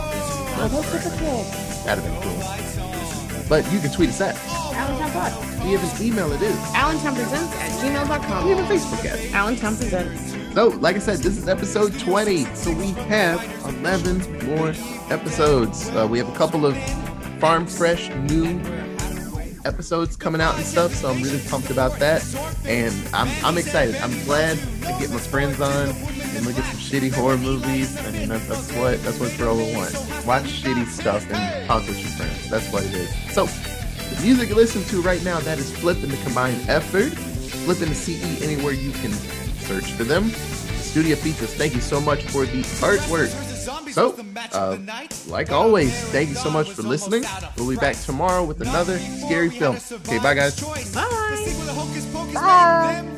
That'd 1.84 2.02
have 2.02 2.04
been 2.04 2.22
cool. 2.22 3.46
But 3.48 3.70
you 3.72 3.80
can 3.80 3.92
tweet 3.92 4.10
us 4.10 4.20
at. 4.20 4.36
Allentown 4.74 5.10
Pod. 5.10 5.64
We 5.64 5.72
have 5.72 6.00
an 6.00 6.06
email. 6.06 6.30
It 6.32 6.42
is. 6.42 6.56
Allentown 6.74 7.14
Presents 7.14 7.54
at 7.56 7.70
gmail.com. 7.80 8.44
We 8.44 8.50
have 8.52 8.70
a 8.70 8.72
Facebook 8.72 9.04
at. 9.04 9.32
Allentown 9.34 9.76
Presents. 9.76 10.34
So, 10.54 10.68
like 10.68 10.96
I 10.96 11.00
said, 11.00 11.18
this 11.18 11.36
is 11.36 11.48
episode 11.48 11.98
20. 11.98 12.44
So 12.54 12.72
we 12.72 12.92
have 13.08 13.44
11 13.82 14.46
more 14.46 14.68
episodes. 15.10 15.88
Uh, 15.90 16.06
we 16.08 16.18
have 16.18 16.28
a 16.28 16.36
couple 16.36 16.64
of 16.64 16.76
farm 17.40 17.66
fresh 17.66 18.08
new 18.10 18.60
episodes 19.64 20.16
coming 20.16 20.40
out 20.40 20.54
and 20.56 20.64
stuff. 20.64 20.94
So 20.94 21.10
I'm 21.10 21.20
really 21.22 21.40
pumped 21.48 21.70
about 21.70 21.98
that. 21.98 22.24
And 22.64 22.94
I'm, 23.12 23.28
I'm 23.44 23.58
excited. 23.58 23.96
I'm 23.96 24.12
glad 24.24 24.56
to 24.58 24.96
get 24.98 25.10
my 25.10 25.18
friends 25.18 25.60
on 25.60 25.88
and 26.36 26.46
look 26.46 26.58
at 26.58 26.64
some 26.64 26.80
shitty 26.80 27.12
horror 27.12 27.38
movies. 27.38 27.96
I 27.98 28.10
mean, 28.10 28.28
that's, 28.28 28.46
that's 28.48 28.72
what 28.74 29.02
that's 29.02 29.18
what 29.18 29.36
girl 29.38 29.56
will 29.56 29.72
want. 29.74 29.92
Watch 30.26 30.44
shitty 30.62 30.86
stuff 30.86 31.28
and 31.30 31.66
talk 31.66 31.86
with 31.86 31.98
your 31.98 32.10
friends. 32.10 32.48
That's 32.50 32.70
what 32.72 32.84
it 32.84 32.94
is. 32.94 33.10
So 33.32 33.46
the 33.46 34.22
music 34.22 34.48
you 34.50 34.54
listen 34.54 34.82
to 34.84 35.02
right 35.02 35.22
now, 35.24 35.40
that 35.40 35.58
is 35.58 35.74
Flipping 35.78 36.10
the 36.10 36.16
Combined 36.18 36.68
Effort. 36.68 37.12
Flipping 37.64 37.88
the 37.88 37.94
CE 37.94 38.42
anywhere 38.42 38.72
you 38.72 38.92
can 38.92 39.10
search 39.12 39.92
for 39.92 40.04
them. 40.04 40.30
Studio 40.30 41.16
Features, 41.16 41.52
thank 41.54 41.74
you 41.74 41.80
so 41.80 42.00
much 42.00 42.22
for 42.24 42.46
the 42.46 42.62
artwork. 42.80 43.28
So, 43.92 44.14
uh, 44.52 44.78
like 45.26 45.50
always, 45.52 45.92
thank 46.10 46.28
you 46.28 46.34
so 46.36 46.50
much 46.50 46.70
for 46.70 46.82
listening. 46.82 47.24
We'll 47.56 47.68
be 47.68 47.76
back 47.76 47.96
tomorrow 47.96 48.44
with 48.44 48.60
another 48.60 48.98
scary 48.98 49.50
film. 49.50 49.76
Okay, 49.90 50.18
bye 50.18 50.34
guys. 50.34 50.60
Bye. 50.94 51.06
Bye. 52.34 53.12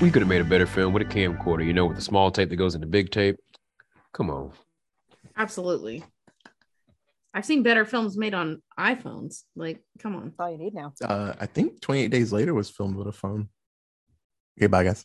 We 0.00 0.12
could 0.12 0.22
have 0.22 0.28
made 0.28 0.40
a 0.40 0.44
better 0.44 0.66
film 0.66 0.92
with 0.92 1.02
a 1.02 1.06
camcorder, 1.06 1.66
you 1.66 1.72
know, 1.72 1.86
with 1.86 1.96
the 1.96 2.02
small 2.02 2.30
tape 2.30 2.50
that 2.50 2.56
goes 2.56 2.76
into 2.76 2.86
big 2.86 3.10
tape. 3.10 3.36
Come 4.12 4.30
on. 4.30 4.52
Absolutely. 5.36 6.04
I've 7.34 7.44
seen 7.44 7.64
better 7.64 7.84
films 7.84 8.16
made 8.16 8.32
on 8.32 8.62
iPhones. 8.78 9.42
Like, 9.56 9.82
come 9.98 10.14
on. 10.14 10.26
That's 10.26 10.36
all 10.38 10.52
you 10.52 10.58
need 10.58 10.74
now. 10.74 10.92
Uh, 11.02 11.34
I 11.40 11.46
think 11.46 11.80
28 11.80 12.08
Days 12.12 12.32
Later 12.32 12.54
was 12.54 12.70
filmed 12.70 12.96
with 12.96 13.08
a 13.08 13.12
phone. 13.12 13.48
Okay, 14.58 14.68
bye, 14.68 14.84
guys. 14.84 15.04